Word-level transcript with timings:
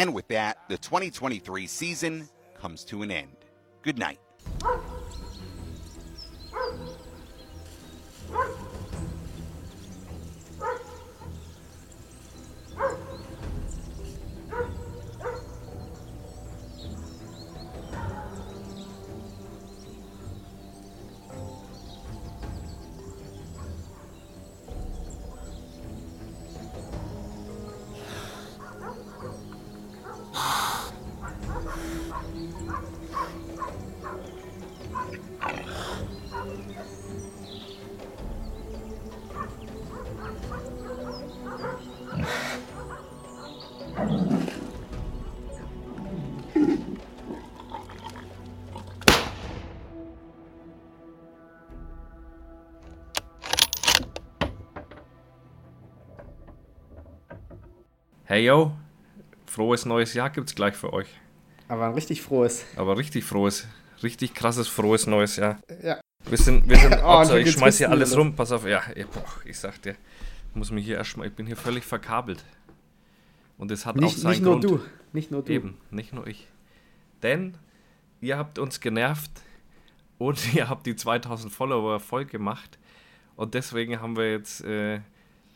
And 0.00 0.14
with 0.14 0.28
that, 0.28 0.66
the 0.70 0.78
2023 0.78 1.66
season 1.66 2.26
comes 2.58 2.84
to 2.84 3.02
an 3.02 3.10
end. 3.10 3.36
Good 3.82 3.98
night. 3.98 4.18
Hey 58.30 58.44
yo, 58.44 58.70
frohes 59.44 59.84
neues 59.86 60.14
Jahr 60.14 60.30
gibt's 60.30 60.54
gleich 60.54 60.76
für 60.76 60.92
euch. 60.92 61.08
Aber 61.66 61.86
ein 61.86 61.94
richtig 61.94 62.22
frohes. 62.22 62.64
Aber 62.76 62.96
richtig 62.96 63.24
frohes, 63.24 63.66
richtig 64.04 64.34
krasses 64.34 64.68
frohes 64.68 65.08
neues 65.08 65.34
Jahr. 65.34 65.58
Ja. 65.82 66.00
Wir 66.26 66.38
sind, 66.38 66.68
wir 66.68 66.76
sind, 66.76 66.96
Oh, 67.04 67.22
und 67.22 67.36
ich 67.38 67.50
schmeiß 67.50 67.78
hier 67.78 67.90
alles 67.90 68.16
rum, 68.16 68.36
pass 68.36 68.52
auf, 68.52 68.64
ja, 68.64 68.82
ja, 68.94 69.04
boah, 69.12 69.24
ich 69.44 69.58
sag 69.58 69.82
dir, 69.82 69.96
ich 70.48 70.54
muss 70.54 70.70
mich 70.70 70.84
hier 70.84 70.98
erstmal, 70.98 71.26
ich 71.26 71.32
bin 71.32 71.44
hier 71.44 71.56
völlig 71.56 71.84
verkabelt. 71.84 72.44
Und 73.58 73.72
es 73.72 73.84
hat 73.84 73.96
auch 73.96 74.00
Nicht, 74.00 74.18
seinen 74.18 74.30
nicht 74.30 74.42
nur 74.42 74.60
Grund. 74.60 74.64
du. 74.64 74.80
Nicht 75.12 75.32
nur 75.32 75.42
du. 75.42 75.52
Eben, 75.52 75.78
nicht 75.90 76.12
nur 76.12 76.28
ich. 76.28 76.46
Denn 77.24 77.56
ihr 78.20 78.38
habt 78.38 78.60
uns 78.60 78.78
genervt 78.78 79.32
und 80.18 80.54
ihr 80.54 80.68
habt 80.68 80.86
die 80.86 80.94
2000 80.94 81.52
Follower 81.52 81.98
voll 81.98 82.26
gemacht. 82.26 82.78
Und 83.34 83.54
deswegen 83.54 84.00
haben 84.00 84.16
wir 84.16 84.30
jetzt 84.30 84.62
äh, 84.62 85.00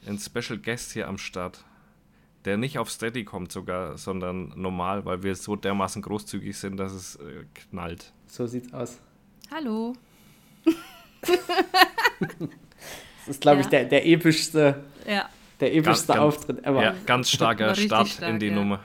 einen 0.08 0.18
Special 0.18 0.58
Guest 0.58 0.90
hier 0.90 1.06
am 1.06 1.18
Start, 1.18 1.64
der 2.44 2.56
nicht 2.56 2.78
auf 2.78 2.90
Steady 2.90 3.24
kommt 3.24 3.52
sogar, 3.52 3.96
sondern 3.98 4.52
normal, 4.56 5.04
weil 5.04 5.22
wir 5.22 5.34
so 5.34 5.56
dermaßen 5.56 6.02
großzügig 6.02 6.56
sind, 6.56 6.76
dass 6.76 6.92
es 6.92 7.16
äh, 7.16 7.44
knallt. 7.54 8.12
So 8.26 8.46
sieht's 8.46 8.72
aus. 8.72 8.98
Hallo. 9.50 9.94
Das 12.20 13.28
ist, 13.28 13.40
glaube 13.40 13.60
ich, 13.60 13.66
Ja. 13.66 13.70
der, 13.70 13.84
der 13.86 14.06
epischste, 14.06 14.84
Ja. 15.06 15.28
der 15.60 15.74
epischste 15.74 16.08
Ganz- 16.08 16.20
Auftritt 16.20 16.64
ever. 16.64 16.82
Ja, 16.82 16.94
ganz 17.06 17.30
starker 17.30 17.74
Start 17.74 18.08
stark, 18.08 18.28
in 18.30 18.38
die 18.38 18.48
ja. 18.48 18.54
Nummer. 18.54 18.80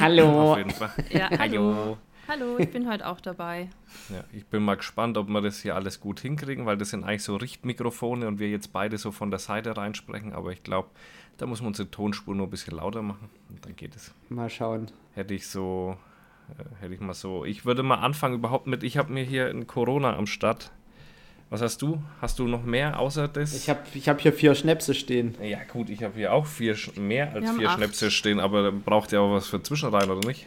Hallo. 0.00 0.52
Auf 0.52 0.58
jeden 0.58 0.70
Fall. 0.70 0.90
Ja, 1.10 1.30
hallo. 1.38 1.98
Hallo. 2.26 2.58
Ich 2.58 2.70
bin 2.70 2.88
heute 2.88 3.06
auch 3.06 3.20
dabei. 3.20 3.68
Ja, 4.08 4.24
ich 4.32 4.46
bin 4.46 4.62
mal 4.62 4.76
gespannt, 4.76 5.18
ob 5.18 5.28
wir 5.28 5.42
das 5.42 5.60
hier 5.60 5.74
alles 5.74 6.00
gut 6.00 6.20
hinkriegen, 6.20 6.64
weil 6.64 6.78
das 6.78 6.90
sind 6.90 7.04
eigentlich 7.04 7.22
so 7.22 7.36
Richtmikrofone 7.36 8.26
und 8.26 8.38
wir 8.38 8.48
jetzt 8.48 8.72
beide 8.72 8.96
so 8.96 9.12
von 9.12 9.30
der 9.30 9.38
Seite 9.38 9.76
reinsprechen. 9.76 10.32
Aber 10.32 10.50
ich 10.50 10.62
glaube, 10.62 10.88
da 11.36 11.46
muss 11.46 11.60
man 11.60 11.68
unsere 11.68 11.90
Tonspur 11.90 12.34
nur 12.34 12.46
ein 12.46 12.50
bisschen 12.50 12.76
lauter 12.76 13.02
machen 13.02 13.28
und 13.50 13.64
dann 13.64 13.76
geht 13.76 13.94
es. 13.94 14.14
Mal 14.30 14.48
schauen. 14.48 14.90
Hätte 15.14 15.34
ich 15.34 15.48
so, 15.48 15.96
äh, 16.58 16.82
hätte 16.82 16.94
ich 16.94 17.00
mal 17.00 17.14
so. 17.14 17.44
Ich 17.44 17.66
würde 17.66 17.82
mal 17.82 17.96
anfangen 17.96 18.36
überhaupt 18.36 18.66
mit, 18.66 18.82
ich 18.82 18.96
habe 18.96 19.12
mir 19.12 19.24
hier 19.24 19.48
ein 19.48 19.66
Corona 19.66 20.16
am 20.16 20.26
Start. 20.26 20.72
Was 21.50 21.60
hast 21.60 21.82
du? 21.82 22.02
Hast 22.22 22.38
du 22.38 22.48
noch 22.48 22.64
mehr 22.64 22.98
außer 22.98 23.28
das? 23.28 23.54
Ich 23.54 23.68
habe 23.68 23.80
ich 23.92 24.08
hab 24.08 24.20
hier 24.20 24.32
vier 24.32 24.54
Schnäpse 24.54 24.94
stehen. 24.94 25.36
ja 25.42 25.62
gut, 25.64 25.90
ich 25.90 26.02
habe 26.02 26.14
hier 26.14 26.32
auch 26.32 26.46
vier, 26.46 26.74
mehr 26.96 27.32
als 27.32 27.50
vier 27.50 27.68
acht. 27.68 27.76
Schnäpse 27.76 28.10
stehen, 28.10 28.40
aber 28.40 28.62
dann 28.62 28.80
braucht 28.80 29.12
ihr 29.12 29.20
auch 29.20 29.32
was 29.34 29.46
für 29.46 29.62
Zwischenrein, 29.62 30.10
oder 30.10 30.26
nicht? 30.26 30.46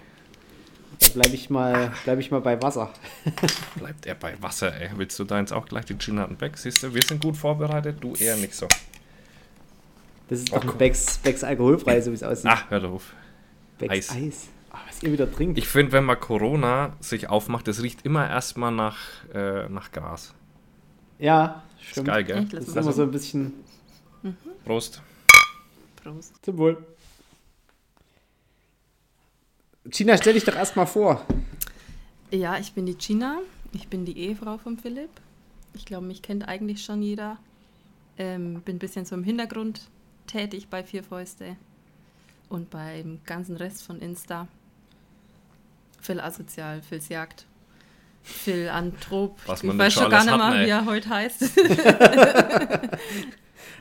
Da 1.00 1.08
bleibe 1.09 1.35
ich, 1.35 1.50
mal- 1.50 1.91
bleib 2.06 2.19
ich 2.19 2.31
mal 2.31 2.41
bei 2.41 2.59
Wasser. 2.62 2.91
Bleibt 3.75 4.06
er 4.08 4.16
bei 4.16 4.34
Wasser, 4.41 4.74
ey. 4.80 4.90
Willst 4.96 5.18
du 5.19 5.24
deins 5.25 5.52
auch 5.52 5.66
gleich? 5.68 5.85
Die 5.85 5.97
Gin 5.97 6.19
hat 6.19 6.28
einen 6.30 6.38
Beck, 6.38 6.58
siehst 6.58 6.81
du? 6.81 6.94
Wir 6.94 7.02
sind 7.03 7.22
gut 7.24 7.38
vorbereitet, 7.38 7.97
du 8.02 8.16
eher 8.16 8.35
nicht 8.38 8.56
so. 8.56 8.68
Das 10.30 10.40
ist 10.40 10.52
Oh, 10.52 10.59
doch 10.59 10.72
ein. 10.74 10.78
Becks, 10.78 11.19
Becks 11.19 11.44
alkoholfrei, 11.44 12.02
so 12.02 12.12
wie 12.12 12.16
es 12.16 12.24
aussieht. 12.24 12.50
Ach, 12.52 12.69
hör 12.69 12.80
doch 12.80 12.91
auf. 12.94 13.13
Becks 13.78 13.94
Eis. 13.94 14.12
Eis. 14.12 14.47
Ah, 14.72 14.80
was 14.88 15.02
ihr 15.03 15.12
wieder 15.12 15.31
trinkt. 15.31 15.57
Ich 15.57 15.68
finde, 15.68 15.91
wenn 15.94 16.03
man 16.03 16.19
Corona 16.19 16.94
sich 17.00 17.30
aufmacht, 17.30 17.68
das 17.68 17.81
riecht 17.84 18.03
immer 18.06 18.28
erstmal 18.28 18.72
nach, 18.72 18.97
äh, 19.34 19.69
nach 19.69 19.91
Gras. 19.91 20.34
ja, 21.19 21.63
Ist 21.80 21.90
stimmt. 21.91 22.07
geil, 22.07 22.24
gell? 22.24 22.46
Das 22.46 22.68
ist 22.68 22.75
immer 22.75 22.91
so 22.91 23.03
ein 23.03 23.12
bisschen 23.12 23.53
Prost. 24.66 25.02
Prost. 26.03 26.44
zum 26.44 26.57
Wohl. 26.57 26.78
Gina, 29.90 30.18
stell 30.18 30.34
dich 30.34 30.44
doch 30.44 30.56
erstmal 30.56 30.88
vor. 30.88 31.25
Ja, 32.31 32.58
ich 32.58 32.74
bin 32.74 32.86
die 32.86 32.98
Gina. 32.98 33.40
Ich 33.74 33.88
bin 33.88 34.06
die 34.06 34.18
Ehefrau 34.18 34.58
von 34.58 34.78
Philipp. 34.78 35.09
Ich 35.74 35.86
glaube, 35.86 36.06
mich 36.06 36.22
kennt 36.22 36.48
eigentlich 36.48 36.84
schon 36.84 37.02
jeder. 37.02 37.38
Ähm, 38.18 38.62
bin 38.62 38.78
ein 38.78 38.80
bisschen 38.80 39.06
so 39.06 39.16
im 39.16 39.24
Hintergrund 39.24 39.81
tätig 40.25 40.68
bei 40.70 40.84
Vier 40.84 41.03
Fäuste 41.03 41.56
und 42.50 42.70
beim 42.70 43.20
ganzen 43.25 43.56
Rest 43.56 43.84
von 43.84 44.00
Insta. 44.00 44.48
Phil 46.02 46.19
Asozial, 46.19 46.81
Phils 46.81 47.09
Jagd, 47.09 47.46
Phil 48.24 48.69
Anthrop. 48.69 49.38
Was 49.46 49.62
ich 49.62 49.68
man 49.68 49.78
weiß 49.78 49.96
nicht 49.96 50.04
schon 50.04 50.12
gar 50.12 50.24
nicht 50.24 50.38
mehr, 50.38 50.54
ey. 50.54 50.66
wie 50.66 50.69
er 50.69 50.86
heute 50.86 51.09
heißt. 51.09 51.42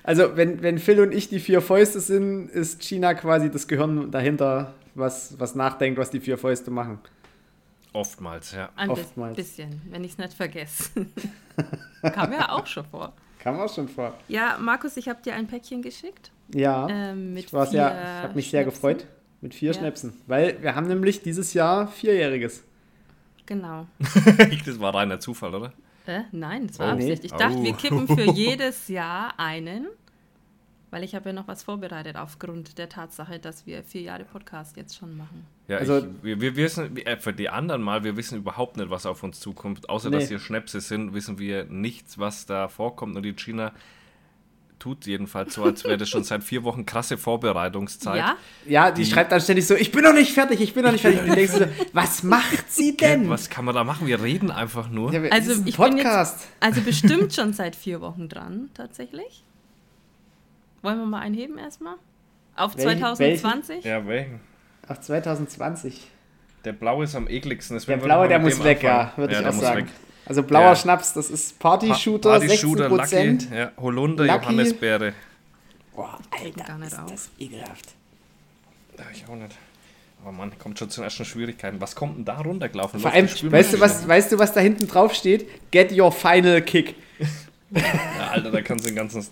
Also, 0.06 0.36
wenn, 0.36 0.62
wenn 0.62 0.78
Phil 0.78 1.00
und 1.00 1.12
ich 1.12 1.28
die 1.28 1.40
vier 1.40 1.60
Fäuste 1.60 2.00
sind, 2.00 2.48
ist 2.48 2.80
Gina 2.80 3.12
quasi 3.14 3.50
das 3.50 3.66
Gehirn 3.66 4.10
dahinter, 4.10 4.72
was, 4.94 5.38
was 5.38 5.54
nachdenkt, 5.54 5.98
was 5.98 6.10
die 6.10 6.20
vier 6.20 6.38
Fäuste 6.38 6.70
machen. 6.70 6.98
Oftmals, 7.92 8.52
ja. 8.52 8.68
Ein 8.76 8.90
Oftmals. 8.90 9.36
bisschen, 9.36 9.80
wenn 9.90 10.04
ich 10.04 10.12
es 10.12 10.18
nicht 10.18 10.32
vergesse. 10.34 10.90
Kam 12.02 12.32
ja 12.32 12.50
auch 12.50 12.66
schon 12.66 12.84
vor. 12.84 13.12
Kam 13.40 13.58
auch 13.58 13.72
schon 13.74 13.88
vor. 13.88 14.14
Ja, 14.28 14.56
Markus, 14.60 14.96
ich 14.96 15.08
habe 15.08 15.20
dir 15.22 15.34
ein 15.34 15.46
Päckchen 15.46 15.82
geschickt. 15.82 16.30
Ja, 16.54 16.86
Ähm, 16.88 17.32
mit 17.34 17.46
ich, 17.46 17.52
war 17.52 17.64
vier 17.66 17.72
sehr, 17.72 17.90
ich 17.90 18.22
habe 18.24 18.34
mich 18.34 18.50
sehr 18.50 18.62
Schnäpsen. 18.62 18.74
gefreut 18.82 19.06
mit 19.40 19.54
vier 19.54 19.72
Ja. 19.72 19.78
Schnäpsen. 19.78 20.12
Weil 20.26 20.62
wir 20.62 20.74
haben 20.74 20.86
nämlich 20.86 21.22
dieses 21.22 21.52
Jahr 21.54 21.88
Vierjähriges. 21.88 22.62
Genau. 23.46 23.86
das 24.66 24.78
war 24.80 24.94
reiner 24.94 25.18
Zufall, 25.20 25.54
oder? 25.54 25.72
Äh, 26.06 26.22
nein, 26.32 26.66
das 26.68 26.78
war 26.78 26.92
Oh, 26.92 26.96
nee. 26.96 27.02
Absicht. 27.12 27.24
Ich 27.24 27.32
dachte, 27.32 27.62
wir 27.62 27.72
Oh. 27.72 27.76
kippen 27.76 28.06
für 28.08 28.22
jedes 28.32 28.88
Jahr 28.88 29.34
einen, 29.38 29.86
weil 30.90 31.02
ich 31.04 31.14
habe 31.14 31.30
ja 31.30 31.32
noch 31.32 31.48
was 31.48 31.62
vorbereitet 31.64 32.16
aufgrund 32.16 32.78
der 32.78 32.88
Tatsache, 32.88 33.38
dass 33.38 33.66
wir 33.66 33.82
vier 33.82 34.02
Jahre 34.02 34.24
Podcast 34.24 34.76
jetzt 34.76 34.96
schon 34.96 35.16
machen. 35.16 35.46
Ja, 35.68 35.78
Also- 35.78 35.98
ich, 35.98 36.04
wir, 36.22 36.40
wir 36.40 36.56
wissen, 36.56 36.96
äh, 36.98 37.16
für 37.16 37.32
die 37.32 37.48
anderen 37.48 37.82
mal, 37.82 38.04
wir 38.04 38.16
wissen 38.16 38.38
überhaupt 38.38 38.76
nicht, 38.76 38.88
was 38.90 39.04
auf 39.06 39.22
uns 39.22 39.40
zukommt. 39.40 39.88
Außer, 39.90 40.10
Nee. 40.10 40.16
dass 40.20 40.28
hier 40.28 40.38
Schnäpse 40.38 40.80
sind, 40.80 41.12
wissen 41.12 41.38
wir 41.38 41.64
nichts, 41.64 42.18
was 42.18 42.46
da 42.46 42.68
vorkommt. 42.68 43.16
Und 43.16 43.22
die 43.24 43.32
China 43.34 43.72
tut 44.78 45.06
jedenfalls 45.06 45.54
so, 45.54 45.64
als 45.64 45.84
wäre 45.84 45.96
das 45.96 46.08
schon 46.08 46.22
seit 46.24 46.44
vier 46.44 46.62
Wochen 46.64 46.84
krasse 46.86 47.16
Vorbereitungszeit. 47.18 48.16
Ja? 48.18 48.36
Ja, 48.66 48.90
die, 48.90 49.02
Die- 49.04 49.10
schreibt 49.10 49.32
dann 49.32 49.40
ständig 49.40 49.66
so, 49.66 49.74
ich 49.74 49.90
bin 49.90 50.02
noch 50.04 50.12
nicht 50.12 50.32
fertig, 50.32 50.60
ich 50.60 50.74
bin 50.74 50.84
noch 50.84 50.92
nicht 50.92 51.00
fertig. 51.02 51.20
Und 51.22 51.28
du 51.28 51.34
denkst 51.34 51.52
dir 51.54 51.58
so, 51.68 51.86
was 51.94 52.22
macht 52.22 52.70
sie 52.70 52.96
denn? 52.96 53.28
Was 53.30 53.48
kann 53.48 53.64
man 53.64 53.74
da 53.74 53.84
machen? 53.84 54.06
Wir 54.06 54.22
reden 54.22 54.50
einfach 54.50 54.88
nur. 54.90 55.12
Ja, 55.12 55.20
Also, 55.30 55.48
das 55.50 55.58
ist 55.58 55.64
ein 55.64 55.68
ich 55.68 55.76
bin 55.76 55.96
jetzt- 55.96 56.04
Podcast. 56.04 56.48
Also 56.60 56.80
bestimmt 56.82 57.32
schon 57.34 57.52
seit 57.52 57.74
vier 57.74 58.00
Wochen 58.00 58.28
dran, 58.28 58.68
tatsächlich. 58.74 59.42
Wollen 60.82 60.98
wir 60.98 61.06
mal 61.06 61.20
einheben 61.20 61.58
erstmal? 61.58 61.94
Auf 62.54 62.76
Welchen- 62.76 63.00
2020? 63.00 63.84
Ja, 63.84 64.06
welchen? 64.06 64.40
Ach, 64.88 64.98
2020. 64.98 66.06
Der 66.64 66.72
blaue 66.72 67.04
ist 67.04 67.14
am 67.14 67.28
ekligsten. 67.28 67.74
Der 67.74 67.80
deswegen 67.80 68.00
würde 68.00 68.08
blaue, 68.14 68.28
der 68.28 68.38
muss 68.40 68.62
weg, 68.62 68.82
ja, 68.82 69.00
anfangen. 69.00 69.16
würde 69.16 69.32
ich 69.34 69.40
der 69.40 69.48
auch 69.50 69.54
muss 69.54 69.62
sagen. 69.64 69.86
weg. 69.86 69.92
Also 70.26 70.42
blauer 70.42 70.62
Ja. 70.70 70.76
Schnaps, 70.76 71.12
das 71.14 71.30
ist 71.30 71.58
Party-Shooter, 71.58 72.30
Party-Shooter, 72.38 72.88
16%. 72.88 72.90
Lucky, 73.44 73.54
ja, 73.56 73.70
Holunder, 73.80 74.24
Lucky. 74.24 74.38
Johannisbeere. 74.44 75.12
Boah, 75.94 76.18
Alter, 76.30 76.64
gar 76.64 76.78
nicht 76.78 76.92
ist 76.92 76.98
auf. 76.98 77.10
das 77.10 77.28
ekelhaft. 77.38 77.86
Ja, 78.98 79.04
ich 79.12 79.24
auch 79.28 79.36
nicht. 79.36 79.54
Aber 80.22 80.32
man 80.32 80.58
kommt 80.58 80.78
schon 80.78 80.90
zu 80.90 81.00
den 81.00 81.04
ersten 81.04 81.24
Schwierigkeiten. 81.24 81.80
Was 81.80 81.94
kommt 81.94 82.18
denn 82.18 82.24
da 82.24 82.38
runtergelaufen? 82.40 82.98
Vor 83.00 83.12
allem, 83.12 83.28
weißt 83.28 83.72
du, 83.74 83.80
was, 83.80 84.08
weißt 84.08 84.32
du, 84.32 84.38
was 84.38 84.52
da 84.52 84.60
hinten 84.60 84.88
drauf 84.88 85.14
steht? 85.14 85.48
Get 85.70 85.96
your 85.96 86.10
final 86.10 86.60
kick. 86.62 86.96
Ja, 87.70 88.30
Alter, 88.32 88.50
da 88.50 88.60
kannst 88.62 88.84
du 88.84 88.88
den 88.88 88.96
ganzen 88.96 89.24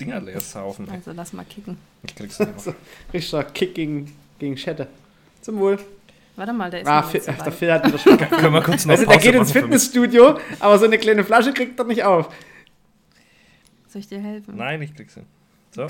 Dinger 0.00 0.20
leer 0.20 0.40
saufen. 0.40 0.88
Also 0.90 1.12
lass 1.12 1.32
mal 1.32 1.44
kicken. 1.44 1.76
Ich 2.02 2.14
krieg's 2.14 2.38
nicht. 2.38 2.50
So, 2.60 2.74
richtiger 3.12 3.44
Kick 3.44 3.74
gegen, 3.74 4.16
gegen 4.38 4.56
Schette. 4.56 4.88
Zum 5.42 5.58
Wohl. 5.58 5.78
Warte 6.40 6.54
mal, 6.54 6.70
der 6.70 6.80
ist 6.80 6.86
Ah, 6.88 7.02
Phil, 7.02 7.20
nicht 7.20 7.26
so 7.26 7.32
ach, 7.36 7.42
der. 7.42 7.52
Phil 7.52 7.70
hat 7.70 7.86
wieder 7.86 7.98
schon. 7.98 8.16
Können 8.30 8.54
wir 8.54 8.62
kurz 8.62 8.86
noch 8.86 8.92
Also, 8.92 9.04
der 9.04 9.18
geht 9.18 9.34
ins? 9.34 9.52
Fitnessstudio, 9.52 10.38
aber 10.58 10.78
so 10.78 10.86
eine 10.86 10.96
kleine 10.96 11.22
Flasche 11.22 11.52
kriegt 11.52 11.78
er 11.78 11.84
nicht 11.84 12.02
auf. 12.02 12.34
Soll 13.88 14.00
ich 14.00 14.08
dir 14.08 14.20
helfen? 14.20 14.56
Nein, 14.56 14.80
ich 14.80 14.94
krieg's 14.94 15.12
hin. 15.12 15.26
So, 15.72 15.86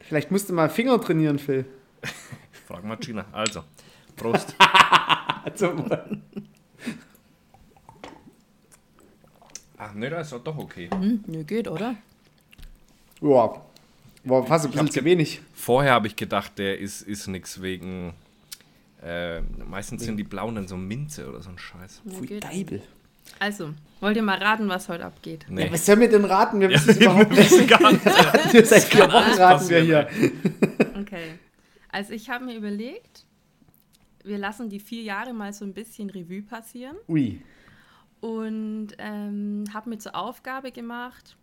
Vielleicht 0.00 0.32
musst 0.32 0.48
du 0.48 0.54
mal 0.54 0.68
Finger 0.70 1.00
trainieren, 1.00 1.38
Phil. 1.38 1.66
frag 2.66 2.82
mal 2.82 2.96
Gina. 2.96 3.26
Also, 3.30 3.62
Prost. 4.16 4.56
Also, 5.44 5.72
Ach 9.78 9.92
nee, 9.94 10.10
das 10.10 10.32
ist 10.32 10.40
doch 10.44 10.58
okay. 10.58 10.90
Hm, 10.90 11.22
nö, 11.28 11.44
geht, 11.44 11.68
oder? 11.68 11.94
ja, 13.20 13.54
war 14.24 14.46
fast 14.46 14.64
ein 14.64 14.72
bisschen 14.72 14.90
zu 14.90 15.04
wenig. 15.04 15.40
Vorher 15.54 15.92
habe 15.92 16.08
ich 16.08 16.16
gedacht, 16.16 16.58
der 16.58 16.80
ist, 16.80 17.02
ist 17.02 17.28
nix 17.28 17.62
wegen. 17.62 18.14
Äh, 19.06 19.40
meistens 19.68 20.02
sind 20.04 20.16
die 20.16 20.24
blauen 20.24 20.56
dann 20.56 20.66
so 20.66 20.76
Minze 20.76 21.28
oder 21.28 21.40
so 21.40 21.50
ein 21.50 21.58
Scheiß. 21.58 22.02
Ja, 22.04 22.12
Pfui. 22.12 22.40
Deibel. 22.40 22.82
Also, 23.38 23.72
wollt 24.00 24.16
ihr 24.16 24.22
mal 24.22 24.38
raten, 24.38 24.68
was 24.68 24.88
heute 24.88 25.04
abgeht? 25.04 25.46
Nee. 25.48 25.66
Ja, 25.66 25.72
was 25.72 25.86
sollen 25.86 26.00
wir 26.00 26.08
denn 26.08 26.24
raten? 26.24 26.58
Wir 26.60 26.70
wissen 26.70 26.90
es 26.90 26.96
überhaupt 26.96 27.30
wir 27.30 27.38
nicht. 27.38 27.50
wissen 27.52 27.66
gar 27.68 27.92
nicht. 27.92 28.66
Seit 28.66 28.82
vier 28.82 29.04
Wochen 29.04 29.40
raten 29.40 29.68
wir 29.68 29.80
hier. 29.80 30.08
Okay. 31.00 31.38
Also, 31.92 32.14
ich 32.14 32.28
habe 32.30 32.44
mir 32.44 32.56
überlegt, 32.56 33.26
wir 34.24 34.38
lassen 34.38 34.68
die 34.70 34.80
vier 34.80 35.02
Jahre 35.02 35.32
mal 35.32 35.52
so 35.52 35.64
ein 35.64 35.72
bisschen 35.72 36.10
Revue 36.10 36.42
passieren 36.42 36.96
Ui. 37.08 37.40
und 38.20 38.88
ähm, 38.98 39.64
habe 39.72 39.90
mir 39.90 39.98
zur 39.98 40.16
Aufgabe 40.16 40.72
gemacht, 40.72 41.36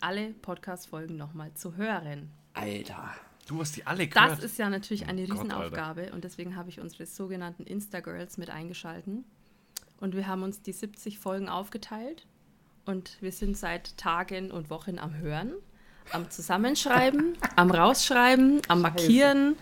alle 0.00 0.34
Podcast-Folgen 0.42 1.16
nochmal 1.16 1.54
zu 1.54 1.76
hören. 1.76 2.30
Alter. 2.52 3.14
Du 3.46 3.60
hast 3.60 3.76
die 3.76 3.86
alle 3.86 4.06
gehört. 4.06 4.32
Das 4.32 4.44
ist 4.44 4.58
ja 4.58 4.68
natürlich 4.68 5.06
eine 5.06 5.22
Oh 5.22 5.26
Gott, 5.26 5.36
Riesenaufgabe 5.36 6.12
und 6.12 6.24
deswegen 6.24 6.56
habe 6.56 6.68
ich 6.68 6.80
unsere 6.80 7.06
sogenannten 7.06 7.62
Insta-Girls 7.62 8.38
mit 8.38 8.50
eingeschalten. 8.50 9.24
Und 10.00 10.14
wir 10.14 10.26
haben 10.26 10.42
uns 10.42 10.62
die 10.62 10.72
70 10.72 11.18
Folgen 11.18 11.48
aufgeteilt 11.48 12.26
und 12.84 13.16
wir 13.20 13.32
sind 13.32 13.56
seit 13.56 13.96
Tagen 13.96 14.50
und 14.50 14.68
Wochen 14.68 14.98
am 14.98 15.16
Hören, 15.16 15.52
am 16.12 16.28
Zusammenschreiben, 16.28 17.38
am 17.56 17.70
Rausschreiben, 17.70 18.62
am 18.68 18.82
Markieren, 18.82 19.56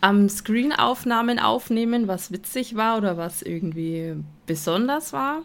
am 0.00 0.28
Screenaufnahmen 0.28 1.38
aufnehmen, 1.38 2.08
was 2.08 2.30
witzig 2.30 2.76
war 2.76 2.98
oder 2.98 3.16
was 3.16 3.42
irgendwie 3.42 4.14
besonders 4.46 5.12
war. 5.12 5.42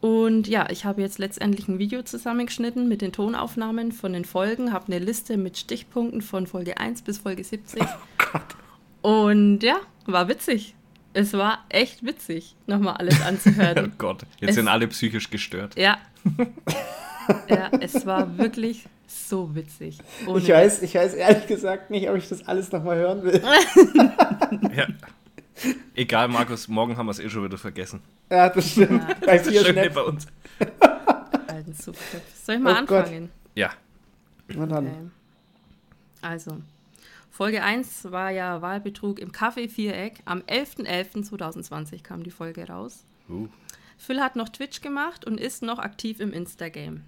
Und 0.00 0.46
ja, 0.46 0.68
ich 0.70 0.84
habe 0.84 1.00
jetzt 1.00 1.18
letztendlich 1.18 1.66
ein 1.68 1.78
Video 1.80 2.02
zusammengeschnitten 2.02 2.88
mit 2.88 3.02
den 3.02 3.10
Tonaufnahmen 3.12 3.90
von 3.90 4.12
den 4.12 4.24
Folgen, 4.24 4.72
habe 4.72 4.86
eine 4.92 5.04
Liste 5.04 5.36
mit 5.36 5.58
Stichpunkten 5.58 6.22
von 6.22 6.46
Folge 6.46 6.78
1 6.78 7.02
bis 7.02 7.18
Folge 7.18 7.42
70. 7.42 7.82
Und 9.02 9.62
ja, 9.62 9.76
war 10.06 10.28
witzig. 10.28 10.74
Es 11.14 11.32
war 11.32 11.64
echt 11.68 12.04
witzig, 12.04 12.54
nochmal 12.66 12.94
alles 12.98 13.18
oh 13.24 13.24
anzuhören. 13.28 13.92
Gott, 13.98 14.22
jetzt 14.40 14.50
Es- 14.50 14.54
sind 14.56 14.68
alle 14.68 14.86
psychisch 14.88 15.30
gestört. 15.30 15.76
ja. 15.76 15.98
ja, 17.48 17.70
es 17.80 18.04
war 18.06 18.38
wirklich 18.38 18.84
so 19.06 19.54
witzig. 19.54 19.98
Ohne 20.26 20.38
Ich 20.38 20.48
weiß, 20.48 20.82
ich 20.82 20.94
weiß 20.94 21.14
ehrlich 21.14 21.46
gesagt 21.46 21.90
nicht, 21.90 22.08
ob 22.10 22.16
ich 22.16 22.28
das 22.28 22.46
alles 22.46 22.70
nochmal 22.72 22.98
hören 22.98 23.22
will. 23.24 23.40
Ja. 24.76 24.86
Egal, 25.94 26.28
Markus, 26.28 26.68
morgen 26.68 26.96
haben 26.96 27.06
wir 27.06 27.10
es 27.12 27.18
eh 27.18 27.28
schon 27.28 27.44
wieder 27.44 27.58
vergessen. 27.58 28.00
Ja, 28.30 28.48
das 28.48 28.70
stimmt. 28.70 29.02
Ja. 29.08 29.14
Das 29.14 29.42
ist 29.42 29.48
vier 29.50 29.64
schön 29.64 29.72
Schnaps. 29.74 29.94
bei 29.94 30.02
uns. 30.02 30.26
alten 31.48 31.74
Zugriff. 31.74 32.22
Soll 32.44 32.56
ich 32.56 32.60
mal 32.60 32.82
Oh 32.82 32.86
Gott. 32.86 32.98
anfangen? 33.04 33.30
Ja. 33.54 33.72
Na 34.48 34.66
dann. 34.66 34.86
Okay. 34.86 34.96
Also, 36.22 36.58
Folge 37.30 37.62
1 37.62 38.10
war 38.10 38.30
ja 38.30 38.60
Wahlbetrug 38.62 39.18
im 39.18 39.32
Café 39.32 39.68
Viereck. 39.68 40.20
Am 40.24 40.40
11.11.2020 40.42 42.02
kam 42.02 42.22
die 42.22 42.30
Folge 42.30 42.66
raus. 42.68 43.04
Uh. 43.28 43.48
Phil 43.96 44.20
hat 44.20 44.36
noch 44.36 44.48
Twitch 44.48 44.80
gemacht 44.80 45.24
und 45.24 45.38
ist 45.40 45.62
noch 45.62 45.78
aktiv 45.78 46.20
im 46.20 46.32
Instagame. 46.32 47.00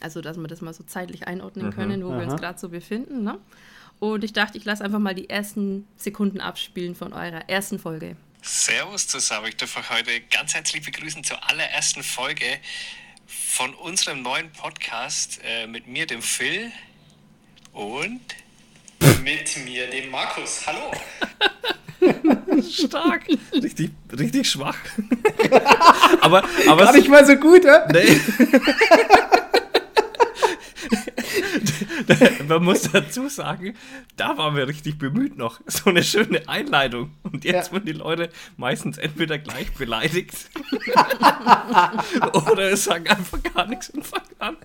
Also, 0.00 0.20
dass 0.20 0.36
wir 0.36 0.46
das 0.48 0.60
mal 0.60 0.74
so 0.74 0.84
zeitlich 0.84 1.26
einordnen 1.26 1.70
können, 1.72 2.04
wo 2.04 2.10
wir 2.10 2.18
uns 2.22 2.32
Aha. 2.34 2.36
gerade 2.36 2.58
so 2.58 2.68
befinden. 2.68 3.22
Ne? 3.22 3.38
Und 3.98 4.24
ich 4.24 4.32
dachte, 4.32 4.58
ich 4.58 4.64
lasse 4.64 4.84
einfach 4.84 4.98
mal 4.98 5.14
die 5.14 5.30
ersten 5.30 5.86
Sekunden 5.96 6.40
abspielen 6.40 6.94
von 6.94 7.12
eurer 7.12 7.48
ersten 7.48 7.78
Folge. 7.78 8.16
Servus 8.42 9.06
zusammen, 9.06 9.46
ich 9.48 9.56
darf 9.56 9.76
euch 9.76 9.88
heute 9.88 10.20
ganz 10.30 10.54
herzlich 10.54 10.84
begrüßen 10.84 11.24
zur 11.24 11.38
allerersten 11.48 12.02
Folge 12.02 12.44
von 13.26 13.72
unserem 13.74 14.22
neuen 14.22 14.52
Podcast 14.52 15.40
äh, 15.44 15.66
mit 15.66 15.86
mir, 15.86 16.06
dem 16.06 16.20
Phil 16.20 16.70
und 17.72 18.20
Mit 19.22 19.56
mir, 19.64 19.88
dem 19.88 20.10
Markus. 20.10 20.66
Hallo. 20.66 20.92
Stark. 22.62 23.26
Richtig, 23.52 23.90
richtig 24.12 24.48
schwach. 24.50 24.76
aber, 26.20 26.44
aber 26.68 26.84
Gar 26.84 26.92
nicht 26.92 27.08
mal 27.08 27.24
so 27.26 27.36
gut, 27.36 27.64
ja? 27.64 27.86
Nee. 27.90 28.20
Man 32.48 32.64
muss 32.64 32.82
dazu 32.90 33.28
sagen, 33.28 33.74
da 34.16 34.36
waren 34.38 34.56
wir 34.56 34.66
richtig 34.68 34.98
bemüht 34.98 35.36
noch. 35.36 35.60
So 35.66 35.90
eine 35.90 36.02
schöne 36.02 36.48
Einleitung. 36.48 37.10
Und 37.22 37.44
jetzt 37.44 37.68
Ja. 37.68 37.72
werden 37.74 37.86
die 37.86 37.92
Leute 37.92 38.30
meistens 38.56 38.98
entweder 38.98 39.38
gleich 39.38 39.72
beleidigt 39.74 40.50
oder 42.32 42.70
es 42.72 42.84
sagen 42.84 43.08
einfach 43.08 43.42
gar 43.42 43.66
nichts 43.66 43.90
und 43.90 44.06
fangen 44.06 44.24
an. 44.38 44.56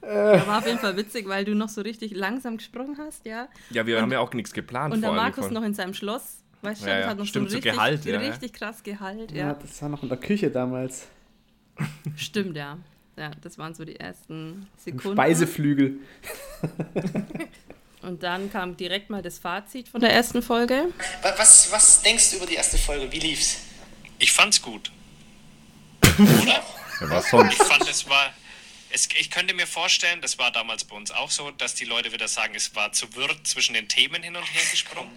War 0.00 0.58
auf 0.58 0.66
jeden 0.66 0.78
Fall 0.78 0.96
witzig, 0.96 1.28
weil 1.28 1.44
du 1.44 1.54
noch 1.54 1.68
so 1.68 1.80
richtig 1.80 2.12
langsam 2.14 2.56
gesprungen 2.58 2.96
hast, 2.98 3.24
ja. 3.26 3.48
Ja, 3.70 3.86
wir 3.86 4.00
haben 4.00 4.12
ja 4.12 4.20
auch 4.20 4.32
nichts 4.32 4.52
geplant 4.52 4.94
Und 4.94 5.00
der 5.02 5.12
Markus 5.12 5.50
noch 5.50 5.62
in 5.62 5.74
seinem 5.74 5.94
Schloss. 5.94 6.42
Weißt 6.62 6.82
du, 6.84 6.88
Ja, 6.88 6.96
das 6.96 7.04
ja, 7.04 7.10
hat 7.10 7.18
noch 7.18 7.26
stimmt, 7.26 7.50
so 7.50 7.52
so 7.52 7.56
richtig, 7.58 7.72
Gehalt, 7.74 8.04
ja, 8.04 8.12
ja. 8.14 8.18
richtig 8.20 8.52
krass 8.54 8.82
Gehalt, 8.82 9.30
Ja, 9.32 9.48
ja. 9.48 9.54
das 9.54 9.80
war 9.82 9.88
noch 9.88 10.02
in 10.02 10.08
der 10.08 10.18
Küche 10.18 10.50
damals. 10.50 11.06
Stimmt, 12.16 12.56
ja. 12.56 12.78
Ja, 13.16 13.30
das 13.42 13.56
waren 13.58 13.74
so 13.74 13.84
die 13.84 13.96
ersten 13.96 14.52
Im 14.52 14.66
Sekunden. 14.76 15.16
Speiseflügel. 15.16 16.00
Und 18.02 18.22
dann 18.22 18.52
kam 18.52 18.76
direkt 18.76 19.10
mal 19.10 19.22
das 19.22 19.38
Fazit 19.38 19.88
von 19.88 20.00
der 20.00 20.12
ersten 20.12 20.42
Folge. 20.42 20.92
Wa- 21.22 21.34
Was, 21.38 21.72
was 21.72 22.02
denkst 22.02 22.30
du 22.30 22.36
über 22.36 22.46
die 22.46 22.54
erste 22.54 22.78
Folge? 22.78 23.10
Wie 23.10 23.18
lief's? 23.18 23.58
ich 24.18 24.32
fand's 24.32 24.62
gut. 24.62 24.90
Oder? 26.18 26.46
Ja, 27.00 27.10
was 27.10 27.28
sonst? 27.30 27.52
Ich 27.52 27.58
fand, 27.62 27.88
es 27.88 28.08
war. 28.08 28.32
Es, 28.90 29.08
ich 29.18 29.30
könnte 29.30 29.52
mir 29.52 29.66
vorstellen, 29.66 30.20
das 30.22 30.38
war 30.38 30.50
damals 30.52 30.84
bei 30.84 30.96
uns 30.96 31.10
auch 31.10 31.30
so, 31.30 31.50
dass 31.50 31.74
die 31.74 31.84
Leute 31.84 32.12
wieder 32.12 32.28
sagen, 32.28 32.54
es 32.54 32.74
war 32.74 32.92
zu 32.92 33.14
wirr 33.14 33.28
zwischen 33.44 33.74
den 33.74 33.88
Themen 33.88 34.22
hin 34.22 34.36
und 34.36 34.42
her 34.44 34.62
gesprungen. 34.70 35.10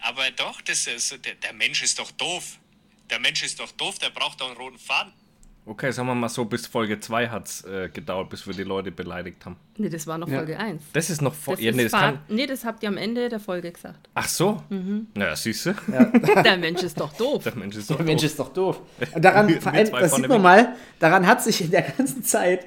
Aber 0.00 0.30
doch, 0.32 0.60
das 0.60 0.86
ist, 0.86 1.12
der, 1.24 1.34
der 1.36 1.52
Mensch 1.54 1.82
ist 1.82 1.98
doch 1.98 2.10
doof. 2.10 2.58
Der 3.08 3.18
Mensch 3.20 3.42
ist 3.42 3.60
doch 3.60 3.70
doof, 3.72 3.98
der 3.98 4.10
braucht 4.10 4.40
doch 4.40 4.48
einen 4.48 4.56
roten 4.58 4.78
Faden. 4.78 5.12
Okay, 5.70 5.90
sagen 5.92 6.08
wir 6.08 6.14
mal 6.14 6.30
so, 6.30 6.46
bis 6.46 6.66
Folge 6.66 6.98
2 6.98 7.28
hat 7.28 7.46
es 7.46 7.62
äh, 7.64 7.90
gedauert, 7.92 8.30
bis 8.30 8.46
wir 8.46 8.54
die 8.54 8.62
Leute 8.62 8.90
beleidigt 8.90 9.44
haben. 9.44 9.56
Nee, 9.76 9.90
das 9.90 10.06
war 10.06 10.16
noch 10.16 10.26
Ja. 10.26 10.38
Folge 10.38 10.58
1. 10.58 10.82
Das 10.94 11.10
ist 11.10 11.20
noch. 11.20 11.34
Das 11.44 11.60
Ja, 11.60 11.72
nee, 11.72 11.82
das 11.82 11.92
kann, 11.92 12.20
nee, 12.28 12.46
das 12.46 12.64
habt 12.64 12.82
ihr 12.82 12.88
am 12.88 12.96
Ende 12.96 13.28
der 13.28 13.38
Folge 13.38 13.70
gesagt. 13.70 14.08
ach 14.14 14.28
so. 14.28 14.62
Mhm. 14.70 15.08
Na, 15.14 15.36
siehst 15.36 15.66
du? 15.66 15.74
Der 16.42 16.56
Mensch 16.56 16.82
ist 16.82 16.98
doch 16.98 17.12
doof. 17.12 17.44
Der 17.44 17.54
Mensch 17.54 17.76
ist 17.76 17.90
doch 17.90 17.96
Der 17.96 18.06
Mensch 18.06 18.22
doof. 18.22 18.30
ist 18.30 18.38
doch 18.38 18.52
doof. 18.54 18.80
Und 19.14 19.22
daran, 19.22 19.50
vor 19.60 19.72
allem, 19.72 19.90
das 19.90 20.10
vorne 20.10 20.14
sieht 20.14 20.28
man 20.28 20.40
mal, 20.40 20.74
daran 21.00 21.26
hat 21.26 21.42
sich 21.42 21.60
in 21.60 21.70
der 21.70 21.82
ganzen 21.82 22.24
Zeit 22.24 22.64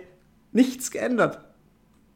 nichts 0.52 0.92
geändert. 0.92 1.40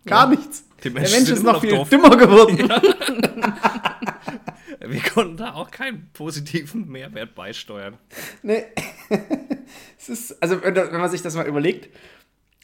Gar 0.05 0.29
nichts. 0.29 0.65
Die 0.83 0.91
der 0.93 1.01
Mensch 1.01 1.29
ist 1.29 1.41
noch 1.41 1.53
noch 1.53 1.62
viel 1.62 1.71
doof. 1.71 1.89
dümmer 1.89 2.15
geworden. 2.15 2.69
Wir 4.89 5.01
konnten 5.01 5.38
da 5.38 5.54
auch 5.54 5.72
keinen 5.72 6.10
positiven 6.13 6.88
Mehrwert 6.88 7.36
beisteuern. 7.36 7.98
Nee. 8.44 8.63
es 9.98 10.10
ist, 10.10 10.42
also 10.44 10.62
wenn, 10.63 10.75
wenn 10.75 11.00
man 11.00 11.10
sich 11.10 11.22
das 11.22 11.36
mal 11.36 11.48
überlegt, 11.48 11.89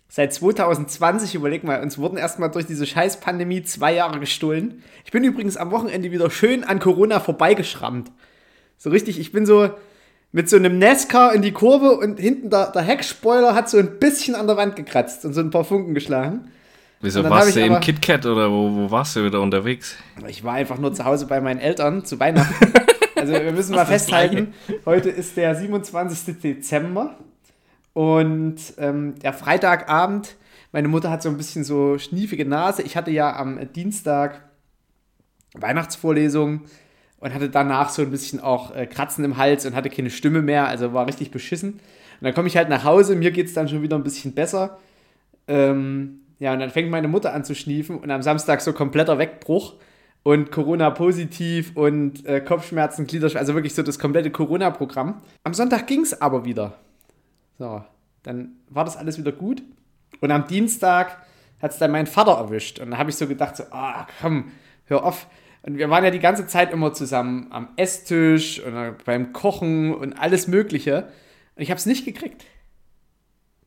seit 0.08 0.34
2020, 0.34 1.36
überleg 1.36 1.64
mal, 1.64 1.82
uns 1.82 1.98
wurden 1.98 2.18
erstmal 2.18 2.52
durch 2.52 2.66
diese 2.66 2.86
scheiß 2.86 3.22
Pandemie 3.22 3.64
zwei 3.64 3.94
Jahre 3.94 4.20
gestohlen. 4.20 4.84
Ich 5.06 5.12
bin 5.12 5.24
übrigens 5.24 5.58
am 5.58 5.72
Wochenende 5.72 6.12
wieder 6.12 6.30
schön 6.30 6.64
an 6.64 6.80
Corona 6.80 7.20
vorbeigeschrammt. 7.20 8.12
So 8.78 8.90
richtig, 8.90 9.20
ich 9.20 9.32
bin 9.32 9.46
so 9.46 9.70
mit 10.32 10.50
so 10.50 10.56
einem 10.56 10.78
Nescar 10.78 11.34
in 11.34 11.42
die 11.42 11.52
Kurve 11.52 11.92
und 11.92 12.20
hinten 12.20 12.50
der, 12.50 12.72
der 12.72 12.82
Heckspoiler 12.82 13.54
hat 13.54 13.70
so 13.70 13.78
ein 13.78 14.00
bisschen 14.00 14.36
an 14.36 14.48
der 14.48 14.58
Wand 14.58 14.76
gekratzt 14.76 15.26
und 15.26 15.34
so 15.34 15.42
ein 15.42 15.50
paar 15.50 15.66
Funken 15.66 15.94
geschlagen. 15.94 16.52
Wieso 17.02 17.24
warst 17.28 17.56
du 17.56 17.66
im 17.66 17.80
KitKat 17.80 18.26
oder 18.26 18.52
wo, 18.52 18.76
wo 18.76 18.92
warst 18.92 19.16
du 19.16 19.26
wieder 19.26 19.42
unterwegs? 19.42 19.96
Ich 20.28 20.44
war 20.44 20.54
einfach 20.54 20.78
nur 20.78 20.94
zu 20.94 21.04
Hause 21.04 21.26
bei 21.26 21.42
meinen 21.42 21.60
Eltern 21.60 22.06
zu 22.06 22.20
Weihnachten. 22.20 22.74
Also 23.14 23.34
wir 23.34 23.52
müssen 23.52 23.76
mal 23.76 23.86
festhalten, 23.86 24.56
heute 24.84 25.12
ist 25.12 25.38
der 25.38 25.54
27. 25.54 26.42
Dezember 26.42 27.18
und 27.94 28.56
ähm, 28.80 29.14
der 29.20 29.34
Freitagabend, 29.34 30.38
meine 30.72 30.88
Mutter 30.88 31.12
hat 31.12 31.22
so 31.22 31.30
ein 31.30 31.38
bisschen 31.38 31.64
so 31.64 32.00
schniefige 32.00 32.46
Nase. 32.46 32.82
Ich 32.82 32.98
hatte 32.98 33.12
ja 33.12 33.36
am 33.36 33.60
Dienstag 33.74 34.42
Weihnachtsvorlesung 35.54 36.62
und 37.20 37.34
hatte 37.34 37.50
danach 37.50 37.90
so 37.90 38.02
ein 38.02 38.10
bisschen 38.10 38.40
auch 38.40 38.76
äh, 38.76 38.88
Kratzen 38.88 39.24
im 39.24 39.38
Hals 39.38 39.68
und 39.68 39.76
hatte 39.76 39.92
keine 39.92 40.10
Stimme 40.10 40.42
mehr, 40.42 40.68
also 40.68 40.94
war 40.94 41.06
richtig 41.06 41.30
beschissen. 41.30 41.74
Und 41.74 41.82
dann 42.22 42.34
komme 42.34 42.48
ich 42.48 42.58
halt 42.58 42.70
nach 42.70 42.84
Hause, 42.84 43.16
mir 43.16 43.30
geht 43.30 43.48
es 43.48 43.54
dann 43.54 43.68
schon 43.68 43.84
wieder 43.84 43.98
ein 43.98 44.04
bisschen 44.04 44.34
besser. 44.34 44.80
Ähm, 45.48 46.22
ja, 46.42 46.54
und 46.54 46.60
dann 46.60 46.72
fängt 46.72 46.90
meine 46.90 47.08
Mutter 47.08 47.36
an 47.36 47.44
zu 47.44 47.54
schniefen 47.54 48.00
und 48.00 48.10
am 48.10 48.24
Samstag 48.24 48.62
so 48.62 48.74
kompletter 48.74 49.20
Wegbruch 49.20 49.76
und 50.24 50.52
Corona 50.52 50.90
positiv 50.90 51.74
und 51.76 52.26
äh, 52.26 52.42
Kopfschmerzen, 52.42 53.06
Gliederschmerzen, 53.06 53.38
also 53.38 53.54
wirklich 53.54 53.76
so 53.76 53.84
das 53.84 54.00
komplette 54.00 54.32
Corona-Programm. 54.32 55.22
Am 55.44 55.54
Sonntag 55.54 55.86
ging 55.86 56.02
es 56.02 56.20
aber 56.20 56.44
wieder. 56.44 56.80
So, 57.60 57.84
dann 58.24 58.54
war 58.70 58.86
das 58.86 58.98
alles 58.98 59.20
wieder 59.20 59.32
gut. 59.32 59.62
Und 60.20 60.32
am 60.32 60.48
Dienstag 60.48 61.16
hat 61.62 61.74
es 61.74 61.78
dann 61.78 61.92
mein 61.92 62.08
Vater 62.08 62.32
erwischt. 62.32 62.80
Und 62.80 62.90
dann 62.90 62.98
habe 62.98 63.12
ich 63.12 63.18
so 63.18 63.28
gedacht, 63.28 63.56
so, 63.56 63.66
ah, 63.70 64.08
komm, 64.20 64.52
hör 64.86 65.06
auf. 65.06 65.28
Und 65.62 65.78
wir 65.78 65.92
waren 65.92 66.04
ja 66.04 66.10
die 66.10 66.18
ganze 66.18 66.48
Zeit 66.48 66.74
immer 66.74 66.92
zusammen 66.92 67.50
am 67.52 67.68
Esstisch 67.76 68.60
und 68.60 69.06
beim 69.06 69.32
Kochen 69.32 69.94
und 69.94 70.14
alles 70.14 70.48
Mögliche. 70.48 71.04
Und 71.56 71.62
ich 71.62 71.70
habe 71.70 71.78
es 71.78 71.86
nicht 71.86 72.04
gekriegt. 72.04 72.46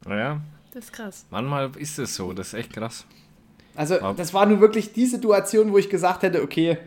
Naja, 0.05 0.41
Das 0.75 0.85
ist 0.87 0.93
krass. 0.93 1.25
manchmal 1.31 1.71
ist 1.79 1.99
es 1.99 2.15
so, 2.17 2.33
das 2.33 2.49
ist 2.49 2.55
echt 2.55 2.73
krass. 2.73 3.07
Also, 3.77 3.95
Ja. 3.95 4.13
das 4.13 4.35
war 4.35 4.45
nur 4.47 4.61
wirklich 4.61 4.93
die 4.93 5.07
Situation, 5.07 5.73
wo 5.73 5.79
ich 5.79 5.89
gesagt 5.89 6.23
hätte, 6.23 6.43
okay, 6.43 6.79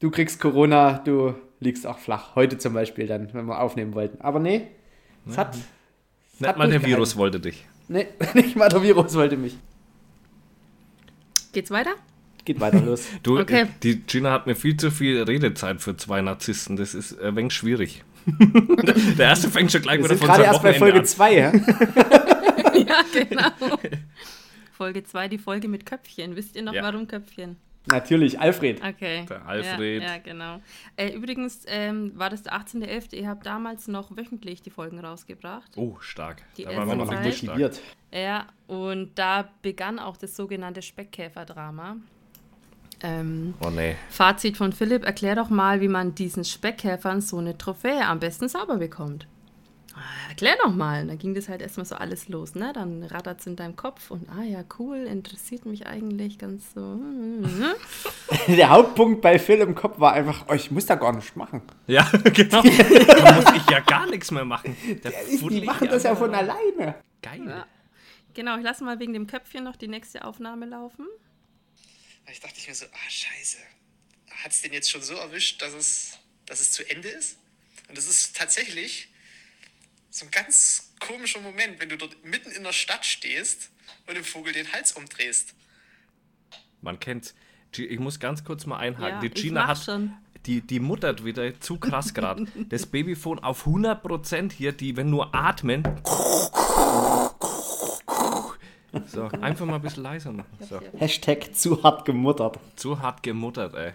du 0.00 0.10
kriegst 0.10 0.40
Corona, 0.40 0.98
du 0.98 1.34
liegst 1.58 1.86
auch 1.86 1.98
flach. 1.98 2.34
Heute 2.34 2.58
zum 2.58 2.74
Beispiel 2.74 3.06
dann, 3.06 3.32
wenn 3.32 3.46
wir 3.46 3.60
aufnehmen 3.60 3.94
wollten. 3.94 4.20
Aber 4.20 4.38
nee, 4.40 4.68
es 5.28 5.36
hat, 5.38 5.54
Nicht 6.38 6.48
hat 6.48 6.56
mal 6.58 6.68
der. 6.70 6.84
Virus 6.84 7.16
wollte 7.16 7.40
dich. 7.40 7.64
nee, 7.88 8.06
nicht 8.34 8.56
mal 8.56 8.68
der 8.68 8.82
Virus 8.82 9.14
wollte 9.14 9.36
mich. 9.36 9.56
Geht's 11.52 11.70
weiter? 11.70 11.92
Geht 12.44 12.60
weiter 12.60 12.80
los. 12.80 13.04
Du, 13.22 13.38
Okay. 13.38 13.66
die 13.82 14.00
Gina 14.00 14.30
hat 14.32 14.46
mir 14.46 14.54
viel 14.56 14.76
zu 14.76 14.90
viel 14.90 15.22
Redezeit 15.22 15.80
für 15.82 15.96
zwei 15.96 16.20
Narzissten. 16.22 16.76
Das 16.76 16.94
ist 16.94 17.18
ein 17.20 17.36
wenig 17.36 17.52
schwierig. 17.52 18.02
der 19.18 19.26
erste 19.28 19.48
fängt 19.50 19.72
schon 19.72 19.82
gleich 19.82 19.98
Wir 19.98 20.04
wieder 20.04 20.16
sind 20.16 20.26
von 20.26 20.28
gerade 20.28 20.44
erst 20.44 20.62
bei 20.62 20.74
Folge 20.74 20.98
an. 21.00 21.04
2, 21.06 21.34
ja? 21.38 21.52
ja, 22.86 23.02
genau. 23.12 23.50
Folge 24.72 25.04
2, 25.04 25.28
die 25.28 25.38
Folge 25.38 25.68
mit 25.68 25.84
Köpfchen. 25.86 26.36
Wisst 26.36 26.56
ihr 26.56 26.62
noch, 26.62 26.72
Ja. 26.72 26.82
warum 26.82 27.06
Köpfchen? 27.06 27.56
Natürlich, 27.86 28.38
Alfred. 28.38 28.82
Okay. 28.84 29.24
Der 29.28 29.46
Alfred. 29.46 30.02
Ja, 30.02 30.08
ja 30.14 30.18
genau. 30.18 30.60
Äh, 30.96 31.14
übrigens 31.14 31.64
ähm, 31.66 32.12
war 32.14 32.28
das 32.28 32.42
der 32.42 32.52
18.11. 32.52 33.14
Ihr 33.14 33.28
habt 33.28 33.46
damals 33.46 33.88
noch 33.88 34.14
wöchentlich 34.16 34.62
die 34.62 34.70
Folgen 34.70 34.98
rausgebracht. 35.00 35.72
Oh, 35.76 35.96
stark. 36.00 36.42
Die 36.56 36.64
da 36.64 36.76
waren 36.76 36.88
wir 36.88 36.96
noch 36.96 37.10
richtig. 37.24 37.48
Motiviert. 37.48 37.80
Ja, 38.12 38.46
und 38.66 39.12
da 39.18 39.48
begann 39.62 39.98
auch 39.98 40.16
das 40.18 40.36
sogenannte 40.36 40.82
Speckkäfer-Drama. 40.82 41.96
Ähm, 43.02 43.54
Oh 43.60 43.70
nee. 43.70 43.96
Fazit 44.10 44.58
von 44.58 44.72
Philipp, 44.72 45.04
erklär 45.04 45.34
doch 45.34 45.48
mal, 45.48 45.80
wie 45.80 45.88
man 45.88 46.14
diesen 46.14 46.44
Speckkäfern 46.44 47.22
so 47.22 47.38
eine 47.38 47.56
Trophäe 47.56 48.04
am 48.06 48.20
besten 48.20 48.48
sauber 48.48 48.76
bekommt. 48.76 49.26
Erklär 50.28 50.56
doch 50.62 50.72
mal. 50.72 51.06
Dann 51.06 51.18
ging 51.18 51.34
das 51.34 51.48
halt 51.48 51.60
erstmal 51.60 51.84
so 51.84 51.96
alles 51.96 52.28
los, 52.28 52.54
ne? 52.54 52.72
Dann 52.72 53.02
rattert 53.02 53.40
es 53.40 53.46
in 53.46 53.56
deinem 53.56 53.76
Kopf 53.76 54.10
und 54.10 54.28
ah 54.30 54.42
ja, 54.42 54.64
cool, 54.78 54.98
interessiert 54.98 55.66
mich 55.66 55.86
eigentlich 55.86 56.38
ganz 56.38 56.72
so. 56.74 57.00
Der 58.46 58.70
Hauptpunkt 58.70 59.20
bei 59.20 59.38
Phil 59.38 59.58
im 59.58 59.74
Kopf 59.74 59.98
war 59.98 60.12
einfach, 60.12 60.46
oh, 60.48 60.54
ich 60.54 60.70
muss 60.70 60.86
da 60.86 60.94
gar 60.94 61.14
nicht 61.14 61.34
machen. 61.36 61.62
Ja, 61.86 62.08
genau. 62.24 62.62
da 62.62 63.32
muss 63.32 63.56
ich 63.56 63.70
ja 63.70 63.80
gar 63.80 64.06
nichts 64.06 64.30
mehr 64.30 64.44
machen. 64.44 64.76
Der 65.02 65.12
Die 65.30 65.38
fuddelt 65.38 65.64
machen 65.64 65.86
die 65.86 65.90
das 65.90 66.04
ja 66.04 66.14
von 66.14 66.34
alleine. 66.34 66.94
Geil. 67.22 67.46
Ja. 67.46 67.66
Genau, 68.34 68.56
ich 68.56 68.62
lasse 68.62 68.84
mal 68.84 69.00
wegen 69.00 69.12
dem 69.12 69.26
Köpfchen 69.26 69.64
noch 69.64 69.76
die 69.76 69.88
nächste 69.88 70.24
Aufnahme 70.24 70.66
laufen. 70.66 71.06
Ich 72.30 72.38
dachte 72.38 72.54
ich 72.56 72.68
mir 72.68 72.74
so, 72.74 72.86
ah, 72.86 73.10
scheiße. 73.10 73.58
Hat 74.44 74.52
es 74.52 74.62
den 74.62 74.72
jetzt 74.72 74.90
schon 74.90 75.02
so 75.02 75.14
erwischt, 75.14 75.60
dass 75.60 75.74
es, 75.74 76.18
dass 76.46 76.60
es 76.60 76.72
zu 76.72 76.88
Ende 76.88 77.08
ist? 77.08 77.38
Und 77.88 77.98
das 77.98 78.06
ist 78.06 78.36
tatsächlich 78.36 79.09
so 80.10 80.26
ein 80.26 80.30
ganz 80.30 80.92
komischer 80.98 81.40
Moment, 81.40 81.80
wenn 81.80 81.88
du 81.88 81.96
dort 81.96 82.24
mitten 82.24 82.50
in 82.50 82.64
der 82.64 82.72
Stadt 82.72 83.04
stehst 83.06 83.70
und 84.06 84.16
dem 84.16 84.24
Vogel 84.24 84.52
den 84.52 84.70
Hals 84.72 84.92
umdrehst. 84.92 85.54
Man 86.82 86.98
kennt's. 86.98 87.34
Ich 87.76 88.00
muss 88.00 88.18
ganz 88.18 88.44
kurz 88.44 88.66
mal 88.66 88.78
einhaken. 88.78 89.22
Ja, 89.22 89.28
die 89.28 89.30
Gina 89.30 89.68
hat. 89.68 89.78
schon. 89.78 90.12
Die, 90.46 90.62
die 90.62 90.80
muttert 90.80 91.24
wieder 91.24 91.60
zu 91.60 91.78
krass 91.78 92.14
gerade. 92.14 92.46
Das 92.68 92.86
Babyphone 92.86 93.38
auf 93.40 93.66
100% 93.66 94.52
hier, 94.52 94.72
die, 94.72 94.96
wenn 94.96 95.10
nur 95.10 95.34
atmen. 95.34 95.84
So, 99.06 99.26
einfach 99.26 99.66
mal 99.66 99.76
ein 99.76 99.82
bisschen 99.82 100.02
leiser 100.02 100.32
machen. 100.32 100.48
So. 100.68 100.80
Hashtag 100.98 101.54
zu 101.54 101.82
hart 101.84 102.04
gemuttert. 102.04 102.58
Zu 102.74 103.00
hart 103.00 103.22
gemuttert, 103.22 103.74
ey. 103.74 103.92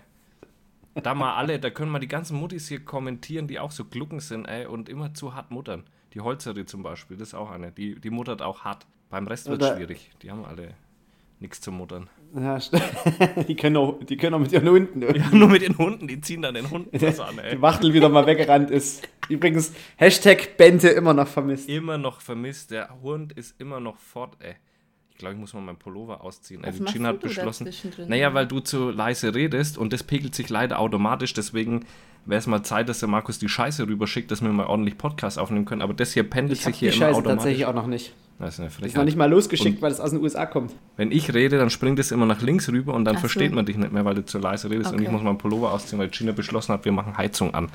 Da 0.94 1.14
mal 1.14 1.36
alle, 1.36 1.60
da 1.60 1.70
können 1.70 1.92
mal 1.92 2.00
die 2.00 2.08
ganzen 2.08 2.38
Muttis 2.38 2.70
hier 2.70 2.86
kommentieren, 2.86 3.48
die 3.48 3.60
auch 3.60 3.72
so 3.72 3.84
glucken 3.84 4.22
sind, 4.22 4.46
ey, 4.46 4.66
und 4.66 4.88
immer 4.88 5.14
zu 5.14 5.34
hart 5.34 5.52
muttern. 5.52 5.84
Die 6.16 6.22
Holzerin 6.22 6.66
zum 6.66 6.82
Beispiel, 6.82 7.18
das 7.18 7.30
ist 7.30 7.34
auch 7.36 7.52
eine. 7.52 7.72
Die, 7.72 8.00
die 8.00 8.10
muttert 8.10 8.42
auch 8.42 8.64
hart. 8.64 8.88
Beim 9.10 9.28
Rest 9.28 9.48
wird 9.50 9.62
Oder- 9.62 9.76
schwierig. 9.76 10.10
Die 10.22 10.32
haben 10.32 10.46
alle 10.46 10.70
nichts 11.40 11.60
zu 11.62 11.72
muttern. 11.72 12.10
Ja, 12.34 12.58
die, 13.48 13.56
können 13.56 13.78
auch, 13.78 14.00
die 14.04 14.18
können 14.18 14.34
auch 14.34 14.40
mit 14.40 14.52
ihren 14.52 14.68
Hunden. 14.68 15.02
Ja, 15.02 15.30
nur 15.32 15.50
mit 15.50 15.62
den 15.62 15.78
Hunden, 15.78 16.08
die 16.08 16.20
ziehen 16.22 16.42
dann 16.42 16.56
den 16.56 16.70
Hunden 16.70 16.90
was 17.02 17.20
an, 17.20 17.38
ey. 17.40 17.56
Die 17.56 17.62
Wachtel 17.62 17.94
wieder 17.94 18.10
mal 18.10 18.26
weggerannt 18.26 18.72
ist. 18.72 19.08
Übrigens, 19.30 19.74
Hashtag 19.98 20.58
Bente 20.58 20.90
immer 20.90 21.14
noch 21.14 21.28
vermisst. 21.28 21.70
Immer 21.70 21.98
noch 21.98 22.22
vermisst. 22.22 22.72
Der 22.72 22.90
Hund 23.02 23.34
ist 23.34 23.60
immer 23.60 23.80
noch 23.80 23.98
fort, 24.00 24.38
ey. 24.40 24.56
Ich 25.16 25.20
glaube, 25.20 25.36
ich 25.36 25.40
muss 25.40 25.54
mal 25.54 25.62
meinen 25.62 25.78
Pullover 25.78 26.22
ausziehen. 26.26 26.62
Was 26.66 26.78
machst 26.78 26.94
Gina 26.94 27.08
hat 27.08 27.22
beschlossen. 27.22 27.70
Naja, 28.10 28.34
weil 28.34 28.46
du 28.48 28.60
zu 28.60 28.90
leise 28.92 29.34
redest 29.34 29.78
und 29.78 29.94
das 29.94 30.04
pegelt 30.04 30.36
sich 30.36 30.50
leider 30.50 30.78
automatisch. 30.78 31.32
Deswegen 31.34 31.86
wäre 32.26 32.40
es 32.40 32.48
mal 32.48 32.64
Zeit, 32.64 32.90
dass 32.90 33.00
der 33.00 33.08
Markus 33.08 33.40
die 33.40 33.48
Scheiße 33.48 33.88
rüberschickt, 33.88 34.30
dass 34.30 34.42
wir 34.42 34.50
mal 34.50 34.66
ordentlich 34.66 34.98
Podcast 34.98 35.40
aufnehmen 35.40 35.64
können. 35.64 35.82
Aber 35.82 35.94
das 35.94 36.12
hier 36.12 36.30
pendelt 36.30 36.60
Ich 36.60 36.66
sich 36.66 36.76
hier 36.76 36.92
die 36.92 36.98
immer 36.98 37.06
Scheiße 37.06 37.20
automatisch. 37.20 37.38
tatsächlich 37.44 37.66
auch 37.66 37.74
noch 37.74 37.88
nicht. 37.88 38.14
Das 38.40 38.56
ist 38.56 38.60
eine 38.60 38.68
Ist 38.68 38.74
noch 38.74 38.82
Frechheit. 38.82 39.06
nicht 39.06 39.16
mal 39.18 39.30
losgeschickt, 39.30 39.82
weil 39.82 39.94
es 39.94 40.02
aus 40.02 40.10
den 40.10 40.20
USA 40.22 40.46
kommt. 40.46 40.74
Wenn 40.98 41.14
ich 41.14 41.34
rede, 41.34 41.58
dann 41.58 41.70
springt 41.70 41.98
es 42.00 42.12
immer 42.12 42.26
nach 42.26 42.42
links 42.42 42.68
rüber 42.68 42.94
und 42.94 43.06
dann 43.06 43.16
Ach 43.16 43.20
so. 43.20 43.28
versteht 43.30 43.54
man 43.54 43.66
dich 43.66 43.78
nicht 43.78 43.94
mehr, 43.94 44.04
weil 44.04 44.16
du 44.16 44.26
zu 44.26 44.38
leise 44.38 44.70
redest. 44.70 44.90
Und 44.90 44.96
Okay. 44.98 45.06
ich 45.06 45.12
muss 45.12 45.24
meinen 45.24 45.38
Pullover 45.38 45.72
ausziehen, 45.72 45.98
weil 45.98 46.10
Gina 46.10 46.34
beschlossen 46.34 46.74
hat, 46.74 46.84
wir 46.84 46.92
machen 46.92 47.18
Heizung 47.18 47.54
an. 47.54 47.70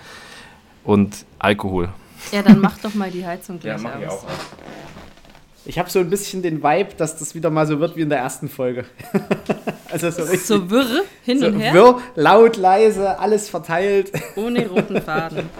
Und 0.84 1.24
Alkohol. 1.38 1.88
Ja, 2.32 2.42
dann 2.42 2.60
mach 2.60 2.76
doch 2.76 2.92
mal 2.92 3.10
die 3.10 3.24
Heizung 3.24 3.58
gleich 3.58 3.82
aus. 4.06 4.26
Ich 4.26 4.99
habe 5.78 5.90
so 5.90 5.98
ein 5.98 6.08
bisschen 6.08 6.42
den 6.42 6.62
Vibe, 6.62 6.94
dass 6.96 7.18
das 7.18 7.34
wieder 7.34 7.50
mal 7.50 7.66
so 7.66 7.80
wird 7.80 7.96
wie 7.96 8.02
in 8.02 8.08
der 8.08 8.18
ersten 8.18 8.48
Folge. 8.48 8.86
also 9.90 10.10
so 10.10 10.22
richtig. 10.22 10.46
So 10.46 10.70
wirr, 10.70 11.04
hin 11.22 11.38
so 11.38 11.46
und 11.46 11.60
her, 11.60 11.74
wirr, 11.74 12.00
laut, 12.14 12.56
leise, 12.56 13.18
alles 13.18 13.48
verteilt. 13.48 14.10
ohne 14.36 14.66
roten 14.66 15.00
Faden. 15.02 15.48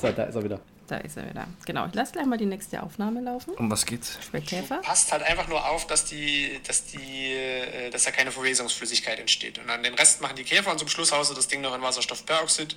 So, 0.00 0.10
da 0.10 0.24
ist 0.24 0.34
er 0.34 0.44
wieder. 0.44 0.60
Da 0.86 0.96
ist 0.98 1.16
er 1.16 1.28
wieder. 1.30 1.46
Genau, 1.64 1.86
ich 1.86 1.94
lasse 1.94 2.12
gleich 2.12 2.26
mal 2.26 2.36
die 2.36 2.44
nächste 2.44 2.82
Aufnahme 2.82 3.22
laufen. 3.22 3.54
Um 3.54 3.70
was 3.70 3.86
geht's? 3.86 4.18
Speckkäfer. 4.22 4.82
Passt 4.82 5.10
halt 5.12 5.22
einfach 5.22 5.48
nur 5.48 5.66
auf, 5.66 5.86
dass 5.86 6.04
die, 6.04 6.60
dass 6.66 6.84
die, 6.84 7.32
äh, 7.32 7.90
dass 7.90 8.04
da 8.04 8.10
keine 8.10 8.30
Verwesungsflüssigkeit 8.30 9.18
entsteht. 9.18 9.58
Und 9.58 9.68
dann 9.68 9.82
den 9.82 9.94
Rest 9.94 10.20
machen 10.20 10.36
die 10.36 10.44
Käfer 10.44 10.70
und 10.70 10.78
zum 10.78 10.88
Schluss 10.88 11.10
haust 11.12 11.30
du 11.30 11.34
das 11.34 11.48
Ding 11.48 11.62
noch 11.62 11.74
in 11.74 11.80
Wasserstoffperoxid 11.80 12.76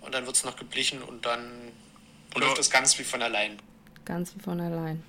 und 0.00 0.12
dann 0.12 0.26
wird 0.26 0.34
es 0.34 0.44
noch 0.44 0.56
geblichen 0.56 1.02
und 1.02 1.24
dann 1.24 1.72
läuft 2.34 2.58
das 2.58 2.70
ganz 2.70 2.98
wie 2.98 3.04
von 3.04 3.22
allein. 3.22 3.58
Ganz 4.04 4.34
von 4.42 4.60
allein. 4.60 5.04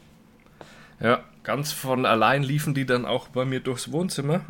Ja, 0.99 1.23
ganz 1.43 1.71
von 1.71 2.05
allein 2.05 2.43
liefen 2.43 2.73
die 2.73 2.85
dann 2.85 3.05
auch 3.05 3.27
bei 3.29 3.45
mir 3.45 3.59
durchs 3.59 3.91
Wohnzimmer 3.91 4.41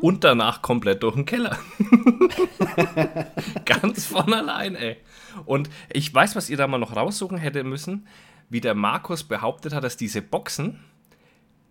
und 0.00 0.24
danach 0.24 0.62
komplett 0.62 1.02
durch 1.02 1.14
den 1.14 1.24
Keller. 1.26 1.56
ganz 3.64 4.06
von 4.06 4.32
allein, 4.32 4.74
ey. 4.74 4.96
Und 5.46 5.70
ich 5.92 6.12
weiß, 6.12 6.36
was 6.36 6.50
ihr 6.50 6.56
da 6.56 6.66
mal 6.66 6.78
noch 6.78 6.96
raussuchen 6.96 7.38
hätte 7.38 7.64
müssen, 7.64 8.06
wie 8.48 8.60
der 8.60 8.74
Markus 8.74 9.24
behauptet 9.24 9.72
hat, 9.74 9.84
dass 9.84 9.96
diese 9.96 10.22
Boxen 10.22 10.80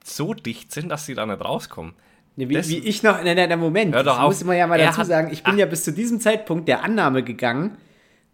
so 0.03 0.33
dicht 0.33 0.71
sind, 0.71 0.89
dass 0.89 1.05
sie 1.05 1.13
da 1.13 1.25
nicht 1.25 1.41
rauskommen. 1.43 1.93
Nee, 2.35 2.47
wie, 2.49 2.53
Das- 2.53 2.69
wie 2.69 2.77
ich 2.79 3.03
noch, 3.03 3.21
nein, 3.23 3.35
nein, 3.35 3.49
nein, 3.49 3.59
Moment, 3.59 3.93
Hör 3.93 4.03
doch 4.03 4.13
das 4.15 4.21
auf. 4.23 4.27
muss 4.33 4.43
man 4.45 4.57
ja 4.57 4.65
mal 4.67 4.79
Er 4.79 4.87
dazu 4.87 4.99
hat- 4.99 5.07
sagen, 5.07 5.29
ich 5.31 5.43
bin 5.43 5.57
ja 5.57 5.65
bis 5.65 5.83
zu 5.83 5.91
diesem 5.91 6.19
Zeitpunkt 6.21 6.67
der 6.67 6.83
Annahme 6.83 7.21
gegangen, 7.23 7.77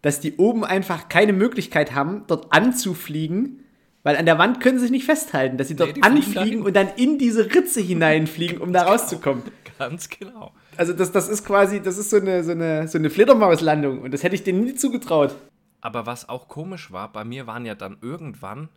dass 0.02 0.20
die 0.20 0.36
oben 0.36 0.64
einfach 0.64 1.08
keine 1.08 1.32
Möglichkeit 1.32 1.92
haben, 1.92 2.22
dort 2.28 2.52
anzufliegen, 2.52 3.64
weil 4.06 4.16
an 4.16 4.24
der 4.24 4.38
Wand 4.38 4.60
können 4.60 4.78
sie 4.78 4.82
sich 4.84 4.92
nicht 4.92 5.04
festhalten, 5.04 5.58
dass 5.58 5.66
sie 5.66 5.74
dort 5.74 5.90
fliegen 5.90 6.06
anfliegen 6.06 6.62
und 6.62 6.76
dann 6.76 6.90
in 6.94 7.18
diese 7.18 7.52
Ritze 7.52 7.80
hineinfliegen, 7.80 8.58
um 8.58 8.72
da 8.72 8.84
rauszukommen. 8.84 9.42
Ganz 9.80 10.08
genau. 10.08 10.52
Also 10.76 10.92
das, 10.92 11.10
das 11.10 11.28
ist 11.28 11.44
quasi, 11.44 11.82
das 11.82 11.98
ist 11.98 12.10
so 12.10 12.18
eine, 12.18 12.44
so 12.44 12.52
eine, 12.52 12.86
so 12.86 12.98
eine 12.98 13.10
Fledermauslandung 13.10 14.02
und 14.02 14.14
das 14.14 14.22
hätte 14.22 14.36
ich 14.36 14.44
denen 14.44 14.60
nie 14.62 14.76
zugetraut. 14.76 15.34
Aber 15.80 16.06
was 16.06 16.28
auch 16.28 16.46
komisch 16.46 16.92
war, 16.92 17.10
bei 17.10 17.24
mir 17.24 17.48
waren 17.48 17.66
ja 17.66 17.74
dann 17.74 17.96
irgendwann, 18.00 18.68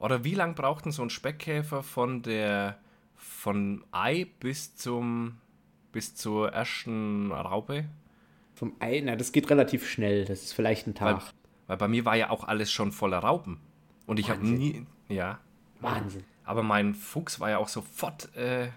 oder 0.00 0.24
wie 0.24 0.34
lang 0.34 0.56
braucht 0.56 0.84
denn 0.84 0.90
so 0.90 1.02
ein 1.02 1.10
Speckkäfer 1.10 1.84
von 1.84 2.22
der 2.22 2.76
von 3.14 3.84
Ei 3.92 4.26
bis 4.40 4.74
zum 4.74 5.36
bis 5.92 6.16
zur 6.16 6.48
ersten 6.48 7.30
Raupe? 7.30 7.84
Vom 8.56 8.72
Ei, 8.80 9.00
na, 9.04 9.14
das 9.14 9.30
geht 9.30 9.48
relativ 9.48 9.88
schnell, 9.88 10.24
das 10.24 10.42
ist 10.42 10.54
vielleicht 10.54 10.88
ein 10.88 10.94
Weil, 10.98 11.14
Tag. 11.14 11.22
weil 11.68 11.76
bei 11.76 11.86
mir 11.86 12.04
war 12.04 12.16
ja 12.16 12.30
auch 12.30 12.42
alles 12.42 12.72
schon 12.72 12.90
voller 12.90 13.20
Raupen. 13.20 13.60
Und 14.06 14.18
ich 14.18 14.30
habe 14.30 14.46
nie. 14.46 14.86
Ja. 15.08 15.38
Wahnsinn. 15.80 16.24
Aber 16.44 16.62
mein 16.62 16.94
Fuchs 16.94 17.40
war 17.40 17.50
ja 17.50 17.58
auch 17.58 17.68
sofort. 17.68 18.34
Äh, 18.36 18.68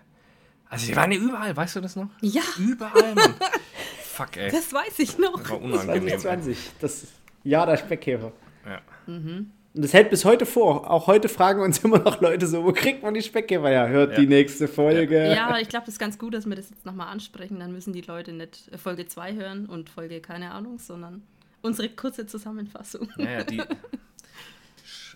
also 0.70 0.88
die 0.88 0.96
waren 0.96 1.12
ja 1.12 1.18
überall, 1.20 1.56
weißt 1.56 1.76
du 1.78 1.82
das 1.82 1.96
noch? 1.96 2.10
Ja, 2.22 2.42
Überall, 2.58 3.16
Mann. 3.16 3.34
Fuck, 4.04 4.38
ey. 4.38 4.50
das 4.52 4.72
weiß 4.74 5.00
ich 5.00 5.18
noch. 5.18 5.50
war 5.50 5.62
unangenehm. 5.62 6.08
ey. 6.08 6.18
2020, 6.18 6.58
das 6.80 7.08
Jahr 7.44 7.66
der 7.66 7.78
Speckkäfer. 7.78 8.32
Ja. 8.66 8.82
Und 9.08 9.52
das 9.74 9.94
hält 9.94 10.10
bis 10.10 10.24
heute 10.26 10.46
vor. 10.46 10.90
Auch 10.90 11.08
heute 11.08 11.28
fragen 11.28 11.62
uns 11.62 11.80
immer 11.80 12.00
noch 12.00 12.22
Leute 12.22 12.48
so, 12.48 12.64
wo 12.64 12.72
kriegt 12.72 13.04
man 13.04 13.14
die 13.14 13.22
Speckkäfer 13.22 13.68
her? 13.68 13.90
Hört 13.90 14.12
Ja. 14.14 14.20
die 14.20 14.28
nächste 14.28 14.68
Folge. 14.70 15.28
Ja, 15.34 15.58
ich 15.60 15.68
glaube, 15.70 15.86
das 15.86 15.96
ist 15.96 16.00
ganz 16.00 16.18
gut, 16.18 16.34
dass 16.34 16.46
wir 16.48 16.56
das 16.56 16.70
jetzt 16.70 16.86
nochmal 16.86 17.08
ansprechen. 17.10 17.60
Dann 17.60 17.72
müssen 17.74 17.92
die 17.94 18.02
Leute 18.02 18.32
nicht 18.32 18.70
äh, 18.72 18.78
Folge 18.78 19.06
2 19.08 19.34
hören 19.34 19.66
und 19.66 19.90
Folge 19.90 20.22
keine 20.22 20.52
Ahnung, 20.52 20.80
sondern 20.80 21.24
unsere 21.62 21.90
kurze 21.90 22.26
Zusammenfassung. 22.26 23.10
Ja, 23.18 23.30
ja, 23.30 23.44
die. 23.44 23.62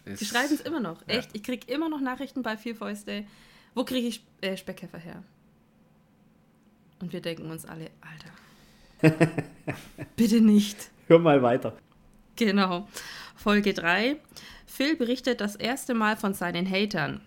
Die 0.06 0.25
schreiben 0.25 0.53
es 0.53 0.62
immer 0.62 0.79
noch. 0.79 1.01
Ja. 1.08 1.15
Echt, 1.15 1.29
ich 1.34 1.44
kriege 1.44 1.72
immer 1.72 1.89
noch 1.89 2.01
Nachrichten 2.01 2.44
bei 2.44 2.58
Vier 2.58 2.75
Fäuste. 2.75 3.25
Wo 3.75 3.84
kriege 3.84 4.08
ich 4.08 4.24
äh, 4.41 4.58
Speckkäfer 4.58 4.98
her? 4.98 5.24
Und 7.01 7.13
wir 7.13 7.22
denken 7.22 7.50
uns 7.50 7.65
alle, 7.65 7.89
Alter, 8.01 8.32
Bitte 10.15 10.41
nicht. 10.41 10.89
Hör 11.08 11.20
mal 11.20 11.41
weiter. 11.41 11.74
Genau. 12.36 12.88
Folge 13.36 13.74
3. 13.74 14.18
Phil 14.65 14.96
berichtet 14.96 15.41
das 15.41 15.56
erste 15.56 15.94
Mal 15.94 16.18
von 16.18 16.34
seinen 16.34 16.70
Hatern. 16.70 17.22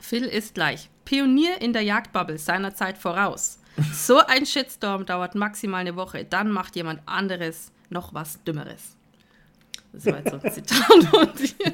Phil 0.00 0.24
ist 0.24 0.54
gleich 0.54 0.90
Pionier 1.04 1.60
in 1.60 1.72
der 1.72 1.82
Jagdbubble 1.82 2.38
seiner 2.38 2.74
Zeit 2.74 2.98
voraus. 2.98 3.58
So 3.94 4.18
ein 4.18 4.44
Shitstorm 4.44 5.06
dauert 5.06 5.34
maximal 5.36 5.80
eine 5.80 5.96
Woche, 5.96 6.24
dann 6.24 6.50
macht 6.50 6.76
jemand 6.76 7.00
anderes 7.06 7.72
noch 7.88 8.12
was 8.12 8.42
Dümmeres. 8.44 8.96
Das 9.92 10.06
war 10.06 10.18
jetzt 10.18 10.30
so 10.30 10.38
ein 10.40 10.52
Zitat 10.52 11.04
von 11.10 11.28
dir. 11.34 11.72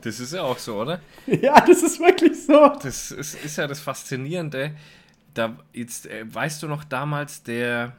Das 0.00 0.20
ist 0.20 0.32
ja 0.32 0.42
auch 0.42 0.58
so, 0.58 0.80
oder? 0.80 1.00
Ja, 1.26 1.60
das 1.60 1.82
ist 1.82 1.98
wirklich 1.98 2.44
so. 2.44 2.68
Das 2.82 3.10
ist, 3.10 3.34
ist 3.44 3.56
ja 3.56 3.66
das 3.66 3.80
Faszinierende. 3.80 4.76
Da, 5.34 5.56
jetzt, 5.72 6.06
äh, 6.06 6.24
weißt 6.32 6.62
du 6.62 6.68
noch 6.68 6.84
damals 6.84 7.42
der, 7.42 7.96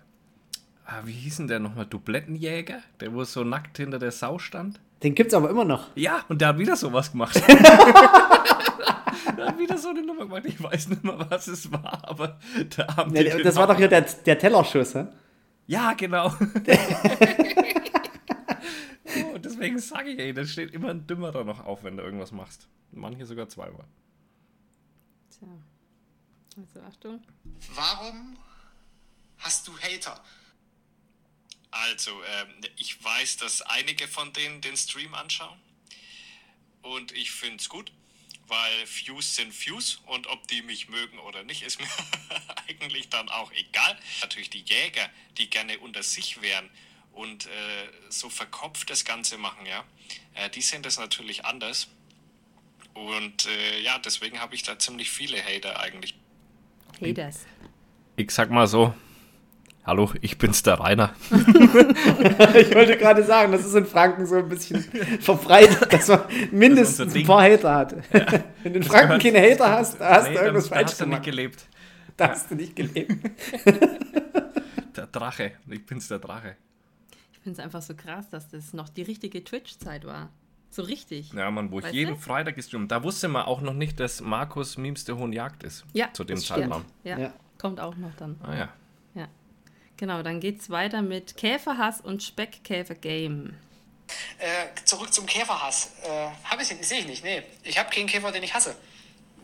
ah, 0.86 1.02
wie 1.04 1.12
hieß 1.12 1.36
denn 1.38 1.48
der 1.48 1.60
nochmal, 1.60 1.86
Dublettenjäger? 1.86 2.80
Der, 3.00 3.14
wo 3.14 3.24
so 3.24 3.44
nackt 3.44 3.78
hinter 3.78 4.00
der 4.00 4.12
Sau 4.12 4.40
stand? 4.40 4.80
Den 5.04 5.14
gibt's 5.16 5.34
aber 5.34 5.50
immer 5.50 5.66
noch. 5.66 5.88
Ja, 5.96 6.24
und 6.30 6.40
der 6.42 6.48
hat 6.50 6.58
wieder 6.58 6.78
sowas 6.78 7.12
gemacht. 7.12 7.36
der 7.48 7.58
hat 9.48 9.60
wieder 9.60 9.78
so 9.78 9.90
eine 9.90 10.02
Nummer 10.02 10.26
gemacht. 10.26 10.44
Ich 10.46 10.64
weiß 10.64 10.88
nicht 10.90 11.04
mehr, 11.04 11.18
was 11.30 11.48
es 11.48 11.72
war, 11.72 12.02
aber 12.04 12.40
da 12.76 12.96
haben 12.96 13.16
Ja, 13.16 13.38
das 13.40 13.56
war 13.58 13.68
doch 13.68 13.78
hier 13.78 13.90
der, 13.90 14.02
der 14.02 14.40
Tellerschuss, 14.40 14.96
hä? 14.96 15.06
Ja, 15.68 15.94
genau. 15.94 16.32
deswegen 19.56 19.80
sage 19.80 20.12
ich, 20.12 20.20
ey, 20.20 20.34
da 20.34 20.46
steht 20.46 20.74
immer 20.74 20.90
ein 20.90 21.08
Dümmerer 21.08 21.44
noch 21.44 21.66
auf, 21.66 21.84
wenn 21.84 21.98
du 21.98 22.04
irgendwas 22.04 22.32
machst. 22.32 22.68
Manche 22.92 23.26
sogar 23.26 23.50
zweimal. 23.50 23.86
Tja. 25.38 25.48
Also 26.58 26.82
Achtung. 26.82 27.24
Warum 27.74 28.38
hast 29.38 29.68
du 29.68 29.78
Hater? 29.78 30.24
Also, 31.72 32.12
ähm, 32.24 32.48
ich 32.78 33.04
weiß, 33.04 33.38
dass 33.38 33.62
einige 33.62 34.08
von 34.08 34.32
denen 34.32 34.62
den 34.62 34.78
Stream 34.78 35.14
anschauen. 35.14 35.60
Und 36.82 37.12
ich 37.12 37.32
finde 37.32 37.58
es 37.58 37.68
gut, 37.68 37.92
weil 38.48 38.88
Views 38.88 39.36
sind 39.36 39.52
Views 39.66 40.00
und 40.06 40.28
ob 40.28 40.48
die 40.48 40.62
mich 40.62 40.88
mögen 40.88 41.20
oder 41.20 41.44
nicht, 41.44 41.64
ist 41.64 41.80
mir 41.80 41.88
eigentlich 42.70 43.10
dann 43.10 43.28
auch 43.28 43.52
egal. 43.52 43.98
Natürlich 44.22 44.50
die 44.50 44.62
Jäger, 44.62 45.10
die 45.38 45.50
gerne 45.50 45.80
unter 45.80 46.04
sich 46.04 46.42
wären 46.42 46.70
und 47.16 47.48
äh, 47.48 47.50
so 48.10 48.30
verkopft 48.30 48.90
das 48.90 49.04
Ganze 49.06 49.38
machen, 49.38 49.66
ja, 49.66 49.84
äh, 50.36 50.50
die 50.50 50.62
sehen 50.62 50.84
das 50.84 51.00
natürlich 51.00 51.46
anders. 51.46 51.88
Und 52.94 53.48
äh, 53.48 53.82
ja, 53.82 54.00
deswegen 54.00 54.40
habe 54.40 54.56
ich 54.56 54.64
da 54.64 54.80
ziemlich 54.80 55.10
viele 55.12 55.38
Hater 55.44 55.80
eigentlich. 55.82 56.18
Haters. 57.02 57.40
Ich 58.16 58.32
sag 58.32 58.50
mal 58.52 58.68
so. 58.68 58.94
Hallo, 59.86 60.12
ich 60.22 60.38
bin's 60.38 60.64
der 60.64 60.80
Rainer. 60.80 61.14
Ich 62.56 62.74
wollte 62.74 62.98
gerade 62.98 63.24
sagen, 63.24 63.52
das 63.52 63.66
ist 63.66 63.76
in 63.76 63.86
Franken 63.86 64.26
so 64.26 64.36
ein 64.38 64.48
bisschen 64.50 64.82
verbreitet, 65.22 65.92
dass 65.94 66.08
man 66.08 66.22
mindestens 66.52 67.14
unser 67.14 67.20
ein 67.20 67.26
paar 67.26 67.44
Hater 67.44 67.74
hat. 67.76 67.96
Wenn 68.64 68.74
du 68.74 68.80
in 68.80 68.84
Franken 68.84 69.20
keine 69.20 69.42
Hater 69.42 69.70
hast, 69.72 70.00
da 70.00 70.10
hast 70.16 70.30
Nee, 70.30 70.34
du 70.36 70.40
irgendwas 70.40 70.70
da 70.70 70.76
falsch 70.76 70.92
hast 70.92 71.02
du 71.02 71.06
nicht 71.06 71.12
gemacht. 71.12 71.26
gelebt. 71.26 71.66
Da 72.18 72.30
hast 72.30 72.50
du 72.50 72.56
nicht 72.56 72.76
gelebt. 72.76 73.14
Der 74.96 75.08
Drache. 75.08 75.52
Ich 75.70 75.86
bin's 75.86 76.08
der 76.08 76.20
Drache. 76.20 76.56
Ich 77.46 77.48
finde 77.48 77.62
es 77.62 77.64
einfach 77.64 77.84
so 77.84 77.94
krass, 77.94 78.28
dass 78.32 78.50
das 78.50 78.74
noch 78.74 78.90
die 78.90 79.04
richtige 79.04 79.44
Twitch-Zeit 79.44 80.04
war. 80.04 80.30
So 80.72 80.82
richtig. 80.82 81.32
Ja, 81.32 81.52
Mann, 81.52 81.70
wo 81.70 81.78
ich 81.80 81.86
jeden 81.92 82.16
du? 82.16 82.20
Freitag 82.20 82.56
gestreamt. 82.56 82.92
Da 82.92 83.04
wusste 83.04 83.28
man 83.28 83.46
auch 83.46 83.62
noch 83.62 83.76
nicht, 83.76 84.00
dass 84.00 84.20
Markus 84.20 84.78
Memes 84.78 85.06
der 85.06 85.18
Hohen 85.18 85.32
Jagd 85.32 85.62
ist. 85.62 85.86
Ja, 85.94 86.12
Zu 86.12 86.24
dem. 86.24 86.38
Zeitraum. 86.40 86.86
Ja, 87.04 87.20
Ja. 87.20 87.34
kommt 87.60 87.80
auch 87.80 87.96
noch 87.98 88.16
dann. 88.16 88.36
Ah 88.42 88.56
ja. 88.56 88.74
Ja. 89.14 89.28
Genau, 89.96 90.24
dann 90.24 90.40
geht's 90.40 90.72
weiter 90.72 91.04
mit 91.04 91.38
Käferhass 91.38 92.02
und 92.02 92.24
Speckkäfer-Game. 92.24 93.54
Äh, 94.40 94.66
zurück 94.86 95.14
zum 95.14 95.28
Käferhass. 95.28 95.92
Äh, 96.04 96.30
hab 96.46 96.60
ich, 96.60 96.70
sehe 96.70 97.02
ich 97.02 97.06
nicht, 97.06 97.24
nee. 97.24 97.44
Ich 97.62 97.78
habe 97.78 97.92
keinen 97.92 98.08
Käfer, 98.08 98.32
den 98.32 98.42
ich 98.42 98.56
hasse. 98.56 98.76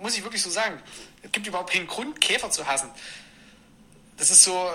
Muss 0.02 0.18
ich 0.18 0.24
wirklich 0.24 0.42
so 0.42 0.50
sagen. 0.50 0.80
Es 1.22 1.32
gibt 1.32 1.46
überhaupt 1.46 1.70
keinen 1.70 1.86
Grund, 1.86 2.20
Käfer 2.20 2.50
zu 2.50 2.66
hassen. 2.66 2.90
Das 4.18 4.32
ist 4.32 4.44
so. 4.44 4.72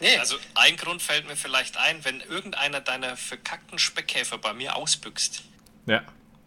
Nee. 0.00 0.16
Also 0.18 0.36
ein 0.54 0.76
Grund 0.76 1.02
fällt 1.02 1.26
mir 1.26 1.36
vielleicht 1.36 1.76
ein, 1.76 2.04
wenn 2.04 2.20
irgendeiner 2.20 2.80
deiner 2.80 3.16
verkackten 3.16 3.78
Speckkäfer 3.78 4.38
bei 4.38 4.52
mir 4.52 4.76
ausbüchst. 4.76 5.42
Ja. 5.86 6.02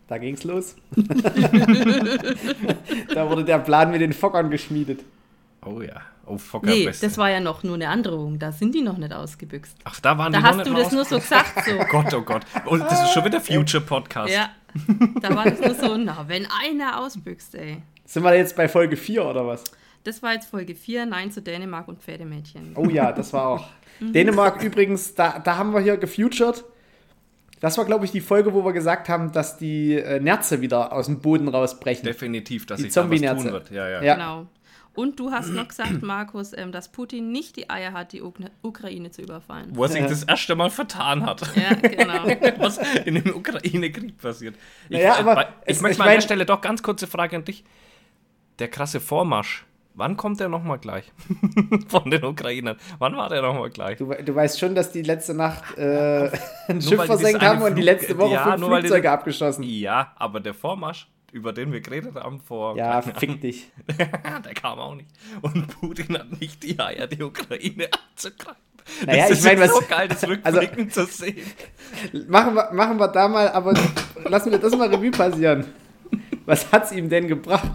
Da 0.08 0.18
ging's 0.18 0.44
los. 0.44 0.76
da 3.14 3.30
wurde 3.30 3.46
der 3.46 3.60
Plan 3.60 3.90
mit 3.92 4.02
den 4.02 4.14
Fockern 4.14 4.50
geschmiedet. 4.50 5.02
Oh 5.66 5.82
ja. 5.82 6.02
Oh, 6.26 6.38
Fokker 6.38 6.68
Nee, 6.70 6.86
Beste. 6.86 7.06
das 7.08 7.18
war 7.18 7.30
ja 7.30 7.40
noch 7.42 7.64
nur 7.64 7.76
eine 7.76 7.90
Androhung. 7.90 8.40
Da 8.40 8.52
sind 8.52 8.74
die 8.76 8.82
noch 8.82 8.98
nicht 8.98 9.12
ausgebüxt. 9.12 9.76
Ach, 9.84 10.00
da 10.00 10.18
waren 10.18 10.32
Da 10.32 10.38
die 10.40 10.44
noch 10.44 10.50
hast 10.50 10.58
nicht 10.58 10.68
du 10.68 10.74
mal 10.74 10.84
das 10.84 10.92
nur 10.92 11.06
so 11.06 11.20
gesagt, 11.20 11.66
so. 11.66 11.72
Oh 11.80 11.86
Gott, 11.90 12.14
oh 12.14 12.22
Gott. 12.22 12.44
Und 12.66 12.80
das 12.82 13.04
ist 13.04 13.14
schon 13.14 13.26
wieder 13.26 13.42
Future 13.42 13.84
Podcast. 13.84 14.34
Ja. 14.34 14.50
Da 15.22 15.36
war 15.36 15.46
das 15.50 15.60
nur 15.60 15.76
so, 15.76 15.98
na, 15.98 16.26
wenn 16.28 16.48
einer 16.48 17.00
ausbüchst, 17.00 17.56
ey. 17.56 17.82
Sind 18.06 18.24
wir 18.24 18.36
jetzt 18.36 18.56
bei 18.56 18.70
Folge 18.70 18.96
4 18.98 19.26
oder 19.26 19.46
was? 19.48 19.64
Das 20.04 20.22
war 20.22 20.34
jetzt 20.34 20.48
Folge 20.50 20.76
4, 20.76 21.06
Nein 21.06 21.32
zu 21.32 21.42
Dänemark 21.42 21.88
und 21.88 22.02
Pferdemädchen. 22.02 22.74
Oh 22.76 22.86
ja, 22.90 23.12
das 23.12 23.32
war 23.34 23.48
auch. 23.48 23.68
Dänemark 24.02 24.62
übrigens, 24.64 25.16
da, 25.16 25.40
da 25.40 25.58
haben 25.58 25.74
wir 25.74 25.80
hier 25.80 25.98
gefutured. 25.98 26.64
Das 27.62 27.78
war, 27.78 27.86
glaube 27.86 28.04
ich, 28.04 28.12
die 28.12 28.20
Folge, 28.20 28.54
wo 28.54 28.66
wir 28.66 28.74
gesagt 28.74 29.08
haben, 29.08 29.32
dass 29.32 29.58
die 29.58 29.94
äh, 29.94 30.20
Nerze 30.20 30.60
wieder 30.60 30.92
aus 30.92 31.06
dem 31.06 31.22
Boden 31.22 31.48
rausbrechen. 31.48 32.04
Definitiv, 32.04 32.66
dass 32.66 32.78
Die 32.78 32.84
sich 32.84 32.94
da 32.94 33.02
was 33.02 33.06
Zombie-Nerze. 33.06 33.44
tun 33.46 33.54
wird. 33.54 33.72
Ja, 33.72 33.88
ja. 33.88 34.02
Ja. 34.04 34.14
Genau. 34.16 34.48
Und 34.96 35.20
du 35.20 35.32
hast 35.32 35.50
noch 35.50 35.68
gesagt, 35.70 36.04
Markus, 36.04 36.52
ähm, 36.56 36.72
dass 36.74 36.92
Putin 36.92 37.32
nicht 37.32 37.56
die 37.56 37.70
Eier 37.70 37.94
hat, 37.94 38.12
die 38.12 38.22
Ukra 38.22 38.48
Ukraine 38.62 39.10
zu 39.10 39.22
überfallen. 39.24 39.70
Wo 39.72 39.84
er 39.84 39.90
sich 39.90 40.02
Ja. 40.02 40.08
das 40.08 40.24
erste 40.24 40.56
Mal 40.56 40.70
vertan 40.70 41.26
hat. 41.26 41.42
Ja, 41.56 41.74
genau. 41.76 42.26
was 42.60 42.78
in 43.06 43.16
dem 43.16 43.34
Ukraine-Krieg 43.34 44.18
passiert. 44.18 44.56
Ich, 44.90 44.98
Naja, 44.98 45.16
äh, 45.16 45.20
aber 45.20 45.36
bei- 45.36 45.48
ich 45.66 45.78
es- 45.78 45.82
möchte 45.82 45.94
ich 45.94 46.00
mal 46.00 46.10
an 46.10 46.14
der 46.16 46.22
Stelle 46.22 46.46
doch 46.46 46.60
ganz 46.62 46.84
kurze 46.84 47.08
Frage 47.08 47.38
an 47.38 47.46
dich. 47.46 47.64
Der 48.60 48.68
krasse 48.68 49.00
Vormarsch, 49.00 49.66
wann 49.96 50.18
kommt 50.18 50.40
der 50.40 50.50
nochmal 50.50 50.80
gleich? 50.80 51.12
Von 51.88 52.10
den 52.12 52.24
Ukrainern. 52.24 52.78
Wann 53.00 53.16
war 53.16 53.30
der 53.30 53.42
nochmal 53.42 53.70
gleich? 53.70 53.98
Du, 53.98 54.06
du 54.14 54.36
weißt 54.36 54.60
schon, 54.60 54.76
dass 54.76 54.92
die 54.92 55.02
letzte 55.02 55.34
Nacht 55.34 55.78
äh, 55.78 56.30
ein 56.68 56.82
Schiff 56.82 57.04
versenkt 57.06 57.42
haben 57.42 57.62
und 57.62 57.76
die 57.76 57.82
Flug- 57.82 57.86
letzte 57.86 58.18
Woche 58.18 58.34
Ja, 58.34 58.52
fünf 58.58 58.66
Flugzeuge 58.66 59.12
abgeschossen. 59.12 59.64
Ja, 59.64 60.14
aber 60.18 60.40
der 60.40 60.54
Vormarsch, 60.54 61.08
über 61.32 61.52
den 61.54 61.72
wir 61.72 61.82
geredet 61.82 62.16
haben 62.16 62.40
vor. 62.40 62.78
Ja, 62.78 63.02
fick 63.02 63.42
dich. 63.42 63.72
Der 63.98 64.54
kam 64.54 64.78
auch 64.80 64.94
nicht. 64.96 65.10
Und 65.42 65.68
Putin 65.80 66.18
hat 66.18 66.40
nicht 66.40 66.62
die 66.64 66.80
Eier, 66.80 67.08
die 67.08 67.24
Ukraine 67.24 67.88
anzugreifen. 68.12 68.62
Naja, 69.06 69.30
das 69.30 69.40
ich 69.40 69.46
mein, 69.46 69.58
ist 69.58 69.62
was- 69.64 69.80
so 69.80 69.86
geil, 69.88 70.08
das 70.10 70.24
also- 70.24 70.60
rückblickend 70.60 70.94
zu 70.94 71.06
sehen. 71.06 71.38
Machen 72.28 72.54
wir, 72.54 72.70
machen 72.74 73.00
wir 73.00 73.08
da 73.08 73.28
mal, 73.28 73.50
aber 73.50 73.74
lassen 74.26 74.52
wir 74.52 74.60
das 74.60 74.76
mal 74.76 74.90
Revue 74.94 75.10
passieren. 75.12 75.66
Was 76.46 76.70
hat's 76.72 76.92
ihm 76.92 77.08
denn 77.10 77.28
gebracht? 77.28 77.72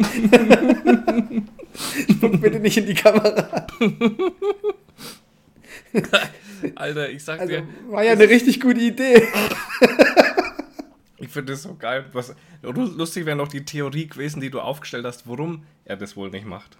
Guck 2.20 2.40
bitte 2.40 2.60
nicht 2.60 2.76
in 2.78 2.86
die 2.86 2.94
Kamera. 2.94 3.66
Alter, 6.74 7.10
ich 7.10 7.24
sag 7.24 7.40
Also, 7.40 7.52
dir, 7.52 7.66
war 7.88 8.04
ja 8.04 8.12
eine 8.12 8.28
richtig 8.28 8.60
gute 8.60 8.80
Idee. 8.80 9.26
ich 11.18 11.28
finde 11.28 11.52
das 11.52 11.62
so 11.62 11.74
geil. 11.74 12.04
Was, 12.12 12.34
lustig 12.62 13.26
wäre 13.26 13.36
noch 13.36 13.48
die 13.48 13.64
Theorie 13.64 14.06
gewesen, 14.06 14.40
die 14.40 14.50
du 14.50 14.60
aufgestellt 14.60 15.04
hast, 15.04 15.28
warum 15.28 15.64
er 15.84 15.96
das 15.96 16.16
wohl 16.16 16.30
nicht 16.30 16.46
macht. 16.46 16.78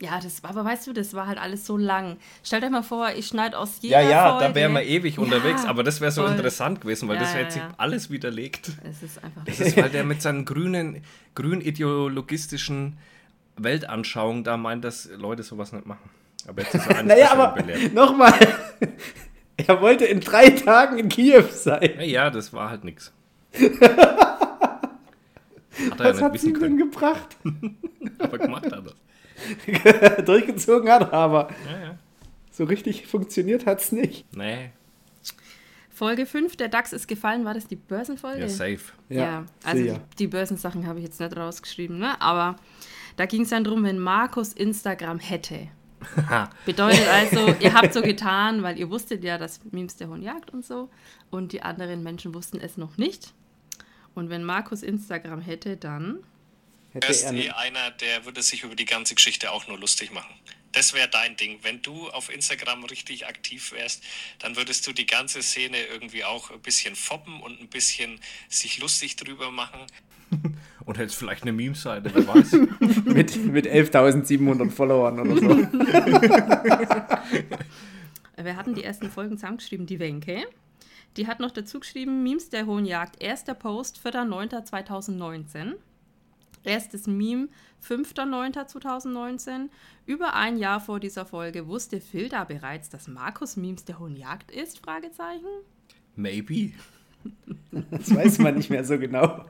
Ja, 0.00 0.18
das 0.20 0.42
war, 0.42 0.50
aber 0.50 0.64
weißt 0.64 0.88
du, 0.88 0.92
das 0.92 1.14
war 1.14 1.28
halt 1.28 1.38
alles 1.38 1.64
so 1.66 1.76
lang. 1.76 2.16
Stell 2.42 2.60
dir 2.60 2.68
mal 2.68 2.82
vor, 2.82 3.10
ich 3.16 3.28
schneide 3.28 3.56
aus 3.56 3.78
jeder 3.80 4.00
Ja, 4.02 4.10
ja, 4.10 4.30
Folge. 4.30 4.48
da 4.48 4.54
wären 4.56 4.72
wir 4.72 4.82
ewig 4.82 5.16
Ja, 5.16 5.22
unterwegs, 5.22 5.64
aber 5.64 5.84
das 5.84 6.00
wäre 6.00 6.10
so 6.10 6.22
voll. 6.22 6.32
interessant 6.32 6.80
gewesen, 6.80 7.08
weil 7.08 7.16
Ja, 7.16 7.22
das 7.22 7.34
ja, 7.34 7.40
jetzt 7.40 7.56
ja. 7.56 7.70
alles 7.76 8.10
widerlegt. 8.10 8.72
Es 8.88 9.02
ist 9.02 9.22
einfach. 9.22 9.44
Das 9.44 9.60
ist, 9.60 9.76
weil 9.76 9.90
der 9.90 10.02
mit 10.04 10.20
seinen 10.20 10.44
grünen, 10.44 11.02
grün 11.36 11.60
ideologistischen 11.60 12.98
Weltanschauungen 13.56 14.42
da 14.42 14.56
meint, 14.56 14.84
dass 14.84 15.08
Leute 15.16 15.44
sowas 15.44 15.72
nicht 15.72 15.86
machen. 15.86 16.10
Aber 16.48 16.62
jetzt 16.62 16.74
ist 16.74 16.86
er 16.88 17.02
Naja, 17.04 17.30
aber 17.32 17.56
nochmal. 17.92 18.34
Er 19.56 19.80
wollte 19.80 20.04
in 20.04 20.18
drei 20.18 20.50
Tagen 20.50 20.98
in 20.98 21.08
Kiew 21.08 21.44
sein. 21.52 21.88
Ja, 21.98 22.02
ja, 22.02 22.30
das 22.30 22.52
war 22.52 22.70
halt 22.70 22.82
nix. 22.82 23.12
Hat 23.52 23.62
er 26.00 26.04
Was 26.10 26.18
ja 26.18 26.24
hat 26.26 26.32
nicht 26.32 26.42
sie 26.42 26.48
wissen 26.50 26.56
ihm 26.56 26.60
denn 26.60 26.76
gebracht? 26.78 27.36
aber 28.18 28.38
gemacht 28.38 28.64
hat 28.66 28.84
er. 28.86 28.92
Durchgezogen 30.24 30.90
hat 30.90 31.02
er 31.02 31.12
aber. 31.12 31.48
Ja, 31.70 31.86
ja. 31.86 31.98
So 32.50 32.64
richtig 32.64 33.06
funktioniert 33.06 33.66
hat's 33.66 33.92
nicht. 33.92 34.24
Nee, 34.34 34.70
Folge 35.94 36.26
5, 36.26 36.56
der 36.56 36.68
DAX 36.68 36.92
ist 36.92 37.06
gefallen, 37.06 37.44
war 37.44 37.54
das 37.54 37.68
die 37.68 37.76
Börsenfolge? 37.76 38.40
ja, 38.40 38.48
safe. 38.48 38.80
Ja, 39.08 39.46
also 39.62 39.84
die, 39.84 40.00
die 40.18 40.26
Börsensachen 40.26 40.88
habe 40.88 40.98
ich 40.98 41.04
jetzt 41.04 41.20
nicht 41.20 41.36
rausgeschrieben, 41.36 41.98
ne? 41.98 42.20
aber 42.20 42.56
da 43.16 43.26
ging 43.26 43.42
es 43.42 43.50
dann 43.50 43.62
darum, 43.62 43.84
wenn 43.84 44.00
Markus 44.00 44.52
Instagram 44.52 45.20
hätte. 45.20 45.68
Bedeutet 46.66 47.06
also, 47.08 47.54
ihr 47.60 47.74
habt 47.74 47.94
so 47.94 48.02
getan, 48.02 48.64
weil 48.64 48.76
ihr 48.76 48.90
wusstet 48.90 49.22
ja, 49.22 49.38
dass 49.38 49.60
Memes 49.70 49.94
der 49.96 50.08
Hund 50.08 50.24
jagt 50.24 50.50
und 50.50 50.64
so 50.64 50.90
und 51.30 51.52
die 51.52 51.62
anderen 51.62 52.02
Menschen 52.02 52.34
wussten 52.34 52.58
es 52.58 52.76
noch 52.76 52.98
nicht. 52.98 53.32
Und 54.16 54.30
wenn 54.30 54.44
Markus 54.44 54.82
Instagram 54.82 55.40
hätte, 55.40 55.76
dann 55.76 56.18
Hätte 56.94 57.08
wärst 57.08 57.24
er 57.24 57.34
eh 57.34 57.50
einer, 57.50 57.90
der 57.90 58.24
würde 58.24 58.40
sich 58.40 58.62
über 58.62 58.76
die 58.76 58.84
ganze 58.84 59.16
Geschichte 59.16 59.50
auch 59.50 59.66
nur 59.66 59.76
lustig 59.78 60.12
machen. 60.12 60.32
Das 60.70 60.94
wäre 60.94 61.08
dein 61.08 61.36
Ding. 61.36 61.58
Wenn 61.62 61.82
du 61.82 62.08
auf 62.10 62.32
Instagram 62.32 62.84
richtig 62.84 63.26
aktiv 63.26 63.72
wärst, 63.72 64.04
dann 64.38 64.54
würdest 64.56 64.86
du 64.86 64.92
die 64.92 65.06
ganze 65.06 65.42
Szene 65.42 65.78
irgendwie 65.92 66.22
auch 66.24 66.50
ein 66.50 66.60
bisschen 66.60 66.94
foppen 66.94 67.40
und 67.40 67.60
ein 67.60 67.68
bisschen 67.68 68.20
sich 68.48 68.78
lustig 68.78 69.16
drüber 69.16 69.50
machen. 69.50 69.80
Und 70.86 70.98
jetzt 70.98 71.14
vielleicht 71.14 71.40
eine 71.42 71.52
Meme-Seite, 71.52 72.14
wer 72.14 72.28
weiß. 72.34 72.52
mit, 73.06 73.36
mit 73.46 73.66
11.700 73.66 74.70
Followern 74.70 75.18
oder 75.18 75.40
so. 75.40 75.48
Wir 78.36 78.56
hatten 78.56 78.74
die 78.74 78.84
ersten 78.84 79.10
Folgen 79.10 79.38
zusammengeschrieben, 79.38 79.86
die 79.86 79.98
Wenke. 79.98 80.44
Die 81.16 81.26
hat 81.26 81.40
noch 81.40 81.52
dazu 81.52 81.80
geschrieben, 81.80 82.22
Memes 82.22 82.50
der 82.50 82.66
Hohen 82.66 82.84
Jagd, 82.84 83.22
erster 83.22 83.54
Post, 83.54 83.98
4.9.2019. 84.04 85.76
Erstes 86.64 87.06
Meme, 87.06 87.48
5.9.2019. 87.86 89.68
Über 90.06 90.34
ein 90.34 90.56
Jahr 90.56 90.80
vor 90.80 90.98
dieser 90.98 91.26
Folge 91.26 91.66
wusste 91.68 92.00
Phil 92.00 92.28
da 92.28 92.44
bereits, 92.44 92.88
dass 92.88 93.06
Markus 93.06 93.56
Memes 93.56 93.84
der 93.84 93.98
Hohen 93.98 94.16
Jagd 94.16 94.50
ist? 94.50 94.78
Fragezeichen. 94.80 95.46
Maybe. 96.16 96.72
Das 97.90 98.14
weiß 98.14 98.38
man 98.38 98.56
nicht 98.56 98.68
mehr 98.70 98.84
so 98.84 98.98
genau. 98.98 99.46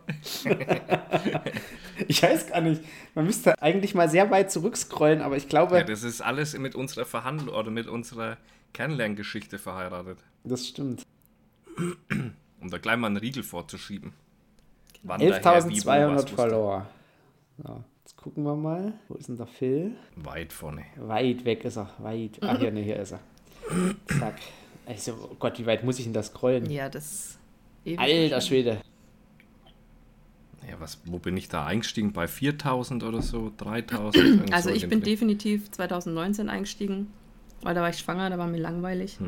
ich 2.08 2.22
weiß 2.22 2.48
gar 2.48 2.60
nicht. 2.60 2.82
Man 3.14 3.26
müsste 3.26 3.60
eigentlich 3.60 3.94
mal 3.94 4.08
sehr 4.08 4.30
weit 4.30 4.50
zurückscrollen, 4.52 5.20
aber 5.20 5.36
ich 5.36 5.48
glaube, 5.48 5.78
Ja, 5.78 5.84
das 5.84 6.02
ist 6.04 6.20
alles 6.20 6.56
mit 6.56 6.74
unserer 6.74 7.04
Verhandlung 7.04 7.54
oder 7.54 7.70
mit 7.70 7.86
unserer 7.88 8.36
Kennenlerngeschichte 8.72 9.58
verheiratet. 9.58 10.18
das 10.44 10.66
stimmt. 10.68 11.02
Um 12.60 12.70
da 12.70 12.78
gleich 12.78 12.96
mal 12.96 13.08
einen 13.08 13.16
Riegel 13.16 13.42
vorzuschieben. 13.42 14.12
Wann 15.02 15.20
daher, 15.20 15.68
wie, 15.68 15.84
wo, 15.84 15.86
was 15.86 15.86
11.200 15.86 16.14
wusste. 16.14 16.34
Follower. 16.34 16.86
So, 17.62 17.84
jetzt 18.02 18.16
gucken 18.16 18.44
wir 18.44 18.56
mal. 18.56 18.94
Wo 19.08 19.14
ist 19.14 19.28
denn 19.28 19.36
der 19.36 19.46
Phil? 19.46 19.92
Weit 20.16 20.52
vorne. 20.52 20.84
Weit 20.96 21.44
weg 21.44 21.64
ist 21.64 21.76
er. 21.76 21.90
Weit. 21.98 22.38
Ach, 22.40 22.58
hier, 22.58 22.70
ne, 22.72 22.80
hier 22.82 22.96
ist 22.96 23.12
er. 23.12 23.20
Zack. 24.18 24.36
Also, 24.86 25.14
oh 25.30 25.36
Gott, 25.38 25.58
wie 25.58 25.66
weit 25.66 25.84
muss 25.84 25.98
ich 25.98 26.04
denn 26.04 26.12
das 26.12 26.26
scrollen? 26.26 26.68
Ja, 26.70 26.88
das. 26.88 27.38
ewig 27.84 27.98
Alter. 27.98 28.40
Schwede. 28.40 28.80
Ja, 30.68 30.80
was, 30.80 30.98
wo 31.04 31.18
bin 31.18 31.36
ich 31.36 31.48
da 31.48 31.64
eingestiegen? 31.66 32.12
Bei 32.12 32.26
4000 32.26 33.04
oder 33.04 33.22
so? 33.22 33.52
3000? 33.56 34.16
Irgend 34.24 34.52
Also 34.52 34.70
so 34.70 34.74
ich 34.74 34.88
bin 34.88 35.00
Dreh. 35.00 35.10
definitiv 35.10 35.70
2019 35.70 36.48
eingestiegen, 36.48 37.12
weil 37.62 37.74
da 37.74 37.82
war 37.82 37.90
ich 37.90 37.98
schwanger, 37.98 38.30
da 38.30 38.38
war 38.38 38.46
mir 38.46 38.58
langweilig. 38.60 39.18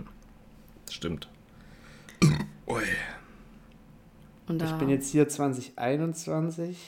Stimmt. 0.90 1.28
Ui. 2.66 2.82
Und 4.48 4.58
da, 4.60 4.66
Ich 4.66 4.72
bin 4.78 4.88
jetzt 4.88 5.10
hier 5.10 5.28
2021. 5.28 6.78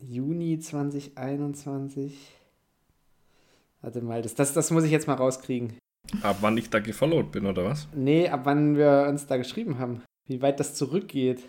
Juni 0.00 0.58
2021. 0.58 2.14
Warte 3.82 4.00
mal, 4.02 4.22
das, 4.22 4.34
das, 4.34 4.52
das 4.52 4.70
muss 4.70 4.84
ich 4.84 4.90
jetzt 4.90 5.06
mal 5.06 5.14
rauskriegen. 5.14 5.74
Ab 6.22 6.38
wann 6.40 6.56
ich 6.56 6.70
da 6.70 6.78
gefollowt 6.78 7.32
bin, 7.32 7.46
oder 7.46 7.64
was? 7.64 7.88
Nee, 7.94 8.28
ab 8.28 8.40
wann 8.44 8.76
wir 8.76 9.06
uns 9.08 9.26
da 9.26 9.36
geschrieben 9.36 9.78
haben. 9.78 10.02
Wie 10.26 10.40
weit 10.42 10.58
das 10.60 10.74
zurückgeht. 10.74 11.42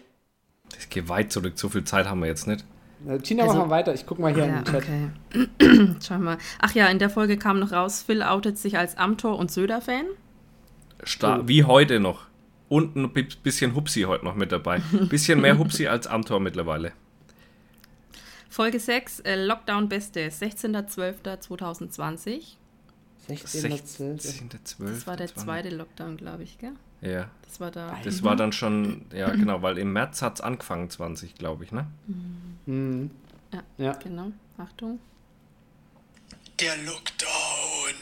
Das 0.71 0.89
geht 0.89 1.09
weit 1.09 1.31
zurück. 1.31 1.53
So 1.55 1.69
viel 1.69 1.83
Zeit 1.83 2.07
haben 2.07 2.19
wir 2.19 2.27
jetzt 2.27 2.47
nicht. 2.47 2.65
Na, 3.05 3.17
Tina, 3.17 3.43
Also- 3.43 3.55
mach 3.55 3.65
mal 3.65 3.69
weiter. 3.71 3.93
Ich 3.93 4.05
guck 4.05 4.19
mal 4.19 4.33
hier 4.33 4.45
ja, 4.45 4.59
in 4.59 4.63
den 4.63 4.73
Chat. 4.73 4.83
okay. 5.59 5.95
Schau 6.05 6.17
mal. 6.19 6.37
Ach 6.59 6.73
ja, 6.75 6.87
in 6.87 6.99
der 6.99 7.09
Folge 7.09 7.37
kam 7.37 7.59
noch 7.59 7.71
raus, 7.71 8.03
Phil 8.03 8.21
outet 8.21 8.57
sich 8.57 8.77
als 8.77 8.97
Amtor 8.97 9.37
und 9.39 9.49
Söder-Fan. 9.51 10.05
Sta 11.03 11.39
Oh. 11.39 11.47
Wie 11.47 11.63
heute 11.63 11.99
noch. 11.99 12.27
Und 12.67 12.95
ein 12.95 13.11
bi- 13.13 13.27
bisschen 13.41 13.73
Hupsi 13.73 14.01
heute 14.01 14.25
noch 14.25 14.35
mit 14.35 14.51
dabei. 14.51 14.81
Bisschen 15.09 15.39
mehr 15.41 15.57
Hupsi 15.57 15.87
als 15.87 16.05
Amtor 16.07 16.39
mittlerweile. 16.39 16.91
Folge 18.49 18.79
6, 18.79 19.19
äh, 19.21 19.35
Lockdown 19.35 19.89
Beste, 19.89 20.27
16.12.2020. 20.29 22.55
16.12. 23.29 24.21
16.12. 24.21 24.89
Das 24.89 25.05
war 25.07 25.17
der 25.17 25.33
zweite 25.35 25.69
Lockdown, 25.69 26.17
glaube 26.17 26.43
ich, 26.43 26.57
gell? 26.57 26.71
Ja, 27.01 27.29
Das 27.45 27.59
war 27.59 27.69
da. 27.71 27.97
das 28.03 28.23
war 28.23 28.35
dann 28.35 28.51
schon, 28.51 29.05
ja 29.13 29.29
genau, 29.29 29.61
weil 29.61 29.77
im 29.77 29.93
März 29.93 30.21
hat 30.21 30.35
es 30.35 30.41
angefangen, 30.41 30.89
20, 30.89 31.35
glaube 31.35 31.63
ich, 31.63 31.71
ne? 31.71 31.87
Mhm. 32.65 33.11
Ja, 33.53 33.63
Ja. 33.77 33.93
genau. 33.93 34.31
Achtung. 34.57 34.99
Der 36.59 36.75
Lockdown. 36.77 37.93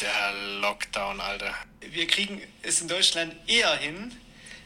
Der 0.00 0.60
Lockdown, 0.62 1.20
Alter. 1.20 1.54
Wir 1.92 2.06
kriegen 2.08 2.40
es 2.62 2.80
in 2.80 2.88
Deutschland 2.88 3.34
eher 3.46 3.72
hin, 3.76 4.10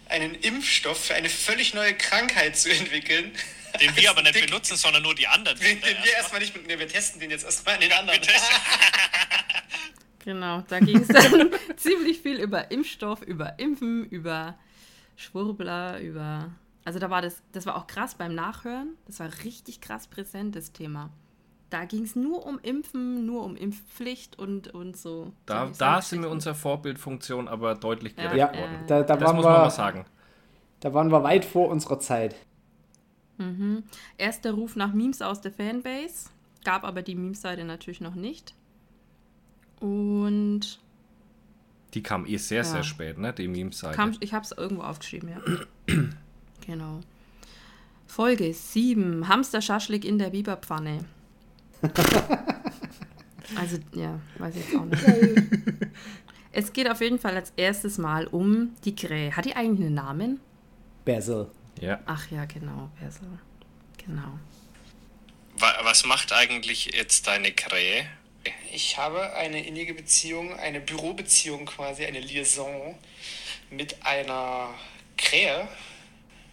einen 0.08 0.34
Impfstoff 0.34 1.06
für 1.06 1.14
eine 1.14 1.28
völlig 1.28 1.74
neue 1.74 1.92
Krankheit 1.94 2.56
zu 2.56 2.70
entwickeln. 2.70 3.32
Den 3.80 3.96
wir 3.96 4.10
aber 4.10 4.22
nicht 4.22 4.34
Dick- 4.36 4.46
benutzen, 4.46 4.76
sondern 4.76 5.02
nur 5.02 5.14
die 5.14 5.26
anderen. 5.26 5.58
Den, 5.58 5.80
den 5.80 5.96
wir 6.02 6.12
erstmal 6.16 6.40
nicht. 6.40 6.54
Nee, 6.66 6.78
wir 6.78 6.88
testen 6.88 7.20
den 7.20 7.30
jetzt 7.30 7.44
erstmal 7.44 7.74
an 7.74 7.80
den 7.80 7.92
anderen. 7.92 8.20
Wir 8.20 8.26
testen- 8.28 8.54
Genau, 10.24 10.62
da 10.68 10.78
ging 10.80 10.98
es 11.02 11.08
dann 11.08 11.50
ziemlich 11.76 12.20
viel 12.20 12.40
über 12.40 12.70
Impfstoff, 12.70 13.20
über 13.22 13.58
Impfen, 13.58 14.04
über 14.06 14.54
Schwurbler, 15.16 16.00
über. 16.00 16.50
Also 16.86 16.98
da 16.98 17.10
war 17.10 17.20
das, 17.20 17.42
das 17.52 17.66
war 17.66 17.76
auch 17.76 17.86
krass 17.86 18.14
beim 18.14 18.34
Nachhören. 18.34 18.96
Das 19.06 19.20
war 19.20 19.28
richtig 19.44 19.80
krass 19.82 20.06
präsent, 20.06 20.56
das 20.56 20.72
Thema. 20.72 21.10
Da 21.70 21.84
ging 21.84 22.04
es 22.04 22.14
nur 22.16 22.46
um 22.46 22.58
Impfen, 22.60 23.26
nur 23.26 23.42
um 23.44 23.56
Impfpflicht 23.56 24.38
und, 24.38 24.68
und 24.68 24.96
so. 24.96 25.32
Da, 25.44 25.70
da 25.76 26.00
sind 26.00 26.22
wir 26.22 26.30
unserer 26.30 26.54
Vorbildfunktion 26.54 27.48
aber 27.48 27.74
deutlich 27.74 28.14
Ja. 28.16 28.22
gerecht 28.24 28.38
Ja, 28.38 28.58
worden. 28.58 28.84
da, 28.86 29.02
da, 29.02 29.16
Das 29.16 29.24
waren 29.26 29.36
muss 29.36 29.44
man 29.44 29.52
mal 29.54 29.70
sagen. 29.70 30.06
da 30.80 30.94
waren 30.94 31.10
wir 31.10 31.22
weit 31.22 31.44
vor 31.44 31.68
unserer 31.68 31.98
Zeit. 32.00 32.34
Erster 34.18 34.52
Ruf 34.52 34.76
nach 34.76 34.92
Memes 34.94 35.20
aus 35.22 35.40
der 35.40 35.52
Fanbase. 35.52 36.30
Gab 36.64 36.84
aber 36.84 37.02
die 37.02 37.14
Memes-Seite 37.14 37.64
natürlich 37.64 38.00
noch 38.00 38.14
nicht. 38.14 38.54
Und 39.80 40.80
Die 41.92 42.02
kam 42.02 42.26
eh 42.26 42.36
sehr, 42.38 42.58
Ja. 42.58 42.64
sehr 42.64 42.82
spät, 42.84 43.18
ne? 43.18 43.32
Die 43.32 43.48
Memes-Seite. 43.48 43.94
Kam, 43.96 44.16
ich 44.20 44.32
habe 44.34 44.44
es 44.44 44.52
irgendwo 44.52 44.82
aufgeschrieben, 44.82 45.28
ja. 45.30 45.40
genau. 46.66 47.00
Folge 48.06 48.52
7. 48.54 49.28
Hamster-Schaschlik 49.28 50.04
in 50.04 50.18
der 50.18 50.30
Biberpfanne. 50.30 51.04
also, 53.56 53.78
ja, 53.94 54.18
weiß 54.38 54.56
ich 54.56 54.64
jetzt 54.70 54.76
auch 54.80 54.84
nicht. 54.84 55.04
es 56.52 56.72
geht 56.72 56.90
auf 56.90 57.00
jeden 57.00 57.18
Fall 57.18 57.34
als 57.34 57.52
erstes 57.56 57.98
Mal 57.98 58.26
um 58.26 58.70
die 58.84 58.94
Krähe. 58.94 59.36
Hat 59.36 59.44
die 59.44 59.54
eigentlich 59.56 59.86
einen 59.86 59.94
Namen? 59.94 60.40
Basil. 61.04 61.48
Ja. 61.80 62.00
Ach 62.06 62.30
ja, 62.30 62.44
genau, 62.44 62.90
Persel. 62.98 63.38
Genau. 64.04 64.38
Wa- 65.56 65.78
Was 65.82 66.04
macht 66.04 66.32
eigentlich 66.32 66.86
jetzt 66.86 67.26
deine 67.26 67.52
Krähe? 67.52 68.06
Ich 68.72 68.98
habe 68.98 69.34
eine 69.34 69.64
innige 69.64 69.94
Beziehung, 69.94 70.54
eine 70.58 70.80
Bürobeziehung 70.80 71.64
quasi, 71.66 72.04
eine 72.04 72.20
Liaison 72.20 72.98
mit 73.70 74.04
einer 74.04 74.74
Krähe, 75.16 75.66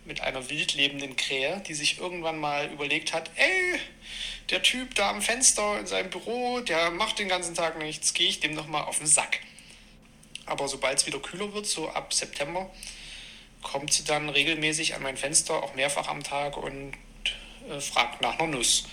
mit 0.05 0.21
einer 0.21 0.49
wild 0.49 0.73
lebenden 0.75 1.15
Krähe, 1.15 1.62
die 1.67 1.73
sich 1.73 1.99
irgendwann 1.99 2.39
mal 2.39 2.71
überlegt 2.71 3.13
hat, 3.13 3.29
ey, 3.36 3.79
der 4.49 4.63
Typ 4.63 4.95
da 4.95 5.10
am 5.10 5.21
Fenster 5.21 5.79
in 5.79 5.88
seinem 5.88 6.10
Büro, 6.10 6.60
der 6.62 6.91
macht 6.91 7.19
den 7.19 7.27
ganzen 7.27 7.55
Tag 7.55 7.77
nichts, 7.77 8.13
gehe 8.13 8.29
ich 8.29 8.39
dem 8.39 8.53
noch 8.53 8.67
mal 8.67 8.81
auf 8.84 8.97
den 8.99 9.07
Sack. 9.07 9.39
Aber 10.45 10.67
sobald 10.67 10.97
es 10.99 11.05
wieder 11.05 11.19
kühler 11.19 11.53
wird, 11.53 11.65
so 11.67 11.89
ab 11.89 12.13
September, 12.13 12.69
kommt 13.63 13.91
sie 13.93 14.04
dann 14.04 14.30
regelmäßig 14.30 14.95
an 14.95 15.04
mein 15.04 15.17
Fenster, 15.17 15.54
auch 15.56 15.76
mehrfach 15.76 16.08
am 16.10 16.21
Tag 16.24 16.58
und 16.58 16.91
äh, 17.69 17.80
fragt 17.80 18.21
nach 18.21 18.39
einer 18.39 18.56
Nuss. 18.58 18.88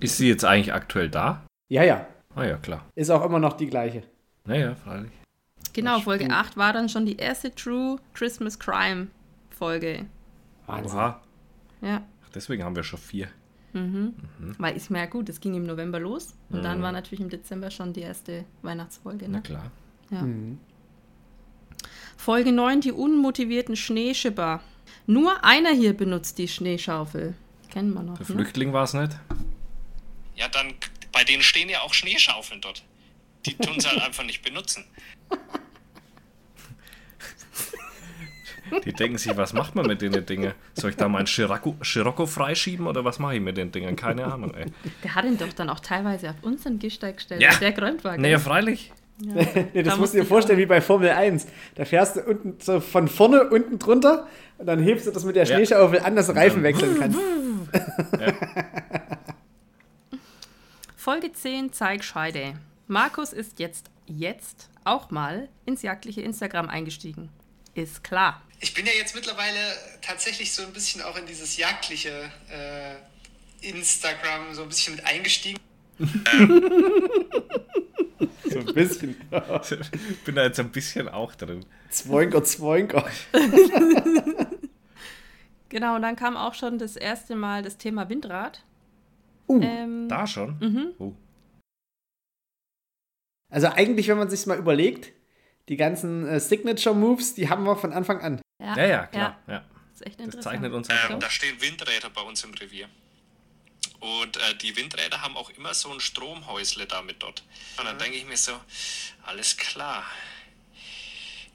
Ist 0.00 0.16
sie 0.16 0.28
jetzt 0.28 0.44
eigentlich 0.44 0.72
aktuell 0.72 1.08
da? 1.10 1.44
Ja, 1.68 1.82
ja. 1.82 2.06
Ah 2.34 2.44
ja, 2.44 2.56
klar. 2.56 2.84
Ist 2.94 3.10
auch 3.10 3.24
immer 3.24 3.38
noch 3.38 3.54
die 3.54 3.66
gleiche. 3.66 4.02
Naja, 4.44 4.74
freilich. 4.74 5.10
Genau, 5.72 6.00
Folge 6.00 6.24
stimmt. 6.24 6.38
8 6.38 6.56
war 6.56 6.72
dann 6.72 6.88
schon 6.88 7.04
die 7.06 7.16
erste 7.16 7.54
True 7.54 7.98
Christmas 8.14 8.58
Crime 8.58 9.08
Folge. 9.50 10.06
Wahnsinn. 10.66 10.96
Oha. 10.98 11.20
Ja, 11.82 12.02
Ach, 12.24 12.30
deswegen 12.34 12.64
haben 12.64 12.74
wir 12.76 12.82
schon 12.82 12.98
vier. 12.98 13.28
weil 14.58 14.76
ist 14.76 14.90
mir 14.90 14.98
ja 14.98 15.06
gut, 15.06 15.28
es 15.28 15.40
ging 15.40 15.54
im 15.54 15.64
November 15.64 16.00
los 16.00 16.34
und 16.50 16.64
dann 16.64 16.78
Mhm. 16.78 16.82
war 16.82 16.92
natürlich 16.92 17.20
im 17.20 17.28
Dezember 17.30 17.70
schon 17.70 17.92
die 17.92 18.00
erste 18.00 18.44
Weihnachtsfolge. 18.62 19.26
Na 19.28 19.36
Ne? 19.38 19.42
klar. 19.42 19.70
Ja. 20.10 20.24
Folge 22.20 22.52
9, 22.52 22.82
die 22.82 22.92
unmotivierten 22.92 23.76
Schneeschipper. 23.76 24.60
Nur 25.06 25.42
einer 25.42 25.70
hier 25.72 25.96
benutzt 25.96 26.36
die 26.36 26.48
Schneeschaufel. 26.48 27.34
Kennen 27.70 27.94
wir 27.94 28.02
noch. 28.02 28.18
Der 28.18 28.26
Ne? 28.28 28.34
Flüchtling 28.34 28.72
war 28.74 28.84
es 28.84 28.92
nicht. 28.92 29.16
Ja, 30.36 30.48
dann, 30.48 30.74
bei 31.12 31.24
denen 31.24 31.42
stehen 31.42 31.70
ja 31.70 31.80
auch 31.80 31.94
Schneeschaufeln 31.94 32.60
dort. 32.60 32.84
Die 33.46 33.54
tun 33.56 33.80
sie 33.80 33.88
halt 33.88 34.02
einfach 34.06 34.24
nicht 34.24 34.42
benutzen. 34.42 34.84
Die 38.84 38.92
denken 38.92 39.16
sich, 39.18 39.34
was 39.36 39.52
macht 39.52 39.74
man 39.74 39.86
mit 39.86 40.00
den 40.02 40.24
Dingen? 40.26 40.52
Soll 40.74 40.90
ich 40.90 40.96
da 40.96 41.08
mein 41.08 41.26
Scirocco, 41.26 41.76
Scirocco 41.82 42.26
freischieben 42.26 42.86
oder 42.86 43.04
was 43.04 43.18
mache 43.18 43.36
ich 43.36 43.40
mit 43.40 43.56
den 43.56 43.72
Dingen? 43.72 43.96
Keine 43.96 44.24
Ahnung, 44.32 44.54
ey. 44.54 44.66
Der 45.02 45.14
hat 45.14 45.24
ihn 45.24 45.38
doch 45.38 45.52
dann 45.54 45.70
auch 45.70 45.80
teilweise 45.80 46.30
auf 46.30 46.36
unseren 46.42 46.78
Gehsteig 46.78 47.16
gestellt, 47.16 47.40
Ja. 47.40 47.54
der 47.56 47.72
war. 48.04 48.16
Naja, 48.18 48.36
gell? 48.36 48.44
Freilich. 49.20 49.54
Nee, 49.74 49.82
Da 49.82 49.90
das 49.90 49.98
musst 49.98 50.14
du 50.14 50.18
dir 50.18 50.24
vorstellen 50.26 50.58
auch- 50.58 50.62
wie 50.62 50.66
bei 50.66 50.80
Formel 50.80 51.10
1. 51.10 51.46
Da 51.74 51.84
fährst 51.84 52.16
du 52.16 52.20
unten 52.22 52.56
so 52.60 52.80
von 52.80 53.08
vorne 53.08 53.48
unten 53.50 53.78
drunter 53.78 54.26
und 54.58 54.66
dann 54.66 54.80
hebst 54.82 55.06
du 55.06 55.10
das 55.10 55.24
mit 55.24 55.36
der 55.36 55.44
Ja. 55.44 55.54
Schneeschaufel 55.56 56.00
an, 56.00 56.16
dass 56.16 56.26
du 56.26 56.32
Reifen 56.32 56.62
wechseln 56.62 56.98
kannst. 56.98 57.18
Folge 60.96 61.32
10 61.32 61.72
Zeig 61.72 62.04
Scheide. 62.04 62.54
Markus 62.86 63.32
ist 63.32 63.58
jetzt, 63.58 63.86
jetzt 64.06 64.68
auch 64.84 65.10
mal 65.10 65.48
ins 65.66 65.82
jagdliche 65.82 66.20
Instagram 66.22 66.68
eingestiegen. 66.68 67.28
Ist 67.74 68.02
klar. 68.04 68.42
Ich 68.60 68.74
bin 68.74 68.84
ja 68.84 68.92
jetzt 68.98 69.14
mittlerweile 69.14 69.56
tatsächlich 70.02 70.52
so 70.52 70.62
ein 70.62 70.72
bisschen 70.72 71.00
auch 71.02 71.16
in 71.16 71.24
dieses 71.26 71.56
jagdliche 71.56 72.10
äh, 72.50 72.96
Instagram 73.66 74.52
so 74.52 74.62
ein 74.62 74.68
bisschen 74.68 74.96
mit 74.96 75.06
eingestiegen. 75.06 75.58
So 78.50 78.58
ein 78.60 78.66
bisschen. 78.74 79.16
Bin 80.24 80.34
da 80.34 80.44
jetzt 80.44 80.58
ein 80.60 80.70
bisschen 80.70 81.08
auch 81.08 81.34
drin. 81.34 81.64
Zwoinker, 81.88 82.42
Zwoinker. 82.44 83.06
Genau, 85.68 85.94
und 85.96 86.02
dann 86.02 86.16
kam 86.16 86.36
auch 86.36 86.54
schon 86.54 86.78
das 86.78 86.96
erste 86.96 87.36
Mal 87.36 87.62
das 87.62 87.78
Thema 87.78 88.08
Windrad. 88.08 88.64
Uh, 89.48 89.60
Ähm, 89.62 90.08
Da 90.08 90.26
schon? 90.26 90.56
Mhm. 90.60 90.88
Oh. 90.98 91.12
Also 93.50 93.68
eigentlich, 93.68 94.08
wenn 94.08 94.18
man 94.18 94.30
sich 94.30 94.46
mal 94.46 94.58
überlegt, 94.58 95.12
die 95.68 95.76
ganzen 95.76 96.26
äh, 96.26 96.40
Signature-Moves, 96.40 97.34
die 97.34 97.48
haben 97.48 97.64
wir 97.64 97.76
von 97.76 97.92
Anfang 97.92 98.20
an. 98.20 98.40
ja, 98.60 98.76
Ja, 98.76 98.86
ja, 98.86 99.06
klar. 99.06 99.38
Ja. 99.46 99.64
ist 99.92 100.06
echt 100.06 100.18
Das 100.18 100.24
interessant. 100.26 100.42
zeichnet 100.54 100.72
uns 100.72 100.88
Ähm, 100.88 101.14
aus. 101.16 101.22
da 101.22 101.30
stehen 101.30 101.60
Windräder 101.60 102.10
bei 102.10 102.22
uns 102.22 102.42
im 102.44 102.52
Revier. 102.54 102.86
Und 104.00 104.36
äh, 104.38 104.56
die 104.60 104.76
Windräder 104.76 105.20
haben 105.22 105.36
auch 105.36 105.50
immer 105.50 105.74
so 105.74 105.92
ein 105.92 106.00
Stromhäusle 106.00 106.86
damit 106.86 107.22
dort. 107.22 107.42
Und 107.78 107.84
dann 107.84 107.98
denke 107.98 108.16
ich 108.16 108.24
mir 108.26 108.36
so, 108.36 108.52
alles 109.26 109.56
klar. 109.56 110.04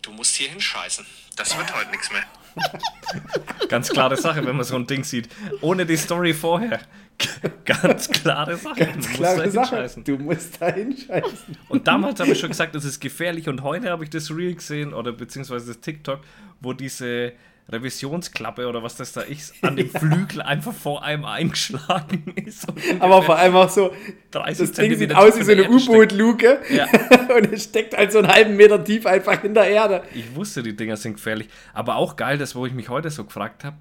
Du 0.01 0.12
musst 0.12 0.36
hier 0.36 0.49
hinscheißen. 0.49 1.05
Das 1.36 1.58
wird 1.58 1.75
heute 1.75 1.89
nichts 1.89 2.12
mehr. 2.12 2.23
Ganz 3.67 3.89
klare 3.89 4.15
Sache, 4.15 4.45
wenn 4.45 4.55
man 4.55 4.65
so 4.65 4.75
ein 4.75 4.86
Ding 4.86 5.03
sieht. 5.03 5.27
Ohne 5.62 5.86
die 5.86 5.97
Story 5.97 6.34
vorher. 6.34 6.79
Ganz 7.65 8.10
klare 8.10 8.55
Sache. 8.58 8.75
Ganz 8.86 9.05
Du 9.05 9.10
musst 9.10 9.13
klare 9.15 9.43
da 9.43 9.51
Sache. 9.51 9.75
hinscheißen. 9.75 10.03
Du 10.03 10.17
musst 10.17 10.62
da 10.62 10.67
hinscheißen. 10.71 11.58
Und 11.69 11.88
damals 11.88 12.19
habe 12.19 12.31
ich 12.31 12.39
schon 12.39 12.49
gesagt, 12.49 12.75
das 12.75 12.86
ist 12.86 12.99
gefährlich. 12.99 13.49
Und 13.49 13.63
heute 13.63 13.89
habe 13.89 14.03
ich 14.03 14.12
das 14.12 14.29
Reel 14.29 14.53
gesehen, 14.53 14.93
oder 14.93 15.12
beziehungsweise 15.12 15.67
das 15.67 15.81
TikTok, 15.81 16.21
wo 16.62 16.73
diese 16.73 17.34
Revisionsklappe 17.67 18.67
oder 18.67 18.84
was 18.84 18.95
das 18.95 19.13
da 19.13 19.21
ist, 19.21 19.56
an 19.63 19.75
dem 19.75 19.89
Flügel 19.91 20.41
einfach 20.41 20.73
vor 20.73 21.04
einem 21.04 21.25
eingeschlagen 21.25 22.34
ist. 22.36 22.67
Aber 22.99 23.23
vor 23.23 23.38
allem 23.38 23.56
auch 23.56 23.69
so, 23.69 23.91
30 24.32 24.67
das 24.69 24.78
Ding 24.78 24.95
sieht 24.95 25.15
aus 25.15 25.39
wie 25.39 25.43
so 25.43 25.51
eine. 25.51 25.69
U-Boot-Luke 25.69 26.60
Ja. 26.69 26.86
und 27.36 27.51
es 27.51 27.63
steckt 27.63 27.97
halt 27.97 28.12
so 28.12 28.19
einen 28.19 28.28
halben 28.28 28.56
Meter 28.56 28.84
tief 28.84 29.06
einfach 29.06 29.43
in 29.43 29.54
der 29.54 29.67
Erde. 29.67 30.04
Ich 30.13 30.36
wusste, 30.36 30.62
die 30.62 30.75
Dinger 30.75 30.97
sind 30.97 31.13
gefährlich. 31.13 31.49
Aber 31.73 31.95
auch 31.95 32.15
geil, 32.15 32.38
das, 32.38 32.56
wo 32.56 32.65
ich 32.65 32.73
mich 32.73 32.89
heute 32.89 33.10
so 33.10 33.23
gefragt 33.25 33.63
habe, 33.63 33.78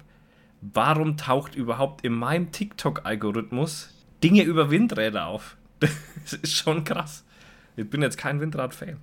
warum 0.61 1.17
taucht 1.17 1.55
überhaupt 1.55 2.03
in 2.03 2.13
meinem 2.13 2.51
TikTok-Algorithmus 2.51 3.89
Dinge 4.23 4.43
über 4.43 4.71
Windräder 4.71 5.27
auf? 5.27 5.57
Das 5.79 6.33
ist 6.33 6.55
schon 6.55 6.83
krass. 6.83 7.23
Ich 7.75 7.87
bin 7.87 8.01
jetzt 8.01 8.17
kein 8.17 8.39
Windrad-Fan. 8.39 8.97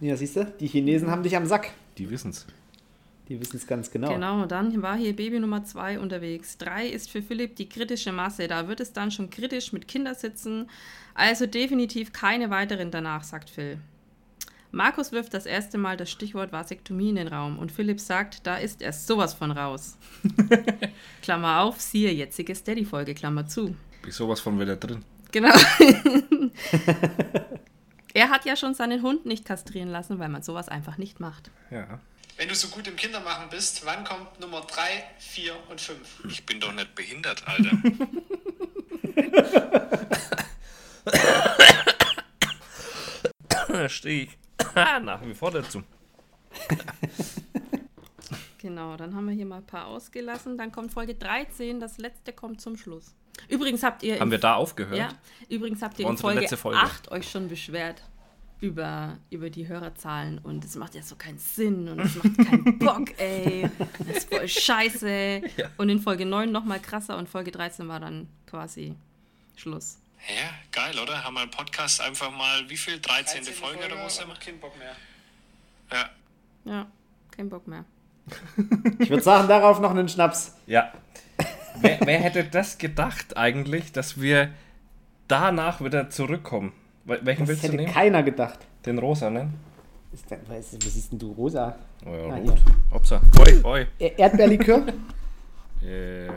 Ja, 0.00 0.16
siehst 0.16 0.36
du, 0.36 0.44
die 0.58 0.66
Chinesen 0.66 1.10
haben 1.10 1.22
dich 1.22 1.36
am 1.36 1.46
Sack. 1.46 1.70
Die 1.98 2.10
wissen's. 2.10 2.46
Die 3.28 3.40
wissen 3.40 3.56
es 3.56 3.66
ganz 3.66 3.90
genau. 3.90 4.12
Genau, 4.12 4.44
dann 4.44 4.82
war 4.82 4.96
hier 4.96 5.16
Baby 5.16 5.40
Nummer 5.40 5.64
2 5.64 5.98
unterwegs. 5.98 6.58
3 6.58 6.88
ist 6.88 7.10
für 7.10 7.22
Philipp 7.22 7.56
die 7.56 7.68
kritische 7.68 8.12
Masse. 8.12 8.48
Da 8.48 8.68
wird 8.68 8.80
es 8.80 8.92
dann 8.92 9.10
schon 9.10 9.30
kritisch 9.30 9.72
mit 9.72 9.88
Kindersitzen. 9.88 10.68
Also 11.14 11.46
definitiv 11.46 12.12
keine 12.12 12.50
weiteren 12.50 12.90
danach, 12.90 13.24
sagt 13.24 13.48
Phil. 13.48 13.78
Markus 14.72 15.12
wirft 15.12 15.32
das 15.32 15.46
erste 15.46 15.78
Mal 15.78 15.96
das 15.96 16.10
Stichwort 16.10 16.52
Vasektomie 16.52 17.10
in 17.10 17.14
den 17.14 17.28
Raum 17.28 17.58
und 17.58 17.70
Philipp 17.70 18.00
sagt, 18.00 18.44
da 18.46 18.56
ist 18.56 18.82
er 18.82 18.92
sowas 18.92 19.32
von 19.32 19.52
raus. 19.52 19.96
Klammer 21.22 21.60
auf, 21.60 21.80
siehe 21.80 22.10
jetzige 22.10 22.54
Steady-Folge, 22.54 23.14
Klammer 23.14 23.46
zu. 23.46 23.76
Bin 24.02 24.10
sowas 24.10 24.40
von 24.40 24.58
wieder 24.58 24.74
drin. 24.76 25.04
Genau. 25.30 25.54
er 28.14 28.30
hat 28.30 28.44
ja 28.44 28.56
schon 28.56 28.74
seinen 28.74 29.02
Hund 29.02 29.26
nicht 29.26 29.44
kastrieren 29.44 29.90
lassen, 29.90 30.18
weil 30.18 30.28
man 30.28 30.42
sowas 30.42 30.68
einfach 30.68 30.98
nicht 30.98 31.20
macht. 31.20 31.52
Ja. 31.70 32.00
Wenn 32.36 32.48
du 32.48 32.54
so 32.54 32.68
gut 32.68 32.86
im 32.88 32.96
Kindermachen 32.96 33.48
bist, 33.48 33.84
wann 33.86 34.04
kommt 34.04 34.40
Nummer 34.40 34.62
3, 34.62 35.04
4 35.18 35.54
und 35.70 35.80
5? 35.80 36.24
Ich 36.28 36.44
bin 36.44 36.58
doch 36.60 36.72
nicht 36.72 36.94
behindert, 36.94 37.42
Alter. 37.46 37.70
Da 43.68 43.88
stehe 43.88 44.24
ich 44.24 44.38
nach 45.02 45.24
wie 45.26 45.34
vor 45.34 45.50
dazu. 45.50 45.82
Genau, 48.58 48.96
dann 48.96 49.14
haben 49.14 49.26
wir 49.26 49.34
hier 49.34 49.46
mal 49.46 49.58
ein 49.58 49.66
paar 49.66 49.86
ausgelassen. 49.86 50.56
Dann 50.56 50.70
kommt 50.72 50.92
Folge 50.92 51.16
13, 51.16 51.80
das 51.80 51.98
letzte 51.98 52.32
kommt 52.32 52.60
zum 52.60 52.76
Schluss. 52.76 53.14
Übrigens 53.48 53.82
habt 53.82 54.02
ihr. 54.02 54.20
Haben 54.20 54.30
wir 54.30 54.38
da 54.38 54.54
aufgehört? 54.54 54.96
Ja, 54.96 55.08
übrigens 55.48 55.82
habt 55.82 55.98
ihr 55.98 56.08
in 56.08 56.16
Folge, 56.16 56.56
Folge. 56.56 56.78
8 56.78 57.10
euch 57.10 57.28
schon 57.30 57.48
beschwert 57.48 58.02
über, 58.64 59.18
über 59.28 59.50
die 59.50 59.68
Hörerzahlen 59.68 60.38
und 60.38 60.64
es 60.64 60.74
macht 60.74 60.94
ja 60.94 61.02
so 61.02 61.16
keinen 61.16 61.38
Sinn 61.38 61.86
und 61.86 62.00
es 62.00 62.16
macht 62.16 62.38
keinen 62.38 62.78
Bock, 62.78 63.18
ey. 63.18 63.68
Das 63.98 64.16
ist 64.16 64.34
voll 64.34 64.48
scheiße. 64.48 65.42
Ja. 65.58 65.70
Und 65.76 65.90
in 65.90 66.00
Folge 66.00 66.24
9 66.24 66.50
nochmal 66.50 66.80
krasser 66.80 67.18
und 67.18 67.28
Folge 67.28 67.50
13 67.50 67.86
war 67.88 68.00
dann 68.00 68.26
quasi 68.46 68.94
Schluss. 69.54 69.98
Ja, 70.28 70.50
geil, 70.72 70.98
oder? 70.98 71.22
Haben 71.22 71.34
wir 71.34 71.42
einen 71.42 71.50
Podcast 71.50 72.00
einfach 72.00 72.30
mal, 72.30 72.68
wie 72.70 72.78
viel? 72.78 72.98
13. 72.98 73.44
Folge 73.44 73.84
oder 73.84 74.02
was 74.02 74.18
immer? 74.18 74.34
Kein 74.36 74.58
Bock 74.58 74.72
mehr. 74.78 74.96
Ja. 75.92 76.08
Ja, 76.64 76.86
kein 77.30 77.50
Bock 77.50 77.68
mehr. 77.68 77.84
Ich 78.98 79.10
würde 79.10 79.22
sagen, 79.22 79.46
darauf 79.46 79.78
noch 79.78 79.90
einen 79.90 80.08
Schnaps. 80.08 80.56
Ja. 80.66 80.90
wer, 81.82 82.00
wer 82.00 82.18
hätte 82.18 82.44
das 82.44 82.78
gedacht 82.78 83.36
eigentlich, 83.36 83.92
dass 83.92 84.18
wir 84.18 84.54
danach 85.28 85.82
wieder 85.82 86.08
zurückkommen? 86.08 86.72
Wel- 87.06 87.20
Welchen 87.24 87.40
Das 87.42 87.48
willst 87.48 87.62
du 87.64 87.68
hätte 87.68 87.76
nehmen? 87.76 87.92
keiner 87.92 88.22
gedacht. 88.22 88.58
Den 88.86 88.98
rosa, 88.98 89.30
ne? 89.30 89.50
Ist 90.12 90.30
denn, 90.30 90.40
was, 90.48 90.74
was 90.74 90.94
siehst 90.94 91.12
denn 91.12 91.18
du, 91.18 91.32
rosa? 91.32 91.76
Oh 92.06 92.10
ja, 92.14 92.26
Ah, 92.28 92.36
rot. 92.36 92.58
Hopsa. 92.92 93.20
Oi, 93.40 93.60
oi. 93.64 93.86
E- 93.98 94.12
Erdbeerlikör? 94.16 94.86
Äh, 95.82 96.28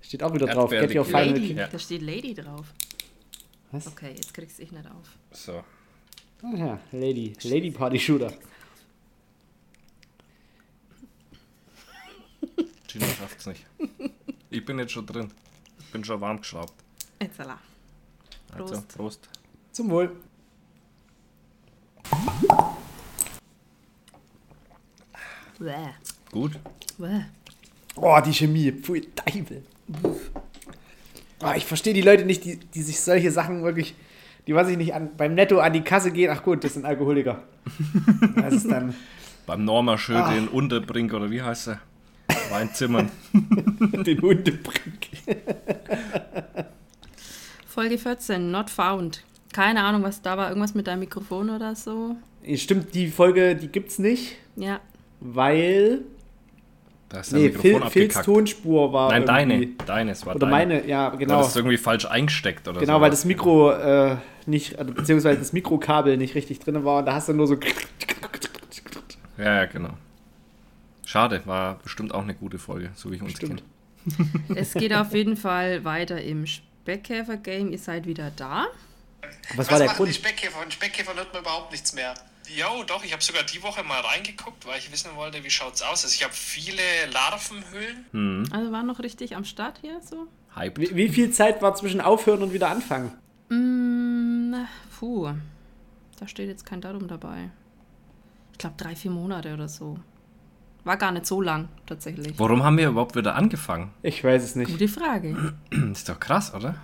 Steht 0.00 0.22
auch 0.22 0.32
wieder 0.32 0.46
drauf. 0.46 0.70
Get 0.70 0.94
your 0.94 1.04
final 1.04 1.28
Lady. 1.32 1.52
Ja. 1.52 1.66
da 1.66 1.78
steht 1.78 2.00
Lady 2.00 2.32
drauf. 2.32 2.72
Was? 3.70 3.86
Okay, 3.88 4.12
jetzt 4.16 4.32
kriegst 4.32 4.58
du 4.58 4.62
ich 4.62 4.72
nicht 4.72 4.86
auf. 4.86 5.06
so. 5.32 5.62
Ah 6.42 6.54
ja, 6.56 6.78
Lady. 6.92 7.34
Lady 7.42 7.70
Party 7.70 7.98
Shooter. 7.98 8.32
Gina 12.88 13.06
schafft's 13.06 13.46
nicht. 13.46 13.66
Ich 14.50 14.64
bin 14.64 14.78
jetzt 14.78 14.92
schon 14.92 15.04
drin. 15.06 15.30
Bin 15.96 16.04
schon 16.04 16.20
warm 16.20 16.36
geschraubt. 16.36 16.74
Etzala. 17.18 17.56
Also, 18.52 18.74
Prost. 18.74 18.88
Prost. 18.98 19.28
Zum 19.72 19.88
Wohl. 19.88 20.14
Bäh. 25.58 25.72
Gut. 26.30 26.58
Bäh. 26.98 27.22
Oh, 27.94 28.20
die 28.22 28.34
Chemie. 28.34 28.72
Pfui, 28.72 29.08
Teufel. 29.16 29.64
Oh, 31.42 31.52
ich 31.56 31.64
verstehe 31.64 31.94
die 31.94 32.02
Leute 32.02 32.26
nicht, 32.26 32.44
die, 32.44 32.56
die 32.58 32.82
sich 32.82 33.00
solche 33.00 33.32
Sachen 33.32 33.62
wirklich, 33.62 33.94
die 34.46 34.54
weiß 34.54 34.68
ich 34.68 34.76
nicht, 34.76 34.92
an, 34.92 35.16
beim 35.16 35.32
Netto 35.32 35.60
an 35.60 35.72
die 35.72 35.80
Kasse 35.80 36.10
gehen. 36.10 36.30
Ach 36.30 36.42
gut, 36.42 36.62
das 36.62 36.74
sind 36.74 36.84
Alkoholiker. 36.84 37.42
Das 38.36 38.52
ist 38.52 38.70
dann 38.70 38.94
Beim 39.46 39.64
Norma 39.64 39.96
schön 39.96 40.16
Ah. 40.16 40.34
den 40.34 40.48
Unterbrink 40.48 41.14
oder 41.14 41.30
wie 41.30 41.40
heißt 41.40 41.68
er? 41.68 41.80
Weinzimmern. 42.50 43.10
den 43.32 44.20
Hundebrink. 44.20 45.15
Folge 47.66 47.98
14, 47.98 48.50
Not 48.50 48.70
Found. 48.70 49.22
Keine 49.52 49.82
Ahnung, 49.84 50.02
was 50.02 50.22
da 50.22 50.36
war. 50.36 50.48
Irgendwas 50.48 50.74
mit 50.74 50.86
deinem 50.86 51.00
Mikrofon 51.00 51.50
oder 51.50 51.74
so. 51.74 52.16
Stimmt, 52.54 52.94
die 52.94 53.08
Folge, 53.08 53.56
die 53.56 53.68
gibt's 53.68 53.98
nicht, 53.98 54.36
Ja. 54.56 54.80
weil. 55.20 56.02
Da 57.08 57.20
ist 57.20 57.32
Nee, 57.32 57.48
Mikrofon 57.50 57.90
Phil, 57.90 58.10
Phils. 58.10 58.22
Tonspur 58.24 58.92
war. 58.92 59.10
Nein, 59.10 59.24
deine. 59.26 59.66
Deines 59.86 60.26
war 60.26 60.34
Oder 60.34 60.46
deine. 60.48 60.50
meine, 60.74 60.86
ja, 60.88 61.08
Genau. 61.10 61.18
genau. 61.18 61.38
Das 61.38 61.48
ist 61.48 61.56
irgendwie 61.56 61.76
falsch 61.76 62.04
eingesteckt 62.06 62.66
oder 62.66 62.80
so. 62.80 62.86
Genau, 62.86 63.00
weil 63.00 63.10
das 63.10 63.24
Mikro 63.24 63.70
äh, 63.70 64.16
nicht, 64.46 64.78
also, 64.78 64.92
beziehungsweise 64.92 65.38
das 65.38 65.52
Mikrokabel 65.52 66.16
nicht 66.16 66.34
richtig 66.34 66.58
drin 66.58 66.84
war 66.84 66.98
und 66.98 67.06
da 67.06 67.14
hast 67.14 67.28
du 67.28 67.32
nur 67.32 67.46
so. 67.46 67.56
Ja, 69.38 69.44
ja, 69.44 69.64
genau. 69.66 69.90
Schade, 71.04 71.42
war 71.44 71.78
bestimmt 71.82 72.12
auch 72.12 72.22
eine 72.24 72.34
gute 72.34 72.58
Folge, 72.58 72.90
so 72.94 73.10
wie 73.12 73.16
ich 73.16 73.22
uns 73.22 73.32
Stimmt. 73.32 73.58
kenne. 73.58 73.62
Es 74.54 74.74
geht 74.74 74.92
auf 74.92 75.12
jeden 75.12 75.36
Fall 75.36 75.84
weiter 75.84 76.20
im 76.20 76.46
Speckkäfer-Game. 76.46 77.72
Ihr 77.72 77.78
seid 77.78 78.06
wieder 78.06 78.30
da. 78.30 78.66
Was 79.56 79.70
war 79.70 79.78
der 79.78 79.88
machen 79.88 79.96
die 79.96 80.02
Grund? 80.04 80.14
Speckkäfer? 80.14 80.58
Von 80.58 80.70
Speckkäfern 80.70 81.16
hört 81.16 81.32
man 81.32 81.42
überhaupt 81.42 81.72
nichts 81.72 81.92
mehr. 81.94 82.14
Jo, 82.48 82.84
doch, 82.86 83.04
ich 83.04 83.12
habe 83.12 83.22
sogar 83.22 83.42
die 83.42 83.60
Woche 83.62 83.82
mal 83.82 84.00
reingeguckt, 84.00 84.66
weil 84.66 84.78
ich 84.78 84.92
wissen 84.92 85.10
wollte, 85.16 85.42
wie 85.42 85.50
schaut's 85.50 85.82
aus. 85.82 86.04
Also 86.04 86.14
ich 86.14 86.22
habe 86.22 86.32
viele 86.32 86.82
Larvenhöhlen. 87.12 88.52
Also 88.52 88.70
waren 88.70 88.86
noch 88.86 89.00
richtig 89.00 89.34
am 89.34 89.44
Start 89.44 89.78
hier 89.80 90.00
so. 90.00 90.28
Hyped. 90.54 90.78
Wie, 90.78 90.94
wie 90.94 91.08
viel 91.08 91.32
Zeit 91.32 91.60
war 91.60 91.74
zwischen 91.74 92.00
Aufhören 92.00 92.42
und 92.42 92.52
wieder 92.52 92.68
anfangen? 92.68 93.12
Mm, 93.48 94.54
puh. 94.98 95.32
Da 96.18 96.28
steht 96.28 96.48
jetzt 96.48 96.64
kein 96.64 96.80
Datum 96.80 97.08
dabei. 97.08 97.50
Ich 98.52 98.58
glaube 98.58 98.76
drei, 98.78 98.94
vier 98.96 99.10
Monate 99.10 99.52
oder 99.52 99.68
so. 99.68 99.98
War 100.86 100.96
gar 100.96 101.10
nicht 101.10 101.26
so 101.26 101.40
lang, 101.42 101.68
tatsächlich. 101.84 102.38
Warum 102.38 102.62
haben 102.62 102.78
wir 102.78 102.88
überhaupt 102.88 103.16
wieder 103.16 103.34
angefangen? 103.34 103.90
Ich 104.02 104.22
weiß 104.22 104.44
es 104.44 104.54
nicht. 104.54 104.70
Gute 104.70 104.86
Frage. 104.86 105.34
Das 105.72 105.80
ist 105.98 106.08
doch 106.08 106.20
krass, 106.20 106.54
oder? 106.54 106.76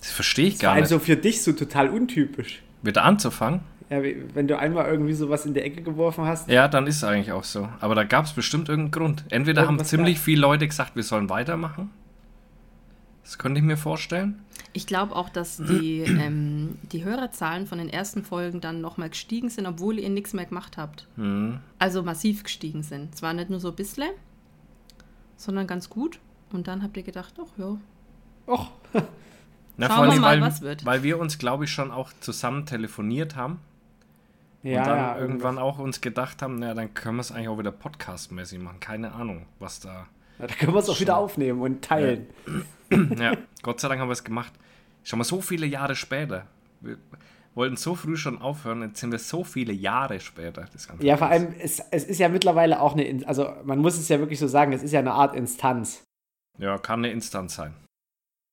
Das 0.00 0.10
verstehe 0.10 0.48
ich 0.48 0.54
Das 0.54 0.64
war 0.64 0.70
gar 0.70 0.74
nicht. 0.74 0.82
also 0.82 0.98
für 0.98 1.16
dich 1.16 1.40
so 1.40 1.52
total 1.52 1.88
untypisch. 1.88 2.60
Wieder 2.82 3.04
anzufangen? 3.04 3.60
Ja, 3.90 4.02
wenn 4.02 4.48
du 4.48 4.58
einmal 4.58 4.86
irgendwie 4.90 5.14
sowas 5.14 5.46
in 5.46 5.54
der 5.54 5.64
Ecke 5.64 5.82
geworfen 5.82 6.24
hast. 6.24 6.48
Ja, 6.50 6.66
dann 6.66 6.88
ist 6.88 6.96
es 6.96 7.04
eigentlich 7.04 7.30
auch 7.30 7.44
so. 7.44 7.68
Aber 7.78 7.94
da 7.94 8.02
gab 8.02 8.24
es 8.24 8.32
bestimmt 8.32 8.68
irgendeinen 8.68 8.90
Grund. 8.90 9.24
Entweder 9.30 9.64
haben 9.68 9.78
ziemlich 9.84 10.18
viele 10.18 10.40
Leute 10.40 10.66
gesagt, 10.66 10.96
wir 10.96 11.04
sollen 11.04 11.30
weitermachen. 11.30 11.90
Das 13.28 13.36
könnte 13.36 13.58
ich 13.60 13.64
mir 13.66 13.76
vorstellen. 13.76 14.40
Ich 14.72 14.86
glaube 14.86 15.14
auch, 15.14 15.28
dass 15.28 15.58
die, 15.58 15.98
ähm, 16.06 16.78
die 16.92 17.04
Hörerzahlen 17.04 17.66
von 17.66 17.76
den 17.76 17.90
ersten 17.90 18.24
Folgen 18.24 18.62
dann 18.62 18.80
nochmal 18.80 19.10
gestiegen 19.10 19.50
sind, 19.50 19.66
obwohl 19.66 19.98
ihr 19.98 20.08
nichts 20.08 20.32
mehr 20.32 20.46
gemacht 20.46 20.78
habt. 20.78 21.06
Hm. 21.16 21.60
Also 21.78 22.02
massiv 22.02 22.42
gestiegen 22.42 22.82
sind. 22.82 23.14
Es 23.14 23.20
war 23.20 23.34
nicht 23.34 23.50
nur 23.50 23.60
so 23.60 23.68
ein 23.68 23.76
bisschen, 23.76 24.08
sondern 25.36 25.66
ganz 25.66 25.90
gut. 25.90 26.20
Und 26.52 26.68
dann 26.68 26.82
habt 26.82 26.96
ihr 26.96 27.02
gedacht, 27.02 27.34
ach 27.38 27.58
ja, 27.58 27.76
Och, 28.46 28.70
Na, 29.76 29.88
Schauen 29.88 29.96
vor 29.96 30.04
wir 30.06 30.10
allem, 30.12 30.20
mal, 30.22 30.30
weil, 30.30 30.40
was 30.40 30.62
wird. 30.62 30.86
weil 30.86 31.02
wir 31.02 31.18
uns, 31.18 31.36
glaube 31.36 31.64
ich, 31.64 31.70
schon 31.70 31.90
auch 31.90 32.10
zusammen 32.20 32.64
telefoniert 32.64 33.36
haben. 33.36 33.60
ja, 34.62 34.78
und 34.80 34.86
dann 34.86 34.96
ja, 34.96 35.18
irgendwann 35.18 35.58
auch 35.58 35.78
uns 35.78 36.00
gedacht 36.00 36.40
haben, 36.40 36.54
na, 36.60 36.72
dann 36.72 36.94
können 36.94 37.16
wir 37.16 37.20
es 37.20 37.30
eigentlich 37.30 37.48
auch 37.48 37.58
wieder 37.58 37.72
podcastmäßig 37.72 38.58
machen. 38.58 38.80
Keine 38.80 39.12
Ahnung, 39.12 39.44
was 39.58 39.80
da. 39.80 40.06
Ja, 40.38 40.46
Da 40.46 40.54
können 40.54 40.72
wir 40.72 40.78
es 40.80 40.88
auch 40.88 41.00
wieder 41.00 41.16
aufnehmen 41.16 41.60
und 41.60 41.82
teilen. 41.84 42.26
ja, 43.18 43.32
Gott 43.62 43.80
sei 43.80 43.88
Dank 43.88 44.00
haben 44.00 44.08
wir 44.08 44.12
es 44.12 44.24
gemacht. 44.24 44.52
Schon 45.04 45.18
mal 45.18 45.24
so 45.24 45.40
viele 45.40 45.66
Jahre 45.66 45.94
später. 45.94 46.46
Wir 46.80 46.96
wollten 47.54 47.76
so 47.76 47.94
früh 47.94 48.16
schon 48.16 48.40
aufhören, 48.40 48.82
jetzt 48.82 49.00
sind 49.00 49.10
wir 49.10 49.18
so 49.18 49.42
viele 49.42 49.72
Jahre 49.72 50.20
später. 50.20 50.62
Das 50.62 50.74
ist 50.74 50.88
ganz 50.88 51.02
Ja, 51.02 51.16
vor 51.16 51.26
allem, 51.28 51.54
es, 51.60 51.80
es 51.90 52.04
ist 52.04 52.18
ja 52.18 52.28
mittlerweile 52.28 52.80
auch 52.80 52.92
eine, 52.92 53.04
In- 53.04 53.24
also 53.24 53.48
man 53.64 53.78
muss 53.80 53.98
es 53.98 54.08
ja 54.08 54.18
wirklich 54.20 54.38
so 54.38 54.46
sagen, 54.46 54.72
es 54.72 54.82
ist 54.82 54.92
ja 54.92 55.00
eine 55.00 55.12
Art 55.12 55.34
Instanz. 55.34 56.02
Ja, 56.58 56.78
kann 56.78 57.00
eine 57.04 57.12
Instanz 57.12 57.54
sein. 57.56 57.74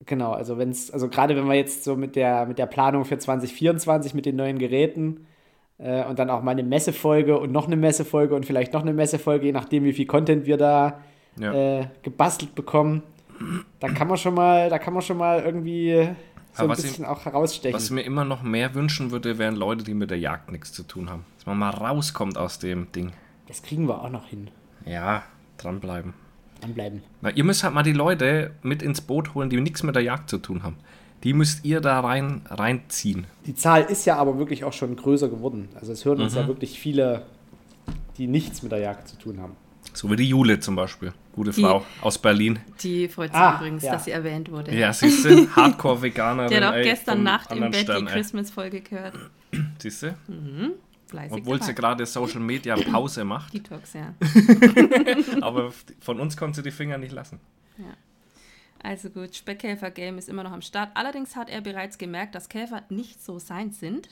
Genau, 0.05 0.33
also 0.33 0.57
wenn 0.57 0.69
es, 0.69 0.91
also 0.91 1.07
gerade 1.07 1.35
wenn 1.35 1.45
wir 1.47 1.53
jetzt 1.55 1.83
so 1.83 1.95
mit 1.95 2.15
der, 2.15 2.45
mit 2.45 2.57
der 2.59 2.65
Planung 2.65 3.05
für 3.05 3.17
2024 3.17 4.13
mit 4.13 4.25
den 4.25 4.35
neuen 4.35 4.59
Geräten 4.59 5.25
äh, 5.77 6.03
und 6.05 6.19
dann 6.19 6.29
auch 6.29 6.41
mal 6.43 6.51
eine 6.51 6.63
Messefolge 6.63 7.39
und 7.39 7.51
noch 7.51 7.67
eine 7.67 7.77
Messefolge 7.77 8.35
und 8.35 8.45
vielleicht 8.45 8.73
noch 8.73 8.81
eine 8.81 8.93
Messefolge, 8.93 9.45
je 9.45 9.51
nachdem, 9.51 9.83
wie 9.83 9.93
viel 9.93 10.05
Content 10.05 10.45
wir 10.45 10.57
da 10.57 10.99
Ja. 11.37 11.53
äh, 11.81 11.87
gebastelt 12.03 12.55
bekommen, 12.55 13.03
da 13.79 13.89
kann 13.89 14.07
man 14.07 14.17
schon 14.17 14.33
mal, 14.33 14.69
da 14.69 14.79
kann 14.79 14.93
man 14.93 15.01
schon 15.01 15.17
mal 15.17 15.41
irgendwie 15.43 16.09
so 16.53 16.63
Aber 16.63 16.63
ein 16.63 16.69
was 16.69 16.79
ich- 16.79 16.85
bisschen 16.91 17.05
auch 17.05 17.25
herausstechen. 17.25 17.75
Was 17.75 17.85
ich 17.85 17.91
mir 17.91 18.03
immer 18.03 18.23
noch 18.23 18.41
mehr 18.43 18.73
wünschen 18.73 19.11
würde, 19.11 19.37
wären 19.37 19.55
Leute, 19.55 19.83
die 19.83 19.93
mit 19.93 20.09
der 20.11 20.19
Jagd 20.19 20.51
nichts 20.51 20.71
zu 20.71 20.83
tun 20.83 21.09
haben. 21.09 21.25
Dass 21.37 21.45
man 21.45 21.57
mal 21.57 21.69
rauskommt 21.71 22.37
aus 22.37 22.59
dem 22.59 22.91
Ding. 22.93 23.11
das 23.47 23.61
kriegen 23.61 23.87
wir 23.87 24.01
auch 24.01 24.09
noch 24.09 24.27
hin. 24.27 24.49
Ja, 24.85 25.23
dranbleiben. 25.57 26.13
Dranbleiben. 26.61 27.03
Na, 27.21 27.29
ihr 27.31 27.43
müsst 27.43 27.63
halt 27.63 27.73
mal 27.73 27.83
die 27.83 27.91
Leute 27.93 28.51
mit 28.63 28.81
ins 28.81 29.01
Boot 29.01 29.33
holen, 29.35 29.49
die 29.49 29.59
nichts 29.59 29.83
mit 29.83 29.95
der 29.95 30.03
Jagd 30.03 30.29
zu 30.29 30.37
tun 30.37 30.63
haben. 30.63 30.77
Die 31.23 31.33
müsst 31.33 31.65
ihr 31.65 31.81
da 31.81 31.99
rein 31.99 32.41
reinziehen. 32.49 33.27
Die 33.45 33.55
Zahl 33.55 33.83
ist 33.83 34.05
ja 34.05 34.15
aber 34.17 34.37
wirklich 34.39 34.63
auch 34.63 34.73
schon 34.73 34.95
größer 34.95 35.27
geworden. 35.27 35.69
Also 35.75 35.91
es 35.91 36.05
hören 36.05 36.21
uns 36.21 36.33
Mhm. 36.33 36.39
ja 36.39 36.47
wirklich 36.47 36.79
viele, 36.79 37.25
die 38.17 38.27
nichts 38.27 38.63
mit 38.63 38.71
der 38.71 38.79
Jagd 38.79 39.07
zu 39.09 39.17
tun 39.17 39.41
haben. 39.41 39.55
So 39.95 40.11
wie 40.11 40.15
die 40.17 40.27
Jule 40.29 40.59
zum 40.59 40.75
Beispiel. 40.75 41.13
Gute 41.33 41.51
Die- 41.51 41.61
Frau 41.61 41.85
aus 42.01 42.17
Berlin. 42.17 42.59
die 42.81 43.07
freut 43.07 43.31
sich 43.31 43.39
Ah, 43.41 43.55
übrigens, 43.57 43.83
ja. 43.83 43.93
dass 43.93 44.05
sie 44.05 44.11
erwähnt 44.11 44.51
wurde. 44.51 44.75
Ja, 44.75 44.91
siehst 44.93 45.25
du, 45.25 45.47
Hardcore-Veganerin. 45.55 46.49
Der 46.49 46.61
hat 46.65 46.73
auch 46.73 46.77
ey, 46.77 46.83
gestern 46.83 47.23
Nacht 47.23 47.51
im 47.51 47.61
Bett 47.71 47.75
Stern, 47.77 48.05
die. 48.05 48.11
Christmas-Folge 48.11 48.81
gehört. 48.81 49.15
Siehst 49.79 50.03
du? 50.03 50.15
Fleißig 51.07 51.37
Obwohl 51.37 51.61
sie 51.61 51.67
dabei. 51.73 51.73
gerade 51.73 52.05
Social 52.05 52.41
Media 52.41 52.75
Pause 52.75 53.23
macht. 53.23 53.53
Detox, 53.53 53.93
ja. 53.93 54.13
Aber 55.41 55.71
von 56.01 56.19
uns 56.19 56.35
konnte 56.35 56.57
sie 56.57 56.63
die 56.63 56.71
Finger 56.71 56.97
nicht 56.97 57.13
lassen. 57.13 57.39
Also 58.83 59.09
gut, 59.09 59.35
Speckkäfer-Game 59.35 60.17
ist 60.17 60.29
immer 60.29 60.43
noch 60.43 60.51
am 60.51 60.61
Start. 60.61 60.89
Allerdings 60.93 61.35
hat 61.35 61.49
er 61.49 61.61
bereits 61.61 61.97
gemerkt, 61.97 62.35
dass 62.35 62.49
Käfer 62.49 62.83
nicht 62.89 63.23
so 63.23 63.39
sein 63.39 63.71
sind. 63.71 64.09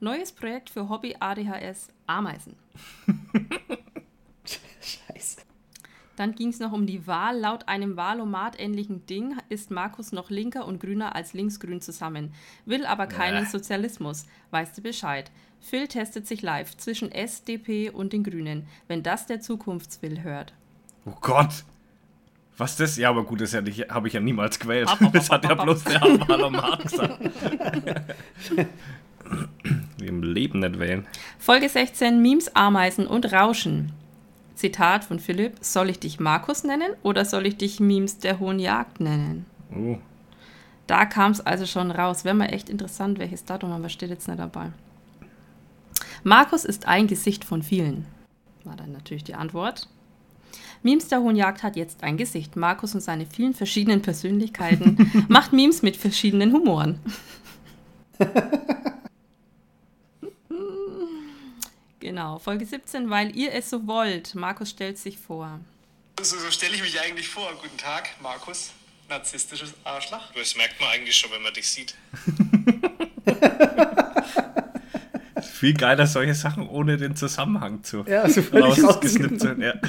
Neues 0.00 0.32
Projekt 0.32 0.70
für 0.70 0.88
Hobby 0.88 1.14
ADHS 1.20 1.88
Ameisen. 2.06 2.54
Dann 6.16 6.34
ging 6.34 6.48
es 6.48 6.58
noch 6.58 6.72
um 6.72 6.86
die 6.86 7.06
Wahl. 7.06 7.38
Laut 7.38 7.68
einem 7.68 7.96
Wahlomat-ähnlichen 7.96 9.06
Ding 9.06 9.36
ist 9.48 9.70
Markus 9.70 10.12
noch 10.12 10.30
linker 10.30 10.66
und 10.66 10.80
grüner 10.80 11.14
als 11.14 11.34
linksgrün 11.34 11.80
zusammen. 11.80 12.32
Will 12.64 12.86
aber 12.86 13.06
keinen 13.06 13.44
Bäh. 13.44 13.50
Sozialismus. 13.50 14.26
Weißt 14.50 14.76
du 14.76 14.82
Bescheid? 14.82 15.30
Phil 15.60 15.88
testet 15.88 16.26
sich 16.26 16.42
live 16.42 16.76
zwischen 16.76 17.12
SDP 17.12 17.90
und 17.90 18.12
den 18.12 18.24
Grünen, 18.24 18.66
wenn 18.88 19.02
das 19.02 19.26
der 19.26 19.40
Zukunftswill 19.40 20.22
hört. 20.22 20.52
Oh 21.04 21.14
Gott! 21.20 21.64
Was 22.58 22.76
das? 22.76 22.96
Ja, 22.96 23.10
aber 23.10 23.24
gut, 23.24 23.42
das 23.42 23.54
habe 23.54 23.68
ich 23.68 24.14
ja 24.14 24.20
niemals 24.20 24.58
gewählt. 24.58 24.90
Hopp, 24.90 25.00
hopp, 25.00 25.12
Das 25.12 25.28
hopp, 25.28 25.42
hat 25.42 25.44
ja 25.44 25.62
bloß 25.62 25.84
der 25.84 26.00
Wahlomat 26.00 26.82
gesagt. 26.82 27.20
Im 30.00 30.22
Leben 30.22 30.60
nicht 30.60 30.78
wählen. 30.78 31.06
Folge 31.38 31.68
16: 31.68 32.22
Memes, 32.22 32.54
Ameisen 32.54 33.06
und 33.06 33.30
Rauschen. 33.32 33.92
Zitat 34.56 35.04
von 35.04 35.20
Philipp: 35.20 35.58
Soll 35.60 35.90
ich 35.90 36.00
dich 36.00 36.18
Markus 36.18 36.64
nennen 36.64 36.92
oder 37.02 37.24
soll 37.24 37.46
ich 37.46 37.56
dich 37.56 37.78
Memes 37.78 38.18
der 38.18 38.40
Hohen 38.40 38.58
Jagd 38.58 39.00
nennen? 39.00 39.46
Oh. 39.72 39.98
Da 40.86 41.04
kam 41.04 41.32
es 41.32 41.40
also 41.40 41.66
schon 41.66 41.90
raus. 41.90 42.24
Wäre 42.24 42.34
mal 42.34 42.46
echt 42.46 42.68
interessant, 42.68 43.18
welches 43.18 43.44
Datum, 43.44 43.72
aber 43.72 43.88
steht 43.88 44.10
jetzt 44.10 44.28
nicht 44.28 44.40
dabei. 44.40 44.70
Markus 46.22 46.64
ist 46.64 46.88
ein 46.88 47.06
Gesicht 47.06 47.44
von 47.44 47.62
vielen. 47.62 48.06
War 48.64 48.76
dann 48.76 48.92
natürlich 48.92 49.24
die 49.24 49.34
Antwort. 49.34 49.88
Memes 50.82 51.08
der 51.08 51.20
Hohen 51.20 51.36
Jagd 51.36 51.62
hat 51.62 51.76
jetzt 51.76 52.02
ein 52.02 52.16
Gesicht. 52.16 52.56
Markus 52.56 52.94
und 52.94 53.00
seine 53.00 53.26
vielen 53.26 53.54
verschiedenen 53.54 54.02
Persönlichkeiten 54.02 55.26
macht 55.28 55.52
Memes 55.52 55.82
mit 55.82 55.96
verschiedenen 55.96 56.52
Humoren. 56.52 57.00
genau, 62.06 62.38
Folge 62.38 62.64
17, 62.64 63.10
weil 63.10 63.36
ihr 63.36 63.52
es 63.52 63.68
so 63.68 63.88
wollt. 63.88 64.36
Markus 64.36 64.70
stellt 64.70 64.96
sich 64.96 65.18
vor. 65.18 65.58
So, 66.22 66.38
so 66.38 66.50
stelle 66.52 66.76
ich 66.76 66.80
mich 66.80 67.00
eigentlich 67.00 67.28
vor. 67.28 67.52
Guten 67.60 67.76
Tag, 67.76 68.08
Markus. 68.22 68.70
Narzisstisches 69.08 69.74
Arschloch. 69.82 70.32
Das 70.34 70.54
merkt 70.56 70.80
man 70.80 70.88
eigentlich 70.90 71.16
schon, 71.16 71.32
wenn 71.32 71.42
man 71.42 71.52
dich 71.52 71.68
sieht. 71.68 71.96
Viel 75.52 75.74
geiler, 75.74 76.06
solche 76.06 76.34
Sachen 76.34 76.68
ohne 76.68 76.96
den 76.96 77.16
Zusammenhang 77.16 77.82
zu 77.82 78.04
Ja, 78.06 78.28
so 78.28 78.42
völlig 78.42 78.80
rausgesnippt 78.82 79.40
zu. 79.40 79.52
Ja. 79.54 79.74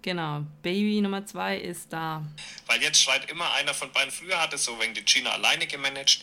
Genau, 0.00 0.42
Baby 0.62 1.00
Nummer 1.02 1.26
2 1.26 1.58
ist 1.58 1.92
da. 1.92 2.24
Weil 2.66 2.80
jetzt 2.80 3.02
schreit 3.02 3.30
immer 3.30 3.52
einer 3.54 3.74
von 3.74 3.92
beiden. 3.92 4.10
Früher 4.10 4.40
hat 4.40 4.54
es 4.54 4.64
so 4.64 4.80
wegen 4.80 4.94
die 4.94 5.04
Gina 5.04 5.32
alleine 5.32 5.66
gemanagt. 5.66 6.22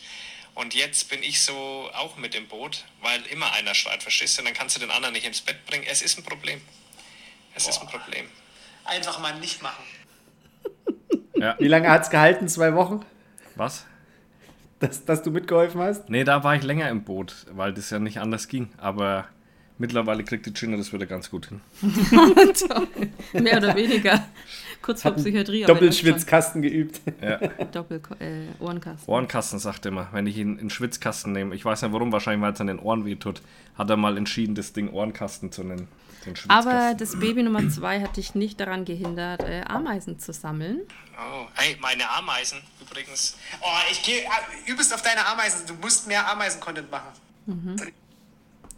Und 0.56 0.74
jetzt 0.74 1.10
bin 1.10 1.22
ich 1.22 1.42
so 1.42 1.90
auch 1.92 2.16
mit 2.16 2.34
im 2.34 2.48
Boot, 2.48 2.86
weil 3.02 3.20
immer 3.26 3.52
einer 3.52 3.74
schreit, 3.74 4.02
verstehst 4.02 4.38
du? 4.38 4.42
Dann 4.42 4.54
kannst 4.54 4.74
du 4.74 4.80
den 4.80 4.90
anderen 4.90 5.12
nicht 5.12 5.26
ins 5.26 5.42
Bett 5.42 5.66
bringen. 5.66 5.84
Es 5.88 6.00
ist 6.00 6.18
ein 6.18 6.24
Problem. 6.24 6.62
Es 7.54 7.68
ist 7.68 7.78
ein 7.82 7.86
Problem. 7.86 8.24
Einfach 8.86 9.18
mal 9.18 9.38
nicht 9.38 9.62
machen. 9.62 9.84
Wie 11.58 11.68
lange 11.68 11.90
hat 11.90 12.04
es 12.04 12.10
gehalten? 12.10 12.48
Zwei 12.48 12.74
Wochen? 12.74 13.04
Was? 13.54 13.84
Dass, 14.78 15.04
dass 15.04 15.22
du 15.22 15.30
mitgeholfen 15.30 15.78
hast? 15.82 16.08
Nee, 16.08 16.24
da 16.24 16.42
war 16.42 16.56
ich 16.56 16.62
länger 16.62 16.88
im 16.88 17.04
Boot, 17.04 17.46
weil 17.50 17.74
das 17.74 17.90
ja 17.90 17.98
nicht 17.98 18.18
anders 18.18 18.48
ging. 18.48 18.70
Aber 18.78 19.28
mittlerweile 19.76 20.24
kriegt 20.24 20.46
die 20.46 20.54
Gina 20.54 20.78
das 20.78 20.90
wieder 20.90 21.04
ganz 21.04 21.30
gut 21.30 21.48
hin. 21.48 21.60
Mehr 23.34 23.58
oder 23.58 23.76
weniger. 23.76 24.26
Kurz 24.86 25.02
vor 25.02 25.12
Psychiatrie. 25.12 25.64
Doppelschwitzkasten 25.64 26.62
geübt. 26.62 27.00
Ja. 27.20 27.38
Doppel 27.72 28.00
äh, 28.20 28.46
Ohrenkasten. 28.60 29.12
Ohrenkasten 29.12 29.58
sagt 29.58 29.84
er 29.84 29.90
immer, 29.90 30.06
wenn 30.12 30.28
ich 30.28 30.36
ihn 30.36 30.58
in 30.58 30.70
Schwitzkasten 30.70 31.32
nehme. 31.32 31.56
Ich 31.56 31.64
weiß 31.64 31.82
nicht 31.82 31.92
warum, 31.92 32.12
wahrscheinlich 32.12 32.40
weil 32.40 32.52
es 32.52 32.60
an 32.60 32.68
den 32.68 32.78
Ohren 32.78 33.04
wehtut. 33.04 33.42
Hat 33.76 33.90
er 33.90 33.96
mal 33.96 34.16
entschieden, 34.16 34.54
das 34.54 34.72
Ding 34.72 34.88
Ohrenkasten 34.90 35.50
zu 35.50 35.64
nennen. 35.64 35.88
Den. 36.24 36.34
Aber 36.46 36.94
das 36.94 37.18
Baby 37.18 37.42
Nummer 37.42 37.68
2 37.68 38.00
hat 38.00 38.16
dich 38.16 38.36
nicht 38.36 38.60
daran 38.60 38.84
gehindert, 38.84 39.42
äh, 39.42 39.62
Ameisen 39.66 40.20
zu 40.20 40.32
sammeln. 40.32 40.82
Oh, 41.18 41.46
hey, 41.54 41.76
meine 41.80 42.08
Ameisen 42.10 42.58
übrigens. 42.80 43.36
Oh, 43.60 43.66
ich 43.90 44.04
gehe 44.04 44.22
übelst 44.66 44.94
auf 44.94 45.02
deine 45.02 45.26
Ameisen. 45.26 45.66
Du 45.66 45.74
musst 45.74 46.06
mehr 46.06 46.30
Ameisen-Content 46.30 46.90
machen. 46.92 47.08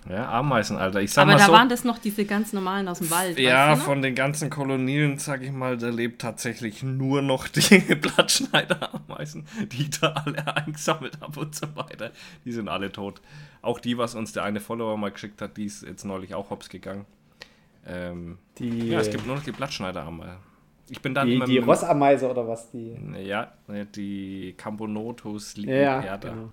Ja, 0.08 0.30
Ameisen, 0.30 0.78
Alter. 0.78 1.02
Ich 1.02 1.12
sag 1.12 1.22
Aber 1.22 1.32
mal 1.32 1.38
da 1.38 1.46
so. 1.46 1.52
waren 1.52 1.68
das 1.68 1.84
noch 1.84 1.98
diese 1.98 2.24
ganz 2.24 2.52
normalen 2.54 2.88
aus 2.88 2.98
dem 2.98 3.10
Wald. 3.10 3.38
ja, 3.38 3.72
weißt 3.72 3.82
du 3.82 3.84
von 3.84 4.00
den 4.00 4.14
ganzen 4.14 4.48
Kolonien, 4.48 5.18
sag 5.18 5.42
ich 5.42 5.52
mal, 5.52 5.76
da 5.76 5.88
lebt 5.90 6.22
tatsächlich 6.22 6.82
nur 6.82 7.20
noch 7.20 7.46
die 7.48 7.60
Blattschneiderameisen, 7.94 9.46
die 9.70 9.82
ich 9.82 10.00
da 10.00 10.08
alle 10.12 10.56
eingesammelt 10.56 11.20
habe 11.20 11.40
und 11.40 11.54
so 11.54 11.66
weiter. 11.76 12.10
Die 12.44 12.52
sind 12.52 12.68
alle 12.68 12.90
tot. 12.90 13.20
Auch 13.60 13.80
die, 13.80 13.98
was 13.98 14.14
uns 14.14 14.32
der 14.32 14.44
eine 14.44 14.60
Follower 14.60 14.96
mal 14.96 15.10
geschickt 15.10 15.42
hat, 15.42 15.56
die 15.58 15.66
ist 15.66 15.82
jetzt 15.82 16.04
neulich 16.04 16.34
auch 16.34 16.48
hops 16.50 16.68
gegangen. 16.70 17.04
Ähm, 17.86 18.38
Die, 18.58 18.88
ja, 18.88 19.00
es 19.00 19.10
gibt 19.10 19.26
nur 19.26 19.36
noch 19.36 19.44
die 19.44 19.52
Blattschneiderameisen. 19.52 20.38
Ich 20.90 21.02
bin 21.02 21.12
dann 21.14 21.26
die, 21.26 21.34
immer 21.34 21.44
die 21.44 21.58
Rossameise 21.58 22.30
oder 22.30 22.48
was? 22.48 22.70
Die, 22.70 22.96
Ja, 23.22 23.52
ne, 23.66 23.84
die 23.84 24.54
Camponotus 24.56 25.54
ja, 25.56 25.60
lipiperda. 25.98 26.28
genau. 26.30 26.52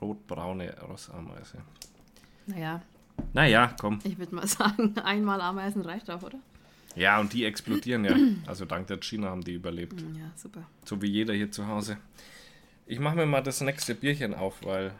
Rotbraune 0.00 0.74
Rossameise. 0.88 1.58
Naja, 2.46 2.82
Naja, 3.32 3.74
komm. 3.80 3.98
Ich 4.04 4.18
würde 4.18 4.34
mal 4.34 4.46
sagen, 4.46 4.96
einmal 4.98 5.40
Ameisen 5.40 5.82
reicht 5.82 6.10
auch, 6.10 6.22
oder? 6.22 6.38
Ja, 6.94 7.20
und 7.20 7.32
die 7.32 7.44
explodieren 7.44 8.04
ja. 8.04 8.16
Also 8.46 8.64
dank 8.64 8.86
der 8.86 8.98
China 8.98 9.28
haben 9.28 9.42
die 9.44 9.52
überlebt. 9.52 10.00
Ja, 10.00 10.30
super. 10.34 10.62
So 10.84 11.00
wie 11.02 11.08
jeder 11.08 11.34
hier 11.34 11.50
zu 11.50 11.66
Hause. 11.66 11.98
Ich 12.86 12.98
mache 13.00 13.16
mir 13.16 13.26
mal 13.26 13.42
das 13.42 13.60
nächste 13.60 13.94
Bierchen 13.94 14.32
auf, 14.34 14.64
weil 14.64 14.92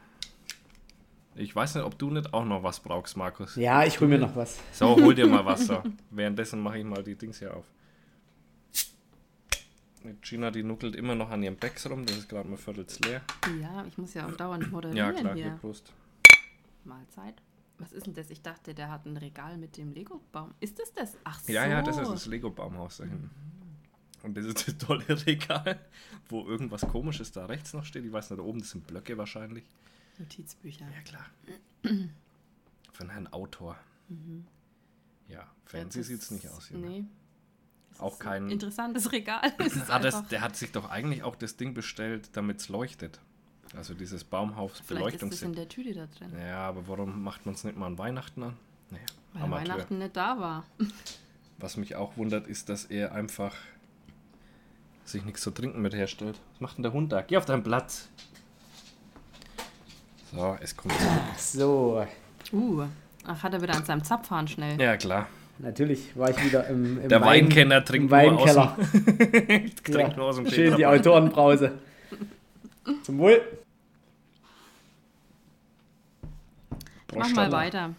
ich 1.37 1.55
weiß 1.55 1.77
nicht, 1.77 1.85
ob 1.85 1.99
du 1.99 2.11
nicht 2.11 2.35
auch 2.35 2.45
noch 2.45 2.63
was 2.63 2.81
brauchst, 2.81 3.17
Markus. 3.17 3.57
Ja, 3.57 3.85
ich 3.85 4.01
hol 4.01 4.09
mir 4.09 4.19
noch 4.19 4.35
was. 4.37 4.59
So, 4.73 4.97
hol 4.97 5.15
dir 5.15 5.27
mal 5.27 5.45
was. 5.45 5.67
So. 5.67 5.83
Währenddessen 6.11 6.61
mache 6.61 6.79
ich 6.79 6.85
mal 6.85 7.03
die 7.03 7.15
Dings 7.15 7.39
hier 7.39 7.55
auf. 7.55 7.65
Die 10.05 10.15
Gina, 10.23 10.51
die 10.51 10.63
nuckelt 10.63 10.95
immer 10.97 11.15
noch 11.15 11.31
an 11.31 11.43
ihrem 11.43 11.57
Becks 11.57 11.89
rum. 11.89 12.07
Das 12.07 12.17
ist 12.17 12.29
gerade 12.29 12.49
mal 12.49 12.57
viertels 12.57 13.01
leer. 13.01 13.23
Ja, 13.61 13.85
ich 13.87 13.97
muss 13.99 14.15
ja 14.15 14.27
auch 14.27 14.37
dauernd 14.37 14.71
moderieren 14.71 14.97
Ja, 14.97 15.13
klar, 15.13 15.35
hier, 15.35 15.45
hier. 15.45 15.53
Prost. 15.61 15.93
Mahlzeit. 16.87 17.43
Was 17.79 17.93
ist 17.93 18.07
denn 18.07 18.15
das? 18.15 18.31
Ich 18.31 18.41
dachte, 18.41 18.73
der 18.75 18.91
hat 18.91 19.05
ein 19.05 19.17
Regal 19.19 19.59
mit 19.59 19.77
dem 19.77 19.93
Lego-Baum. 19.93 20.55
Ist 20.61 20.79
das 20.79 20.93
das? 20.95 21.13
Ach 21.25 21.39
so. 21.41 21.53
Ja, 21.53 21.67
ja, 21.67 21.83
das 21.83 21.99
ist 21.99 22.09
das 22.11 22.27
Lego-Baumhaus 22.27 22.97
da 22.99 23.05
hinten. 23.05 23.31
Und 24.23 24.35
das 24.37 24.47
ist 24.47 24.67
das 24.67 24.79
tolle 24.87 25.05
Regal, 25.27 25.79
wo 26.31 26.47
irgendwas 26.47 26.81
komisches 26.89 27.33
da 27.33 27.45
rechts 27.47 27.75
noch 27.75 27.85
steht. 27.85 28.05
Ich 28.07 28.13
weiß 28.13 28.31
nicht, 28.31 28.41
da 28.41 28.45
oben 28.45 28.61
das 28.61 28.71
sind 28.71 28.87
Blöcke 28.87 29.19
wahrscheinlich. 29.19 29.65
Notizbücher. 30.19 30.87
Ja, 30.91 31.01
klar. 31.03 31.27
Von 32.93 33.11
Herrn 33.11 33.27
Autor. 33.29 33.77
Ja, 35.29 35.47
fancy 35.67 35.99
das- 35.99 36.07
sieht 36.09 36.23
es 36.23 36.31
nicht 36.31 36.49
aus. 36.49 36.71
Junge. 36.71 36.87
Nee. 36.89 37.05
Das 37.91 38.01
Auch 38.01 38.19
kein- 38.19 38.47
Ein 38.47 38.51
interessantes 38.53 39.13
Regal. 39.13 39.43
Hat 39.59 39.61
das, 39.61 39.91
einfach, 39.91 40.29
der 40.29 40.41
hat 40.41 40.57
sich 40.57 40.73
doch 40.73 40.89
eigentlich 40.91 41.23
auch 41.23 41.37
das 41.37 41.57
Ding 41.57 41.75
bestellt, 41.75 42.31
damit 42.35 42.61
es 42.61 42.69
leuchtet. 42.69 43.21
Also 43.77 43.95
dieses 43.95 44.25
Baumhaus 44.25 44.83
vielleicht 44.87 45.23
ist 45.23 45.43
in 45.43 45.55
der 45.55 45.69
Tüte 45.69 45.95
da 45.95 46.07
drin. 46.07 46.33
Ja, 46.39 46.69
aber 46.69 46.87
warum 46.89 47.23
macht 47.23 47.47
man 47.47 47.55
es 47.55 47.65
nicht 47.65 47.77
mal 47.77 47.87
an 47.87 47.99
Weihnachten 47.99 48.43
an? 48.43 48.57
Naja, 48.91 49.03
Weil 49.33 49.43
Amateur. 49.43 49.69
Weihnachten 49.75 49.99
nicht 49.99 50.17
da 50.17 50.39
war. 50.39 50.65
Was 51.59 51.77
mich 51.79 51.97
auch 51.97 52.17
wundert, 52.17 52.47
ist, 52.47 52.69
dass 52.69 52.85
er 52.85 53.13
einfach 53.13 53.55
sich 55.05 55.25
nichts 55.25 55.41
zu 55.43 55.51
trinken 55.51 55.81
mit 55.83 55.95
herstellt. 55.95 56.39
Was 56.53 56.61
macht 56.61 56.77
denn 56.77 56.83
der 56.83 56.93
Hund 56.93 57.13
da? 57.13 57.23
Geh 57.23 57.37
auf 57.39 57.45
deinen 57.47 57.63
Platz. 57.63 58.09
So, 60.33 60.57
es 60.61 60.77
kommt 60.77 60.95
zurück. 60.95 61.11
So, 61.39 62.07
Uh. 62.53 62.85
Ach, 63.25 63.43
hat 63.43 63.53
er 63.55 63.63
wieder 63.63 63.75
an 63.75 63.85
seinem 63.85 64.05
Zapfhahn 64.05 64.47
schnell. 64.47 64.81
Ja, 64.81 64.97
klar. 64.97 65.27
natürlich 65.59 66.17
war 66.17 66.31
ich 66.31 66.45
wieder 66.45 66.67
im, 66.69 67.01
im 67.03 67.09
Der 67.09 67.21
Wein- 67.21 67.45
Weinkenner 67.47 67.79
im 67.79 67.85
trinkt 67.85 68.11
nur 68.11 68.21
aus 68.21 68.57
Weinkeller. 68.57 68.77
Trinkt 69.85 70.17
nur 70.17 70.27
aus 70.27 70.37
dem 70.37 70.49
Schön 70.51 70.77
die. 70.77 70.87
Autorenbrause. 70.87 71.79
Zum 73.03 73.19
Wohl. 73.19 73.41
Mach 77.15 77.31
mal 77.31 77.53
weiter. 77.53 77.95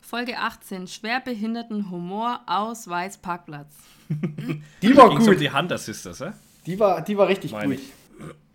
Folge 0.00 0.36
18. 0.38 0.86
Schwerbehinderten 0.86 1.90
Humor, 1.90 2.40
Ausweis, 2.46 3.16
Parkplatz. 3.16 3.72
Die 4.82 4.96
war 4.96 5.08
Ging's 5.08 5.24
um 5.26 5.30
gut. 5.32 5.40
die 5.40 5.50
Hunter 5.50 5.78
Sisters, 5.78 6.20
hä? 6.20 6.32
Die 6.66 6.78
war, 6.78 7.00
die 7.00 7.16
war 7.16 7.26
richtig 7.28 7.52
Meine 7.52 7.76
gut. 7.76 7.84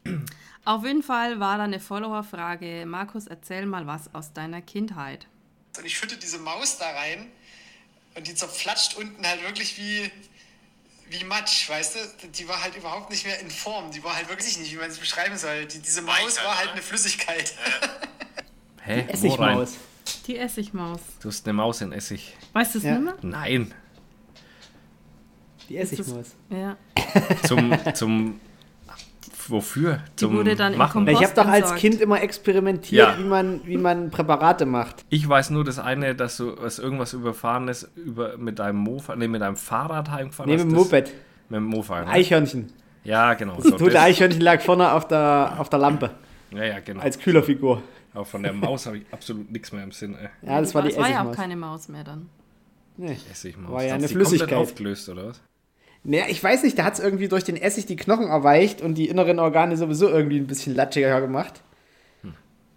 ich. 0.05 0.13
Auf 0.63 0.83
jeden 0.85 1.01
Fall 1.01 1.39
war 1.39 1.57
da 1.57 1.63
eine 1.63 1.79
Follower-Frage. 1.79 2.85
Markus, 2.85 3.25
erzähl 3.25 3.65
mal 3.65 3.87
was 3.87 4.13
aus 4.13 4.33
deiner 4.33 4.61
Kindheit. 4.61 5.25
Und 5.77 5.85
ich 5.85 5.97
schütte 5.97 6.17
diese 6.17 6.37
Maus 6.39 6.77
da 6.77 6.85
rein 6.91 7.27
und 8.15 8.27
die 8.27 8.35
zerflatscht 8.35 8.95
unten 8.97 9.25
halt 9.25 9.41
wirklich 9.43 9.77
wie, 9.79 10.11
wie 11.09 11.23
Matsch, 11.23 11.69
weißt 11.69 11.95
du? 11.95 12.27
Die 12.29 12.47
war 12.47 12.61
halt 12.61 12.75
überhaupt 12.75 13.09
nicht 13.09 13.25
mehr 13.25 13.39
in 13.39 13.49
Form. 13.49 13.91
Die 13.91 14.03
war 14.03 14.15
halt 14.15 14.29
wirklich 14.29 14.57
nicht, 14.57 14.71
wie 14.71 14.77
man 14.77 14.89
es 14.89 14.97
beschreiben 14.97 15.37
soll. 15.37 15.65
Die, 15.65 15.79
diese 15.79 16.01
Maus 16.01 16.37
war 16.43 16.57
halt 16.57 16.71
eine 16.71 16.81
Flüssigkeit. 16.81 17.53
Hä? 18.83 18.93
Rein? 19.01 19.09
Essigmaus. 19.09 19.73
Die 20.27 20.37
Essigmaus. 20.37 20.99
Du 21.21 21.29
hast 21.29 21.45
eine 21.45 21.53
Maus 21.53 21.81
in 21.81 21.91
Essig. 21.91 22.35
Weißt 22.53 22.75
du 22.75 22.77
es 22.79 22.83
Ja. 22.83 22.91
nicht 22.93 23.03
mehr? 23.03 23.15
Nein. 23.21 23.73
Die 25.67 25.77
Essigmaus. 25.77 26.27
Ja. 26.49 26.77
Zum, 27.47 27.77
zum, 27.93 28.39
wofür? 29.49 29.99
Zum 30.15 30.33
wurde 30.35 30.55
dann 30.55 30.73
im 30.73 30.77
Machen. 30.79 31.03
Na, 31.05 31.11
Ich 31.11 31.23
habe 31.23 31.33
doch 31.35 31.45
als. 31.47 31.75
Kind 31.75 32.01
immer 32.01 32.21
experimentiert, 32.21 33.07
Ja. 33.07 33.17
wie, 33.19 33.23
man, 33.27 33.61
wie 33.65 33.77
man 33.77 34.09
Präparate 34.11 34.65
macht. 34.65 35.05
Ich 35.09 35.27
weiß 35.27 35.49
nur 35.51 35.63
das 35.63 35.79
eine, 35.79 36.15
dass 36.15 36.37
du 36.37 36.51
dass 36.51 36.79
irgendwas 36.79 37.13
überfahren 37.13 37.67
ist, 37.67 37.89
über, 37.95 38.37
mit 38.37 38.59
deinem 38.59 38.77
Mofa, 38.77 39.15
nee, 39.15 39.27
mit 39.27 39.41
deinem 39.41 39.55
Fahrrad 39.55 40.09
heimgefahren 40.11 40.49
Nee, 40.51 40.57
hast, 40.57 40.65
mit 40.65 40.71
dem 40.73 40.77
das- 40.77 40.85
Moped. 40.91 41.13
Mit 41.49 41.57
dem 41.57 41.63
Mofa. 41.65 42.01
Ne? 42.01 42.07
Eichhörnchen. 42.11 42.71
Ja, 43.03 43.33
genau. 43.33 43.55
Das 43.55 43.63
So, 43.65 43.71
tote 43.77 43.91
das, 43.91 44.03
Eichhörnchen 44.03 44.41
lag 44.41 44.61
vorne 44.61 44.91
auf 44.91 45.07
der, 45.07 45.55
auf 45.57 45.69
der 45.69 45.79
Lampe. 45.79 46.11
ja, 46.51 46.63
ja, 46.63 46.79
genau. 46.79 47.01
Als 47.01 47.17
Kühlerfigur. 47.17 47.81
Aber 48.13 48.25
von 48.25 48.43
der 48.43 48.53
Maus 48.53 48.85
habe 48.87 48.97
ich 48.97 49.05
absolut 49.11 49.51
nichts 49.51 49.71
mehr 49.71 49.83
im 49.83 49.91
Sinn. 49.91 50.15
Ey. 50.15 50.29
Ja, 50.41 50.59
das 50.59 50.73
war 50.75 50.81
die 50.81 50.89
Es 50.89 50.97
war 50.97 51.03
ja 51.09 51.17
auch 51.17 51.25
Essigmaus. 51.31 51.35
keine 51.37 51.55
Maus 51.55 51.87
mehr 51.89 52.03
dann. 52.03 52.27
Nee. 52.97 53.17
Essigmaus. 53.31 53.71
War 53.71 53.83
ja 53.83 53.93
eine 53.93 54.07
sie 54.07 54.13
komplett 54.15 54.27
Flüssigkeit. 54.29 54.57
aufgelöst, 54.59 55.07
oder 55.09 55.27
was? 55.27 55.41
Naja, 56.03 56.25
ich 56.29 56.43
weiß 56.43 56.63
nicht, 56.63 56.77
da 56.79 56.85
hat 56.85 56.93
es 56.93 56.99
irgendwie 56.99 57.27
durch 57.27 57.43
den 57.43 57.57
Essig 57.57 57.85
die 57.85 57.95
Knochen 57.95 58.27
erweicht 58.27 58.81
und 58.81 58.95
die 58.95 59.07
inneren 59.09 59.37
Organe 59.39 59.75
sowieso 59.77 60.07
irgendwie 60.09 60.37
ein 60.37 60.47
bisschen 60.47 60.75
latschiger 60.75 61.19
gemacht. 61.21 61.61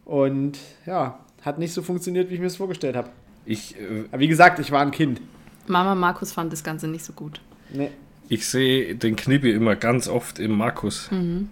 Und 0.05 0.59
ja, 0.85 1.21
hat 1.43 1.59
nicht 1.59 1.73
so 1.73 1.83
funktioniert, 1.83 2.29
wie 2.31 2.35
ich 2.35 2.41
mir 2.41 2.47
das 2.47 2.57
vorgestellt 2.57 2.97
habe. 2.97 3.11
Ich, 3.47 3.77
äh, 3.77 4.05
Aber 4.11 4.21
wie 4.21 4.29
gesagt, 4.29 4.59
ich 4.59 4.71
war 4.73 4.81
ein 4.83 4.91
Kind. 4.91 5.21
Mama 5.69 5.95
Markus 5.95 6.33
fand 6.33 6.53
das 6.53 6.65
Ganze 6.65 6.89
nicht 6.89 7.05
so 7.05 7.13
gut. 7.13 7.41
Nee. 7.73 7.91
ich 8.29 8.47
sehe 8.47 8.95
den 8.97 9.15
Knippi 9.17 9.51
immer 9.53 9.77
ganz 9.77 10.09
oft 10.09 10.39
im 10.39 10.51
Markus. 10.53 11.11
Mhm. 11.11 11.49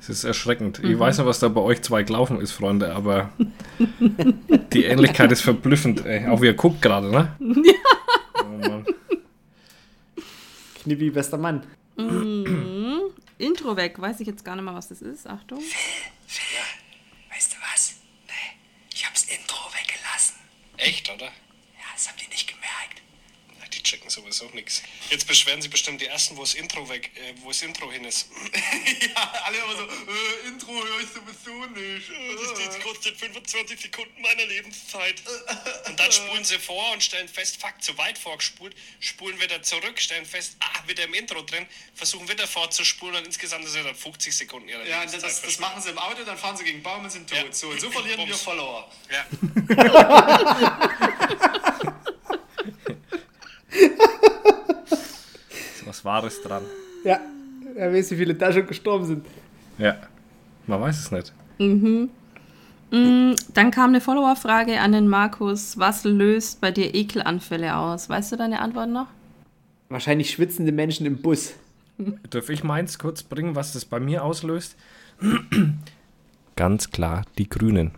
Es 0.00 0.08
ist 0.08 0.24
erschreckend. 0.24 0.80
Ich 0.82 0.98
weiß 0.98 1.18
nicht, 1.18 1.26
was 1.28 1.38
da 1.38 1.48
bei 1.48 1.60
euch 1.60 1.82
zwei 1.82 2.02
gelaufen 2.02 2.40
ist, 2.40 2.50
Freunde, 2.50 2.92
aber 2.92 3.30
die 4.72 4.84
Ähnlichkeit 4.84 5.30
ist 5.30 5.42
verblüffend. 5.42 6.04
Ey. 6.04 6.26
Auch 6.26 6.40
wie 6.40 6.48
er 6.48 6.54
guckt 6.54 6.82
gerade, 6.82 7.10
ne? 7.10 7.36
Ja. 7.38 7.72
Oh 8.44 8.68
Mann. 8.68 8.84
Knippi, 10.82 11.10
bester 11.10 11.38
Mann. 11.38 11.64
Intro 13.38 13.76
weg, 13.76 14.00
weiß 14.00 14.20
ich 14.20 14.26
jetzt 14.26 14.44
gar 14.44 14.56
nicht 14.56 14.64
mehr, 14.64 14.74
was 14.74 14.88
das 14.88 15.00
ist. 15.02 15.26
Achtung. 15.26 15.60
Weißt 17.30 17.52
du 17.52 17.56
was? 17.72 17.94
Nee, 18.26 18.32
ich 18.92 19.06
hab's 19.06 19.24
Intro 19.24 19.70
weggelassen. 19.72 20.36
Echt, 20.76 21.08
oder? 21.10 21.26
Ja, 21.26 21.30
das 21.92 22.08
haben 22.08 22.18
die 22.18 22.28
nicht 22.28 22.48
gemerkt. 22.48 23.02
Na, 23.60 23.66
die 23.68 23.82
checken 23.82 24.10
sowieso 24.10 24.46
nichts. 24.54 24.82
Jetzt 25.12 25.26
beschweren 25.26 25.60
sie 25.60 25.68
bestimmt 25.68 26.00
die 26.00 26.06
ersten, 26.06 26.38
wo 26.38 26.40
das 26.40 26.54
Intro 26.54 26.88
weg, 26.88 27.10
äh, 27.16 27.34
wo 27.42 27.48
das 27.48 27.60
Intro 27.60 27.92
hin 27.92 28.02
ist. 28.06 28.30
ja, 29.14 29.32
alle 29.44 29.58
immer 29.58 29.76
so, 29.76 29.82
äh, 29.82 30.48
Intro 30.48 30.72
höre 30.72 31.00
ich 31.00 31.08
sowieso 31.08 31.66
nicht. 31.66 32.10
Das 32.64 32.80
kostet 32.80 33.18
25 33.18 33.78
Sekunden 33.78 34.22
meiner 34.22 34.46
Lebenszeit. 34.46 35.22
Und 35.86 36.00
dann 36.00 36.10
spulen 36.10 36.42
sie 36.44 36.58
vor 36.58 36.92
und 36.92 37.02
stellen 37.02 37.28
fest, 37.28 37.60
fuck, 37.60 37.74
zu 37.80 37.98
weit 37.98 38.16
vorgespult, 38.16 38.74
spulen 39.00 39.38
wieder 39.38 39.62
zurück, 39.62 40.00
stellen 40.00 40.24
fest, 40.24 40.56
ah, 40.60 40.80
wieder 40.86 41.04
im 41.04 41.12
Intro 41.12 41.42
drin, 41.42 41.66
versuchen 41.94 42.26
wieder 42.30 42.46
vorzuspulen 42.46 43.16
und 43.16 43.26
insgesamt 43.26 43.66
ist 43.66 43.76
ja 43.76 43.82
dann 43.82 43.94
50 43.94 44.34
Sekunden 44.34 44.70
ihrer 44.70 44.86
Ja, 44.86 45.02
das, 45.02 45.12
Lebenszeit 45.12 45.30
das, 45.30 45.42
das 45.42 45.58
machen 45.58 45.82
sie 45.82 45.90
im 45.90 45.98
Auto, 45.98 46.24
dann 46.24 46.38
fahren 46.38 46.56
sie 46.56 46.64
gegen 46.64 46.82
Baum 46.82 47.04
und 47.04 47.10
sind 47.10 47.28
tot. 47.28 47.38
Ja. 47.38 47.52
So, 47.52 47.68
und 47.68 47.78
so 47.80 47.90
verlieren 47.90 48.20
wir 48.20 48.28
Bums. 48.28 48.40
Follower. 48.40 48.90
Ja. 49.10 49.26
Ist 55.91 55.91
was 56.02 56.04
Wahres 56.04 56.42
dran. 56.42 56.62
Ja, 57.04 57.20
er 57.76 57.92
weiß, 57.92 58.10
wie 58.12 58.16
viele 58.16 58.34
da 58.34 58.52
schon 58.52 58.66
gestorben 58.66 59.04
sind. 59.04 59.26
Ja. 59.78 59.96
Man 60.66 60.80
weiß 60.80 61.00
es 61.00 61.10
nicht. 61.10 61.32
Dann 61.58 62.10
kam 63.70 63.90
eine 63.90 64.00
Follower-Frage 64.00 64.80
an 64.80 64.92
den 64.92 65.08
Markus. 65.08 65.78
Was 65.78 66.04
löst 66.04 66.60
bei 66.60 66.70
dir 66.70 66.94
Ekelanfälle 66.94 67.76
aus? 67.76 68.08
Weißt 68.08 68.32
du 68.32 68.36
deine 68.36 68.60
Antwort 68.60 68.90
noch? 68.90 69.06
Wahrscheinlich 69.88 70.30
schwitzende 70.30 70.72
Menschen 70.72 71.06
im 71.06 71.20
Bus. 71.20 71.54
Darf 72.30 72.48
ich 72.48 72.64
meins 72.64 72.98
kurz 72.98 73.22
bringen, 73.22 73.54
was 73.54 73.72
das 73.72 73.84
bei 73.84 74.00
mir 74.00 74.24
auslöst? 74.24 74.76
Ganz 76.56 76.90
klar, 76.90 77.24
die 77.38 77.48
Grünen. 77.48 77.92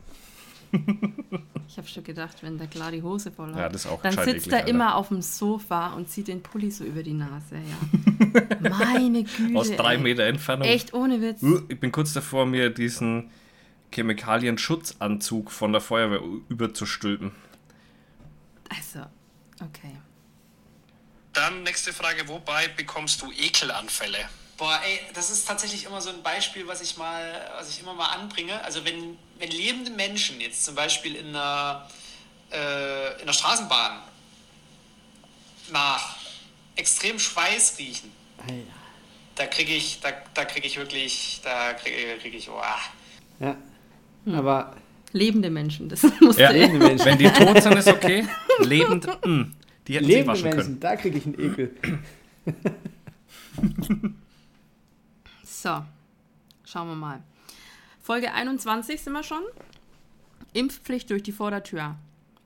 Ich 1.69 1.79
habe 1.79 1.89
schon 1.89 2.05
gedacht, 2.05 2.43
wenn 2.43 2.59
der 2.59 2.67
klar 2.67 2.91
die 2.93 3.03
Hose 3.03 3.33
voll 3.33 3.51
hat. 3.53 3.57
Ja, 3.57 3.69
das 3.69 3.85
ist 3.85 3.91
auch 3.91 4.03
Dann 4.03 4.13
sitzt 4.13 4.29
eklig, 4.29 4.53
er 4.53 4.59
Alter. 4.59 4.69
immer 4.69 4.95
auf 4.97 5.09
dem 5.09 5.23
Sofa 5.23 5.95
und 5.95 6.09
zieht 6.09 6.29
den 6.29 6.43
Pulli 6.43 6.71
so 6.71 6.85
über 6.85 7.03
die 7.03 7.15
Nase. 7.15 7.57
Ja. 7.57 8.43
Meine 8.71 9.25
Güte. 9.25 9.59
Aus 9.59 9.71
drei 9.71 9.95
ey. 9.95 10.01
Meter 10.01 10.25
Entfernung. 10.25 10.67
Echt 10.69 10.93
ohne 10.95 11.21
Witz. 11.21 11.43
Uh, 11.43 11.63
Ich 11.69 11.81
bin 11.81 11.91
kurz 11.91 12.13
davor, 12.13 12.47
mir 12.47 12.71
diesen 12.71 13.31
Chemikalien-Schutzanzug 13.93 15.51
von 15.51 15.73
der 15.73 15.81
Feuerwehr 15.81 16.21
überzustülpen. 16.49 17.33
Also, 18.69 19.01
okay. 19.61 19.97
Dann 21.33 21.63
nächste 21.63 21.93
Frage, 21.93 22.29
wobei 22.29 22.69
bekommst 22.77 23.23
du 23.23 23.31
Ekelanfälle? 23.33 24.19
Boah, 24.57 24.79
ey, 24.87 25.01
das 25.15 25.31
ist 25.31 25.47
tatsächlich 25.49 25.85
immer 25.85 26.01
so 26.01 26.11
ein 26.11 26.23
Beispiel, 26.23 26.67
was 26.69 26.81
ich 26.81 26.97
mal, 26.97 27.51
was 27.59 27.71
ich 27.71 27.81
immer 27.81 27.95
mal 27.95 28.07
anbringe. 28.13 28.63
Also 28.63 28.85
wenn, 28.85 29.19
wenn 29.39 29.51
lebende 29.51 29.91
Menschen 29.91 30.41
jetzt 30.41 30.65
zum 30.65 30.75
Beispiel 30.77 31.17
in 31.17 31.29
einer, 31.29 31.89
äh, 32.53 33.21
in 33.21 33.27
der 33.27 33.33
Straßenbahn 33.33 34.01
nach 35.73 36.17
extrem 36.77 37.19
Schweiß 37.19 37.79
riechen, 37.79 38.13
Alter. 38.39 38.55
da 39.35 39.47
kriege 39.47 39.75
ich, 39.75 39.99
da, 40.01 40.13
da 40.35 40.45
kriege 40.45 40.67
ich 40.69 40.77
wirklich, 40.77 41.41
da 41.43 41.73
kriege 41.75 42.17
krieg 42.21 42.35
ich, 42.35 42.49
oh, 42.49 42.61
Ja. 43.41 43.57
Aber 44.33 44.77
Lebende 45.13 45.51
Menschen, 45.51 45.89
das 45.89 46.03
muss 46.21 46.39
Ja, 46.39 46.51
Lebende 46.51 46.79
Menschen. 46.87 47.07
wenn 47.07 47.19
die 47.19 47.29
tot 47.31 47.61
sind, 47.63 47.77
ist 47.77 47.89
okay. 47.89 48.27
Lebend, 48.61 49.07
mh, 49.07 49.47
die 49.87 49.95
hätten 49.95 50.05
sie 50.07 50.11
Lebende 50.13 50.27
waschen 50.29 50.43
Menschen, 50.45 50.63
können. 50.63 50.81
da 50.81 50.97
kriege 50.97 51.19
ich 51.19 51.25
einen 51.27 51.41
Ekel. 51.41 51.77
So, 55.65 55.83
schauen 56.67 56.89
wir 56.89 56.95
mal. 56.95 57.23
Folge 58.03 58.35
21 58.35 59.01
sind 59.01 59.15
wir 59.15 59.23
schon. 59.23 59.41
Impfpflicht 60.53 61.09
durch 61.09 61.23
die 61.23 61.33
Vordertür. 61.33 61.95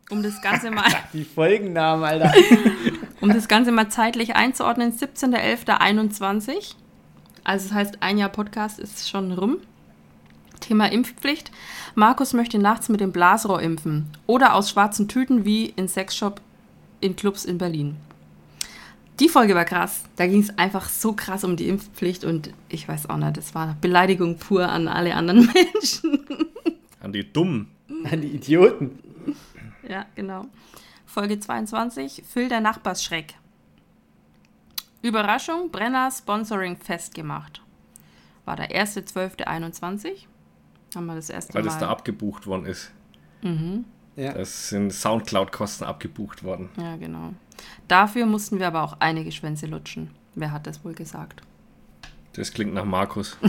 Um 0.09 0.23
das 0.23 0.41
Ganze 0.41 0.71
mal, 0.71 0.85
Die 1.13 1.25
Folgennamen, 1.25 2.05
Alter. 2.05 2.33
um 3.21 3.31
das 3.31 3.49
Ganze 3.49 3.73
mal 3.73 3.89
zeitlich 3.89 4.37
einzuordnen, 4.37 4.93
17.11.21. 4.93 6.77
Also 7.43 7.69
das 7.69 7.75
heißt, 7.75 8.03
ein 8.03 8.19
Jahr 8.19 8.29
Podcast 8.29 8.79
ist 8.79 9.11
schon 9.11 9.33
rum. 9.33 9.57
Thema 10.61 10.87
Impfpflicht. 10.93 11.51
Markus 11.97 12.35
möchte 12.35 12.61
nachts 12.61 12.89
mit 12.89 13.01
dem 13.01 13.11
Blasrohr 13.11 13.61
impfen. 13.61 14.13
Oder 14.29 14.55
aus 14.55 14.71
schwarzen 14.71 15.09
Tüten 15.09 15.45
wie 15.45 15.67
in 15.67 15.89
Sexshop 15.89 16.41
in 17.01 17.17
Clubs 17.17 17.45
in 17.45 17.59
Berlin. 17.59 17.97
Die 19.21 19.29
Folge 19.29 19.55
war 19.55 19.65
krass. 19.65 20.05
Da 20.17 20.27
ging 20.27 20.41
es 20.41 20.57
einfach 20.59 20.89
so 20.89 21.13
krass 21.13 21.43
um 21.43 21.57
die 21.57 21.69
Impfpflicht 21.69 22.25
und 22.25 22.53
ich 22.69 22.87
weiß 22.87 23.11
auch 23.11 23.17
nicht, 23.17 23.37
das 23.37 23.55
war 23.55 23.77
Beleidigung 23.81 24.39
pur 24.39 24.69
an 24.69 24.87
alle 24.87 25.15
anderen 25.15 25.51
Menschen. 25.55 26.27
An 27.01 27.13
die 27.13 27.31
Dummen. 27.33 27.69
An 28.11 28.21
die 28.21 28.29
Idioten. 28.29 28.99
Ja, 29.89 30.07
genau. 30.15 30.47
Folge 31.07 31.41
22, 31.41 32.23
Phil 32.29 32.49
der 32.49 32.61
Nachbarsschreck. 32.61 33.35
Überraschung, 35.03 35.71
Brenner 35.71 36.11
Sponsoring 36.11 36.77
festgemacht. 36.77 37.63
War 38.45 38.57
der 38.57 38.71
1.12.21. 38.71 40.27
Haben 40.95 41.07
wir 41.07 41.15
das 41.17 41.31
erste 41.31 41.55
Weil 41.55 41.63
Mal. 41.63 41.69
das 41.71 41.79
da 41.79 41.89
abgebucht 41.89 42.47
worden 42.47 42.67
ist. 42.67 42.93
Ja. 44.19 44.33
Das 44.33 44.69
sind 44.71 44.93
Soundcloud-Kosten 44.93 45.85
abgebucht 45.85 46.43
worden. 46.43 46.71
ja, 46.77 46.97
genau. 46.97 47.35
Dafür 47.87 48.27
mussten 48.27 48.59
wir 48.59 48.67
aber 48.67 48.83
auch 48.83 48.97
einige 49.01 49.31
Schwänze 49.33 49.67
lutschen. 49.67 50.11
Wer 50.35 50.51
hat 50.53 50.67
das 50.67 50.85
wohl 50.85 50.95
gesagt? 50.95 51.43
Das 52.33 52.53
klingt 52.53 52.75
nach 52.75 52.85
Markus. 52.85 53.37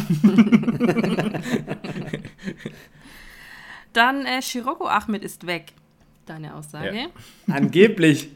Dann 3.93 4.25
äh, 4.25 4.41
Shiroko 4.41 4.87
Ahmed 4.87 5.23
ist 5.23 5.45
weg. 5.45 5.73
Deine 6.25 6.55
Aussage. 6.55 6.95
Ja. 6.95 7.07
Angeblich. 7.53 8.29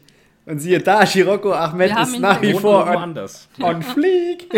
Und 0.46 0.58
siehe 0.58 0.80
da, 0.80 1.06
Shiroko 1.06 1.52
Ahmed 1.52 1.90
Wir 1.90 2.02
ist 2.02 2.18
nach 2.18 2.42
wie 2.42 2.52
vor 2.52 2.86
on, 2.86 2.96
anders. 2.96 3.48
on 3.60 3.82
fleek. 3.82 4.48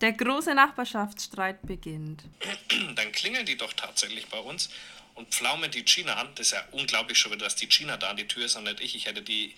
Der 0.00 0.12
große 0.12 0.54
Nachbarschaftsstreit 0.54 1.62
beginnt. 1.62 2.24
Dann 2.96 3.12
klingeln 3.12 3.46
die 3.46 3.56
doch 3.56 3.72
tatsächlich 3.74 4.28
bei 4.28 4.38
uns 4.38 4.70
und 5.14 5.32
pflaumen 5.32 5.70
die 5.70 5.84
Gina 5.84 6.14
an. 6.14 6.28
Das 6.34 6.48
ist 6.48 6.52
ja 6.52 6.64
unglaublich 6.72 7.18
schon 7.18 7.32
wieder, 7.32 7.44
dass 7.44 7.56
die 7.56 7.68
Gina 7.68 7.96
da 7.96 8.10
an 8.10 8.16
die 8.16 8.26
Tür 8.26 8.46
ist 8.46 8.56
und 8.56 8.64
nicht 8.64 8.80
ich. 8.80 8.94
Ich 8.94 9.06
hätte 9.06 9.22
die. 9.22 9.54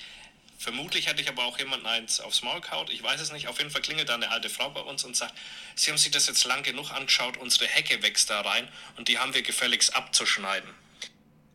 Vermutlich 0.58 1.06
hätte 1.06 1.20
ich 1.20 1.28
aber 1.28 1.44
auch 1.44 1.58
jemanden 1.58 1.86
eins 1.86 2.18
aufs 2.18 2.42
Maul 2.42 2.62
kaut. 2.62 2.90
Ich 2.90 3.02
weiß 3.02 3.20
es 3.20 3.30
nicht. 3.30 3.46
Auf 3.46 3.58
jeden 3.58 3.70
Fall 3.70 3.82
klingelt 3.82 4.08
da 4.08 4.14
eine 4.14 4.30
alte 4.30 4.48
Frau 4.48 4.70
bei 4.70 4.80
uns 4.80 5.04
und 5.04 5.14
sagt, 5.14 5.34
Sie 5.74 5.90
haben 5.90 5.98
sich 5.98 6.10
das 6.10 6.28
jetzt 6.28 6.44
lang 6.46 6.62
genug 6.62 6.92
angeschaut, 6.92 7.36
unsere 7.36 7.66
Hecke 7.66 8.02
wächst 8.02 8.30
da 8.30 8.40
rein 8.40 8.66
und 8.96 9.08
die 9.08 9.18
haben 9.18 9.34
wir 9.34 9.42
gefälligst 9.42 9.94
abzuschneiden. 9.94 10.70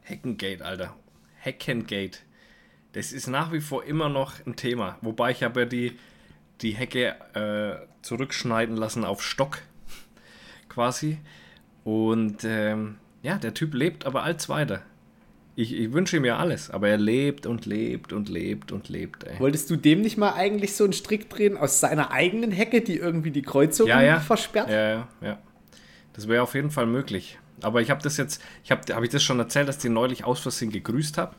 Heckengate, 0.04 0.64
Alter. 0.64 0.96
Heckengate. 1.40 2.20
Das 2.94 3.12
ist 3.12 3.28
nach 3.28 3.52
wie 3.52 3.62
vor 3.62 3.84
immer 3.86 4.10
noch 4.10 4.46
ein 4.46 4.56
Thema. 4.56 5.00
Wobei 5.02 5.32
ich 5.32 5.42
habe 5.42 5.62
ja 5.62 5.66
die, 5.66 5.98
die 6.62 6.76
Hecke 6.76 7.16
äh, 7.34 7.88
zurückschneiden 8.04 8.76
lassen 8.76 9.04
auf 9.04 9.24
Stock. 9.24 9.64
Quasi. 10.70 11.18
Und 11.84 12.44
ähm, 12.44 13.00
ja, 13.24 13.38
der 13.38 13.54
Typ 13.54 13.74
lebt 13.74 14.06
aber 14.06 14.24
als 14.24 14.50
weiter. 14.50 14.82
Ich, 15.56 15.74
ich 15.78 15.92
wünsche 15.92 16.18
ihm 16.18 16.26
ja 16.26 16.38
alles, 16.38 16.70
aber 16.70 16.88
er 16.88 16.98
lebt 16.98 17.46
und 17.46 17.66
lebt 17.66 18.14
und 18.14 18.30
lebt 18.30 18.72
und 18.72 18.88
lebt, 18.88 19.26
ey. 19.26 19.38
Wolltest 19.40 19.70
du 19.70 19.76
dem 19.76 20.02
nicht 20.02 20.18
mal 20.18 20.34
eigentlich 20.34 20.76
so 20.76 20.86
einen 20.86 20.94
Strick 20.94 21.30
drehen 21.30 21.58
aus 21.58 21.80
seiner 21.82 22.12
eigenen 22.12 22.52
Hecke, 22.52 22.82
die 22.82 22.96
irgendwie 22.96 23.32
die 23.32 23.42
Kreuzung 23.42 23.88
Ja, 23.88 24.02
ja. 24.02 24.20
versperrt? 24.20 24.70
Ja, 24.70 24.90
ja, 24.90 25.08
ja. 25.22 25.38
Das 26.14 26.28
wäre 26.28 26.42
auf 26.44 26.56
jeden 26.56 26.72
Fall 26.72 26.86
möglich. 26.86 27.38
Aber 27.62 27.82
ich 27.82 27.92
habe 27.92 28.02
das 28.02 28.18
jetzt, 28.18 28.42
ich 28.64 28.72
habe 28.72 28.82
habe 28.94 29.06
ich 29.06 29.12
das 29.12 29.24
schon 29.24 29.40
erzählt, 29.40 29.68
dass 29.68 29.76
ich 29.78 29.82
den 29.84 29.94
neulich 29.94 30.24
aus 30.24 30.40
Versehen 30.40 30.72
gegrüßt 30.72 31.18
habe. 31.18 31.36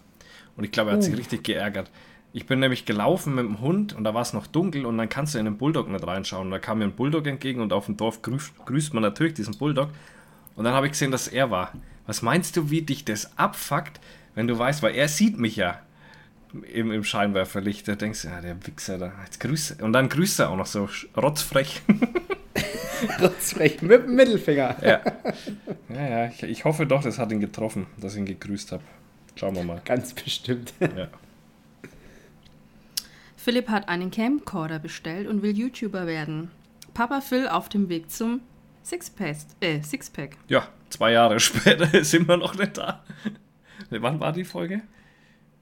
Und 0.56 0.64
ich 0.64 0.70
glaube, 0.70 0.90
er 0.90 0.96
hat 0.96 1.02
sich 1.02 1.16
richtig 1.16 1.42
geärgert. 1.44 1.90
Ich 2.34 2.46
bin 2.46 2.60
nämlich 2.60 2.84
gelaufen 2.84 3.34
mit 3.34 3.44
dem 3.44 3.60
Hund 3.60 3.94
und 3.94 4.04
da 4.04 4.14
war 4.14 4.22
es 4.22 4.32
noch 4.32 4.46
dunkel 4.46 4.86
und 4.86 4.96
dann 4.98 5.08
kannst 5.08 5.34
du 5.34 5.38
in 5.38 5.44
den 5.46 5.58
Bulldog 5.58 5.88
nicht 5.90 6.06
reinschauen. 6.06 6.46
Und 6.46 6.50
da 6.50 6.58
kam 6.58 6.78
mir 6.78 6.84
ein 6.84 6.92
Bulldog 6.92 7.26
entgegen 7.26 7.60
und 7.60 7.72
auf 7.72 7.86
dem 7.86 7.96
Dorf 7.96 8.22
grüßt, 8.22 8.64
grüßt 8.64 8.94
man 8.94 9.02
natürlich 9.02 9.34
diesen 9.34 9.56
Bulldog. 9.58 9.88
Und 10.56 10.64
dann 10.64 10.74
habe 10.74 10.86
ich 10.86 10.92
gesehen, 10.92 11.10
dass 11.10 11.28
er 11.28 11.50
war. 11.50 11.72
Was 12.06 12.22
meinst 12.22 12.56
du, 12.56 12.70
wie 12.70 12.82
dich 12.82 13.04
das 13.04 13.38
abfuckt, 13.38 14.00
wenn 14.34 14.46
du 14.46 14.58
weißt, 14.58 14.82
weil 14.82 14.94
er 14.94 15.08
sieht 15.08 15.38
mich 15.38 15.56
ja 15.56 15.80
im, 16.72 16.90
im 16.90 17.04
Scheinwerferlicht. 17.04 17.86
Da 17.88 17.94
denkst 17.94 18.22
du, 18.22 18.28
ja, 18.28 18.40
der 18.40 18.66
Wichser 18.66 18.98
da. 18.98 19.12
Jetzt 19.24 19.40
grüßt 19.40 19.78
er. 19.78 19.84
Und 19.84 19.92
dann 19.92 20.08
grüßt 20.08 20.40
er 20.40 20.50
auch 20.50 20.56
noch 20.56 20.66
so 20.66 20.88
rotzfrech. 21.16 21.82
Rotzfrech, 23.20 23.82
mit 23.82 24.04
dem 24.04 24.14
Mittelfinger. 24.14 24.76
Ja, 24.82 25.00
ja, 25.88 26.08
ja 26.08 26.26
ich, 26.26 26.42
ich 26.42 26.64
hoffe 26.64 26.86
doch, 26.86 27.02
das 27.02 27.18
hat 27.18 27.32
ihn 27.32 27.40
getroffen, 27.40 27.86
dass 27.98 28.14
ich 28.14 28.20
ihn 28.20 28.26
gegrüßt 28.26 28.72
habe. 28.72 28.82
Schauen 29.34 29.56
wir 29.56 29.64
mal. 29.64 29.80
Ganz 29.84 30.12
bestimmt. 30.12 30.74
Ja. 30.80 31.08
Philipp 33.36 33.68
hat 33.68 33.88
einen 33.88 34.10
Camcorder 34.10 34.78
bestellt 34.78 35.26
und 35.26 35.42
will 35.42 35.56
YouTuber 35.56 36.06
werden. 36.06 36.50
Papa 36.94 37.20
Phil 37.20 37.48
auf 37.48 37.68
dem 37.68 37.88
Weg 37.88 38.10
zum 38.10 38.40
Sixpack. 38.82 39.36
Äh, 39.60 39.80
Sixpack. 39.82 40.36
ja, 40.48 40.66
zwei 40.90 41.12
Jahre 41.12 41.38
später 41.40 42.04
sind 42.04 42.28
wir 42.28 42.36
noch 42.36 42.54
nicht 42.56 42.76
da. 42.78 43.02
Wann 43.90 44.20
war 44.20 44.32
die 44.32 44.44
Folge? 44.44 44.82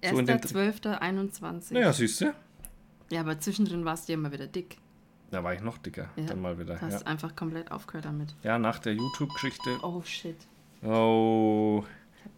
So 0.03 0.18
in 0.18 0.27
den- 0.27 0.39
1.12.21. 0.39 1.75
Naja, 1.75 1.93
siehst 1.93 2.21
du. 2.23 2.33
Ja, 3.11 3.21
aber 3.21 3.39
zwischendrin 3.39 3.85
warst 3.85 4.09
du 4.09 4.12
ja 4.12 4.18
immer 4.18 4.33
wieder 4.33 4.47
dick. 4.47 4.79
Da 5.31 5.45
war 5.45 5.53
ich 5.55 5.61
noch 5.61 5.79
dicker. 5.79 6.09
Ja, 6.16 6.25
Dann 6.25 6.41
mal 6.41 6.59
wieder. 6.59 6.77
Du 6.77 6.81
hast 6.83 7.03
Ja. 7.03 7.07
einfach 7.07 7.37
komplett 7.37 7.71
aufgehört 7.71 8.05
damit. 8.07 8.35
ja, 8.43 8.59
nach 8.59 8.79
der 8.79 8.95
YouTube-Geschichte. 8.95 9.79
Oh 9.83 10.03
shit. 10.05 10.37
Oh. 10.83 11.85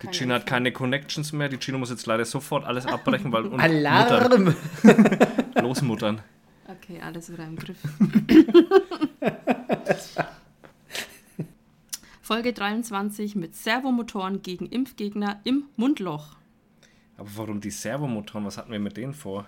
Die 0.03 0.07
Gina 0.09 0.35
hat 0.37 0.47
keine 0.47 0.73
Connections 0.73 1.33
mehr. 1.33 1.49
Die 1.49 1.59
Gina 1.59 1.79
muss 1.79 1.91
jetzt 1.91 2.07
leider 2.07 2.25
sofort 2.25 2.65
alles 2.65 2.87
abbrechen, 2.87 3.33
weil 3.33 3.53
Alarm! 3.61 4.55
losmuttern. 5.55 6.21
Okay, 6.67 7.01
alles 7.01 7.31
wieder 7.33 7.45
im 7.47 7.57
Griff. 7.57 7.79
Folge 12.25 12.53
23 12.53 13.35
mit 13.37 13.55
Servomotoren 13.57 14.43
gegen 14.43 14.67
Impfgegner 14.67 15.41
im 15.45 15.65
Mundloch. 15.77 16.37
Aber 17.17 17.29
warum 17.37 17.61
die 17.61 17.71
Servomotoren? 17.71 18.45
Was 18.47 18.59
hatten 18.59 18.71
wir 18.73 18.79
mit 18.79 18.97
denen 18.97 19.13
vor? 19.13 19.45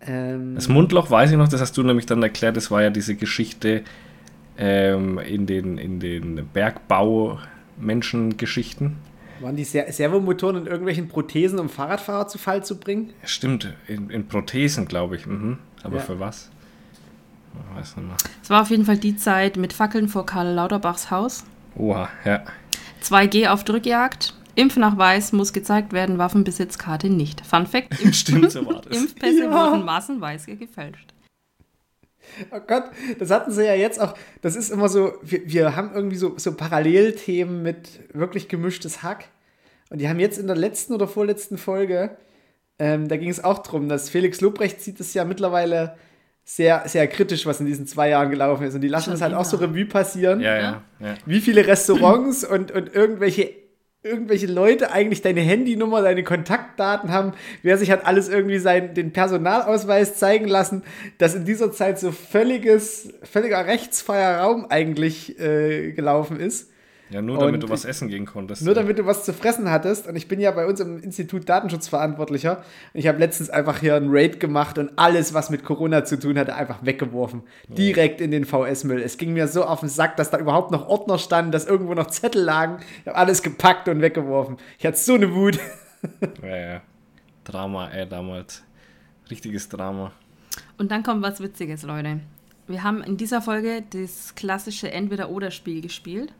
ähm, 0.00 0.54
Das 0.54 0.68
Mundloch 0.68 1.10
weiß 1.10 1.32
ich 1.32 1.36
noch, 1.36 1.48
das 1.48 1.60
hast 1.60 1.76
du 1.76 1.82
nämlich 1.82 2.06
dann 2.06 2.22
erklärt, 2.22 2.56
das 2.56 2.70
war 2.70 2.80
ja 2.82 2.90
diese 2.90 3.16
Geschichte 3.16 3.82
ähm, 4.56 5.18
in 5.18 5.46
den, 5.46 5.78
in 5.78 5.98
den 6.00 6.46
Bergbau-Menschengeschichten. 6.52 8.96
waren 9.40 9.56
die 9.56 9.64
Ser 9.64 9.90
Servomotoren 9.92 10.56
in 10.58 10.66
irgendwelchen 10.66 11.08
Prothesen, 11.08 11.58
um 11.58 11.68
Fahrradfahrer 11.68 12.28
zu 12.28 12.38
Fall 12.38 12.64
zu 12.64 12.78
bringen? 12.78 13.12
Stimmt, 13.24 13.74
in, 13.88 14.10
in 14.10 14.28
Prothesen, 14.28 14.86
glaube 14.86 15.16
ich. 15.16 15.26
Mhm. 15.26 15.58
Aber 15.82 15.96
Ja. 15.96 16.02
für 16.02 16.20
was? 16.20 16.50
Ich 17.70 17.76
weiß 17.76 17.96
nicht 17.96 18.06
mehr. 18.06 18.16
Es 18.42 18.50
war 18.50 18.62
auf 18.62 18.70
jeden 18.70 18.84
Fall 18.84 18.98
die 18.98 19.16
Zeit 19.16 19.56
mit 19.56 19.72
Fackeln 19.72 20.08
vor 20.08 20.24
Karl 20.26 20.52
Lauterbachs 20.54 21.10
Haus. 21.10 21.44
Oha, 21.78 22.08
ja. 22.24 22.44
2G 23.02 23.48
auf 23.48 23.64
Drückjagd. 23.64 24.34
Impfnachweis 24.54 25.32
muss 25.32 25.52
gezeigt 25.52 25.92
werden, 25.92 26.16
Waffenbesitzkarte 26.18 27.10
nicht. 27.10 27.44
Fun 27.44 27.66
Fact: 27.66 28.00
Impf 28.02 28.14
Stimmt, 28.16 28.50
so 28.50 28.64
war 28.66 28.80
das. 28.80 28.96
Impfpässe 28.96 29.44
Ja. 29.44 29.50
wurden 29.52 29.84
massenweise 29.84 30.56
gefälscht. 30.56 31.12
Oh 32.50 32.60
Gott, 32.66 32.84
das 33.18 33.30
hatten 33.30 33.52
sie 33.52 33.64
ja 33.64 33.74
jetzt 33.74 34.00
auch. 34.00 34.14
Das 34.42 34.56
ist 34.56 34.70
immer 34.70 34.88
so, 34.88 35.12
wir, 35.22 35.48
wir 35.48 35.76
haben 35.76 35.92
irgendwie 35.94 36.16
so, 36.16 36.34
so 36.38 36.54
Parallelthemen 36.56 37.62
mit 37.62 38.00
wirklich 38.12 38.48
gemischtes 38.48 39.02
Hack. 39.02 39.26
Und 39.90 40.00
die 40.00 40.08
haben 40.08 40.18
jetzt 40.18 40.38
in 40.38 40.46
der 40.48 40.56
letzten 40.56 40.94
oder 40.94 41.06
vorletzten 41.06 41.56
Folge, 41.58 42.16
ähm, 42.78 43.08
da 43.08 43.16
ging 43.16 43.30
es 43.30 43.44
auch 43.44 43.58
darum, 43.60 43.88
dass 43.88 44.10
Felix 44.10 44.40
Lobrecht 44.40 44.80
sieht 44.80 44.98
es 45.00 45.14
ja 45.14 45.24
mittlerweile 45.24 45.96
sehr, 46.48 46.84
sehr 46.86 47.08
kritisch, 47.08 47.44
was 47.44 47.58
in 47.58 47.66
diesen 47.66 47.88
zwei 47.88 48.08
Jahren 48.10 48.30
gelaufen 48.30 48.64
ist. 48.64 48.74
Und 48.76 48.80
die 48.80 48.88
lassen 48.88 49.06
Schon 49.06 49.14
es 49.14 49.20
halt 49.20 49.34
auch 49.34 49.44
so 49.44 49.58
immer. 49.58 49.66
Revue 49.66 49.84
passieren. 49.84 50.40
Ja, 50.40 50.56
ja, 50.56 50.82
ja. 51.00 51.14
wie 51.26 51.40
viele 51.40 51.66
Restaurants 51.66 52.44
und, 52.44 52.70
und 52.70 52.94
irgendwelche, 52.94 53.50
irgendwelche 54.04 54.46
Leute 54.46 54.92
eigentlich 54.92 55.22
deine 55.22 55.40
Handynummer, 55.40 56.02
deine 56.02 56.22
Kontaktdaten 56.22 57.10
haben, 57.10 57.32
wer 57.64 57.76
sich 57.78 57.90
hat 57.90 58.06
alles 58.06 58.28
irgendwie 58.28 58.58
seinen, 58.58 58.94
den 58.94 59.12
Personalausweis 59.12 60.18
zeigen 60.18 60.46
lassen, 60.46 60.84
dass 61.18 61.34
in 61.34 61.44
dieser 61.44 61.72
Zeit 61.72 61.98
so 61.98 62.12
völliges, 62.12 63.12
völliger 63.24 63.66
rechtsfreier 63.66 64.38
Raum 64.38 64.66
eigentlich 64.70 65.40
äh, 65.40 65.90
gelaufen 65.90 66.38
ist. 66.38 66.70
Ja, 67.08 67.22
nur 67.22 67.38
damit 67.38 67.54
Und 67.54 67.62
du 67.62 67.68
was 67.68 67.84
essen 67.84 68.08
gehen 68.08 68.26
konntest. 68.26 68.62
Nur 68.62 68.74
damit 68.74 68.98
du 68.98 69.06
was 69.06 69.24
zu 69.24 69.32
fressen 69.32 69.70
hattest. 69.70 70.08
Und 70.08 70.16
ich 70.16 70.26
bin 70.26 70.40
ja 70.40 70.50
bei 70.50 70.66
uns 70.66 70.80
im 70.80 70.98
Institut 70.98 71.48
Datenschutzverantwortlicher. 71.48 72.58
Und 72.58 73.00
ich 73.00 73.06
habe 73.06 73.18
letztens 73.18 73.48
einfach 73.48 73.78
hier 73.78 73.94
einen 73.94 74.08
Raid 74.10 74.40
gemacht 74.40 74.76
und 74.78 74.90
alles, 74.96 75.32
was 75.32 75.48
mit 75.50 75.64
Corona 75.64 76.04
zu 76.04 76.18
tun 76.18 76.36
hatte, 76.36 76.56
einfach 76.56 76.84
weggeworfen. 76.84 77.42
Direkt 77.68 78.20
in 78.20 78.32
den 78.32 78.44
VS-Müll. 78.44 79.00
Es 79.00 79.18
ging 79.18 79.34
mir 79.34 79.46
so 79.46 79.64
auf 79.64 79.80
den 79.80 79.88
Sack, 79.88 80.16
dass 80.16 80.30
da 80.30 80.38
überhaupt 80.38 80.72
noch 80.72 80.88
Ordner 80.88 81.18
standen, 81.18 81.52
dass 81.52 81.66
irgendwo 81.66 81.94
noch 81.94 82.08
Zettel 82.08 82.42
lagen. 82.42 82.78
Ich 83.02 83.06
habe 83.06 83.16
alles 83.16 83.42
gepackt 83.42 83.88
und 83.88 84.00
weggeworfen. 84.02 84.56
Ich 84.78 84.84
hatte 84.86 84.98
so 84.98 85.14
eine 85.14 85.34
Wut. 85.34 85.58
Ja, 86.42 86.56
ja. 86.56 86.82
Drama, 87.42 87.88
ey, 87.88 88.08
damals. 88.08 88.62
Richtiges 89.28 89.68
Drama. 89.68 90.12
Und 90.78 90.90
dann 90.90 91.02
kommt 91.02 91.22
was 91.22 91.40
Witziges, 91.40 91.82
Leute. 91.82 92.20
Wir 92.68 92.82
haben 92.82 93.02
in 93.02 93.16
dieser 93.16 93.42
Folge 93.42 93.82
das 93.90 94.34
klassische 94.34 94.92
Entweder-Oder-Spiel 94.92 95.80
gespielt. 95.80 96.32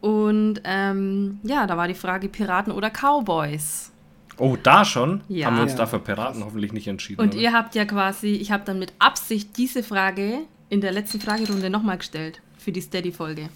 Und 0.00 0.60
ähm, 0.64 1.40
ja, 1.42 1.66
da 1.66 1.76
war 1.76 1.88
die 1.88 1.94
Frage 1.94 2.28
Piraten 2.28 2.72
oder 2.72 2.90
Cowboys. 2.90 3.90
Oh, 4.38 4.56
da 4.62 4.84
schon? 4.84 5.22
Ja. 5.28 5.46
Haben 5.46 5.56
wir 5.56 5.62
uns 5.62 5.72
Ja. 5.72 5.78
dafür 5.78 5.98
Piraten 5.98 6.44
hoffentlich 6.44 6.72
nicht 6.72 6.86
entschieden. 6.86 7.20
Und 7.20 7.28
oder? 7.34 7.38
ihr 7.38 7.52
habt 7.52 7.74
ja 7.74 7.84
quasi, 7.86 8.28
ich 8.34 8.50
habe 8.50 8.64
dann 8.64 8.78
mit 8.78 8.92
Absicht 8.98 9.56
diese 9.56 9.82
Frage 9.82 10.40
in 10.68 10.80
der 10.80 10.92
letzten 10.92 11.20
Fragerunde 11.20 11.70
nochmal 11.70 11.98
gestellt 11.98 12.40
für 12.58 12.72
die 12.72 12.82
Steady-Folge. 12.82 13.48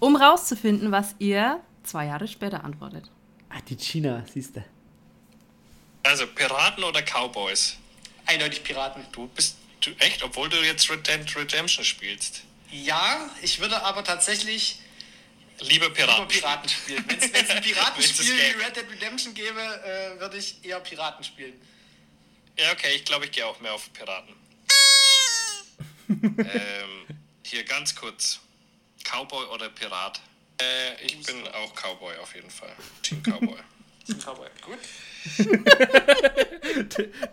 Um 0.00 0.16
rauszufinden, 0.16 0.90
was 0.90 1.14
ihr 1.18 1.60
zwei 1.84 2.06
Jahre 2.06 2.26
später 2.26 2.64
antwortet. 2.64 3.10
Ah, 3.50 3.58
die 3.68 3.76
China, 3.76 4.24
siehst 4.32 4.56
du. 4.56 4.64
Also 6.02 6.26
Piraten 6.26 6.82
oder 6.84 7.00
Cowboys? 7.02 7.76
Eindeutig 8.26 8.62
Piraten. 8.64 9.02
Du 9.12 9.28
bist 9.28 9.56
du, 9.80 9.90
echt, 9.98 10.22
obwohl 10.24 10.48
du 10.48 10.56
jetzt 10.56 10.90
Red 10.90 11.06
Dead 11.06 11.36
Redemption 11.36 11.84
spielst. 11.84 12.42
Ja, 12.70 13.18
ich 13.42 13.60
würde 13.60 13.82
aber 13.84 14.04
tatsächlich 14.04 14.80
Lieber 15.60 15.90
Piraten. 15.90 16.22
lieber 16.22 16.26
Piraten 16.26 16.68
spielen. 16.68 17.04
Wenn 17.06 17.18
es 17.18 17.50
ein 17.50 17.62
Piratenspiel 17.62 18.26
wie. 18.26 18.62
Red 18.62 18.76
Dead 18.76 18.90
Redemption 18.90 19.34
gäbe, 19.34 19.60
äh, 19.60 20.20
würde 20.20 20.36
ich 20.36 20.64
eher 20.64 20.80
Piraten 20.80 21.24
spielen. 21.24 21.54
Ja, 22.58 22.72
okay, 22.72 22.94
ich 22.94 23.04
glaube, 23.04 23.26
ich 23.26 23.32
gehe 23.32 23.46
auch 23.46 23.60
mehr 23.60 23.72
auf 23.72 23.92
Piraten. 23.92 24.34
ähm, 26.08 27.16
hier 27.44 27.64
ganz 27.64 27.94
kurz. 27.94 28.40
Cowboy 29.04 29.46
oder 29.46 29.68
Pirat? 29.68 30.20
Äh, 30.60 31.04
ich 31.04 31.22
bin 31.22 31.36
auch 31.48 31.74
Cowboy 31.74 32.16
auf 32.18 32.34
jeden 32.34 32.50
Fall. 32.50 32.72
Team 33.02 33.22
Cowboy. 33.22 33.56
Team 34.06 34.18
Cowboy. 34.18 34.48
Gut. 34.62 34.78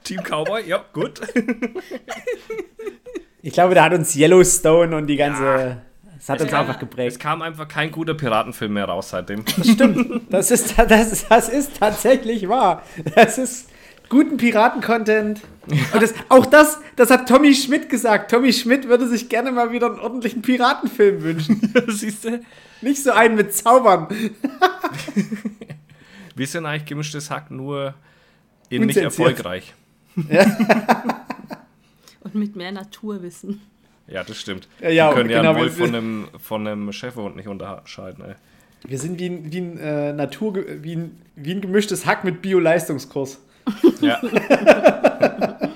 Team 0.04 0.24
Cowboy, 0.24 0.68
ja, 0.68 0.86
gut. 0.94 1.22
Ich 3.42 3.54
glaube, 3.54 3.76
da 3.76 3.84
hat 3.84 3.94
uns 3.94 4.16
Yellowstone 4.16 4.96
und 4.96 5.08
die 5.08 5.16
ganze. 5.16 5.85
Das 6.18 6.30
hat 6.30 6.42
uns 6.42 6.54
einfach 6.54 6.76
Es 6.76 6.80
geprägt. 6.80 7.20
kam 7.20 7.42
einfach 7.42 7.68
kein 7.68 7.92
guter 7.92 8.14
Piratenfilm 8.14 8.74
mehr 8.74 8.86
raus 8.86 9.10
seitdem. 9.10 9.44
Das 10.30 10.52
ist, 10.52 10.76
das, 10.78 11.12
ist- 11.12 11.26
das 11.30 11.50
ist 11.50 11.78
tatsächlich 11.80 12.48
wahr. 12.50 12.84
Das 13.16 13.38
ist 13.38 13.70
guten 14.10 14.38
Piraten-Content. 14.38 15.42
Und 15.68 16.02
das, 16.02 16.14
auch 16.30 16.46
das, 16.46 16.80
das 16.96 17.10
hat 17.10 17.28
Tommy 17.28 17.54
Schmidt 17.56 17.90
gesagt. 17.90 18.32
Tommy 18.32 18.54
Schmidt 18.54 18.88
würde 18.88 19.08
sich 19.08 19.30
gerne 19.30 19.52
mal 19.52 19.72
wieder 19.72 19.88
einen 19.88 20.00
ordentlichen 20.00 20.42
Piratenfilm 20.42 21.22
wünschen. 21.24 21.74
Siehst 21.88 22.26
du? 22.26 22.42
Nicht 22.82 23.02
so 23.04 23.12
einen 23.12 23.36
mit 23.36 23.54
Zaubern. 23.54 24.08
Wir 26.36 26.48
sind 26.48 26.66
eigentlich 26.66 26.86
gemischtes 26.86 27.32
Hack, 27.32 27.50
nur 27.50 27.94
in 28.70 28.86
nicht 28.86 28.98
erfolgreich. 28.98 29.74
Und 32.22 32.36
mit 32.36 32.56
mehr 32.56 32.72
Naturwissen. 32.72 33.62
Ja, 34.08 34.24
das 34.24 34.38
stimmt. 34.40 34.68
Ja, 34.82 34.90
ja, 34.90 35.10
wir 35.10 35.16
können 35.16 35.30
ja 35.30 35.42
genau, 35.42 35.56
Wolf 35.56 35.78
wir- 35.78 35.86
von 35.88 35.96
einem, 35.96 36.28
von 36.40 36.68
einem 36.68 36.92
Schäferhund 36.94 37.36
nicht 37.36 37.48
unterscheiden. 37.48 38.24
Ey. 38.26 38.36
Wir 38.88 39.00
sind 39.00 39.20
wie 39.20 39.26
ein, 39.30 39.52
wie 39.52 39.58
ein, 39.62 39.78
äh, 39.80 40.14
Natur, 40.14 40.54
wie 40.84 40.96
ein, 40.96 41.20
wie 41.36 41.52
ein 41.54 41.62
gemischtes 41.62 42.06
Hack 42.06 42.24
mit 42.24 42.42
Bio-Leistungskurs. 42.42 43.40
Ja. 44.02 44.22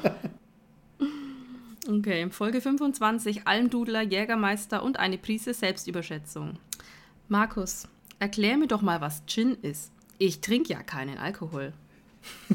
Okay, 1.88 2.30
Folge 2.30 2.62
25, 2.62 3.48
Almdudler, 3.48 4.04
Jägermeister 4.04 4.84
und 4.84 5.00
eine 5.00 5.18
Prise 5.18 5.54
Selbstüberschätzung. 5.56 6.60
Markus, 7.30 7.88
erklär 8.20 8.58
mir 8.58 8.68
doch 8.68 8.82
mal, 8.84 9.02
was 9.02 9.24
Gin 9.26 9.58
ist. 9.64 9.92
Ich 10.20 10.40
trinke 10.42 10.72
ja 10.74 10.84
keinen 10.84 11.18
Alkohol. 11.18 11.74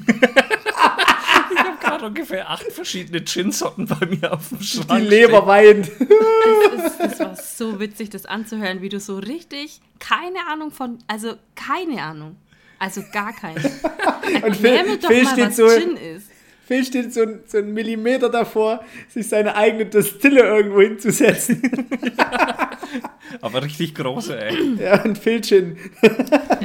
Ich 1.52 1.58
habe 1.58 1.76
gerade 1.80 2.06
ungefähr 2.06 2.50
acht 2.50 2.70
verschiedene 2.72 3.24
Gin-Sorten 3.24 3.86
bei 3.86 4.06
mir 4.06 4.32
auf 4.32 4.48
dem 4.48 4.58
Die 4.58 4.64
Schrank. 4.64 5.08
Leber 5.08 5.46
weint. 5.46 5.90
Das, 5.98 6.98
das 6.98 7.20
war 7.20 7.36
so 7.36 7.78
witzig, 7.80 8.10
das 8.10 8.26
anzuhören, 8.26 8.80
wie 8.82 8.88
du 8.88 9.00
so 9.00 9.18
richtig 9.18 9.80
keine 9.98 10.46
Ahnung 10.50 10.70
von, 10.70 10.98
also 11.06 11.34
keine 11.54 12.02
Ahnung. 12.02 12.36
Also 12.78 13.02
gar 13.12 13.32
keine. 13.32 13.60
Und 14.42 14.56
Phil, 14.56 14.98
doch 14.98 15.08
Phil 15.08 15.22
mal, 15.24 15.32
steht 15.32 15.46
was 15.46 15.56
so, 15.56 15.68
Gin 15.68 15.96
ist. 15.96 16.26
Phil 16.66 16.84
steht 16.84 17.12
so, 17.14 17.22
ein- 17.22 17.40
so 17.46 17.58
einen 17.58 17.72
Millimeter 17.74 18.28
davor, 18.30 18.84
sich 19.08 19.28
seine 19.28 19.54
eigene 19.54 19.86
Destille 19.86 20.40
irgendwo 20.42 20.80
hinzusetzen. 20.80 21.62
Aber 23.40 23.62
richtig 23.62 23.94
große, 23.94 24.38
ey. 24.40 24.74
ja, 24.76 25.02
und 25.02 25.18
Phil 25.18 25.40
Gin. 25.42 25.76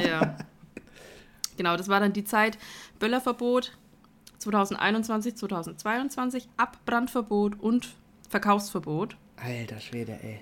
Ja. 0.02 0.36
Genau, 1.56 1.76
das 1.76 1.88
war 1.88 2.00
dann 2.00 2.12
die 2.12 2.24
Zeit 2.24 2.56
Böllerverbot 2.98 3.76
2021, 4.40 5.36
2022, 5.36 6.48
Abbrandverbot 6.56 7.58
und 7.60 7.88
Verkaufsverbot. 8.28 9.16
Alter 9.36 9.80
Schwede, 9.80 10.18
ey. 10.22 10.40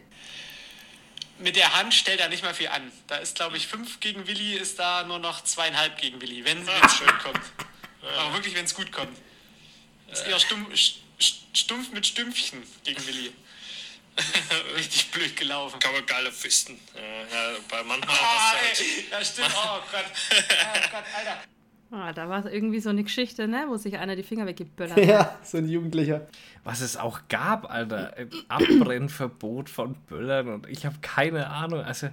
Mit 1.38 1.54
der 1.56 1.72
Hand 1.74 1.94
stellt 1.94 2.18
er 2.20 2.28
nicht 2.28 2.42
mal 2.42 2.54
viel 2.54 2.68
an. 2.68 2.90
Da 3.06 3.16
ist, 3.16 3.36
glaube 3.36 3.56
ich, 3.56 3.66
5 3.68 4.00
gegen 4.00 4.26
Willi, 4.26 4.54
ist 4.56 4.78
da 4.78 5.04
nur 5.04 5.18
noch 5.20 5.44
zweieinhalb 5.44 5.96
gegen 5.98 6.20
Willi, 6.20 6.44
wenn 6.44 6.58
es 6.66 6.94
schön 6.96 7.06
kommt. 7.22 7.40
Aber 8.18 8.34
wirklich, 8.34 8.54
wenn 8.56 8.64
es 8.64 8.74
gut 8.74 8.90
kommt. 8.90 9.16
Ist 10.10 10.26
eher 10.26 10.38
stumpf, 10.40 10.72
st- 10.74 10.96
stumpf 11.52 11.90
mit 11.92 12.06
Stümpfchen 12.06 12.62
gegen 12.84 13.06
Willi. 13.06 13.32
Richtig 14.76 15.10
blöd 15.12 15.36
gelaufen. 15.36 15.78
Kann 15.78 15.92
man 15.92 16.04
geile 16.06 16.32
Fisten. 16.32 16.80
Ja, 16.94 17.56
bei 17.68 17.82
manchmal 17.84 18.16
Ah, 18.16 18.52
du 18.52 18.58
halt- 18.66 18.80
ey, 18.80 19.06
ja, 19.10 19.24
stimmt. 19.24 19.50
Oh 19.54 19.78
Gott. 19.92 20.04
Oh 20.74 20.88
Gott, 20.90 21.04
Alter. 21.16 21.42
Ah, 21.90 22.12
da 22.12 22.28
war 22.28 22.50
irgendwie 22.52 22.80
so 22.80 22.90
eine 22.90 23.02
Geschichte, 23.02 23.48
ne, 23.48 23.64
wo 23.68 23.76
sich 23.76 23.96
einer 23.98 24.14
die 24.14 24.22
Finger 24.22 24.46
weggeböllert 24.46 24.96
hat. 24.96 25.04
Ja, 25.06 25.34
so 25.42 25.56
ein 25.58 25.68
Jugendlicher. 25.68 26.26
Was 26.64 26.80
es 26.82 26.96
auch 26.96 27.20
gab, 27.28 27.70
Alter. 27.70 28.14
Ein 28.16 28.28
Abbrennverbot 28.48 29.70
von 29.70 29.94
Böllern 30.08 30.48
und 30.48 30.68
ich 30.68 30.84
habe 30.86 30.96
keine 31.00 31.48
Ahnung. 31.48 31.80
Also, 31.80 32.08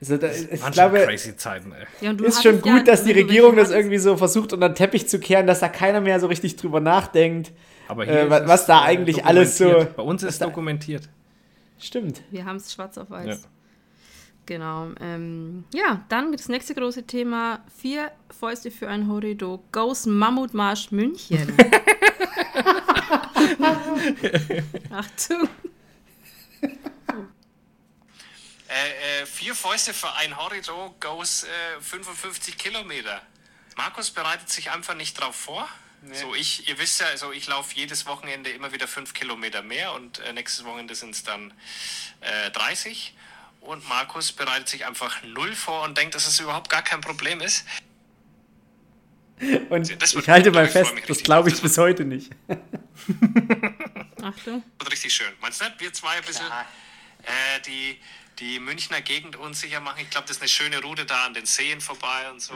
Also, 0.00 0.16
da, 0.16 0.28
waren 0.28 0.34
ich 0.50 0.60
schon 0.60 0.70
glaube, 0.72 1.04
crazy 1.04 1.36
Zeiten, 1.36 1.72
ey. 1.72 1.86
Ja, 2.00 2.10
und 2.10 2.18
du 2.18 2.24
ist 2.24 2.42
schon 2.42 2.56
gut, 2.60 2.66
ja, 2.78 2.82
dass 2.82 3.04
die 3.04 3.12
Regierung 3.12 3.54
das 3.56 3.70
irgendwie 3.70 3.98
so 3.98 4.16
versucht, 4.16 4.52
unter 4.52 4.68
den 4.68 4.74
Teppich 4.74 5.08
zu 5.08 5.20
kehren, 5.20 5.46
dass 5.46 5.60
da 5.60 5.68
keiner 5.68 6.00
mehr 6.00 6.18
so 6.18 6.26
richtig 6.26 6.56
drüber 6.56 6.80
nachdenkt. 6.80 7.52
Aber 7.86 8.06
Äh, 8.08 8.24
ist 8.24 8.30
wa- 8.30 8.38
es, 8.38 8.48
was 8.48 8.66
da 8.66 8.80
äh, 8.82 8.86
eigentlich 8.86 9.24
alles 9.26 9.58
so-. 9.58 9.86
Bei 9.96 10.02
uns 10.02 10.22
was 10.22 10.30
ist 10.30 10.40
da- 10.40 10.46
dokumentiert. 10.46 11.08
Stimmt. 11.78 12.22
Wir 12.30 12.44
haben 12.46 12.56
es 12.56 12.72
schwarz 12.72 12.98
auf 12.98 13.10
weiß. 13.10 13.26
Ja. 13.26 13.36
Genau. 14.50 14.90
Ähm, 14.98 15.64
ja, 15.72 16.04
dann 16.08 16.32
das 16.32 16.48
nächste 16.48 16.74
große 16.74 17.06
Thema: 17.06 17.64
Vier 17.80 18.10
Fäuste 18.36 18.72
für 18.72 18.88
ein 18.88 19.06
Horrido. 19.06 19.62
Goes 19.70 20.06
Mammutmarsch 20.06 20.90
München. 20.90 21.56
Achtung. 24.90 25.48
Äh, 28.68 29.20
äh, 29.22 29.26
vier 29.26 29.54
Fäuste 29.54 29.94
für 29.94 30.12
ein 30.14 30.36
Horridor 30.36 30.96
goes 30.98 31.44
äh, 31.44 31.80
55 31.80 32.58
Kilometer. 32.58 33.22
Markus 33.76 34.10
bereitet 34.10 34.48
sich 34.48 34.72
einfach 34.72 34.96
nicht 34.96 35.14
drauf 35.20 35.36
vor. 35.36 35.68
So, 36.12 36.34
ich, 36.34 36.66
ihr 36.68 36.76
wisst 36.78 37.00
ja, 37.00 37.06
also 37.06 37.30
ich 37.30 37.46
laufe 37.46 37.76
jedes 37.76 38.06
Wochenende 38.06 38.50
immer 38.50 38.72
wieder 38.72 38.88
fünf 38.88 39.14
Kilometer 39.14 39.62
mehr 39.62 39.92
und 39.92 40.18
äh, 40.18 40.32
nächstes 40.32 40.64
Wochenende 40.64 40.96
sind 40.96 41.14
es 41.14 41.22
dann 41.22 41.52
äh, 42.20 42.50
30. 42.50 43.14
Und 43.60 43.86
Markus 43.88 44.32
bereitet 44.32 44.68
sich 44.68 44.86
einfach 44.86 45.22
null 45.22 45.54
vor 45.54 45.84
und 45.84 45.96
denkt, 45.96 46.14
dass 46.14 46.26
es 46.26 46.40
überhaupt 46.40 46.70
gar 46.70 46.82
kein 46.82 47.00
Problem 47.00 47.40
ist. 47.40 47.64
Und 49.70 49.90
ich 49.90 50.28
halte 50.28 50.50
mal 50.50 50.68
fest, 50.68 50.92
das 51.08 51.22
glaube 51.22 51.48
ich 51.48 51.60
bis 51.62 51.78
heute 51.78 52.04
nicht. 52.04 52.30
Achtung. 54.22 54.62
Wird 54.78 54.92
richtig 54.92 55.14
schön. 55.14 55.32
Meinst 55.40 55.60
du 55.60 55.64
nicht? 55.64 55.80
Wir 55.80 55.92
zwei 55.94 56.16
ein 56.16 56.24
bisschen 56.24 56.46
äh, 56.46 57.60
die, 57.66 57.98
die 58.38 58.58
Münchner 58.58 59.00
Gegend 59.00 59.36
unsicher 59.36 59.80
machen. 59.80 60.00
Ich 60.02 60.10
glaube, 60.10 60.26
das 60.26 60.36
ist 60.36 60.42
eine 60.42 60.48
schöne 60.48 60.82
Route 60.82 61.06
da 61.06 61.24
an 61.24 61.32
den 61.32 61.46
Seen 61.46 61.80
vorbei 61.80 62.30
und 62.30 62.42
so. 62.42 62.54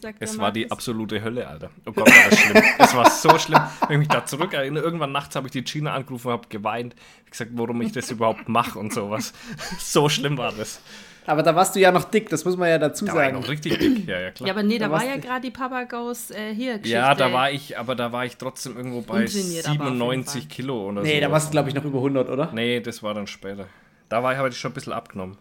Sagt 0.00 0.18
Es 0.20 0.38
war 0.38 0.52
die 0.52 0.60
Markus. 0.60 0.72
absolute 0.78 1.22
Hölle, 1.22 1.46
Alter. 1.48 1.70
Oh 1.86 1.92
Gott, 1.92 2.08
war 2.08 2.30
das 2.30 2.38
schlimm. 2.38 2.62
Es 2.78 2.94
war 2.94 3.10
so 3.10 3.38
schlimm. 3.38 3.60
Wenn 3.88 3.92
ich 3.94 3.98
mich 4.00 4.08
da 4.08 4.24
zurückerinnere, 4.24 4.84
irgendwann 4.84 5.12
nachts 5.12 5.34
habe 5.36 5.46
ich 5.48 5.52
die 5.52 5.62
Gina 5.64 5.92
angerufen 5.94 6.28
und 6.28 6.32
habe 6.34 6.48
geweint. 6.48 6.94
Ich 7.24 7.32
gesagt, 7.32 7.50
warum 7.54 7.80
ich 7.82 7.92
das 7.92 8.10
überhaupt 8.10 8.48
mache 8.48 8.78
und 8.78 8.92
sowas. 8.92 9.32
So 9.78 10.08
schlimm 10.08 10.38
war 10.38 10.52
das. 10.52 10.80
Aber 11.24 11.42
da 11.44 11.54
warst 11.54 11.76
du 11.76 11.80
ja 11.80 11.92
noch 11.92 12.04
dick, 12.04 12.28
das 12.30 12.44
muss 12.44 12.56
man 12.56 12.68
ja 12.68 12.78
dazu 12.78 13.04
Da 13.04 13.14
war 13.14 13.22
ich 13.22 13.28
sagen. 13.30 13.40
noch 13.42 13.48
richtig 13.48 13.78
dick. 13.78 14.08
Ja, 14.08 14.18
ja, 14.18 14.30
klar. 14.32 14.48
Ja, 14.48 14.54
aber 14.54 14.64
nee, 14.64 14.78
da, 14.78 14.86
Da 14.86 14.92
war 14.92 15.04
ja 15.04 15.16
gerade 15.18 15.40
die 15.40 15.52
Papa 15.52 15.84
Goes 15.84 16.30
äh, 16.32 16.52
hier 16.52 16.78
Geschichte. 16.78 16.88
Ja, 16.98 17.14
da 17.14 17.32
war 17.32 17.50
ich, 17.52 17.78
aber 17.78 17.94
da 17.94 18.10
war 18.10 18.24
ich 18.26 18.36
trotzdem 18.36 18.76
irgendwo 18.76 19.02
bei 19.02 19.22
Untrainiert 19.22 19.66
aber 19.68 19.84
auf 19.84 19.90
jeden 19.90 19.98
97 19.98 20.42
Fall. 20.42 20.48
Kilo 20.50 20.88
oder 20.88 21.02
so. 21.02 21.06
Nee, 21.06 21.20
da 21.20 21.30
warst 21.30 21.46
du, 21.48 21.50
glaube 21.52 21.68
ich, 21.68 21.74
noch 21.76 21.84
über 21.84 21.98
100, 21.98 22.28
oder? 22.28 22.50
Nee, 22.52 22.80
das 22.80 23.02
war 23.04 23.14
dann 23.14 23.28
später. 23.28 23.66
Da 24.08 24.22
war 24.24 24.32
ich, 24.32 24.38
habe 24.38 24.48
ich 24.48 24.56
schon 24.58 24.72
ein 24.72 24.74
bisschen 24.74 24.92
abgenommen. 24.92 25.38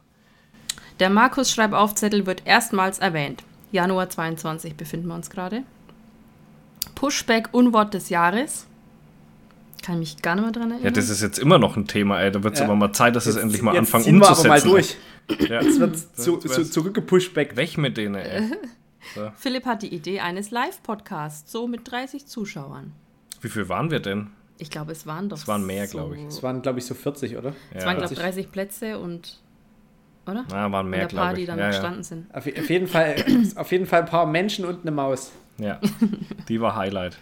Der 1.00 1.10
Markus-Schreibaufzettel 1.10 2.28
wird 2.28 2.44
erstmals 2.46 3.00
erwähnt. 3.00 3.44
Januar 3.72 4.10
22 4.10 4.76
befinden 4.76 5.08
wir 5.08 5.16
uns 5.16 5.30
gerade. 5.30 5.64
Pushback 6.96 7.50
Unwort 7.54 7.94
des 7.94 8.10
Jahres. 8.10 8.68
Kann 9.84 9.98
mich 10.00 10.22
gar 10.22 10.36
nicht 10.36 10.44
mehr 10.44 10.52
dran 10.52 10.70
erinnern. 10.72 10.84
Ja, 10.86 10.92
das 10.92 11.10
ist 11.10 11.22
jetzt 11.22 11.40
immer 11.40 11.58
noch 11.58 11.76
ein 11.76 11.88
Thema, 11.88 12.22
ey. 12.22 12.32
Da 12.32 12.44
wird 12.44 12.54
es 12.54 12.60
Ja. 12.60 12.66
aber 12.66 12.76
mal 12.76 12.94
Zeit, 12.94 13.16
dass 13.16 13.26
es 13.26 13.36
Jetzt- 13.36 13.44
endlich 13.44 13.62
mal 13.64 13.72
jetzt 13.74 13.80
anfangen 13.80 14.04
ziehen 14.04 14.20
wir 14.20 14.28
aber 14.30 14.38
umzusetzen. 14.38 14.50
mal 14.68 14.72
durch. 14.72 14.98
Ja. 15.50 15.60
Es 15.60 15.80
wird 15.80 15.98
zu, 15.98 16.38
zu, 16.38 16.84
back. 17.34 17.56
Weg 17.58 17.78
mit 17.78 17.98
denen, 17.98 18.16
ey. 18.16 18.52
Philipp 19.38 19.66
hat 19.66 19.82
die 19.82 19.94
Idee 19.94 20.20
eines 20.20 20.52
Live-Podcasts, 20.52 21.52
so 21.52 21.68
mit 21.68 21.90
30 21.90 22.28
Zuschauern. 22.28 22.92
Wie 23.42 23.50
viel 23.50 23.68
waren 23.70 23.90
wir 23.90 24.00
denn? 24.00 24.28
Ich 24.60 24.70
glaube, 24.70 24.92
es 24.92 25.08
waren 25.08 25.28
doch. 25.30 25.38
Es 25.38 25.48
waren 25.48 25.66
mehr, 25.66 25.88
so- 25.88 25.98
glaub 25.98 26.14
ich. 26.14 26.24
Es 26.26 26.44
waren, 26.44 26.62
glaube 26.62 26.78
ich, 26.78 26.86
so 26.86 26.94
40, 26.94 27.36
oder? 27.38 27.56
Es 27.74 27.84
waren, 27.84 27.98
glaube 27.98 28.14
ich, 28.14 28.20
Ja. 28.20 28.26
30 28.26 28.52
Plätze 28.52 29.00
und. 29.00 29.40
Oder? 30.28 30.46
Na, 30.50 30.72
waren 30.72 30.90
mehr, 30.90 31.04
und 31.04 31.14
ein 31.14 31.16
paar, 31.16 31.34
glaube 31.34 31.36
die 31.36 31.42
ich. 31.42 31.48
dann 31.48 31.58
Ja, 31.58 31.66
noch 31.66 31.74
ja. 31.74 31.80
gestanden 31.80 32.04
sind. 32.04 32.36
Auf, 32.36 32.46
auf, 32.46 32.70
jeden 32.70 32.88
Fall, 32.88 33.16
auf 33.56 33.72
jeden 33.72 33.86
Fall 33.86 34.02
ein 34.02 34.06
paar 34.08 34.26
Menschen 34.26 34.66
und 34.66 34.82
eine 34.82 34.92
Maus. 34.92 35.32
ja, 35.58 35.80
die 36.48 36.62
war 36.62 36.76
Highlight. 36.76 37.18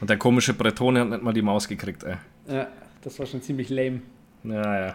Und 0.00 0.10
der 0.10 0.16
komische 0.18 0.52
Bretone 0.52 1.00
hat 1.00 1.08
nicht 1.10 1.22
mal 1.22 1.32
die 1.32 1.42
Maus 1.42 1.68
gekriegt, 1.68 2.02
ey. 2.02 2.16
Ja, 2.48 2.66
das 3.02 3.18
war 3.18 3.26
schon 3.26 3.40
ziemlich 3.40 3.68
lame. 3.68 4.02
Ja, 4.42 4.86
ja. 4.86 4.94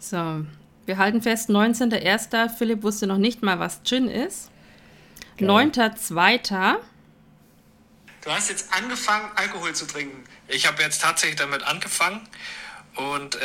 So, 0.00 0.44
wir 0.86 0.98
halten 0.98 1.22
fest, 1.22 1.50
19.01. 1.50 2.48
Philipp 2.48 2.82
wusste 2.82 3.06
noch 3.06 3.18
nicht 3.18 3.42
mal, 3.42 3.60
was 3.60 3.82
Gin 3.84 4.08
ist. 4.08 4.50
9.02. 5.38 6.76
Du 8.22 8.30
hast 8.30 8.50
jetzt 8.50 8.72
angefangen, 8.74 9.24
Alkohol 9.36 9.72
zu 9.72 9.86
trinken. 9.86 10.24
Ich 10.48 10.66
habe 10.66 10.82
jetzt 10.82 11.00
tatsächlich 11.00 11.38
damit 11.38 11.62
angefangen 11.62 12.20
und 12.96 13.36
äh, 13.36 13.38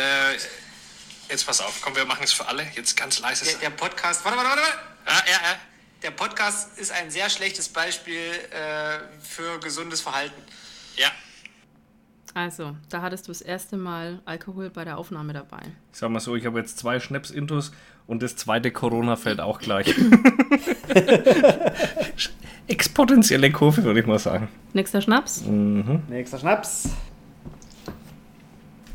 jetzt 1.29 1.45
pass 1.45 1.61
auf, 1.61 1.81
komm, 1.81 1.95
wir 1.95 2.05
machen 2.05 2.23
es 2.23 2.33
für 2.33 2.47
alle. 2.47 2.63
Jetzt 2.75 2.95
ganz 2.97 3.19
leise 3.19 3.45
Der, 3.45 3.55
der 3.55 3.69
Podcast, 3.71 4.23
warte, 4.25 4.37
warte, 4.37 4.49
warte, 4.49 4.61
warte. 4.61 4.77
Ja, 5.07 5.31
ja, 5.33 5.39
ja. 5.51 5.55
Der 6.03 6.11
Podcast 6.11 6.77
ist 6.77 6.91
ein 6.91 7.09
sehr 7.09 7.29
schlechtes 7.29 7.69
Beispiel 7.69 8.17
äh, 8.51 8.99
für 9.21 9.59
gesundes 9.59 10.01
Verhalten. 10.01 10.39
Ja, 10.97 11.07
Also, 12.33 12.75
da 12.89 13.01
hattest 13.01 13.27
du 13.27 13.31
das 13.31 13.41
erste 13.41 13.77
Mal 13.77 14.21
Alkohol 14.25 14.69
bei 14.69 14.83
der 14.85 14.97
Aufnahme 14.97 15.33
dabei. 15.33 15.61
Ich 15.93 15.99
sag 15.99 16.09
mal 16.09 16.19
so, 16.19 16.35
ich 16.35 16.45
habe 16.45 16.59
jetzt 16.59 16.77
zwei 16.77 16.99
Schnaps-Intos 16.99 17.71
und 18.07 18.21
das 18.21 18.35
zweite 18.35 18.71
Corona 18.71 19.15
fällt 19.15 19.39
auch 19.39 19.59
gleich. 19.59 19.87
Exponentielle 22.67 23.51
Kurve, 23.51 23.83
würde 23.83 23.99
ich 23.99 24.05
mal 24.05 24.19
sagen. 24.19 24.47
Nächster 24.73 25.01
Schnaps. 25.01 25.41
Nächster 25.45 26.39
Schnaps. 26.39 26.89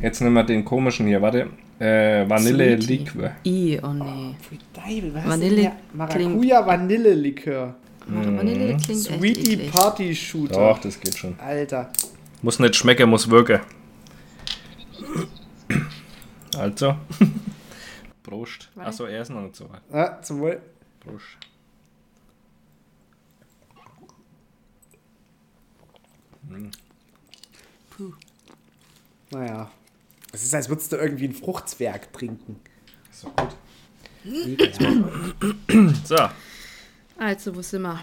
Jetzt 0.00 0.20
nehmen 0.20 0.34
wir 0.34 0.44
den 0.44 0.64
komischen 0.64 1.06
hier, 1.06 1.22
warte. 1.22 1.50
Äh, 1.80 2.28
Vanille 2.28 2.76
Sweetie. 2.76 2.98
Liquor. 2.98 3.30
I, 3.46 3.80
oh 3.82 3.92
nee. 3.94 4.34
Pfui 4.38 4.58
Deibel, 4.74 5.14
was 5.14 5.24
Vanille? 5.24 5.72
Maracuja 5.94 6.66
Vanillelikör. 6.66 7.74
Vanille 8.06 8.76
klingt 8.76 8.90
echt 8.90 9.18
Sweetie 9.18 9.52
eklig. 9.54 9.72
Party 9.72 10.14
Shooter. 10.14 10.54
Doch, 10.56 10.78
das 10.78 11.00
geht 11.00 11.16
schon. 11.16 11.38
Alter. 11.40 11.90
Muss 12.42 12.58
nicht 12.58 12.76
schmecken, 12.76 13.08
muss 13.08 13.30
wirken. 13.30 13.60
Also. 16.58 16.96
Prost. 18.22 18.68
Achso, 18.76 19.06
er 19.06 19.22
ist 19.22 19.30
noch 19.30 19.40
nicht 19.40 19.56
so 19.56 19.64
weit. 19.70 19.80
Ja, 19.90 20.20
zum 20.20 20.40
Wohl. 20.40 20.60
Prost. 21.00 21.38
Naja. 29.30 29.70
Es 30.32 30.42
ist, 30.44 30.54
als 30.54 30.68
würdest 30.68 30.92
du 30.92 30.96
irgendwie 30.96 31.26
ein 31.26 31.32
Fruchtzwerg 31.34 32.12
trinken. 32.12 32.60
Ist 33.10 33.24
doch 33.24 33.34
gut. 33.36 33.56
So, 36.04 36.16
Also, 37.18 37.56
wo 37.56 37.62
sind 37.62 37.82
wir? 37.82 38.00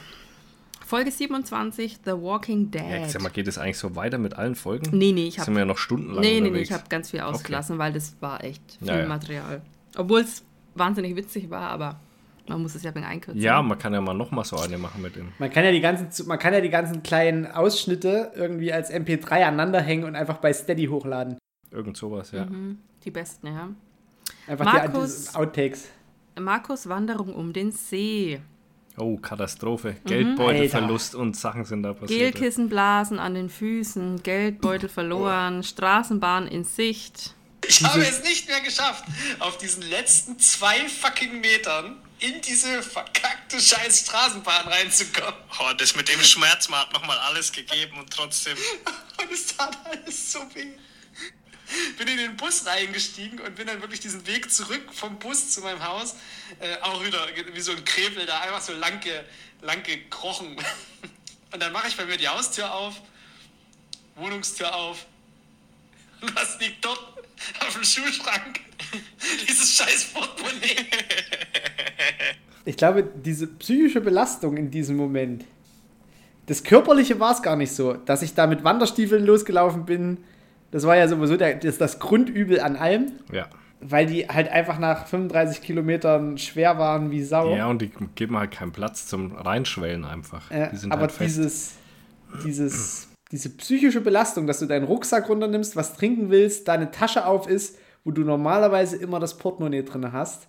Folge 0.86 1.12
27, 1.12 2.00
The 2.06 2.12
Walking 2.12 2.72
Dead. 2.72 2.82
ja, 2.82 3.08
sag 3.10 3.22
mal, 3.22 3.30
geht 3.30 3.48
es 3.48 3.58
eigentlich 3.58 3.78
so 3.78 3.96
weiter 3.98 4.18
mit 4.18 4.36
allen 4.36 4.56
Folgen? 4.56 4.98
Nee, 4.98 5.12
nee, 5.12 5.28
ich 5.28 5.34
Sind 5.36 5.42
habe 5.48 5.52
wir 5.56 5.60
ja 5.60 5.66
noch 5.66 5.78
stundenlang 5.78 6.22
nee, 6.24 6.40
nee, 6.40 6.50
nee, 6.50 6.60
ich 6.60 6.72
habe 6.72 6.84
ganz 6.88 7.12
viel 7.12 7.20
ausgelassen, 7.20 7.78
weil 7.78 7.92
das 7.92 8.16
war 8.22 8.42
echt 8.44 8.62
viel 8.80 8.88
Ja, 8.88 9.00
ja. 9.02 9.06
Material. 9.06 9.62
Obwohl 9.98 10.22
es 10.22 10.44
wahnsinnig 10.76 11.16
witzig 11.18 11.50
war, 11.50 11.70
aber 11.72 12.00
man 12.48 12.62
muss 12.62 12.74
es 12.76 12.84
ja 12.84 12.92
ein 12.92 12.94
bisschen 12.94 13.10
einkürzen. 13.10 13.42
ja, 13.42 13.62
man 13.62 13.78
kann 13.78 13.94
ja 13.94 14.00
mal 14.00 14.14
noch 14.14 14.32
mal 14.32 14.46
so 14.46 14.56
eine 14.58 14.78
machen 14.78 15.02
mit 15.02 15.18
dem. 15.18 15.34
Man 15.40 15.52
kann 15.52 15.66
ja 15.66 15.72
die 15.74 15.82
ganzen, 15.82 16.26
man 16.28 16.40
kann 16.40 16.54
ja 16.54 16.62
die 16.62 16.70
ganzen 16.70 17.04
kleinen 17.04 17.46
Ausschnitte 17.48 18.32
irgendwie 18.36 18.72
als 18.72 18.90
MP3 18.90 19.30
aneinander 19.44 19.82
hängen 19.82 20.06
und 20.06 20.16
einfach 20.16 20.38
bei 20.38 20.54
Steady 20.54 20.86
hochladen. 20.86 21.38
Irgend 21.72 21.98
sowas, 21.98 22.32
ja. 22.32 22.46
Mhm. 22.46 22.80
Die 23.04 23.12
besten, 23.12 23.48
ja. 23.48 23.70
Einfach 24.48 24.66
Markus- 24.66 25.26
die 25.26 25.32
die 25.32 25.36
Outtakes. 25.38 25.88
Markus 26.40 26.88
Wanderung 26.88 27.34
um 27.34 27.54
den 27.54 27.72
See. 27.72 28.42
Oh, 28.98 29.18
Katastrophe. 29.18 29.92
Mhm. 30.04 30.08
Geldbeutelverlust 30.08 31.16
und 31.16 31.36
Sachen 31.36 31.66
sind 31.66 31.84
da 31.84 31.94
passiert. 31.94 32.36
Gelkissenblasen 32.36 33.20
an 33.20 33.36
den 33.36 33.50
Füßen, 33.50 34.24
Geldbeutel 34.24 34.90
verloren, 34.90 35.64
Straßenbahn 35.64 36.48
in 36.48 36.64
Sicht. 36.64 37.36
Ich 37.68 37.84
habe 37.84 38.02
es 38.02 38.24
nicht 38.24 38.48
mehr 38.48 38.62
geschafft, 38.62 39.04
auf 39.40 39.58
diesen 39.58 39.84
letzten 39.84 40.40
zwei 40.40 40.88
fucking 40.88 41.42
Metern 41.42 41.98
in 42.20 42.42
diese 42.42 42.82
verkackte 42.82 43.60
scheiß 43.60 44.00
Straßenbahn 44.08 44.68
reinzukommen. 44.68 45.34
oh, 45.60 45.74
das 45.78 45.96
mit 45.96 46.10
dem 46.10 46.20
Schmerz, 46.22 46.70
man 46.70 46.80
hat 46.80 46.94
nochmal 46.94 47.18
alles 47.20 47.52
gegeben 47.52 48.00
und 48.00 48.10
trotzdem. 48.10 48.58
Und 49.22 49.32
es 49.32 49.48
tat 49.58 49.76
alles 49.86 50.32
so 50.32 50.40
weh. 50.54 50.74
Bin 51.98 52.08
in 52.08 52.18
den 52.18 52.38
Bus 52.38 52.66
reingestiegen 52.66 53.40
und 53.40 53.56
bin 53.56 53.68
dann 53.68 53.82
wirklich 53.82 54.00
diesen 54.00 54.26
Weg 54.28 54.52
zurück 54.52 54.94
vom 54.94 55.20
Bus 55.20 55.52
zu 55.52 55.62
meinem 55.62 55.84
Haus 55.86 56.16
äh, 56.60 56.82
auch 56.82 57.04
wieder 57.04 57.20
wie 57.54 57.62
so 57.62 57.72
ein 57.72 57.84
Krepel 57.84 58.26
da 58.26 58.40
einfach 58.42 58.62
so 58.62 58.74
lang, 58.74 59.00
ge, 59.00 59.22
lang 59.62 59.84
gekrochen. 59.84 60.56
Und 61.54 61.62
dann 61.62 61.72
mache 61.72 61.88
ich 61.88 61.96
bei 61.96 62.06
mir 62.06 62.18
die 62.18 62.28
Haustür 62.28 62.74
auf, 62.74 63.02
Wohnungstür 64.16 64.76
auf. 64.76 65.06
Und 66.22 66.36
was 66.36 66.60
liegt 66.60 66.84
dort 66.84 67.00
auf 67.62 67.74
dem 67.74 67.84
Schuhschrank? 67.84 68.60
Dieses 69.48 69.76
scheiß 69.76 70.06
Portemonnaie. 70.14 70.86
Ich 72.66 72.76
glaube, 72.76 73.04
diese 73.04 73.48
psychische 73.48 74.02
Belastung 74.02 74.58
in 74.58 74.70
diesem 74.70 74.98
Moment, 74.98 75.46
das 76.48 76.64
Körperliche 76.64 77.20
war 77.20 77.34
es 77.34 77.42
gar 77.42 77.56
nicht 77.56 77.72
so. 77.72 77.94
Dass 77.94 78.22
ich 78.22 78.34
da 78.34 78.48
mit 78.48 78.64
Wanderstiefeln 78.64 79.26
losgelaufen 79.26 79.86
bin, 79.86 80.18
das 80.72 80.86
war 80.86 80.96
ja 80.98 81.08
sowieso 81.08 81.38
der, 81.38 81.56
das, 81.56 81.78
das 81.78 82.00
Grundübel 82.00 82.60
an 82.60 82.76
allem, 82.76 83.12
Ja. 83.32 83.48
weil 83.80 84.06
die 84.06 84.28
halt 84.28 84.50
einfach 84.50 84.80
nach 84.80 85.08
35 85.08 85.62
Kilometern 85.62 86.38
schwer 86.38 86.78
waren 86.78 87.12
wie 87.12 87.24
Sau. 87.24 87.56
ja, 87.56 87.68
und 87.68 87.82
die 87.82 87.92
geben 88.16 88.38
halt 88.38 88.52
keinen 88.52 88.72
Platz 88.72 89.08
zum 89.08 89.32
Reinschwellen 89.34 90.04
einfach. 90.06 90.52
Äh, 90.52 90.70
die 90.72 90.78
sind 90.78 90.92
aber 90.92 91.04
halt 91.04 91.20
dieses, 91.20 91.74
dieses, 92.44 93.08
diese 93.32 93.50
psychische 93.58 94.02
Belastung, 94.02 94.48
dass 94.48 94.60
du 94.60 94.66
deinen 94.66 94.86
Rucksack 94.86 95.30
runternimmst, 95.30 95.76
was 95.76 95.96
trinken 95.96 96.30
willst, 96.30 96.68
deine 96.68 96.92
Tasche 96.92 97.26
auf 97.26 97.48
ist, 97.50 97.78
wo 98.04 98.12
du 98.12 98.22
normalerweise 98.22 98.96
immer 98.98 99.20
das 99.20 99.38
Portemonnaie 99.38 99.84
drin 99.84 100.12
hast 100.14 100.48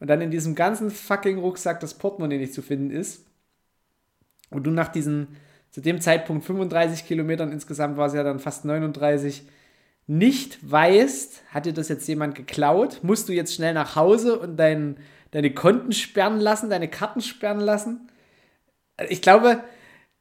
und 0.00 0.08
dann 0.10 0.20
in 0.20 0.30
diesem 0.30 0.54
ganzen 0.54 0.90
fucking 0.90 1.38
Rucksack 1.38 1.80
das 1.80 1.94
Portemonnaie 1.94 2.38
nicht 2.38 2.52
zu 2.54 2.62
finden 2.62 2.90
ist 2.90 3.24
und 4.50 4.64
du 4.66 4.70
nach 4.70 4.88
diesen, 4.88 5.28
zu 5.70 5.80
dem 5.80 6.00
Zeitpunkt 6.00 6.44
35 6.44 7.06
Kilometern 7.06 7.52
insgesamt 7.52 7.96
war 7.96 8.06
es 8.08 8.14
ja 8.14 8.22
dann 8.22 8.38
fast 8.40 8.64
39, 8.64 9.46
nicht 10.06 10.70
weißt, 10.70 11.42
hat 11.50 11.66
dir 11.66 11.72
das 11.72 11.88
jetzt 11.88 12.06
jemand 12.06 12.34
geklaut, 12.34 13.00
musst 13.02 13.28
du 13.28 13.32
jetzt 13.32 13.54
schnell 13.54 13.74
nach 13.74 13.96
Hause 13.96 14.38
und 14.38 14.56
dein, 14.56 14.98
deine 15.32 15.52
Konten 15.52 15.92
sperren 15.92 16.38
lassen, 16.38 16.70
deine 16.70 16.88
Karten 16.88 17.20
sperren 17.20 17.60
lassen? 17.60 18.08
ich 19.08 19.20
glaube, 19.20 19.62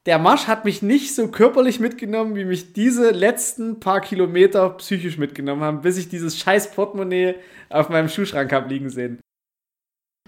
der 0.06 0.20
Marsch 0.20 0.48
hat 0.48 0.66
mich 0.66 0.82
nicht 0.82 1.16
so 1.16 1.30
körperlich 1.30 1.80
mitgenommen, 1.80 2.36
wie 2.36 2.46
mich 2.46 2.74
diese 2.74 3.12
letzten 3.12 3.80
paar 3.80 4.02
Kilometer 4.02 4.70
psychisch 4.72 5.18
mitgenommen 5.18 5.64
haben, 5.64 5.82
bis 5.82 5.98
ich 5.98 6.10
dieses 6.10 6.38
scheiß 6.38 6.72
Portemonnaie 6.72 7.36
auf 7.70 7.90
meinem 7.90 8.10
Schuhschrank 8.10 8.52
habe 8.52 8.70
liegen 8.70 8.90
sehen. 8.90 9.20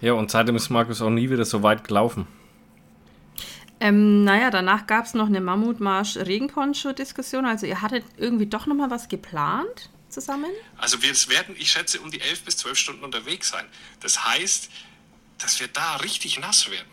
Ja, 0.01 0.13
und 0.13 0.31
seitdem 0.31 0.55
ist 0.55 0.69
Markus 0.69 1.01
auch 1.01 1.09
nie 1.09 1.29
wieder 1.29 1.45
so 1.45 1.63
weit 1.63 1.87
gelaufen. 1.87 2.27
Ähm, 3.79 4.23
naja, 4.23 4.49
danach 4.49 4.87
gab 4.87 5.05
es 5.05 5.13
noch 5.13 5.27
eine 5.27 5.41
Mammutmarsch-Regenponcho-Diskussion. 5.41 7.45
Also 7.45 7.65
ihr 7.65 7.81
hattet 7.81 8.03
irgendwie 8.17 8.47
doch 8.47 8.65
noch 8.65 8.75
mal 8.75 8.89
was 8.89 9.07
geplant 9.07 9.89
zusammen? 10.09 10.51
Also 10.77 11.01
wir 11.01 11.13
werden, 11.29 11.55
ich 11.57 11.71
schätze, 11.71 11.99
um 11.99 12.11
die 12.11 12.21
11 12.21 12.43
bis 12.43 12.57
12 12.57 12.77
Stunden 12.77 13.03
unterwegs 13.03 13.49
sein. 13.49 13.65
Das 13.99 14.25
heißt, 14.25 14.69
dass 15.37 15.59
wir 15.59 15.67
da 15.67 15.97
richtig 15.97 16.39
nass 16.39 16.69
werden. 16.71 16.87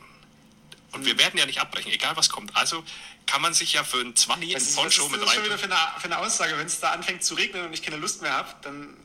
Und 0.92 1.06
wir 1.06 1.18
werden 1.18 1.38
ja 1.38 1.46
nicht 1.46 1.60
abbrechen, 1.60 1.90
egal 1.90 2.16
was 2.16 2.28
kommt. 2.28 2.54
Also 2.54 2.84
kann 3.26 3.42
man 3.42 3.54
sich 3.54 3.72
ja 3.72 3.82
für 3.82 4.00
ein 4.00 4.14
20 4.14 4.26
Was 4.26 4.28
ein 4.28 4.40
ist, 4.40 4.54
was 4.54 4.62
ist 4.62 4.76
Poncho 4.76 5.08
mit 5.08 5.22
das 5.22 5.32
schon 5.32 5.44
wieder 5.44 5.54
rein. 5.54 5.58
für 5.58 5.66
eine, 5.66 6.00
für 6.00 6.04
eine 6.04 6.18
Aussage? 6.18 6.56
Wenn 6.56 6.66
es 6.66 6.80
da 6.80 6.92
anfängt 6.92 7.24
zu 7.24 7.34
regnen 7.34 7.64
und 7.64 7.72
ich 7.72 7.82
keine 7.82 7.96
Lust 7.96 8.22
mehr 8.22 8.32
habe, 8.32 8.54
dann 8.62 8.96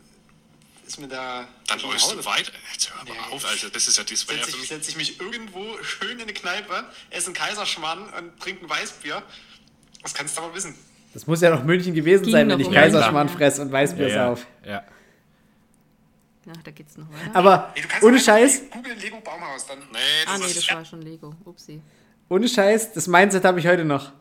ist 0.89 0.99
mir 0.99 1.07
da. 1.07 1.47
Dann 1.67 1.79
läufst 1.79 2.11
du 2.11 2.25
weiter. 2.25 2.51
Jetzt 2.73 2.89
hör 2.93 3.03
mal 3.05 3.13
Nee. 3.13 3.35
auf, 3.35 3.45
also 3.45 3.69
das 3.69 3.87
ist 3.87 3.97
ja 3.97 4.03
das 4.03 4.25
ja 4.27 4.35
Setze 4.35 4.49
ich, 4.49 4.57
mich. 4.57 4.67
setz 4.67 4.87
ich 4.89 4.97
mich 4.97 5.19
irgendwo 5.21 5.81
schön 5.83 6.17
in 6.17 6.21
eine 6.23 6.33
Kneipe, 6.33 6.85
esse 7.11 7.27
einen 7.27 7.35
Kaiserschmarrn 7.35 8.09
und 8.13 8.39
trinke 8.39 8.65
ein 8.65 8.69
Weißbier. 8.69 9.21
Das 10.01 10.13
kannst 10.13 10.37
du 10.37 10.41
aber 10.41 10.53
wissen. 10.55 10.75
Das 11.13 11.25
muss 11.27 11.41
ja 11.41 11.49
noch 11.49 11.63
München 11.63 11.93
gewesen 11.93 12.23
Ging 12.23 12.31
sein, 12.31 12.49
wenn 12.49 12.59
ich 12.59 12.67
um 12.67 12.73
Kaiserschmarrn 12.73 13.27
München. 13.27 13.37
fress 13.37 13.59
und 13.59 13.71
Weißbier 13.71 14.07
ja, 14.09 14.27
sauf. 14.29 14.45
ja. 14.65 14.83
Ja, 16.45 16.53
da 16.63 16.71
geht's 16.71 16.97
noch 16.97 17.07
weiter. 17.11 17.35
Aber 17.35 17.73
kannst 17.87 18.03
ohne 18.03 18.19
Scheiß, 18.19 18.63
googeln, 18.71 18.99
Lego 18.99 19.19
Baumhaus 19.21 19.67
dann. 19.67 19.79
Nee, 19.91 19.97
Ah, 20.25 20.31
das 20.33 20.39
nee, 20.39 20.45
ist 20.47 20.57
das 20.69 20.75
war 20.75 20.85
schon 20.85 21.01
Lego. 21.03 21.35
Upsi. 21.45 21.81
Ohne 22.29 22.47
Scheiß, 22.47 22.93
das 22.93 23.07
Mindset 23.07 23.43
habe 23.45 23.59
ich 23.59 23.67
heute 23.67 23.85
noch. 23.85 24.11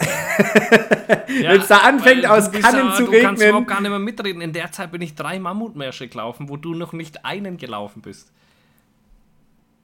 Ja, 0.00 1.52
Wenn's 1.52 1.68
da 1.68 1.78
anfängt, 1.78 2.26
aus 2.26 2.50
du 2.50 2.60
Kannen 2.60 2.86
ja, 2.88 2.94
zu 2.94 3.04
Du 3.04 3.10
kannst 3.12 3.40
regnen. 3.42 3.48
überhaupt 3.48 3.68
gar 3.68 3.80
nicht 3.80 3.90
mehr 3.90 3.98
mitreden. 3.98 4.42
In 4.42 4.52
der 4.52 4.70
Zeit 4.72 4.90
bin 4.90 5.02
ich 5.02 5.14
drei 5.14 5.38
Mammutmärsche 5.38 6.08
gelaufen, 6.08 6.48
wo 6.48 6.56
du 6.56 6.74
noch 6.74 6.92
nicht 6.92 7.24
einen 7.24 7.56
gelaufen 7.56 8.02
bist. 8.02 8.32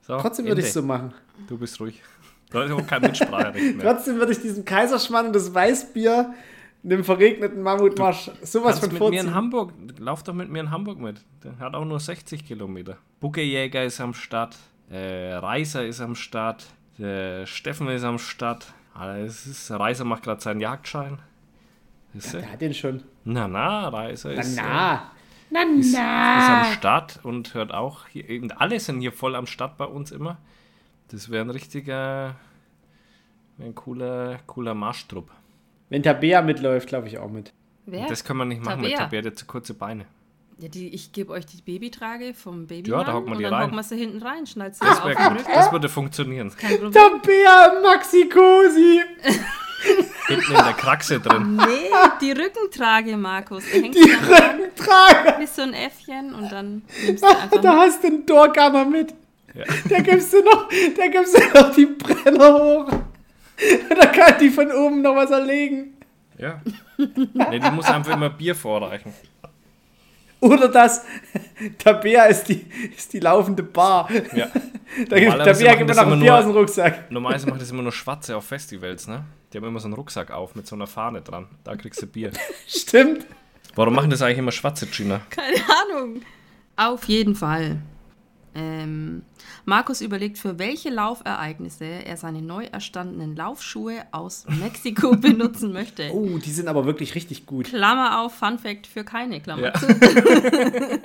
So, 0.01 0.17
Trotzdem 0.17 0.45
würde 0.45 0.61
ich 0.61 0.67
Ende. 0.67 0.73
so 0.81 0.85
machen. 0.85 1.13
Du 1.47 1.57
bist 1.57 1.79
ruhig. 1.79 2.01
Du 2.49 2.59
hast 2.59 2.71
auch 2.71 2.87
kein 2.87 3.01
Mitspracherecht 3.01 3.75
mehr. 3.75 3.85
Trotzdem 3.93 4.17
würde 4.17 4.31
ich 4.31 4.39
diesem 4.41 4.63
Kaiserschmarrn 4.65 5.27
und 5.27 5.33
das 5.35 5.53
Weißbier 5.53 6.33
dem 6.83 7.03
verregneten 7.03 7.61
Mammutmarsch 7.61 8.31
sowas 8.43 8.79
Kannst 8.79 8.97
von 8.97 9.09
mit 9.09 9.09
mir 9.11 9.21
in. 9.21 9.33
Hamburg, 9.35 9.73
lauf 9.99 10.23
doch 10.23 10.33
mit 10.33 10.49
mir 10.49 10.59
in 10.59 10.71
Hamburg 10.71 10.99
mit. 10.99 11.21
Der 11.43 11.57
hat 11.59 11.75
auch 11.75 11.83
nur 11.85 11.99
60 11.99 12.45
Kilometer. 12.45 12.97
Buckejäger 13.19 13.83
ist 13.83 13.99
am 13.99 14.13
Start, 14.13 14.55
äh, 14.89 15.33
Reiser 15.33 15.85
ist 15.85 15.99
am 15.99 16.15
Start, 16.15 16.65
der 16.97 17.45
Steffen 17.45 17.89
ist 17.89 18.03
am 18.03 18.17
Start. 18.19 18.73
Es 19.17 19.45
ist, 19.45 19.71
Reiser 19.71 20.05
macht 20.05 20.23
gerade 20.23 20.41
seinen 20.41 20.59
Jagdschein. 20.61 21.19
Ist 22.13 22.33
Der 22.33 22.51
hat 22.51 22.61
den 22.61 22.73
schon. 22.73 23.03
Na 23.25 23.47
na, 23.47 23.89
Reiser 23.89 24.31
Na, 24.33 24.41
ist, 24.41 24.55
na. 24.55 25.11
Na, 25.49 25.61
Äh, 25.61 25.79
ist, 25.79 25.87
ist 25.87 25.93
na. 25.93 26.61
am 26.67 26.73
Start 26.73 27.19
und 27.23 27.53
hört 27.53 27.73
auch. 27.73 28.07
Hier, 28.07 28.27
eben 28.29 28.51
alle 28.51 28.79
sind 28.79 28.99
hier 29.01 29.11
voll 29.13 29.35
am 29.35 29.45
Start 29.45 29.77
bei 29.77 29.85
uns 29.85 30.11
immer. 30.11 30.37
Das 31.09 31.29
wäre 31.29 31.45
ein 31.45 31.49
richtiger, 31.49 32.35
wär 33.57 33.65
ein 33.67 33.75
cooler, 33.75 34.39
cooler 34.47 34.73
Marschtrupp. 34.73 35.29
Wenn 35.89 36.03
Tabea 36.03 36.41
mitläuft, 36.41 36.89
glaube 36.89 37.07
ich 37.07 37.17
auch 37.17 37.29
mit. 37.29 37.53
Wer? 37.85 38.07
Das 38.07 38.23
können 38.25 38.39
wir 38.39 38.45
nicht 38.45 38.63
machen 38.63 38.81
mit 38.81 38.91
Tabea. 38.91 39.05
Tabea, 39.05 39.21
der 39.21 39.31
hat 39.31 39.37
zu 39.39 39.45
kurze 39.45 39.73
Beine. 39.73 40.05
Ja, 40.59 40.69
die, 40.69 40.87
ich 40.93 41.11
gebe 41.11 41.33
euch 41.33 41.45
die 41.45 41.61
Babytrage 41.61 42.33
vom 42.33 42.65
Baby 42.65 42.89
Ja, 42.89 43.03
da 43.03 43.13
wir 43.13 43.31
und 43.31 43.37
die 43.37 43.43
dann 43.43 43.53
rein. 43.53 43.63
hocken 43.65 43.75
wir 43.75 43.83
sie 43.83 43.95
hinten 43.97 44.23
rein, 44.23 44.47
schnallt 44.47 44.73
sie 44.75 44.83
Das, 44.83 44.99
auf 45.01 45.03
gut. 45.15 45.45
Das 45.53 45.71
würde 45.71 45.87
funktionieren. 45.89 46.51
Kein 46.57 46.79
Problem. 46.79 46.93
Tabea 46.93 47.73
Maxi 47.83 48.27
Cosi. 48.27 49.01
Hinten 50.27 50.51
in 50.51 50.57
der 50.57 50.73
Kraxe 50.73 51.19
drin. 51.19 51.57
Nee, 51.57 51.89
die 52.21 52.31
Rückentrage, 52.31 53.15
Markus. 53.17 53.63
Die 53.71 53.81
hängt 53.83 53.95
die 53.95 54.11
dann 54.29 54.59
Trage. 54.75 55.39
wie 55.39 55.45
so 55.45 55.61
ein 55.61 55.73
Äffchen 55.75 56.33
und 56.33 56.51
dann 56.51 56.81
nimmst 57.05 57.23
du 57.23 57.27
einfach 57.27 57.61
Da 57.61 57.73
mit. 57.73 57.81
hast 57.81 58.03
du 58.03 58.07
einen 58.07 58.25
Dorkammer 58.25 58.85
mit. 58.85 59.13
Ja. 59.53 59.63
Da 59.89 59.99
gibst 59.99 60.33
du 60.33 60.43
noch, 60.43 60.67
da 60.97 61.07
gibst 61.07 61.37
du 61.37 61.59
noch 61.59 61.73
die 61.75 61.85
Brenner 61.85 62.53
hoch. 62.53 62.91
Da 63.89 64.05
kann 64.07 64.39
die 64.39 64.49
von 64.49 64.71
oben 64.71 65.01
noch 65.03 65.15
was 65.15 65.29
erlegen. 65.31 65.95
Ja. 66.39 66.61
Nee, 66.97 67.59
die 67.59 67.71
muss 67.71 67.85
einfach 67.85 68.13
immer 68.13 68.29
Bier 68.31 68.55
vorreichen. 68.55 69.13
Oder 70.41 70.67
das, 70.69 71.03
Tabea 71.79 72.25
ist 72.25 72.45
die, 72.45 72.65
ist 72.95 73.11
die 73.13 73.19
laufende 73.19 73.63
Bar. 73.63 74.09
Ja. 74.35 74.47
Da 75.09 75.19
gibt 75.19 75.31
Tabea 75.37 75.75
gibt 75.75 75.91
ein 75.91 75.97
immer 76.07 76.15
Bier 76.15 76.25
nur- 76.31 76.37
aus 76.39 76.43
dem 76.45 76.51
Rucksack. 76.53 77.11
Normalerweise 77.11 77.47
macht 77.47 77.61
das 77.61 77.69
immer 77.71 77.83
nur 77.83 77.91
Schwarze 78.03 78.37
auf 78.37 78.45
Festivals, 78.45 79.07
ne? 79.07 79.25
Die 79.51 79.57
haben 79.57 79.65
immer 79.65 79.79
so 79.81 79.85
einen 79.87 79.93
Rucksack 79.95 80.31
auf 80.31 80.55
mit 80.55 80.65
so 80.65 80.75
einer 80.75 80.87
Fahne 80.87 81.21
dran. 81.21 81.47
Da 81.65 81.75
kriegst 81.75 82.01
du 82.01 82.07
Bier. 82.07 82.31
Stimmt. 82.67 83.25
Warum 83.75 83.93
machen 83.93 84.09
das 84.09 84.21
eigentlich 84.21 84.37
immer 84.39 84.51
Schwarze, 84.53 84.87
Gina? 84.87 85.21
Keine 85.29 85.57
Ahnung. 85.93 86.21
Auf 86.77 87.03
jeden 87.05 87.35
Fall. 87.35 87.77
Ähm, 88.55 89.23
Markus 89.69 89.99
überlegt, 89.99 90.37
für 90.37 90.57
welche 90.59 90.89
Laufereignisse 90.89 91.83
er 91.83 92.15
seine 92.15 92.41
neu 92.41 92.63
erstandenen 92.63 93.35
Laufschuhe 93.35 94.05
aus 94.11 94.45
Mexiko 94.47 95.11
benutzen 95.17 95.73
möchte. 95.73 96.09
Oh, 96.13 96.37
die 96.37 96.51
sind 96.51 96.69
aber 96.69 96.85
wirklich 96.85 97.15
richtig 97.15 97.45
gut. 97.45 97.65
Klammer 97.65 98.21
auf, 98.21 98.33
Fun 98.33 98.59
Fact 98.59 98.87
für 98.87 99.03
keine 99.03 99.41
Klammer 99.41 99.63
Ja. 99.63 99.73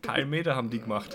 Kein 0.00 0.30
Meter 0.30 0.56
haben 0.56 0.70
die 0.70 0.80
gemacht. 0.80 1.14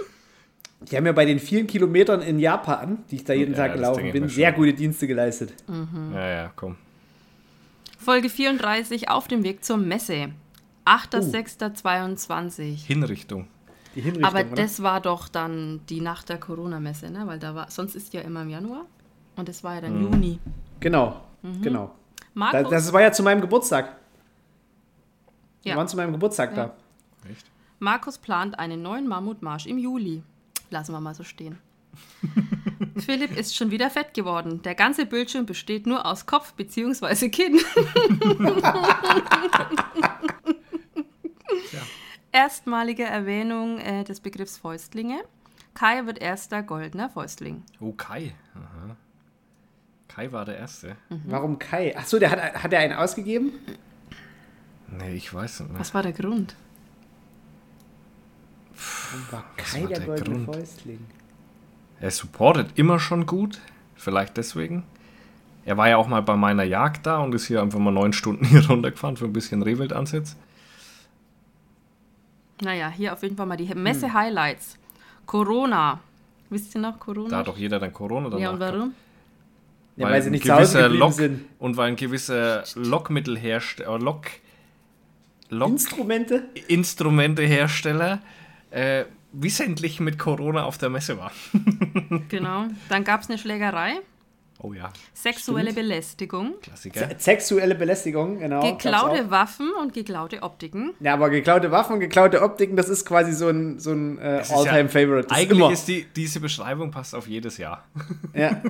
Die 0.81 0.95
haben 0.95 1.07
ja 1.07 1.11
bei 1.11 1.25
den 1.25 1.39
vielen 1.39 1.65
Kilometern 1.65 2.21
in 2.21 2.37
Japan, 2.37 2.99
die 3.09 3.15
ich 3.15 3.23
da 3.23 3.33
jeden 3.33 3.53
Ja, 3.53 3.57
Tag 3.61 3.73
gelaufen 3.73 4.11
bin, 4.11 4.29
sehr 4.29 4.51
gute 4.51 4.75
Dienste 4.75 5.07
geleistet. 5.07 5.55
Ja, 6.13 6.27
ja, 6.29 6.51
komm. 6.55 6.75
Folge 7.97 8.29
34 8.29 9.09
auf 9.09 9.27
dem 9.27 9.43
Weg 9.43 9.65
zur 9.65 9.77
Messe. 9.77 10.29
8.6.22. 10.85 12.85
Hinrichtung. 12.85 13.47
Die 13.97 14.01
Hinrichtung, 14.03 14.25
Aber 14.25 14.45
oder? 14.45 14.55
das 14.61 14.83
war 14.83 15.01
doch 15.01 15.27
dann 15.27 15.81
die 15.89 16.01
Nacht 16.01 16.29
der 16.29 16.39
Corona-Messe, 16.39 17.09
ne? 17.09 17.23
Weil 17.25 17.39
da 17.39 17.55
war, 17.55 17.71
sonst 17.71 17.95
ist 17.95 18.13
ja 18.13 18.21
immer 18.21 18.43
im 18.43 18.49
Januar. 18.49 18.85
Und 19.35 19.49
das 19.49 19.63
war 19.63 19.73
ja 19.73 19.81
dann 19.81 19.99
Juni. 19.99 20.39
Genau, 20.79 21.19
genau. 21.63 21.87
Da, 21.87 22.23
Markus, 22.35 22.69
das 22.69 22.93
war 22.93 23.01
ja 23.01 23.11
zu 23.11 23.23
meinem 23.23 23.41
Geburtstag. 23.41 23.95
Wir 25.63 25.71
Ja. 25.71 25.77
waren 25.77 25.87
zu 25.87 25.97
meinem 25.97 26.11
Geburtstag 26.11 26.55
Ja. 26.55 26.65
da. 26.67 26.75
Echt? 27.31 27.47
Markus 27.79 28.19
plant 28.19 28.59
einen 28.59 28.83
neuen 28.83 29.07
Mammutmarsch 29.07 29.65
im 29.65 29.79
Juli. 29.79 30.21
Lassen 30.69 30.91
wir 30.91 31.01
mal 31.01 31.15
so 31.15 31.23
stehen. 31.23 31.57
Philipp 32.99 33.35
ist 33.35 33.55
schon 33.55 33.71
wieder 33.71 33.89
fett 33.89 34.13
geworden. 34.13 34.61
Der 34.61 34.75
ganze 34.75 35.07
Bildschirm 35.07 35.47
besteht 35.47 35.87
nur 35.87 36.05
aus 36.05 36.27
Kopf 36.27 36.53
bzw. 36.53 37.29
Kinn. 37.29 37.59
Erstmalige 42.31 43.03
Erwähnung 43.03 43.79
äh, 43.79 44.03
des 44.03 44.19
Begriffs 44.19 44.57
Fäustlinge. 44.57 45.19
Kai 45.73 46.05
wird 46.05 46.19
erster 46.19 46.63
goldener 46.63 47.09
Fäustling. 47.09 47.63
Oh, 47.79 47.91
Kai. 47.93 48.33
Aha. 48.55 48.95
Kai 50.07 50.31
war 50.31 50.45
der 50.45 50.57
Erste. 50.57 50.95
Warum 51.25 51.59
Kai? 51.59 51.95
Achso, 51.95 52.17
der 52.17 52.31
hat, 52.31 52.63
hat 52.63 52.73
er 52.73 52.79
einen 52.79 52.93
ausgegeben? 52.93 53.51
Nee, 54.87 55.13
ich 55.13 55.33
weiß 55.33 55.59
nicht 55.61 55.71
mehr. 55.71 55.79
Was 55.79 55.93
war 55.93 56.01
der 56.01 56.13
Grund? 56.13 56.55
War 59.31 59.43
Was 59.57 59.71
Kai 59.73 59.81
war 59.81 59.87
der, 59.89 59.99
der 59.99 60.07
goldene 60.07 60.45
Grund? 60.45 60.55
Fäustling? 60.55 61.05
Er 61.99 62.11
supportet 62.11 62.71
immer 62.75 62.99
schon 62.99 63.25
gut. 63.25 63.59
Vielleicht 63.95 64.37
deswegen. 64.37 64.83
Er 65.65 65.77
war 65.77 65.89
ja 65.89 65.97
auch 65.97 66.07
mal 66.07 66.21
bei 66.21 66.35
meiner 66.35 66.63
Jagd 66.63 67.05
da 67.05 67.19
und 67.19 67.35
ist 67.35 67.45
hier 67.45 67.61
einfach 67.61 67.79
mal 67.79 67.91
neun 67.91 68.13
Stunden 68.13 68.45
hier 68.47 68.65
runtergefahren 68.67 69.17
für 69.17 69.25
ein 69.25 69.33
bisschen 69.33 69.61
Rehwildansatz. 69.61 70.35
Naja, 72.61 72.89
hier 72.89 73.13
auf 73.13 73.21
jeden 73.23 73.37
Fall 73.37 73.45
mal 73.45 73.57
die 73.57 73.73
Messe-Highlights. 73.73 74.77
Corona. 75.25 75.99
Wisst 76.49 76.73
ihr 76.75 76.81
noch 76.81 76.99
Corona? 76.99 77.29
Da 77.29 77.37
hat 77.37 77.47
doch 77.47 77.57
jeder 77.57 77.79
dann 77.79 77.93
Corona 77.93 78.29
danach 78.29 78.39
ja, 78.39 78.49
und 78.51 78.59
warum? 78.59 78.93
Ja, 79.97 80.09
weil 80.09 80.21
sie 80.21 80.29
ein 80.29 80.31
nicht 80.31 80.45
zu 80.45 80.53
Hause 80.53 80.87
Lok 80.87 81.13
sind. 81.13 81.45
und 81.59 81.75
weil 81.75 81.89
ein 81.89 81.95
gewisser 81.95 82.63
Lockmittelhersteller, 82.75 83.99
Lock, 83.99 84.27
Lock 85.49 85.71
Instrumente? 85.71 86.43
Instrumentehersteller 86.67 88.21
äh, 88.71 89.05
wissentlich 89.33 89.99
mit 89.99 90.17
Corona 90.19 90.63
auf 90.63 90.77
der 90.77 90.89
Messe 90.89 91.17
war. 91.17 91.31
Genau. 92.29 92.65
Dann 92.89 93.03
gab 93.03 93.21
es 93.21 93.29
eine 93.29 93.37
Schlägerei, 93.37 93.99
Oh 94.59 94.73
ja, 94.73 94.91
sexuelle 95.13 95.71
Stimmt. 95.71 95.87
Belästigung, 95.87 96.53
Klassiker. 96.61 97.09
Sexuelle 97.19 97.75
Belästigung, 97.75 98.39
genau. 98.39 98.61
geklaute. 98.61 99.29
Waffen 99.29 99.69
und 99.79 99.93
geklaute 99.93 100.41
Optiken. 100.41 100.93
Ja, 100.99 101.13
aber 101.13 101.29
geklaute 101.29 101.69
Waffen 101.71 101.93
und 101.93 101.99
geklaute 101.99 102.41
Optiken, 102.41 102.75
das 102.75 102.89
ist 102.89 103.05
quasi 103.05 103.33
so 103.33 103.49
ein, 103.49 103.79
so 103.79 103.91
ein 103.91 104.17
äh, 104.17 104.37
ja- 104.41 104.55
All-Time-Favorite. 104.55 105.27
Ist 105.27 105.31
Eigentlich 105.31 105.59
immer. 105.59 105.71
ist 105.71 105.87
die, 105.87 106.07
diese 106.15 106.39
Beschreibung 106.39 106.89
passt 106.89 107.13
auf 107.13 107.27
jedes 107.27 107.57
Jahr. 107.57 107.83
Ja. 108.33 108.61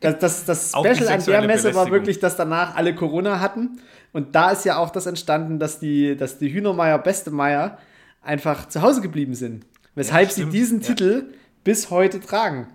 Das, 0.00 0.18
das, 0.18 0.44
das 0.46 0.70
Special 0.70 1.08
an 1.08 1.24
der 1.24 1.42
Messe 1.42 1.74
war 1.74 1.90
wirklich, 1.92 2.18
dass 2.18 2.34
danach 2.36 2.74
alle 2.74 2.94
Corona 2.94 3.38
hatten. 3.38 3.80
Und 4.12 4.34
da 4.34 4.50
ist 4.50 4.64
ja 4.64 4.78
auch 4.78 4.90
das 4.90 5.06
entstanden, 5.06 5.58
dass 5.60 5.78
die, 5.78 6.16
dass 6.16 6.38
die 6.38 6.52
Hühnermeier, 6.52 6.98
Bestemeier 6.98 7.78
einfach 8.22 8.68
zu 8.68 8.82
Hause 8.82 9.00
geblieben 9.00 9.34
sind. 9.34 9.64
Weshalb 9.94 10.28
Ja, 10.30 10.34
sie 10.34 10.44
diesen 10.46 10.80
Ja. 10.80 10.88
Titel 10.88 11.34
bis 11.62 11.90
heute 11.90 12.20
tragen. 12.20 12.66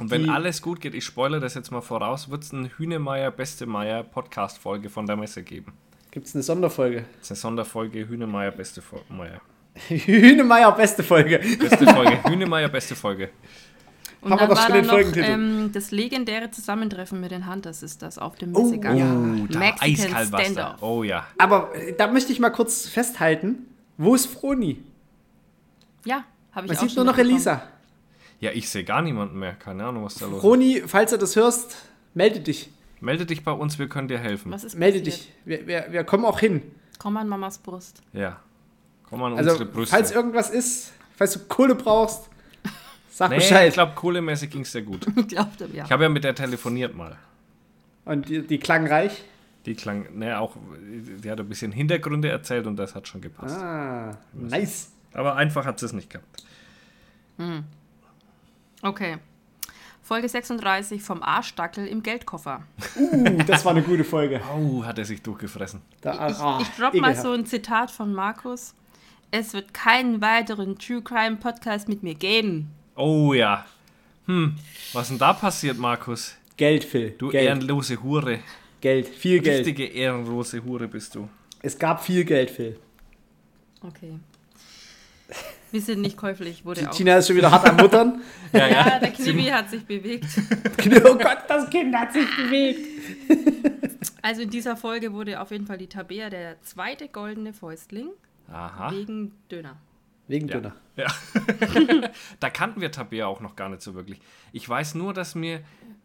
Und 0.00 0.10
wenn 0.10 0.24
Die- 0.24 0.28
alles 0.30 0.60
gut 0.60 0.80
geht, 0.80 0.94
ich 0.94 1.04
spoilere 1.04 1.40
das 1.40 1.54
jetzt 1.54 1.70
mal 1.70 1.80
voraus, 1.80 2.28
wird 2.30 2.42
es 2.42 2.52
eine 2.52 2.68
Hühnemeier, 2.76 3.30
Beste 3.30 3.66
Meier 3.66 4.02
Podcast-Folge 4.02 4.90
von 4.90 5.06
der 5.06 5.16
Messe 5.16 5.42
geben. 5.42 5.72
Gibt 6.10 6.26
es 6.26 6.34
eine 6.34 6.42
Sonderfolge? 6.42 7.04
Das 7.18 7.22
ist 7.26 7.30
eine 7.32 7.36
Sonderfolge 7.36 8.08
Hühnemeier, 8.08 8.50
Beste 8.50 8.82
Fo- 8.82 9.02
Meier. 9.08 9.40
Hühnemeier, 9.88 10.70
beste 10.72 11.02
Folge. 11.02 11.38
Beste 11.58 11.84
Folge, 11.86 12.22
Hühnemeier, 12.28 12.68
Beste 12.68 12.94
Folge. 12.94 13.30
Und 14.20 14.30
Haben 14.30 14.40
wir 14.40 14.46
dann 14.46 14.48
doch 14.50 14.56
war 14.56 14.62
schon 14.62 14.72
da 14.72 14.78
den 14.80 14.86
noch 14.86 14.92
Folgentitel. 14.94 15.26
ähm, 15.30 15.70
das 15.72 15.90
legendäre 15.90 16.50
Zusammentreffen 16.50 17.20
mit 17.20 17.30
den 17.32 17.50
Hunters 17.50 17.82
ist 17.82 18.00
das 18.00 18.16
auf 18.18 18.36
dem 18.36 18.54
Oh, 18.54 18.62
Messegang. 18.62 18.96
ja. 18.96 19.06
da 19.50 19.58
Mexican. 19.58 20.26
Standoff. 20.26 20.80
Oh 20.82 21.02
ja. 21.02 21.26
Aber 21.38 21.74
äh, 21.74 21.92
da 21.96 22.06
möchte 22.06 22.32
ich 22.32 22.38
mal 22.40 22.50
kurz 22.50 22.86
festhalten. 22.88 23.66
Wo 23.98 24.14
ist 24.14 24.26
Froni? 24.26 24.82
Ja, 26.04 26.24
habe 26.52 26.66
ich 26.66 26.72
Man 26.72 26.78
auch 26.78 26.82
sieht 26.88 26.96
nur 26.96 27.04
noch. 27.04 27.18
Elisa. 27.18 27.62
Ja, 28.40 28.50
ich 28.52 28.68
sehe 28.68 28.84
gar 28.84 29.00
niemanden 29.02 29.38
mehr. 29.38 29.54
Keine 29.54 29.84
Ahnung, 29.84 30.04
was 30.04 30.16
da 30.16 30.26
los 30.26 30.36
ist. 30.36 30.40
Froni, 30.42 30.82
falls 30.86 31.10
du 31.12 31.16
das 31.18 31.36
hörst, 31.36 31.76
melde 32.14 32.40
dich. 32.40 32.70
Melde 33.00 33.26
dich 33.26 33.44
bei 33.44 33.52
uns, 33.52 33.78
wir 33.78 33.88
können 33.88 34.08
dir 34.08 34.18
helfen. 34.18 34.50
Was 34.52 34.64
ist 34.64 34.76
Melde 34.78 34.98
passiert? 35.00 35.18
dich. 35.18 35.32
Wir, 35.44 35.66
wir, 35.66 35.86
wir 35.90 36.04
kommen 36.04 36.24
auch 36.24 36.40
hin. 36.40 36.62
Komm 36.98 37.16
an 37.16 37.28
Mamas 37.28 37.58
Brust. 37.58 38.00
Ja. 38.12 38.40
Komm 39.08 39.22
an 39.22 39.36
Also, 39.36 39.50
unsere 39.52 39.68
Brüste. 39.68 39.94
falls 39.94 40.10
irgendwas 40.12 40.50
ist, 40.50 40.92
falls 41.16 41.32
du 41.34 41.40
Kohle 41.40 41.74
brauchst, 41.74 42.28
sag 43.10 43.30
nee, 43.30 43.36
Bescheid. 43.36 43.68
ich 43.68 43.74
glaube, 43.74 43.92
kohlemäßig 43.94 44.50
ging 44.50 44.62
es 44.62 44.72
sehr 44.72 44.82
gut. 44.82 45.06
Glaubt 45.28 45.60
er, 45.60 45.68
ja. 45.68 45.84
Ich 45.84 45.90
habe 45.92 46.02
ja 46.04 46.08
mit 46.08 46.24
der 46.24 46.34
telefoniert 46.34 46.94
mal. 46.94 47.16
Und 48.06 48.28
die, 48.28 48.46
die 48.46 48.58
klang 48.58 48.86
reich. 48.86 49.24
Die 49.66 49.74
klang, 49.74 50.06
ne, 50.18 50.38
auch, 50.38 50.56
die 51.22 51.30
hat 51.30 51.40
ein 51.40 51.48
bisschen 51.48 51.72
Hintergründe 51.72 52.28
erzählt 52.28 52.66
und 52.66 52.76
das 52.76 52.94
hat 52.94 53.08
schon 53.08 53.20
gepasst. 53.22 53.56
Ah, 53.58 54.18
nice. 54.34 54.90
Aber 55.14 55.36
einfach 55.36 55.64
hat 55.64 55.78
sie 55.80 55.86
es 55.86 55.92
nicht 55.94 56.10
gehabt. 56.10 56.44
Okay. 58.84 59.16
Folge 60.02 60.28
36 60.28 61.02
vom 61.02 61.22
Arschdackel 61.22 61.86
im 61.86 62.02
Geldkoffer. 62.02 62.62
Uh, 62.94 63.38
das 63.46 63.64
war 63.64 63.72
eine 63.72 63.82
gute 63.82 64.04
Folge. 64.04 64.42
Oh, 64.54 64.84
hat 64.84 64.98
er 64.98 65.06
sich 65.06 65.22
durchgefressen. 65.22 65.80
Da, 66.02 66.28
Ich, 66.28 66.36
ah, 66.36 66.58
ich 66.60 66.68
drop 66.68 66.92
mal 66.94 67.16
so 67.16 67.32
ein 67.32 67.46
Zitat 67.46 67.90
von 67.90 68.12
Markus. 68.12 68.74
Es 69.30 69.54
wird 69.54 69.72
keinen 69.72 70.20
weiteren 70.20 70.78
True 70.78 71.00
Crime 71.00 71.36
Podcast 71.36 71.88
mit 71.88 72.02
mir 72.02 72.14
geben. 72.14 72.70
Oh 72.94 73.32
ja. 73.32 73.64
Hm, 74.26 74.56
was 74.92 75.08
denn 75.08 75.18
da 75.18 75.32
passiert, 75.32 75.78
Markus? 75.78 76.36
Geld, 76.58 76.84
Phil. 76.84 77.14
Du 77.16 77.30
Geld. 77.30 77.46
ehrenlose 77.46 78.02
Hure. 78.02 78.40
Geld. 78.82 79.08
Viel 79.08 79.40
Geld. 79.40 79.66
Richtige 79.66 79.86
ehrenlose 79.86 80.62
Hure 80.62 80.88
bist 80.88 81.14
du. 81.14 81.30
Es 81.62 81.78
gab 81.78 82.04
viel 82.04 82.24
Geld, 82.24 82.50
Phil. 82.50 82.78
Okay. 83.80 84.18
Wir 85.74 85.80
sind 85.80 86.02
nicht 86.02 86.16
käuflich, 86.16 86.64
wurde 86.64 86.82
Die 86.82 86.86
auch. 86.86 86.94
Tina 86.94 87.16
ist 87.16 87.26
schon 87.26 87.34
wieder 87.34 87.50
hart 87.50 87.68
am 87.68 87.74
Muttern. 87.74 88.22
Ja, 88.52 88.68
Ja, 88.68 88.98
der 89.00 89.10
Knibbi 89.10 89.46
hat 89.46 89.68
sich 89.68 89.84
bewegt. 89.84 90.24
oh 91.04 91.18
Gott, 91.18 91.38
das 91.48 91.68
Kind 91.68 91.92
hat 91.96 92.12
sich 92.12 92.28
bewegt. 92.36 92.78
Also 94.22 94.42
in 94.42 94.50
dieser 94.50 94.76
Folge 94.76 95.12
wurde 95.12 95.40
auf 95.40 95.50
jeden 95.50 95.66
Fall 95.66 95.76
die 95.76 95.88
Tabea 95.88 96.30
der 96.30 96.62
zweite 96.62 97.08
goldene 97.08 97.52
Fäustling 97.52 98.10
Aha. 98.52 98.92
wegen 98.92 99.32
Döner. 99.50 99.76
Wegen 100.28 100.46
Ja. 100.46 100.60
Döner. 100.60 100.76
Ja. 100.94 101.08
da 102.38 102.50
kannten 102.50 102.80
wir 102.80 102.92
Tabea 102.92 103.26
auch 103.26 103.40
noch 103.40 103.56
gar 103.56 103.68
nicht 103.68 103.82
so 103.82 103.96
wirklich. 103.96 104.20
Ich 104.52 104.68
weiß 104.68 104.94
nur, 104.94 105.12
dass 105.12 105.34
mir 105.34 105.60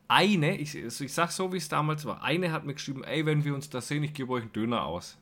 eine, 0.07 0.57
ich, 0.57 0.75
also 0.83 1.03
ich 1.03 1.13
sag 1.13 1.29
so, 1.29 1.53
wie 1.53 1.57
es 1.57 1.69
damals 1.69 2.05
war, 2.05 2.23
eine 2.23 2.51
hat 2.51 2.65
mir 2.65 2.73
geschrieben, 2.73 3.03
ey, 3.03 3.23
wenn 3.27 3.45
wir 3.45 3.53
uns 3.53 3.69
da 3.69 3.81
sehen, 3.81 4.03
ich 4.03 4.15
gebe 4.15 4.33
euch 4.33 4.41
einen 4.41 4.51
Döner 4.51 4.83
aus. 4.85 5.19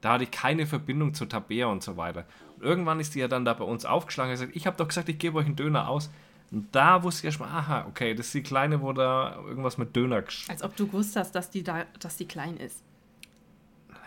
Da 0.00 0.14
hatte 0.14 0.24
ich 0.24 0.30
keine 0.30 0.66
Verbindung 0.66 1.14
zu 1.14 1.26
Tabea 1.26 1.66
und 1.66 1.82
so 1.82 1.96
weiter. 1.96 2.24
Und 2.56 2.62
irgendwann 2.64 3.00
ist 3.00 3.14
die 3.14 3.18
ja 3.20 3.28
dann 3.28 3.44
da 3.44 3.54
bei 3.54 3.64
uns 3.64 3.84
aufgeschlagen 3.84 4.30
und 4.32 4.38
gesagt, 4.38 4.56
ich 4.56 4.66
habe 4.66 4.76
doch 4.76 4.88
gesagt, 4.88 5.08
ich 5.08 5.18
gebe 5.18 5.38
euch 5.38 5.46
einen 5.46 5.56
Döner 5.56 5.88
aus. 5.88 6.10
Und 6.50 6.66
da 6.74 7.02
wusste 7.04 7.20
ich 7.20 7.24
erst 7.26 7.40
mal, 7.40 7.46
aha, 7.46 7.86
okay, 7.88 8.14
das 8.14 8.26
ist 8.26 8.34
die 8.34 8.42
Kleine, 8.42 8.80
wo 8.82 8.92
da 8.92 9.36
irgendwas 9.46 9.78
mit 9.78 9.94
Döner 9.94 10.18
gesch- 10.20 10.48
Als 10.50 10.62
ob 10.62 10.74
du 10.76 10.86
gewusst 10.86 11.14
hast, 11.16 11.32
dass 11.34 11.50
die, 11.50 11.62
da, 11.62 11.84
dass 12.00 12.16
die 12.16 12.26
klein 12.26 12.56
ist. 12.56 12.82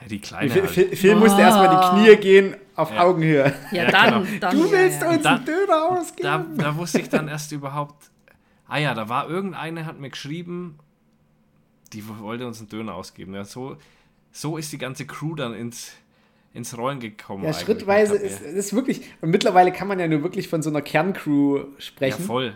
Die 0.09 0.19
Kleine 0.19 0.49
Phil, 0.51 0.61
halt. 0.63 0.71
Phil, 0.71 0.95
Phil 0.97 1.15
musste 1.15 1.39
erstmal 1.41 1.69
die 1.69 1.89
Knie 2.11 2.15
gehen 2.17 2.55
auf 2.75 2.91
Ja. 2.93 3.03
Augenhöhe. 3.03 3.53
Ja, 3.71 3.83
Ja, 3.83 3.91
dann, 3.91 4.25
genau. 4.25 4.37
dann. 4.41 4.57
Du 4.57 4.69
willst 4.71 5.01
ja, 5.01 5.07
ja. 5.07 5.13
uns 5.13 5.23
Da- 5.23 5.35
einen 5.35 5.45
Döner 5.45 5.83
ausgeben? 5.91 6.57
da, 6.57 6.63
da 6.63 6.75
wusste 6.75 6.99
ich 6.99 7.07
dann 7.07 7.29
erst 7.29 7.51
überhaupt, 7.53 8.11
ah 8.67 8.77
ja, 8.77 8.93
da 8.93 9.07
war 9.07 9.29
irgendeine, 9.29 9.85
hat 9.85 9.99
mir 9.99 10.09
geschrieben, 10.09 10.77
die 11.93 12.05
wollte 12.19 12.45
uns 12.45 12.59
einen 12.59 12.67
Döner 12.67 12.95
ausgeben. 12.95 13.33
Ja, 13.33 13.45
so, 13.45 13.77
so 14.33 14.57
ist 14.57 14.73
die 14.73 14.77
ganze 14.77 15.05
Crew 15.05 15.35
dann 15.35 15.53
ins, 15.53 15.93
ins 16.53 16.77
Rollen 16.77 16.99
gekommen. 16.99 17.45
Ja, 17.45 17.53
schrittweise 17.53 18.15
ist, 18.15 18.41
ist 18.41 18.73
wirklich. 18.73 19.01
Und 19.21 19.29
mittlerweile 19.29 19.71
kann 19.71 19.87
man 19.87 19.99
ja 19.99 20.07
nur 20.07 20.23
wirklich 20.23 20.49
von 20.49 20.61
so 20.61 20.69
einer 20.69 20.81
Kerncrew 20.81 21.57
Ja, 21.59 21.63
sprechen. 21.77 22.25
voll. 22.25 22.55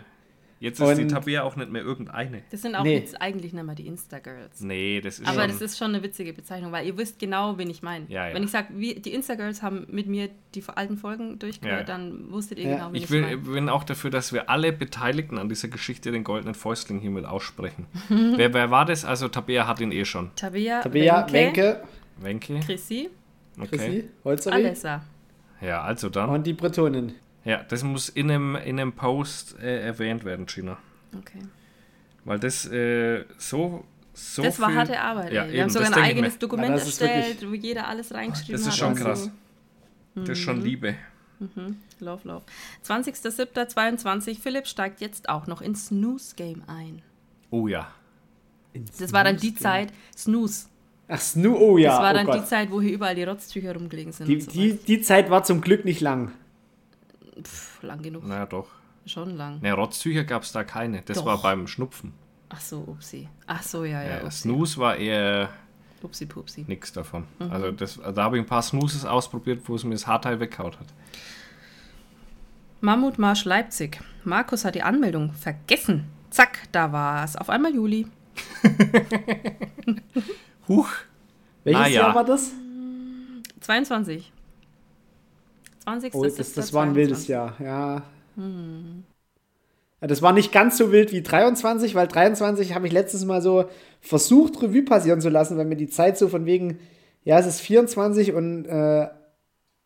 Jetzt 0.60 0.80
ist 0.80 0.96
die 0.98 1.02
Und- 1.02 1.08
Tabea 1.10 1.42
auch 1.44 1.54
nicht 1.54 1.70
mehr 1.70 1.82
irgendeine. 1.82 2.42
Das 2.50 2.62
sind 2.62 2.74
auch 2.74 2.82
Nee. 2.82 2.96
jetzt 2.98 3.20
eigentlich 3.22 3.52
nicht 3.52 3.64
mehr 3.64 3.74
die 3.76 3.86
Insta-Girls. 3.86 4.60
Nee, 4.60 5.00
das 5.00 5.20
ist 5.20 5.28
Aber 5.28 5.42
schon... 5.42 5.50
das 5.52 5.60
ist 5.60 5.78
schon 5.78 5.94
eine 5.94 6.02
witzige 6.02 6.32
Bezeichnung, 6.32 6.72
weil 6.72 6.86
ihr 6.86 6.96
wisst 6.98 7.18
genau, 7.20 7.58
wen 7.58 7.70
ich 7.70 7.80
meine. 7.82 8.06
Ja, 8.08 8.28
ja. 8.28 8.34
Wenn 8.34 8.42
ich 8.42 8.50
sage, 8.50 8.72
die 8.74 9.12
Insta-Girls 9.14 9.62
haben 9.62 9.86
mit 9.90 10.08
mir 10.08 10.30
die 10.54 10.62
alten 10.74 10.96
Folgen 10.96 11.38
durchgehört, 11.38 11.88
Ja, 11.88 11.94
ja. 11.94 11.98
dann 11.98 12.32
wusstet 12.32 12.58
ihr 12.58 12.70
Ja. 12.70 12.76
genau, 12.76 12.88
wen 12.88 12.94
ich, 12.96 13.04
ich 13.04 13.10
will, 13.10 13.20
meine. 13.22 13.36
bin 13.38 13.68
auch 13.68 13.84
dafür, 13.84 14.10
dass 14.10 14.32
wir 14.32 14.50
alle 14.50 14.72
Beteiligten 14.72 15.38
an 15.38 15.48
dieser 15.48 15.68
Geschichte 15.68 16.10
den 16.10 16.24
goldenen 16.24 16.54
Fäustling 16.54 16.98
hiermit 16.98 17.24
aussprechen. 17.24 17.86
wer, 18.08 18.52
wer 18.52 18.70
war 18.70 18.84
das? 18.84 19.04
Also 19.04 19.28
Tabea 19.28 19.66
hat 19.68 19.80
ihn 19.80 19.92
eh 19.92 20.04
schon. 20.04 20.30
Tabea, 20.34 20.80
Tabea, 20.80 21.26
Wenke, 21.30 21.82
Wenke, 22.20 22.48
Wenke? 22.54 22.66
Chrissy, 22.66 23.10
Okay. 23.60 23.68
Chrissy, 23.76 24.08
Holzeri 24.24 24.54
Alessa. 24.56 25.04
Ja, 25.60 25.82
also 25.82 26.08
dann. 26.08 26.30
und 26.30 26.46
die 26.46 26.52
Bretonin. 26.52 27.14
Ja, 27.48 27.62
das 27.62 27.82
muss 27.82 28.08
in 28.10 28.30
einem, 28.30 28.56
in 28.56 28.78
einem 28.78 28.92
Post 28.92 29.58
äh, 29.58 29.80
erwähnt 29.80 30.24
werden, 30.24 30.44
Gina. 30.46 30.76
Okay. 31.16 31.40
Weil 32.24 32.38
das 32.38 32.66
äh, 32.66 33.24
so, 33.38 33.84
so 34.12 34.42
das 34.42 34.60
war 34.60 34.68
viel- 34.68 34.76
harte 34.78 35.00
Arbeit. 35.00 35.32
Ja, 35.32 35.44
ey. 35.44 35.48
Wir 35.48 35.54
eben, 35.54 35.62
haben 35.62 35.70
sogar 35.70 35.88
das 35.88 35.96
ein 35.98 36.04
eigenes 36.04 36.34
mir. 36.34 36.38
Dokument 36.40 36.74
das 36.76 36.86
ist 36.88 37.00
erstellt, 37.00 37.48
wo 37.50 37.54
jeder 37.54 37.88
alles 37.88 38.12
reingeschrieben 38.12 38.52
Das 38.52 38.66
hat. 38.66 38.72
ist 38.74 38.78
schon 38.78 38.88
und 38.92 38.98
krass. 39.00 39.24
so. 39.24 39.30
Das 40.20 40.28
ist 40.30 40.38
schon 40.40 40.60
Liebe. 40.60 40.94
Love, 42.00 42.28
love. 42.28 42.42
20.07.22. 42.84 44.38
Philipp 44.40 44.66
steigt 44.66 45.00
jetzt 45.00 45.28
auch 45.28 45.46
noch 45.46 45.62
ins 45.62 45.86
Snooze-Game 45.86 46.64
ein. 46.66 47.02
Oh 47.50 47.68
ja. 47.68 47.88
Das 48.98 49.12
war 49.12 49.24
dann 49.24 49.36
die 49.38 49.54
Zeit, 49.54 49.92
Snooze. 50.16 50.66
Ach, 51.08 51.20
Snoo, 51.20 51.56
oh 51.56 51.78
ja. 51.78 51.90
Das 51.92 52.00
war 52.00 52.10
oh 52.10 52.14
dann 52.14 52.26
Gott. 52.26 52.42
die 52.42 52.44
Zeit, 52.44 52.70
wo 52.70 52.80
hier 52.82 52.92
überall 52.92 53.14
die 53.14 53.24
Rotztücher 53.24 53.72
rumgelegen 53.72 54.12
sind. 54.12 54.26
Die, 54.26 54.40
so 54.40 54.50
die, 54.50 54.74
die 54.74 55.00
Zeit 55.00 55.30
war 55.30 55.42
zum 55.44 55.60
Glück 55.62 55.84
nicht 55.86 56.00
lang. 56.00 56.32
Pff, 57.42 57.82
lang 57.82 58.02
genug. 58.02 58.24
Na 58.26 58.46
doch. 58.46 58.68
Schon 59.06 59.36
lang. 59.36 59.60
Ne, 59.60 59.72
Rotztücher 59.72 60.24
gab 60.24 60.42
es 60.42 60.52
da 60.52 60.64
keine. 60.64 61.02
Das 61.02 61.18
Doch. 61.18 61.26
war 61.26 61.40
beim 61.40 61.66
Schnupfen. 61.66 62.12
Ach 62.50 62.60
so, 62.60 62.78
upsi. 62.80 63.28
Ach 63.46 63.62
so, 63.62 63.84
ja, 63.84 64.02
ja. 64.02 64.22
Ja. 64.22 64.30
Snooze 64.30 64.78
war 64.78 64.96
eher 64.96 65.50
Upsi, 66.02 66.26
pupsi. 66.26 66.64
nichts 66.66 66.92
davon. 66.92 67.24
Mhm. 67.38 67.50
Also 67.50 67.72
das, 67.72 68.00
da 68.14 68.22
habe 68.22 68.36
ich 68.36 68.42
ein 68.42 68.46
paar 68.46 68.62
Snoozes 68.62 69.04
ausprobiert, 69.04 69.62
wo 69.66 69.74
es 69.74 69.84
mir 69.84 69.94
das 69.94 70.06
Haarteil 70.06 70.40
weggehaut 70.40 70.78
hat. 70.78 70.86
Mammutmarsch 72.80 73.44
Leipzig. 73.44 74.00
Markus 74.24 74.64
hat 74.64 74.74
die 74.74 74.82
Anmeldung 74.82 75.32
vergessen. 75.32 76.04
Zack, 76.30 76.68
da 76.72 76.92
war 76.92 77.24
es. 77.24 77.34
Auf 77.36 77.50
einmal 77.50 77.74
Juli. 77.74 78.06
Huch. 80.68 80.88
Welches 81.64 81.88
ja. 81.88 82.02
Jahr 82.02 82.14
war 82.14 82.24
das? 82.24 82.52
22. 83.60 84.32
20. 85.88 86.14
Oh, 86.14 86.22
das, 86.22 86.52
das 86.52 86.72
war 86.74 86.84
ein 86.84 86.94
wildes 86.94 87.28
Jahr, 87.28 87.56
ja. 87.60 88.02
ja. 88.36 90.06
Das 90.06 90.22
war 90.22 90.32
nicht 90.32 90.52
ganz 90.52 90.76
so 90.76 90.92
wild 90.92 91.12
wie 91.12 91.22
23, 91.22 91.94
weil 91.94 92.06
23 92.06 92.74
habe 92.74 92.86
ich 92.86 92.92
letztes 92.92 93.24
Mal 93.24 93.40
so 93.40 93.64
versucht, 94.00 94.62
Revue 94.62 94.82
passieren 94.82 95.20
zu 95.20 95.28
lassen, 95.28 95.56
weil 95.56 95.64
mir 95.64 95.76
die 95.76 95.88
Zeit 95.88 96.18
so 96.18 96.28
von 96.28 96.46
wegen, 96.46 96.78
ja, 97.24 97.38
es 97.38 97.46
ist 97.46 97.60
24 97.60 98.32
und 98.32 98.66
äh, 98.66 99.08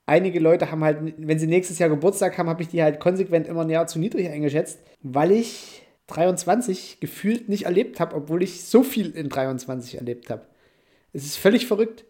einige 0.06 0.40
Leute 0.40 0.70
haben 0.70 0.84
halt, 0.84 1.14
wenn 1.16 1.38
sie 1.38 1.46
nächstes 1.46 1.78
Jahr 1.78 1.88
Geburtstag 1.88 2.36
haben, 2.36 2.48
habe 2.48 2.62
ich 2.62 2.68
die 2.68 2.82
halt 2.82 3.00
konsequent 3.00 3.46
immer 3.46 3.66
Jahr 3.68 3.86
zu 3.86 3.98
niedrig 3.98 4.28
eingeschätzt, 4.28 4.80
weil 5.02 5.30
ich 5.30 5.82
23 6.08 6.98
gefühlt 7.00 7.48
nicht 7.48 7.64
erlebt 7.64 8.00
habe, 8.00 8.16
obwohl 8.16 8.42
ich 8.42 8.64
so 8.64 8.82
viel 8.82 9.12
in 9.12 9.28
23 9.28 9.96
erlebt 9.96 10.30
habe. 10.30 10.42
Es 11.12 11.24
ist 11.24 11.36
völlig 11.36 11.66
verrückt. 11.66 12.04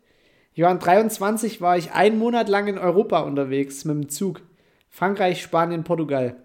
In 0.55 0.79
23, 0.79 1.61
war 1.61 1.79
ich 1.79 1.93
einen 1.93 2.19
Monat 2.19 2.49
lang 2.49 2.67
in 2.67 2.79
Europa 2.79 3.21
unterwegs 3.21 3.85
mit 3.85 3.95
dem 3.97 4.09
Zug. 4.09 4.43
Frankreich, 4.91 5.43
Spanien, 5.43 5.85
Portugal. 5.85 6.37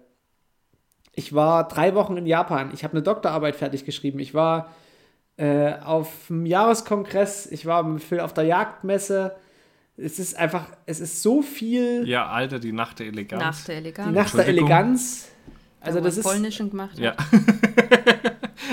Ich 1.14 1.34
war 1.34 1.68
drei 1.68 1.94
Wochen 1.94 2.16
in 2.16 2.26
Japan. 2.26 2.70
Ich 2.72 2.84
habe 2.84 2.94
eine 2.94 3.02
Doktorarbeit 3.02 3.56
fertig 3.56 3.84
geschrieben. 3.84 4.18
Ich 4.20 4.34
war 4.34 4.72
äh, 5.36 5.74
auf 5.84 6.28
dem 6.28 6.46
Jahreskongress. 6.46 7.46
Ich 7.46 7.66
war 7.66 7.82
mit 7.82 8.02
Phil 8.02 8.20
auf 8.20 8.32
der 8.32 8.44
Jagdmesse. 8.44 9.36
Es 9.96 10.18
ist 10.18 10.38
einfach, 10.38 10.66
es 10.86 11.00
ist 11.00 11.22
so 11.22 11.42
viel 11.42 12.08
Ja, 12.08 12.28
Alter, 12.28 12.60
die 12.60 12.72
Nacht 12.72 13.00
der 13.00 13.08
Eleganz. 13.08 13.42
Nach 13.42 13.64
der 13.64 13.74
die 13.74 13.80
Eleganz. 13.80 14.14
Nacht 14.14 14.36
der. 14.36 14.46
Eleganz. 14.46 15.28
Also 15.80 16.00
das 16.00 16.14
er 16.14 16.20
ist, 16.20 16.26
Polnischen 16.26 16.70
gemacht 16.70 16.92
hat. 16.92 16.98
Ja, 16.98 17.16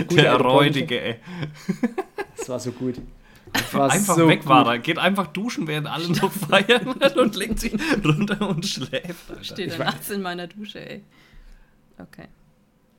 der 0.15 0.35
räudige, 0.35 1.01
ey. 1.01 1.15
das 2.37 2.49
war 2.49 2.59
so 2.59 2.71
gut. 2.71 2.95
Einfach 3.73 4.15
so 4.15 4.27
weg 4.27 4.41
gut. 4.41 4.49
war 4.49 4.67
er. 4.73 4.79
Geht 4.79 4.97
einfach 4.97 5.27
duschen, 5.27 5.67
während 5.67 5.87
alle 5.87 6.09
noch 6.09 6.31
feiern 6.49 6.87
und 7.17 7.35
legt 7.35 7.59
sich 7.59 7.73
runter 8.03 8.49
und 8.49 8.65
schläft. 8.65 9.29
Alter. 9.29 9.43
Steht 9.43 9.71
er 9.71 9.85
nachts 9.85 10.09
in 10.09 10.21
meiner 10.21 10.47
Dusche, 10.47 10.79
ey. 10.89 11.03
Okay. 11.97 12.27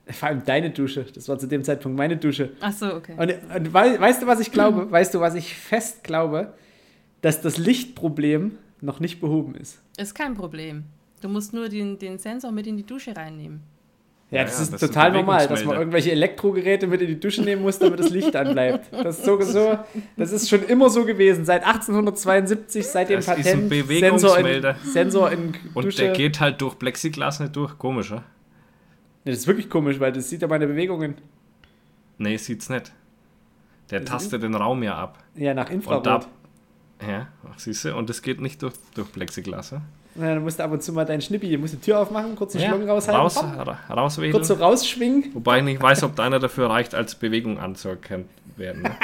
Vor 0.08 0.28
allem 0.28 0.44
deine 0.44 0.70
Dusche. 0.70 1.04
Das 1.14 1.28
war 1.28 1.38
zu 1.38 1.46
dem 1.48 1.64
Zeitpunkt 1.64 1.98
meine 1.98 2.16
Dusche. 2.16 2.50
Ach 2.60 2.72
so, 2.72 2.94
okay. 2.94 3.14
Und, 3.16 3.32
und 3.56 3.74
wei- 3.74 3.98
weißt 4.00 4.22
du, 4.22 4.26
was 4.26 4.38
ich 4.40 4.52
glaube? 4.52 4.90
Weißt 4.90 5.12
du, 5.14 5.20
was 5.20 5.34
ich 5.34 5.54
fest 5.54 6.04
glaube? 6.04 6.54
Dass 7.22 7.40
das 7.42 7.56
Lichtproblem 7.58 8.52
noch 8.80 9.00
nicht 9.00 9.20
behoben 9.20 9.54
ist. 9.56 9.80
Ist 9.96 10.14
kein 10.14 10.34
Problem. 10.34 10.84
Du 11.22 11.28
musst 11.28 11.52
nur 11.52 11.68
den, 11.68 11.98
den 11.98 12.18
Sensor 12.18 12.52
mit 12.52 12.66
in 12.68 12.76
die 12.76 12.86
Dusche 12.86 13.16
reinnehmen. 13.16 13.62
Ja, 14.30 14.42
das 14.42 14.56
ja, 14.56 14.62
ist 14.64 14.72
das 14.72 14.80
total 14.80 15.12
normal, 15.12 15.46
dass 15.46 15.64
man 15.64 15.76
irgendwelche 15.76 16.10
Elektrogeräte 16.10 16.88
mit 16.88 17.00
in 17.00 17.06
die 17.06 17.20
Dusche 17.20 17.42
nehmen 17.42 17.62
muss, 17.62 17.78
damit 17.78 18.00
das 18.00 18.10
Licht 18.10 18.34
anbleibt. 18.34 18.92
Das 18.92 19.18
ist, 19.18 19.24
so, 19.24 19.40
so, 19.40 19.78
das 20.16 20.32
ist 20.32 20.48
schon 20.48 20.64
immer 20.64 20.90
so 20.90 21.04
gewesen. 21.04 21.44
Seit 21.44 21.64
1872, 21.64 22.84
seit 22.84 23.08
dem 23.08 23.16
Das 23.16 23.26
ist 23.26 23.30
ein 23.30 23.42
Patent. 23.44 23.68
Bewegungsmelder. 23.68 24.76
Sensor 24.82 25.30
in, 25.30 25.32
Sensor 25.32 25.32
in 25.32 25.54
Und 25.74 25.84
Dusche. 25.84 25.98
der 25.98 26.12
geht 26.12 26.40
halt 26.40 26.60
durch 26.60 26.76
Plexiglas 26.76 27.38
nicht 27.38 27.54
durch. 27.54 27.78
Komisch, 27.78 28.10
oder? 28.10 28.24
Nee, 29.24 29.30
das 29.30 29.40
ist 29.40 29.46
wirklich 29.46 29.70
komisch, 29.70 30.00
weil 30.00 30.10
das 30.12 30.28
sieht 30.28 30.42
ja 30.42 30.48
meine 30.48 30.66
Bewegungen. 30.66 31.14
Nee, 32.18 32.36
sieht's 32.36 32.68
nicht. 32.68 32.92
Der 33.90 34.04
tastet 34.04 34.42
den 34.42 34.56
Raum 34.56 34.82
ja 34.82 34.96
ab. 34.96 35.22
Ja, 35.36 35.54
nach 35.54 35.70
Und 35.70 35.86
da. 35.86 35.96
Infrarot. 35.98 36.28
Ja, 37.06 37.28
ach, 37.48 37.58
siehst 37.58 37.84
du, 37.84 37.94
und 37.94 38.08
das 38.10 38.22
geht 38.22 38.40
nicht 38.40 38.62
durch, 38.62 38.74
durch 38.94 39.12
Plexiglas. 39.12 39.70
Ja? 39.70 39.82
Ja, 40.18 40.34
dann 40.34 40.42
musst 40.42 40.58
du 40.58 40.64
ab 40.64 40.72
und 40.72 40.82
zu 40.82 40.92
mal 40.92 41.04
deinen 41.04 41.20
Schnippi, 41.20 41.50
du 41.50 41.58
musst 41.58 41.74
die 41.74 41.78
Tür 41.80 42.00
aufmachen, 42.00 42.34
kurz 42.36 42.52
den 42.52 42.62
Ja, 42.62 42.68
Schlong 42.68 42.88
raushalten, 42.88 43.20
raus, 43.20 43.76
rauswedeln. 43.90 44.32
kurz 44.32 44.48
so 44.48 44.54
rausschwingen. 44.54 45.30
Wobei 45.34 45.58
ich 45.58 45.64
nicht 45.64 45.82
weiß, 45.82 46.02
ob 46.04 46.16
deiner 46.16 46.38
dafür 46.38 46.70
reicht, 46.70 46.94
als 46.94 47.14
Bewegung 47.14 47.58
anzuerkennen 47.58 48.28
werden. 48.56 48.82
Ne? 48.82 48.96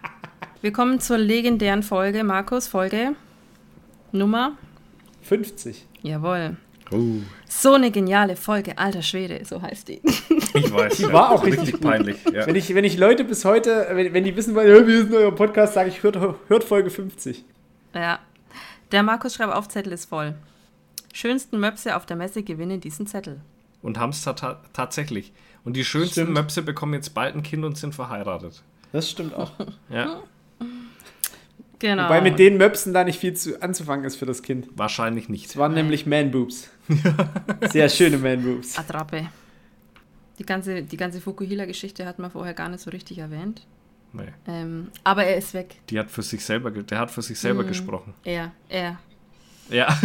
Wir 0.62 0.72
kommen 0.72 1.00
zur 1.00 1.18
legendären 1.18 1.82
Folge, 1.82 2.24
Markus, 2.24 2.68
Folge 2.68 3.10
Nummer. 4.12 4.52
50. 5.22 5.84
Jawohl. 6.02 6.56
Oh, 6.90 6.98
So 7.48 7.72
eine 7.74 7.90
geniale 7.90 8.36
Folge, 8.36 8.76
alter 8.78 9.02
Schwede, 9.02 9.44
so 9.44 9.60
heißt 9.60 9.88
die. 9.88 10.00
ich 10.54 10.72
weiß. 10.72 10.96
Die 10.98 11.12
war 11.12 11.30
auch 11.32 11.44
richtig 11.44 11.80
peinlich. 11.80 12.16
Ja. 12.32 12.46
Wenn 12.46 12.56
ich, 12.56 12.74
wenn 12.74 12.84
ich 12.84 12.96
Leute 12.98 13.24
bis 13.24 13.44
heute, 13.44 13.86
wenn, 13.92 14.12
wenn 14.12 14.24
die 14.24 14.36
wissen 14.36 14.54
wollen, 14.54 14.68
"Ja, 14.68 14.86
wie 14.86 14.92
ist 14.92 15.06
denn 15.08 15.16
euer 15.16 15.34
Podcast, 15.34 15.74
sage 15.74 15.88
ich, 15.88 16.02
hört, 16.02 16.18
hört 16.48 16.64
Folge 16.64 16.90
50. 16.90 17.44
Ja. 17.94 18.18
Der 18.92 19.02
Markus 19.02 19.34
schreibt 19.34 19.52
auf, 19.54 19.68
Zettel 19.68 19.92
ist 19.92 20.04
voll. 20.08 20.34
Schönsten 21.16 21.60
Möpse 21.60 21.94
auf 21.96 22.06
der 22.06 22.16
Messe 22.16 22.42
gewinnen 22.42 22.80
diesen 22.80 23.06
Zettel. 23.06 23.40
Und 23.82 23.98
haben 23.98 24.10
es 24.10 24.22
ta 24.22 24.60
tatsächlich. 24.72 25.32
Und 25.64 25.76
die 25.76 25.84
schönsten 25.84 26.12
Stimmt. 26.22 26.32
Möpse 26.32 26.62
bekommen 26.62 26.92
jetzt 26.94 27.14
bald 27.14 27.36
ein 27.36 27.42
Kind 27.44 27.64
und 27.64 27.78
sind 27.78 27.94
verheiratet. 27.94 28.62
Das 28.92 29.08
stimmt 29.10 29.32
auch. 29.34 29.52
Ja, 29.90 30.20
Genau. 31.78 32.04
Wobei 32.04 32.20
mit 32.20 32.38
den 32.38 32.56
Möpsen 32.56 32.94
da 32.94 33.04
nicht 33.04 33.18
viel 33.18 33.34
zu, 33.34 33.60
anzufangen 33.60 34.04
ist 34.06 34.16
für 34.16 34.26
das 34.26 34.42
Kind. 34.42 34.68
wahrscheinlich 34.74 35.28
nicht. 35.28 35.46
Es 35.50 35.56
waren 35.56 35.74
nämlich 35.74 36.06
Man-Boobs. 36.06 36.70
Sehr 37.70 37.88
schöne 37.90 38.16
Man-Boobs. 38.18 38.78
Attrappe. 38.78 39.28
Die 40.38 40.46
ganze, 40.46 40.82
die 40.82 40.96
ganze 40.96 41.20
Fukuhila-Geschichte 41.20 42.06
hat 42.06 42.18
man 42.18 42.30
vorher 42.30 42.54
gar 42.54 42.68
nicht 42.70 42.80
so 42.80 42.90
richtig 42.90 43.18
erwähnt. 43.18 43.66
Nee. 44.12 44.28
Ähm, 44.46 44.88
aber 45.02 45.24
er 45.24 45.36
ist 45.36 45.52
weg. 45.52 45.76
Die 45.90 45.98
hat 45.98 46.10
für 46.10 46.22
sich 46.22 46.44
selber, 46.44 46.70
der 46.70 46.98
hat 46.98 47.10
für 47.10 47.22
sich 47.22 47.38
selber 47.38 47.62
Mhm. 47.64 47.68
gesprochen. 47.68 48.14
Er, 48.24 48.52
er. 48.68 48.98
Ja. 49.70 49.88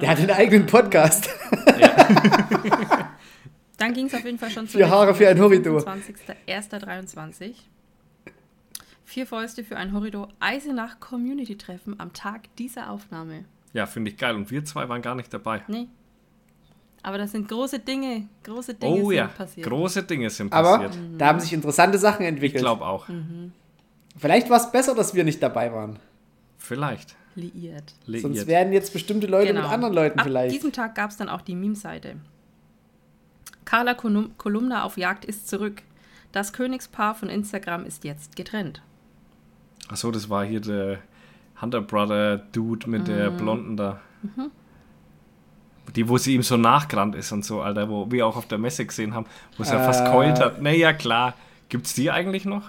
Der 0.00 0.08
hat 0.10 0.18
einen 0.18 0.30
eigenen 0.30 0.66
Podcast. 0.66 1.28
Dann 3.78 3.92
ging 3.92 4.06
es 4.06 4.14
auf 4.14 4.24
jeden 4.24 4.38
Fall 4.38 4.50
schon 4.50 4.66
zu 4.68 4.76
Vier 4.78 4.88
Haare 4.90 5.14
für 5.14 5.28
ein 5.28 5.38
Horridor. 5.40 5.80
25.01.23. 5.86 7.52
Vier 9.04 9.26
Fäuste 9.26 9.62
für 9.64 9.76
ein 9.76 9.92
Horridor 9.92 10.28
Eisenach 10.40 10.98
Community 11.00 11.56
Treffen 11.56 11.98
am 12.00 12.12
Tag 12.12 12.42
dieser 12.56 12.90
Aufnahme. 12.90 13.44
Ja, 13.72 13.86
finde 13.86 14.10
ich 14.10 14.16
geil. 14.16 14.34
Und 14.34 14.50
wir 14.50 14.64
zwei 14.64 14.88
waren 14.88 15.02
gar 15.02 15.14
nicht 15.14 15.32
dabei. 15.32 15.62
Nee. 15.68 15.86
Aber 17.02 17.18
das 17.18 17.32
sind 17.32 17.48
große 17.48 17.80
Dinge, 17.80 18.28
große 18.44 18.74
Dinge 18.74 18.92
Oh 19.02 19.08
sind 19.10 19.16
ja, 19.18 19.26
passiert. 19.26 19.66
große 19.68 20.02
Dinge 20.04 20.30
sind 20.30 20.52
Aber 20.54 20.78
passiert. 20.78 20.96
da 21.18 21.26
haben 21.26 21.38
sich 21.38 21.52
interessante 21.52 21.98
Sachen 21.98 22.22
Ich 22.22 22.28
entwickelt. 22.28 22.62
glaube 22.62 22.86
auch. 22.86 23.08
Mhm. 23.08 23.52
Vielleicht 24.16 24.48
war 24.48 24.56
es 24.56 24.72
besser, 24.72 24.94
dass 24.94 25.14
wir 25.14 25.22
nicht 25.24 25.42
dabei 25.42 25.70
waren. 25.72 25.98
Vielleicht. 26.64 27.16
Liiert. 27.36 27.94
Sonst 28.06 28.22
Liiert. 28.34 28.46
werden 28.46 28.72
jetzt 28.72 28.92
bestimmte 28.92 29.26
Leute 29.26 29.48
Genau. 29.48 29.62
mit 29.62 29.70
anderen 29.70 29.94
Leuten 29.94 30.18
Ab 30.20 30.26
vielleicht. 30.26 30.54
diesem 30.54 30.72
Tag 30.72 30.94
gab 30.94 31.10
es 31.10 31.16
dann 31.16 31.28
auch 31.28 31.40
die 31.40 31.54
Meme-Seite. 31.56 32.16
Carla 33.64 33.94
Kolum- 33.94 34.30
Kolumna 34.38 34.84
auf 34.84 34.96
Jagd 34.96 35.24
ist 35.24 35.48
zurück. 35.48 35.82
Das 36.32 36.52
Königspaar 36.52 37.14
von 37.14 37.28
Instagram 37.28 37.84
ist 37.86 38.04
jetzt 38.04 38.36
getrennt. 38.36 38.82
Achso, 39.88 40.10
das 40.10 40.28
war 40.30 40.44
hier 40.44 40.60
der 40.60 40.98
Hunter 41.60 41.80
Brother 41.80 42.38
Dude 42.38 42.88
mit 42.88 43.08
der 43.08 43.30
Mhm. 43.30 43.36
Blonden 43.36 43.76
da. 43.76 44.00
Die, 45.94 46.08
wo 46.08 46.16
sie 46.18 46.34
ihm 46.34 46.42
so 46.42 46.56
nachgerannt 46.56 47.14
ist 47.14 47.30
und 47.32 47.44
so, 47.44 47.60
Alter, 47.60 47.88
wo 47.88 48.10
wir 48.10 48.26
auch 48.26 48.36
auf 48.36 48.48
der 48.48 48.58
Messe 48.58 48.86
gesehen 48.86 49.14
haben, 49.14 49.26
wo 49.58 49.64
sie 49.64 49.72
ja 49.74 49.82
fast 49.84 50.06
Äh. 50.06 50.10
keult 50.10 50.40
hat. 50.40 50.60
Naja, 50.62 50.92
klar. 50.92 51.34
Gibt's 51.68 51.94
die 51.94 52.10
eigentlich 52.10 52.44
noch? 52.46 52.62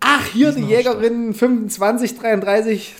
Ach, 0.00 0.24
hier 0.26 0.52
Die 0.52 0.62
Jägerin 0.62 1.34
2533. 1.34 2.94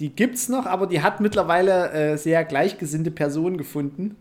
Die 0.00 0.08
gibt's 0.08 0.48
noch, 0.48 0.66
aber 0.66 0.86
die 0.86 1.02
hat 1.02 1.20
mittlerweile 1.20 1.90
äh, 1.92 2.16
sehr 2.16 2.44
gleichgesinnte 2.44 3.10
Personen 3.10 3.58
gefunden. 3.58 4.16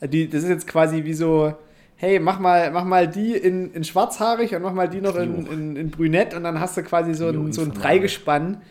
Äh, 0.00 0.08
Die, 0.08 0.28
das 0.28 0.42
ist 0.42 0.48
jetzt 0.48 0.66
quasi 0.66 1.04
wie 1.04 1.12
so, 1.14 1.54
hey, 1.96 2.18
mach 2.18 2.38
mal, 2.40 2.70
mach 2.70 2.84
mal 2.84 3.06
die 3.06 3.34
in, 3.34 3.72
in 3.72 3.84
schwarzhaarig 3.84 4.54
und 4.54 4.62
mach 4.62 4.72
mal 4.72 4.88
die 4.88 5.00
noch 5.02 5.16
in, 5.16 5.44
Trio. 5.44 5.52
in, 5.52 5.76
in 5.76 5.90
brünett 5.90 6.32
und 6.34 6.44
dann 6.44 6.58
hast 6.58 6.76
du 6.76 6.82
quasi 6.82 7.12
so 7.14 7.30
Trio 7.30 7.42
ein, 7.42 7.52
so 7.52 7.60
ein. 7.62 7.72
Dreigespann, 7.74 8.62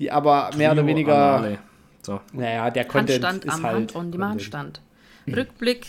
die 0.00 0.10
aber 0.10 0.50
mehr 0.56 0.72
oder 0.72 0.82
Trio 0.82 0.88
weniger, 0.88 1.36
Anale. 1.36 1.58
So. 2.02 2.20
naja, 2.32 2.70
der 2.70 2.86
Content 2.86 3.24
Handstand 3.24 3.44
ist 3.44 3.54
am 3.54 3.62
halt 3.62 3.76
Hand-on-Demand 3.76 4.30
Content. 4.32 4.46
stand. 4.46 4.82
Rückblick. 5.36 5.86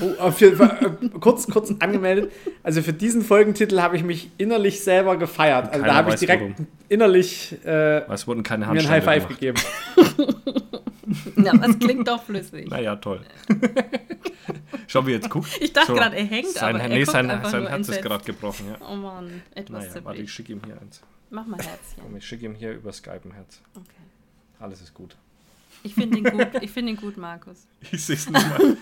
Oh, 0.00 0.26
äh, 0.28 0.32
für, 0.32 0.56
für, 0.56 0.64
äh, 0.64 1.08
kurz, 1.20 1.46
kurz 1.46 1.72
angemeldet. 1.80 2.32
Also 2.62 2.80
für 2.82 2.92
diesen 2.94 3.22
Folgentitel 3.22 3.80
habe 3.80 3.96
ich 3.96 4.02
mich 4.02 4.30
innerlich 4.38 4.82
selber 4.82 5.16
gefeiert. 5.16 5.70
Also 5.72 5.84
da 5.84 5.94
habe 5.94 6.10
ich 6.14 6.20
direkt 6.20 6.42
warum. 6.42 6.66
innerlich 6.88 7.56
äh, 7.64 7.98
Es 8.12 8.26
wurden 8.26 8.42
keine 8.42 8.66
mir 8.68 8.80
ein 8.80 8.88
High 8.88 9.04
Five 9.04 9.26
gemacht. 9.28 9.40
gegeben. 9.40 9.58
Ja, 11.36 11.52
das 11.54 11.78
klingt 11.78 12.08
doch 12.08 12.22
flüssig. 12.22 12.70
Naja, 12.70 12.96
toll. 12.96 13.20
Schau, 14.86 15.06
wie 15.06 15.10
er 15.10 15.16
jetzt 15.16 15.28
guckt. 15.28 15.48
Ich 15.60 15.72
dachte 15.72 15.88
So. 15.88 15.94
gerade, 15.94 16.16
er 16.16 16.24
hängt, 16.24 16.48
sein, 16.48 16.76
aber 16.76 16.84
er 16.84 16.88
nee, 16.88 17.04
sein, 17.04 17.28
sein 17.44 17.66
Herz 17.66 17.88
ist 17.88 18.00
gerade 18.02 18.24
gebrochen, 18.24 18.66
ja. 18.70 18.86
Oh 18.88 18.94
Mann, 18.94 19.42
etwas 19.54 19.84
Naja, 19.84 19.94
zu 19.94 20.04
warte, 20.04 20.22
ich 20.22 20.32
schicke 20.32 20.52
ihm 20.52 20.62
hier 20.64 20.80
eins. 20.80 21.02
Mach 21.30 21.46
mal 21.46 21.56
Herzchen. 21.58 22.02
Komm, 22.02 22.16
Ich 22.16 22.26
schicke 22.26 22.46
ihm 22.46 22.54
hier 22.54 22.72
über 22.72 22.92
Skype 22.92 23.20
ein 23.24 23.32
Herz. 23.32 23.60
Okay. 23.74 23.84
Alles 24.60 24.80
ist 24.80 24.94
gut. 24.94 25.16
Ich 25.82 25.94
finde 25.94 26.18
ihn 26.18 26.24
gut, 26.24 26.48
ich 26.62 26.70
finde 26.70 26.92
ihn 26.92 26.96
gut, 26.98 27.16
Markus. 27.16 27.66
Ich 27.90 28.04
sehe 28.04 28.16
es 28.16 28.30
nicht 28.30 28.48
mal. 28.48 28.76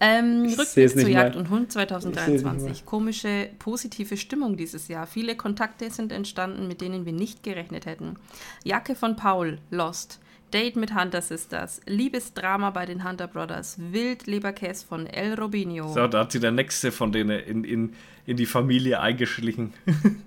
Ähm, 0.00 0.46
Rückblick 0.58 0.90
zu 0.90 1.10
Jagd 1.10 1.34
mal. 1.34 1.40
und 1.40 1.50
Hund 1.50 1.68
Ich 1.68 1.74
seh's 1.74 2.04
nicht 2.04 2.18
2023. 2.20 2.86
Komische, 2.86 3.50
positive 3.58 4.16
Stimmung 4.16 4.56
dieses 4.56 4.88
Jahr. 4.88 5.06
Viele 5.06 5.36
Kontakte 5.36 5.90
sind 5.90 6.12
entstanden, 6.12 6.68
mit 6.68 6.80
denen 6.80 7.04
wir 7.04 7.12
nicht 7.12 7.42
gerechnet 7.42 7.86
hätten. 7.86 8.16
Jacke 8.64 8.94
von 8.94 9.16
Paul, 9.16 9.58
Lost. 9.70 10.20
Date 10.52 10.76
mit 10.76 10.94
Hunter 10.94 11.20
Sisters. 11.20 11.80
Liebesdrama 11.86 12.70
bei 12.70 12.86
den 12.86 13.06
Hunter 13.06 13.26
Brothers. 13.26 13.76
Wildleberkäse 13.78 14.86
von 14.86 15.06
El 15.06 15.34
Robinho. 15.34 15.92
So, 15.92 16.06
da 16.06 16.20
hat 16.20 16.32
sie 16.32 16.40
der 16.40 16.52
Nächste 16.52 16.90
von 16.90 17.12
denen 17.12 17.38
in, 17.40 17.64
in, 17.64 17.92
in 18.24 18.36
die 18.36 18.46
Familie 18.46 19.00
eingeschlichen. 19.00 19.74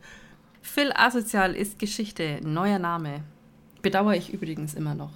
Phil 0.61 0.91
Asozial 0.93 1.55
ist 1.55 1.79
Geschichte. 1.79 2.39
Neuer 2.43 2.77
Name. 2.77 3.23
Bedauere 3.81 4.15
ich 4.15 4.31
übrigens 4.31 4.75
immer 4.75 4.93
noch. 4.93 5.11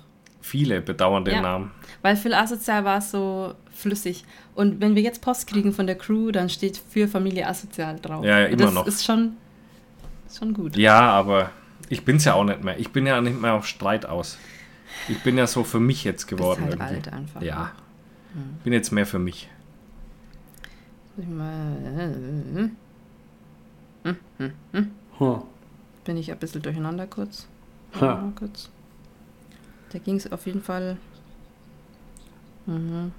Viele 0.46 0.80
bedauern 0.80 1.26
den 1.26 1.34
Ja. 1.36 1.42
Namen. 1.42 1.72
Weil 2.04 2.16
Phil 2.16 2.36
Asozial 2.36 2.86
war 2.86 3.02
so 3.02 3.56
flüssig. 3.74 4.24
Und 4.54 4.80
wenn 4.80 4.96
wir 4.96 5.02
jetzt 5.02 5.22
Post 5.24 5.48
kriegen 5.48 5.74
von 5.74 5.88
der 5.88 5.98
Crew, 5.98 6.30
dann 6.32 6.50
steht 6.50 6.78
für 6.78 7.08
Familie 7.08 7.48
Asozial 7.48 8.00
drauf. 8.00 8.24
Ja, 8.24 8.42
ja, 8.42 8.46
immer 8.46 8.58
das 8.58 8.74
noch. 8.74 8.86
ist 8.86 9.04
schon, 9.04 9.38
schon 10.32 10.54
gut. 10.54 10.78
Ja, 10.78 11.00
aber 11.10 11.50
ich 11.90 12.06
bin's 12.06 12.26
ja 12.26 12.36
auch 12.36 12.44
nicht 12.44 12.64
mehr. 12.64 12.80
Ich 12.80 12.92
bin 12.92 13.08
ja 13.08 13.20
nicht 13.22 13.42
mehr 13.42 13.54
auf 13.56 13.66
Streit 13.66 14.06
aus. 14.06 14.38
Ich 15.10 15.22
bin 15.24 15.36
ja 15.36 15.48
so 15.48 15.64
für 15.64 15.80
mich 15.80 16.04
jetzt 16.04 16.28
Bist 16.28 16.28
geworden. 16.28 16.62
halt 16.62 16.74
irgendwie. 16.74 16.94
alt 16.96 17.12
einfach. 17.12 17.42
Ja. 17.42 17.72
Bin 18.64 18.72
jetzt 18.72 18.92
mehr 18.92 19.08
für 19.08 19.18
mich. 19.20 19.50
Ich 21.18 21.26
mal- 21.28 22.70
Huh. 25.20 25.42
Bin 26.04 26.18
ich 26.18 26.32
ein 26.32 26.38
bisschen 26.38 26.62
durcheinander 26.62 27.08
kurz. 27.08 27.48
Mal 28.00 28.32
kurz. 28.38 28.70
Da 29.92 30.00
ging 30.00 30.16
es 30.18 30.32
auf 30.32 30.46
jeden 30.46 30.62
Fall. 30.62 30.98
Mhm. 32.66 33.12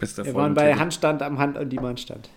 Wir 0.00 0.34
waren 0.34 0.54
bei 0.54 0.74
Handstand 0.74 1.22
am 1.22 1.38
Hand- 1.38 1.56
und 1.56 1.70
Diemannstand. 1.70 2.28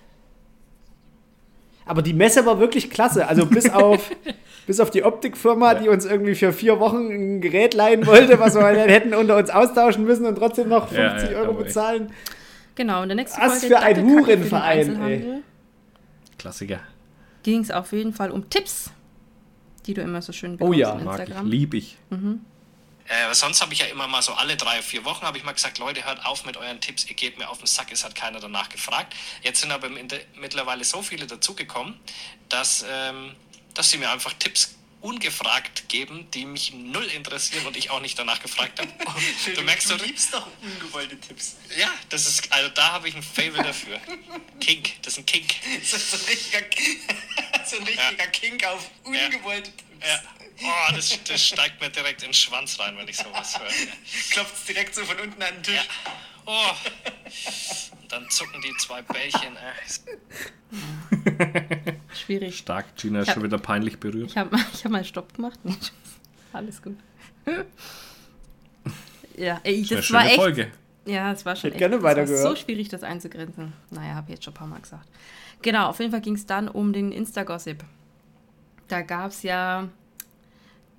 Aber 1.88 2.02
die 2.02 2.14
Messe 2.14 2.46
war 2.46 2.60
wirklich 2.60 2.90
klasse. 2.90 3.28
Also 3.28 3.46
bis 3.46 3.70
auf, 3.70 4.12
bis 4.68 4.80
auf 4.80 4.90
die 4.92 5.04
Optikfirma, 5.04 5.74
Ja. 5.74 5.80
die 5.80 5.90
uns 5.90 6.06
irgendwie 6.06 6.36
für 6.36 6.52
vier 6.54 6.80
Wochen 6.80 7.10
ein 7.12 7.42
Gerät 7.42 7.74
leihen 7.74 8.06
wollte, 8.08 8.40
was 8.40 8.56
wir 8.56 8.62
dann 8.62 8.90
hätten 8.90 9.14
unter 9.14 9.38
uns 9.38 9.50
austauschen 9.50 10.04
müssen 10.06 10.26
und 10.26 10.36
trotzdem 10.36 10.70
noch 10.70 10.88
50 10.90 11.30
Ja, 11.30 11.36
ja, 11.36 11.40
Euro 11.42 11.54
bezahlen. 11.54 12.12
Genau, 12.76 13.04
in 13.04 13.10
der 13.10 13.16
nächsten 13.16 13.40
Was 13.42 13.64
für 13.64 13.80
ein 13.80 14.04
Hurenverein, 14.04 15.44
Klassiker. 16.38 16.80
ging 17.44 17.62
es 17.62 17.72
auf 17.72 17.92
jeden 17.94 18.14
Fall 18.14 18.32
um 18.32 18.50
Tipps, 18.50 18.92
die 19.86 19.94
du 19.94 20.02
immer 20.02 20.22
so 20.22 20.34
schön 20.34 20.58
Oh 20.60 20.74
ja, 20.74 20.96
Mag 20.96 21.28
ich. 21.28 21.42
Lieb 21.44 21.74
ich. 21.74 21.98
Äh, 23.08 23.34
sonst 23.36 23.62
habe 23.62 23.74
ich 23.74 23.80
ja 23.80 23.86
immer 23.86 24.08
mal 24.08 24.22
so 24.22 24.34
alle 24.34 24.58
drei, 24.58 24.82
vier 24.82 25.06
Wochen 25.06 25.26
habe 25.26 25.38
ich 25.38 25.44
mal 25.44 25.52
gesagt, 25.52 25.78
Leute, 25.78 26.06
hört 26.06 26.26
auf 26.26 26.44
mit 26.46 26.58
euren 26.58 26.82
Tipps, 26.82 27.06
ihr 27.06 27.16
geht 27.16 27.38
mir 27.38 27.50
auf 27.50 27.60
den 27.60 27.68
Sack, 27.68 27.92
es 27.92 28.04
hat 28.04 28.16
keiner 28.16 28.40
danach 28.40 28.70
gefragt. 28.70 29.14
Jetzt 29.44 29.62
sind 29.62 29.72
aber 29.72 29.90
mittlerweile 29.90 30.84
so 30.84 31.04
viele 31.04 31.28
dazugekommen, 31.28 32.00
dass, 32.50 32.84
ähm, 32.90 33.36
dass 33.76 33.92
sie 33.92 33.98
mir 34.00 34.10
einfach 34.10 34.34
Tipps 34.34 34.76
ungefragt 35.06 35.88
geben, 35.88 36.28
die 36.32 36.48
mich 36.48 36.74
null 36.74 37.06
interessieren 37.06 37.68
und 37.68 37.78
ich 37.78 37.92
auch 37.92 38.02
nicht 38.02 38.18
danach 38.18 38.42
gefragt 38.42 38.80
habe. 38.80 38.90
du 39.56 39.62
merkst 39.62 39.92
du 39.92 39.96
liebst 39.98 40.34
doch 40.34 40.48
ungewollte 40.64 41.20
Tipps. 41.20 41.58
ja, 41.78 41.92
das 42.10 42.26
ist, 42.26 42.52
also 42.52 42.70
da 42.70 42.94
habe 42.94 43.08
ich 43.08 43.16
ein 43.16 43.22
Fable 43.22 43.62
dafür. 43.62 44.02
Kink, 44.60 44.94
das 45.04 45.14
ist 45.14 45.20
ein 45.20 45.26
Kink. 45.28 45.54
Das 45.80 45.94
ist 45.94 46.10
so 46.12 46.18
ein 46.18 46.26
richtiger, 46.26 46.60
so 47.68 47.78
ein 47.78 47.84
richtiger 47.84 48.28
Kink 48.28 48.66
auf 48.66 48.90
ungewollte 49.04 49.72
Tipps. 49.72 50.08
Ja. 50.08 50.24
Oh, 50.64 50.94
das, 50.94 51.20
das 51.28 51.42
steigt 51.46 51.82
mir 51.82 51.90
direkt 51.90 52.22
in 52.22 52.30
den 52.30 52.34
Schwanz 52.34 52.80
rein, 52.80 52.96
wenn 52.98 53.08
ich 53.08 53.18
sowas 53.18 53.60
höre. 53.60 53.68
Klopft 54.32 54.68
direkt 54.68 54.96
so 54.96 55.04
von 55.04 55.20
unten 55.20 55.42
an 55.42 55.54
den 55.56 55.64
Tisch. 55.64 55.76
Ja. 55.76 56.12
Oh. 56.46 56.72
Und 58.02 58.12
dann 58.12 58.30
zucken 58.30 58.62
die 58.62 58.74
zwei 58.78 59.02
Bällchen. 59.02 59.58
Schwierig. 62.14 62.58
Stark. 62.58 62.96
Gina 62.96 63.22
ist 63.22 63.32
schon 63.32 63.44
wieder 63.44 63.58
peinlich 63.58 64.00
berührt. 64.00 64.30
Ich 64.30 64.38
habe 64.38 64.56
ich 64.74 64.86
hab 64.86 64.92
mal 64.92 65.04
Stopp 65.04 65.34
gemacht. 65.34 65.60
Nee. 65.64 65.76
Alles 66.54 66.82
gut. 66.82 66.98
ja, 69.36 69.60
ey, 69.64 69.82
Das 69.82 69.90
das 69.90 70.12
war 70.12 70.26
echt. 70.26 70.36
Folge. 70.36 70.72
Ja, 71.06 71.32
es 71.32 71.46
war 71.46 71.56
schon 71.56 71.72
hätte 71.72 71.84
echt 71.84 71.92
gerne 71.92 72.16
das 72.16 72.30
war 72.30 72.38
so 72.38 72.56
schwierig, 72.56 72.90
das 72.90 73.04
einzugrenzen. 73.04 73.74
Naja, 73.92 74.16
habe 74.16 74.28
ich 74.30 74.36
jetzt 74.36 74.44
schon 74.46 74.54
ein 74.54 74.58
paar 74.58 74.68
Mal 74.68 74.80
gesagt. 74.82 75.08
Genau, 75.62 75.90
auf 75.90 76.00
jeden 76.00 76.12
Fall 76.12 76.22
ging 76.22 76.36
es 76.36 76.46
dann 76.46 76.68
um 76.68 76.94
den 76.94 77.12
Insta-Gossip. 77.12 77.84
Da 78.88 79.02
gab 79.02 79.32
es 79.32 79.44
ja 79.44 79.90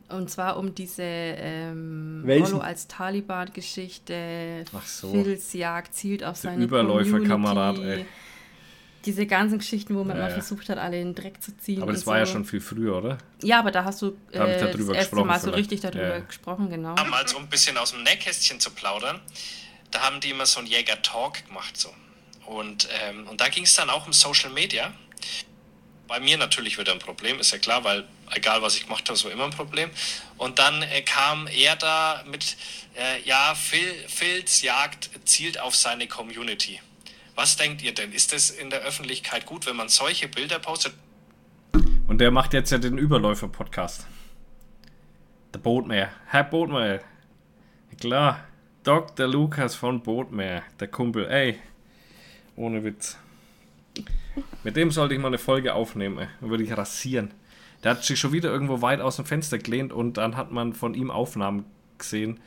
Und 0.08 0.30
zwar 0.30 0.56
um 0.56 0.74
diese 0.74 1.02
ähm? 1.02 2.24
Rollo 2.26 2.58
als 2.58 2.86
Taliban-Geschichte, 2.86 4.64
Ach 4.76 4.86
so. 4.86 5.10
Phils 5.10 5.52
Jagd 5.52 5.94
zielt 5.94 6.22
auf 6.22 6.36
seine 6.36 6.62
Überläuferkamerad, 6.64 7.78
ey. 7.78 8.06
Diese 9.04 9.26
ganzen 9.26 9.58
Geschichten, 9.58 9.94
wo 9.94 10.02
man 10.04 10.16
Ja, 10.16 10.22
mal 10.24 10.28
ja. 10.30 10.34
versucht 10.34 10.68
hat, 10.68 10.78
alle 10.78 11.00
in 11.00 11.08
den 11.08 11.14
Dreck 11.14 11.40
zu 11.40 11.56
ziehen. 11.56 11.80
Aber 11.82 11.92
das 11.92 12.02
und 12.02 12.06
war 12.08 12.18
ja 12.18 12.26
so. 12.26 12.32
schon 12.32 12.44
viel 12.44 12.60
früher, 12.60 12.96
oder? 12.96 13.18
Ja, 13.42 13.60
aber 13.60 13.70
da 13.70 13.84
hast 13.84 14.02
du 14.02 14.16
Da 14.32 14.40
hab 14.40 14.48
ich 14.48 14.54
äh, 14.54 14.58
da 14.58 14.66
das 14.66 14.76
drüber 14.76 14.94
erste 14.94 15.10
gesprochen 15.10 15.26
Mal 15.28 15.40
so 15.40 15.50
richtig 15.50 15.80
darüber 15.80 16.02
Ja, 16.02 16.08
ja. 16.14 16.18
gesprochen, 16.20 16.70
genau. 16.70 16.94
Damals, 16.96 17.32
um 17.34 17.42
ein 17.44 17.48
bisschen 17.48 17.76
aus 17.78 17.92
dem 17.92 18.02
Nähkästchen 18.02 18.58
zu 18.58 18.70
plaudern, 18.70 19.20
da 19.92 20.00
haben 20.02 20.20
die 20.20 20.30
immer 20.30 20.46
so 20.46 20.58
einen 20.58 20.68
Jäger-Talk 20.68 21.46
gemacht. 21.46 21.76
So. 21.76 21.88
Und, 22.46 22.88
ähm, 23.08 23.28
und 23.28 23.40
da 23.40 23.48
ging 23.48 23.62
es 23.64 23.74
dann 23.76 23.90
auch 23.90 24.06
um 24.06 24.12
Social 24.12 24.50
Media. 24.50 24.92
Bei 26.08 26.18
mir 26.20 26.36
natürlich 26.36 26.78
wieder 26.78 26.92
ein 26.92 26.98
Problem, 27.00 27.38
ist 27.38 27.52
ja 27.52 27.58
klar, 27.58 27.82
weil 27.84 28.04
egal 28.34 28.62
was 28.62 28.76
ich 28.76 28.84
gemacht 28.84 29.08
habe, 29.08 29.14
es 29.14 29.24
war 29.24 29.32
immer 29.32 29.44
ein 29.44 29.50
Problem. 29.50 29.90
Und 30.36 30.58
dann 30.58 30.82
äh, 30.82 31.02
kam 31.02 31.46
er 31.46 31.76
da 31.76 32.24
mit, 32.30 32.56
äh, 32.96 33.22
ja, 33.24 33.54
Phil, 33.54 33.94
Phils 34.08 34.62
Jagd 34.62 35.10
zielt 35.24 35.60
auf 35.60 35.74
seine 35.74 36.06
Community. 36.06 36.80
Was 37.34 37.56
denkt 37.56 37.82
ihr 37.82 37.92
denn? 37.92 38.12
Ist 38.12 38.32
das 38.32 38.50
in 38.50 38.70
der 38.70 38.80
Öffentlichkeit 38.80 39.46
gut, 39.46 39.66
wenn 39.66 39.76
man 39.76 39.88
solche 39.88 40.28
Bilder 40.28 40.58
postet? 40.58 40.94
Und 42.08 42.18
der 42.18 42.30
macht 42.30 42.54
jetzt 42.54 42.70
ja 42.70 42.78
den 42.78 42.98
Überläufer-Podcast. 42.98 44.06
Der 45.52 45.58
Bootmeer. 45.58 46.10
Herr 46.26 46.44
Bootmeer. 46.44 47.02
Klar. 48.00 48.44
Dr. 48.84 49.26
Lukas 49.26 49.74
von 49.74 50.02
Bootmeer. 50.02 50.62
Der 50.80 50.88
Kumpel. 50.88 51.26
Ey. 51.26 51.58
Ohne 52.56 52.84
Witz. 52.84 53.18
Mit 54.62 54.76
dem 54.76 54.90
sollte 54.90 55.14
ich 55.14 55.20
mal 55.20 55.28
eine 55.28 55.38
Folge 55.38 55.74
aufnehmen. 55.74 56.28
Dann 56.40 56.50
würde 56.50 56.64
ich 56.64 56.76
rasieren. 56.76 57.32
Der 57.86 57.92
hat 57.92 58.02
sich 58.02 58.18
schon 58.18 58.32
wieder 58.32 58.48
irgendwo 58.50 58.82
weit 58.82 59.00
aus 59.00 59.14
dem 59.14 59.26
Fenster 59.26 59.58
gelehnt 59.58 59.92
und 59.92 60.16
dann 60.16 60.36
hat 60.36 60.50
man 60.50 60.72
von 60.72 60.94
ihm 60.94 61.08
Aufnahmen 61.08 61.64
gesehen, 61.98 62.40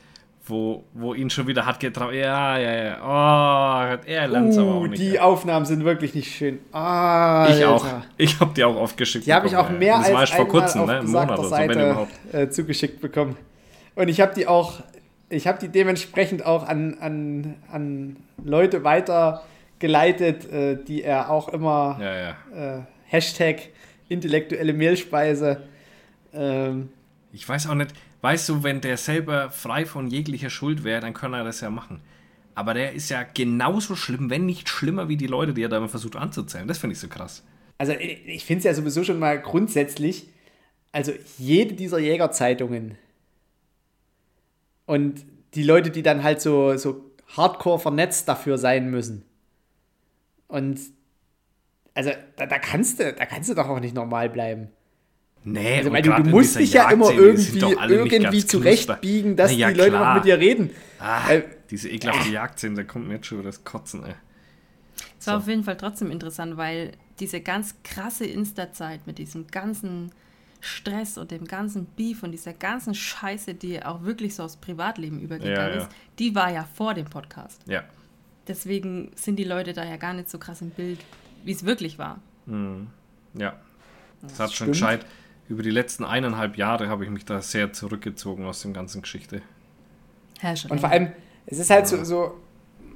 wo, 0.44 0.84
wo 0.92 1.14
ihn 1.14 1.30
schon 1.30 1.46
wieder 1.46 1.64
hat 1.64 1.80
getraut. 1.80 2.12
Ja, 2.12 2.58
ja, 2.58 2.72
ja. 2.84 2.96
Oh, 3.00 3.98
er 4.04 4.28
lernt 4.28 4.52
aber 4.58 4.70
auch 4.70 4.80
Uh, 4.82 4.86
nicht. 4.86 5.00
die 5.02 5.12
ey. 5.12 5.18
Aufnahmen 5.18 5.64
sind 5.64 5.82
wirklich 5.84 6.14
nicht 6.14 6.30
schön. 6.34 6.58
Ah, 6.72 7.46
ich 7.50 7.64
auch. 7.64 7.82
Alter. 7.82 8.02
Ich 8.18 8.38
habe 8.38 8.52
die 8.54 8.64
auch 8.64 8.76
oft 8.76 8.98
geschickt. 8.98 9.24
Die 9.26 9.32
habe 9.32 9.46
ich 9.46 9.56
auch 9.56 9.70
mehr 9.70 9.96
das 9.96 10.08
als 10.08 10.30
war 10.30 10.36
vor 10.36 10.48
kurzem, 10.48 10.84
ne? 10.84 10.98
Im 10.98 11.10
Monat 11.10 11.38
oder 11.38 11.48
so, 11.48 11.50
wenn 11.52 11.68
Seite 11.68 11.86
überhaupt. 11.90 12.12
äh, 12.34 12.50
zugeschickt 12.50 13.00
bekommen. 13.00 13.36
Und 13.94 14.08
ich 14.08 14.20
habe 14.20 14.34
die 14.34 14.46
auch, 14.46 14.74
ich 15.30 15.46
habe 15.46 15.58
die 15.58 15.68
dementsprechend 15.68 16.44
auch 16.44 16.68
an, 16.68 16.98
an, 17.00 17.54
an 17.72 18.16
Leute 18.44 18.84
weitergeleitet, 18.84 20.50
äh, 20.52 20.76
die 20.84 21.02
er 21.02 21.30
auch 21.30 21.48
immer 21.48 21.98
Ja, 21.98 22.14
ja. 22.14 22.76
äh, 22.78 22.82
Hashtag 23.06 23.70
intellektuelle 24.10 24.74
Mehlspeise. 24.74 25.68
Ähm, 26.34 26.90
Ich 27.32 27.48
weiß 27.48 27.68
auch 27.68 27.74
nicht, 27.74 27.92
weißt 28.22 28.48
du, 28.48 28.62
wenn 28.62 28.80
der 28.80 28.96
selber 28.96 29.50
frei 29.50 29.86
von 29.86 30.08
jeglicher 30.08 30.50
Schuld 30.50 30.84
wäre, 30.84 31.00
dann 31.00 31.14
kann 31.14 31.32
er 31.32 31.44
das 31.44 31.60
ja 31.60 31.70
machen. 31.70 32.02
Aber 32.54 32.74
der 32.74 32.92
ist 32.92 33.08
ja 33.10 33.22
genauso 33.22 33.96
schlimm, 33.96 34.30
wenn 34.30 34.46
nicht 34.46 34.68
schlimmer, 34.68 35.08
wie 35.08 35.16
die 35.16 35.26
Leute, 35.28 35.54
die 35.54 35.62
er 35.62 35.68
da 35.68 35.78
immer 35.78 35.88
versucht 35.88 36.16
anzuzählen. 36.16 36.68
Das 36.68 36.78
finde 36.78 36.94
ich 36.94 37.00
so 37.00 37.08
krass. 37.08 37.44
also 37.78 37.92
ich 37.92 38.26
ich 38.26 38.44
finde 38.44 38.58
es 38.58 38.64
ja 38.64 38.74
sowieso 38.74 39.04
schon 39.04 39.18
mal 39.18 39.40
grundsätzlich, 39.40 40.28
also 40.92 41.12
jede 41.38 41.74
dieser 41.74 41.98
Jägerzeitungen 41.98 42.98
und 44.86 45.24
die 45.54 45.62
Leute, 45.62 45.90
die 45.90 46.02
dann 46.02 46.22
halt 46.22 46.40
so, 46.40 46.76
so 46.76 47.10
hardcore 47.36 47.78
vernetzt 47.78 48.28
dafür 48.28 48.58
sein 48.58 48.90
müssen. 48.90 49.24
Und 50.48 50.80
also 51.94 52.10
da, 52.36 52.46
da 52.46 52.58
kannst 52.58 53.00
du, 53.00 53.12
da 53.12 53.26
kannst 53.26 53.48
du 53.50 53.54
doch 53.54 53.68
auch 53.68 53.80
nicht 53.80 53.94
normal 53.94 54.28
bleiben. 54.30 54.68
Nee, 55.42 55.78
Also, 55.78 55.88
und 55.88 55.94
weil 55.94 56.02
du, 56.02 56.12
du 56.12 56.30
musst 56.30 56.58
dich 56.58 56.72
ja 56.74 56.90
immer 56.90 57.10
irgendwie, 57.10 57.60
irgendwie 57.60 58.44
zurechtbiegen, 58.44 59.36
dass 59.36 59.54
ja, 59.56 59.70
die 59.70 59.78
Leute 59.78 59.90
klar. 59.90 60.08
noch 60.08 60.14
mit 60.16 60.24
dir 60.26 60.38
reden. 60.38 60.70
Ah, 60.98 61.30
Äh, 61.32 61.44
diese 61.70 61.88
ekelhafte 61.88 62.30
Jagdszene, 62.30 62.74
da 62.76 62.82
kommt 62.84 63.08
mir 63.08 63.14
jetzt 63.14 63.26
schon 63.26 63.38
wieder 63.38 63.48
das 63.48 63.64
Kotzen, 63.64 64.04
ey. 64.04 64.14
Es 65.18 65.26
war 65.26 65.38
auf 65.38 65.48
jeden 65.48 65.64
Fall 65.64 65.76
trotzdem 65.76 66.10
interessant, 66.10 66.56
weil 66.56 66.92
diese 67.20 67.40
ganz 67.40 67.74
krasse 67.84 68.26
Insta-Zeit 68.26 69.06
mit 69.06 69.18
diesem 69.18 69.46
ganzen 69.46 70.12
Stress 70.60 71.16
und 71.16 71.30
dem 71.30 71.46
ganzen 71.46 71.86
Beef 71.86 72.22
und 72.22 72.32
dieser 72.32 72.52
ganzen 72.52 72.94
Scheiße, 72.94 73.54
die 73.54 73.82
auch 73.82 74.02
wirklich 74.02 74.34
so 74.34 74.42
aufs 74.42 74.56
Privatleben 74.56 75.20
übergegangen 75.20 75.56
Ja, 75.72 75.76
ja. 75.76 75.82
ist, 75.84 75.88
die 76.18 76.34
war 76.34 76.50
ja 76.52 76.66
vor 76.74 76.92
dem 76.92 77.06
Podcast. 77.06 77.62
Ja. 77.66 77.82
Deswegen 78.46 79.10
sind 79.14 79.36
die 79.36 79.44
Leute 79.44 79.72
da 79.72 79.84
ja 79.84 79.96
gar 79.96 80.12
nicht 80.12 80.28
so 80.28 80.38
krass 80.38 80.60
im 80.60 80.70
Bild, 80.70 80.98
wie 81.44 81.52
es 81.52 81.64
wirklich 81.64 81.98
war. 81.98 82.18
Ja. 83.34 83.54
Das 84.22 84.38
hat 84.40 84.52
schon 84.52 84.68
gescheit. 84.68 85.06
Über 85.48 85.62
die 85.62 85.70
letzten 85.70 86.04
eineinhalb 86.04 86.56
Jahre 86.56 86.88
habe 86.88 87.04
ich 87.04 87.10
mich 87.10 87.24
da 87.24 87.40
sehr 87.42 87.72
zurückgezogen 87.72 88.44
aus 88.44 88.62
dem 88.62 88.72
ganzen 88.72 89.02
Geschichte. 89.02 89.42
Ja, 90.42 90.54
schon 90.54 90.70
Und 90.70 90.80
vor 90.80 90.90
allem, 90.90 91.12
es 91.46 91.58
ist 91.58 91.70
halt 91.70 91.88
so, 91.88 92.04
so, 92.04 92.36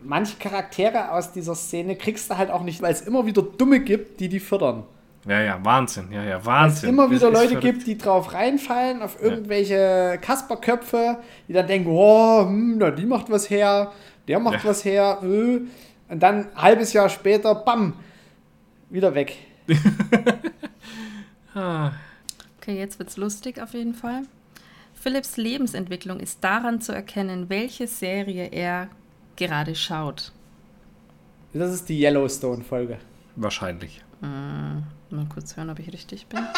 manche 0.05 0.37
Charaktere 0.37 1.11
aus 1.11 1.33
dieser 1.33 1.55
Szene 1.55 1.97
kriegst 1.97 2.31
du 2.31 2.37
halt 2.39 2.51
auch 2.51 2.63
nicht, 2.63 2.81
weil 2.81 2.93
es 2.93 3.01
immer 3.01 3.27
wieder 3.27 3.43
Dumme 3.43 3.81
gibt, 3.81 4.21
die 4.21 4.29
die 4.29 4.41
fördern. 4.41 4.85
Ja, 5.27 5.41
ja, 5.41 5.59
Wahnsinn. 5.65 6.13
Ja, 6.13 6.23
ja, 6.23 6.33
Weil 6.33 6.37
es 6.37 6.47
Wahnsinn. 6.47 6.89
immer 6.91 7.05
Das 7.05 7.13
wieder 7.13 7.29
ist 7.29 7.51
Leute 7.51 7.61
gibt, 7.61 7.87
die 7.87 7.97
drauf 7.97 8.35
reinfallen, 8.35 9.01
auf 9.03 9.21
irgendwelche 9.23 10.19
Kasperköpfe, 10.21 11.19
die 11.49 11.55
dann 11.55 11.67
denken, 11.67 11.89
oh, 11.91 12.43
hm, 12.43 12.77
na, 12.79 12.91
die 12.91 13.07
macht 13.07 13.31
was 13.31 13.49
her, 13.49 13.91
der 14.29 14.39
macht 14.39 14.63
Ja. 14.63 14.71
was 14.71 14.85
her, 14.85 15.19
äh. 15.23 15.61
und 16.13 16.23
dann 16.23 16.51
ein 16.51 16.63
halbes 16.63 16.93
Jahr 16.93 17.09
später, 17.09 17.55
bam, 17.55 17.95
wieder 18.95 19.15
weg. 19.15 19.37
Okay, 22.61 22.79
jetzt 22.79 22.99
wird's 22.99 23.19
lustig 23.19 23.61
auf 23.61 23.75
jeden 23.75 23.93
Fall. 23.93 24.23
Philipps 24.95 25.37
Lebensentwicklung 25.37 26.19
ist 26.19 26.43
daran 26.43 26.81
zu 26.81 26.93
erkennen, 26.93 27.51
welche 27.51 27.87
Serie 27.87 28.47
er 28.53 28.89
gerade 29.37 29.75
schaut. 29.75 30.33
Das 31.53 31.73
ist 31.73 31.89
die 31.91 32.01
Yellowstone-Folge. 32.01 32.97
Wahrscheinlich. 33.37 34.03
Mal 35.15 35.27
kurz 35.33 35.55
hören, 35.57 35.71
ob 35.71 35.79
ich 35.79 35.93
richtig 35.93 36.27
bin. 36.27 36.45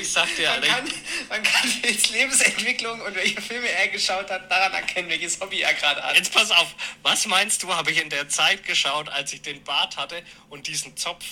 Ich 0.00 0.10
sag 0.12 0.26
dir, 0.36 0.50
Man 0.50 0.62
kann, 0.62 0.90
man 1.28 1.42
kann 1.42 1.68
Phils 1.68 2.10
Lebensentwicklung 2.10 3.00
und 3.02 3.14
welche 3.14 3.40
Filme 3.40 3.68
er 3.68 3.88
geschaut 3.88 4.30
hat, 4.30 4.50
daran 4.50 4.72
erkennen, 4.72 5.08
welches 5.08 5.38
Hobby 5.40 5.60
er 5.60 5.74
gerade 5.74 6.02
hat. 6.02 6.16
Jetzt 6.16 6.32
pass 6.32 6.50
auf, 6.50 6.74
was 7.02 7.26
meinst 7.26 7.62
du, 7.62 7.72
habe 7.72 7.90
ich 7.90 8.00
in 8.02 8.10
der 8.10 8.28
Zeit 8.28 8.64
geschaut, 8.64 9.08
als 9.08 9.32
ich 9.32 9.42
den 9.42 9.62
Bart 9.64 9.96
hatte 9.96 10.22
und 10.48 10.66
diesen 10.66 10.96
Zopf? 10.96 11.24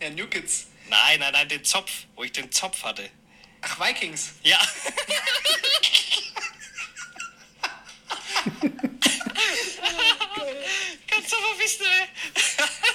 Ja, 0.00 0.10
New 0.10 0.26
Kids. 0.26 0.66
Nein, 0.88 1.20
nein, 1.20 1.32
nein, 1.32 1.48
den 1.48 1.64
Zopf, 1.64 1.90
wo 2.14 2.24
ich 2.24 2.32
den 2.32 2.50
Zopf 2.52 2.82
hatte. 2.82 3.08
Ach, 3.62 3.80
Vikings. 3.80 4.32
Ja. 4.42 4.58
Kannst 11.06 11.32
du 11.32 11.36
mal 11.36 11.58
wissen, 11.58 11.86
ey? 11.86 12.08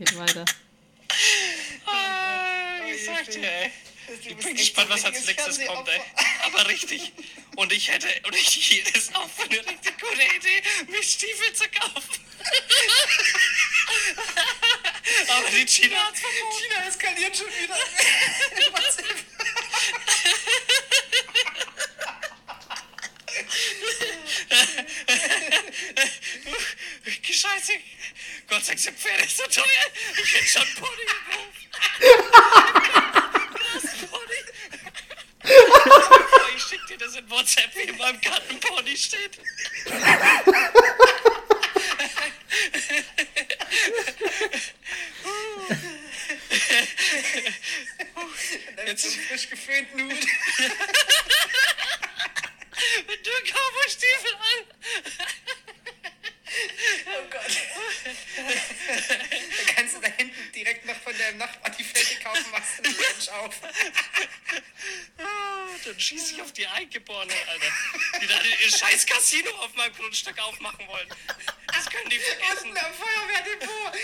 Geht 0.00 0.18
weiter. 0.18 0.44
Ah, 1.84 2.78
Ich 2.90 3.04
sag 3.04 3.30
dir, 3.30 3.52
ey. 3.52 3.70
Ich 4.24 4.34
bin 4.34 4.56
gespannt, 4.56 4.88
was 4.88 5.04
als 5.04 5.26
nächstes 5.26 5.62
kommt, 5.66 5.86
ey. 5.90 6.00
Aber 6.44 6.66
richtig. 6.68 7.12
Und 7.56 7.70
ich 7.70 7.90
hätte, 7.90 8.08
und 8.26 8.34
ich 8.34 8.48
hielt 8.48 8.96
es 8.96 9.14
auch 9.14 9.28
für 9.28 9.42
eine 9.42 9.58
richtig 9.58 10.00
gute 10.00 10.22
Idee, 10.36 10.62
mir 10.88 11.02
Stiefel 11.02 11.52
zu 11.52 11.64
kaufen. 11.68 12.18
Aber 15.28 15.50
die 15.50 15.66
China 15.66 16.06
hat's 16.06 16.20
verboten. 16.20 16.62
China 16.62 16.86
eskaliert 16.88 17.36
schon 17.36 17.48
wieder. 17.48 17.76
Scheiße. 27.22 27.72
Gott 28.50 28.64
sei 28.64 28.72
Dank 28.72 28.80
sind 28.80 28.98
Pferde 28.98 29.28
so 29.28 29.44
teuer. 29.44 29.64
Ich 30.20 30.34
hätte 30.34 30.46
schon 30.46 30.66
Pony 30.74 31.04
gekauft. 31.06 31.68
Pony. 34.10 34.42
Ich 36.56 36.62
schick 36.64 36.84
dir 36.88 36.98
das 36.98 37.14
in 37.14 37.30
WhatsApp, 37.30 37.72
wie 37.76 37.82
in 37.82 37.96
meinem 37.96 38.20
Garten 38.20 38.58
Pony 38.58 38.96
steht. 38.96 39.38
Jetzt 48.86 49.04
ist 49.04 49.16
frisch 49.16 49.48
geföhnt 49.48 49.94
Nude. 49.94 50.16
Mit 53.06 53.26
nur 53.26 53.40
Cowboy-Stiefel 53.44 54.34
an. 54.34 54.64
deinem 61.30 61.38
Nachbarn 61.38 61.74
die 61.78 61.84
Fläche 61.84 62.22
kaufen, 62.22 62.44
machst 62.50 62.78
du 62.78 62.84
eine 62.84 62.94
Ranch 62.98 63.28
auf. 63.44 63.54
Ah, 65.18 65.68
dann 65.84 66.00
schieße 66.00 66.34
ich 66.34 66.42
auf 66.42 66.52
die 66.52 66.66
Eingeborenen, 66.66 67.36
Alter. 67.46 68.20
Die 68.20 68.26
da 68.26 68.34
ihr 68.42 68.70
scheiß 68.70 69.06
Casino 69.06 69.50
auf 69.58 69.72
meinem 69.74 69.92
Grundstück 69.94 70.38
aufmachen 70.42 70.88
wollen. 70.88 71.08
Das 71.66 71.88
können 71.88 72.08
die 72.10 72.18
vergessen. 72.18 72.70
Unten 72.70 72.78
am 72.78 72.92
Feuerwehrdepot. 72.94 73.94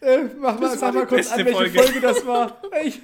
Äh, 0.00 0.22
mach 0.38 0.58
mal, 0.58 0.78
sag 0.78 0.94
mal 0.94 1.06
kurz 1.06 1.28
an, 1.28 1.44
welche 1.44 1.52
Folge. 1.52 1.82
Folge 1.82 2.00
das 2.00 2.24
war. 2.24 2.62
Ich, 2.84 3.00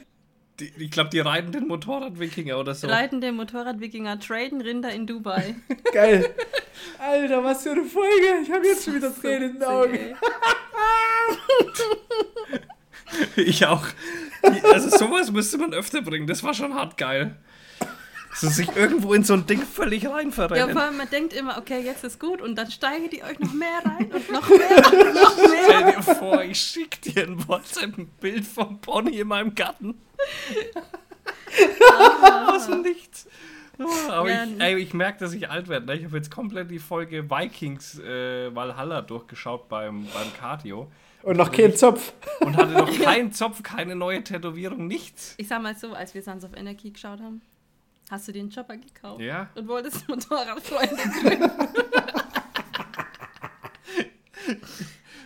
die, 0.60 0.72
ich 0.76 0.90
glaube, 0.90 1.10
die 1.10 1.20
reiten 1.20 1.52
den 1.52 1.68
Motorrad-Wikinger 1.68 2.59
oder 2.59 2.74
so. 2.74 2.89
Reitende 2.89 3.30
Motorradwikinger 3.30 4.18
traden 4.18 4.60
Rinder 4.60 4.90
in 4.90 5.06
Dubai. 5.06 5.55
geil. 5.93 6.35
Alter, 6.98 7.44
was 7.44 7.62
für 7.62 7.70
eine 7.70 7.85
Folge. 7.85 8.40
Ich 8.43 8.51
habe 8.51 8.66
jetzt 8.66 8.85
schon 8.85 8.97
wieder 8.97 9.14
Tränen 9.14 9.51
in 9.51 9.59
den 9.59 9.64
Augen. 9.64 9.98
Ich 13.36 13.64
auch. 13.64 13.86
Also 14.43 14.90
sowas 14.97 15.32
müsste 15.32 15.59
man 15.59 15.72
öfter 15.72 16.02
bringen. 16.02 16.26
Das 16.26 16.43
war 16.44 16.55
schon 16.55 16.74
hart 16.74 16.97
geil. 16.98 17.36
So 18.40 18.48
sich 18.48 18.74
irgendwo 18.77 19.15
in 19.15 19.24
so 19.24 19.35
ein 19.35 19.47
Ding 19.47 19.62
völlig 19.62 20.05
Ja, 20.05 20.12
reinverrennen. 20.12 20.70
vor 20.73 20.82
allem, 20.82 20.97
man 20.97 21.10
denkt 21.10 21.32
immer, 21.32 21.59
okay, 21.59 21.81
jetzt 21.85 22.05
ist 22.05 22.20
gut 22.20 22.40
und 22.40 22.56
dann 22.56 22.70
steigert 22.70 23.12
ihr 23.12 23.24
euch 23.24 23.39
noch 23.39 23.52
mehr 23.52 23.81
rein 23.85 24.10
und 24.12 24.31
noch 24.31 24.48
mehr 24.48 24.77
und 24.77 25.15
noch 25.15 25.36
mehr. 25.36 25.65
Stell 25.65 25.93
dir 25.93 26.02
vor, 26.02 26.43
ich 26.43 26.60
schick 26.60 27.02
dir 27.02 27.24
ein 27.27 27.48
WhatsApp 27.48 27.98
ein 27.98 28.06
Bild 28.20 28.44
vom 28.47 28.81
Pony 28.81 29.19
in 29.20 29.28
meinem 29.28 29.55
Garten. 29.55 29.94
Aus 32.48 32.66
dem 32.66 32.82
Nichts. 32.82 33.27
Oh, 33.81 34.10
aber 34.10 34.31
Ja, 34.31 34.44
ich, 34.44 34.60
ey, 34.60 34.77
ich 34.78 34.93
merke, 34.93 35.20
dass 35.20 35.32
ich 35.32 35.48
alt 35.51 35.69
werde. 35.69 35.86
Ne? 35.86 35.94
Ich 35.97 36.05
habe 36.05 36.16
jetzt 36.16 36.31
komplett 36.32 36.70
die 36.70 36.81
Folge 36.81 37.31
Vikings 37.31 37.98
äh, 38.01 38.52
Valhalla 38.55 39.02
durchgeschaut 39.02 39.69
beim, 39.69 40.05
beim 40.12 40.32
Cardio 40.39 40.90
Und 41.23 41.36
noch 41.36 41.52
kein 41.52 41.77
Zopf. 41.77 42.12
und 42.40 42.56
hatte 42.56 42.73
noch 42.73 42.90
keinen 43.02 43.31
Zopf, 43.32 43.62
keine 43.62 43.94
neue 43.94 44.24
Tätowierung, 44.24 44.89
nichts. 44.89 45.35
Ich 45.39 45.47
sag 45.47 45.62
mal 45.62 45.77
so, 45.77 45.93
als 45.93 46.12
wir 46.15 46.23
Sons 46.23 46.44
of 46.44 46.51
Energy 46.56 46.90
geschaut 46.90 47.20
haben, 47.20 47.40
hast 48.10 48.28
du 48.28 48.32
den 48.32 48.51
Chopper 48.51 48.76
gekauft 48.76 49.20
Ja. 49.20 49.48
und 49.55 49.68
wolltest 49.68 50.09
Motorradfreunde 50.09 50.97
gründen. 50.97 51.51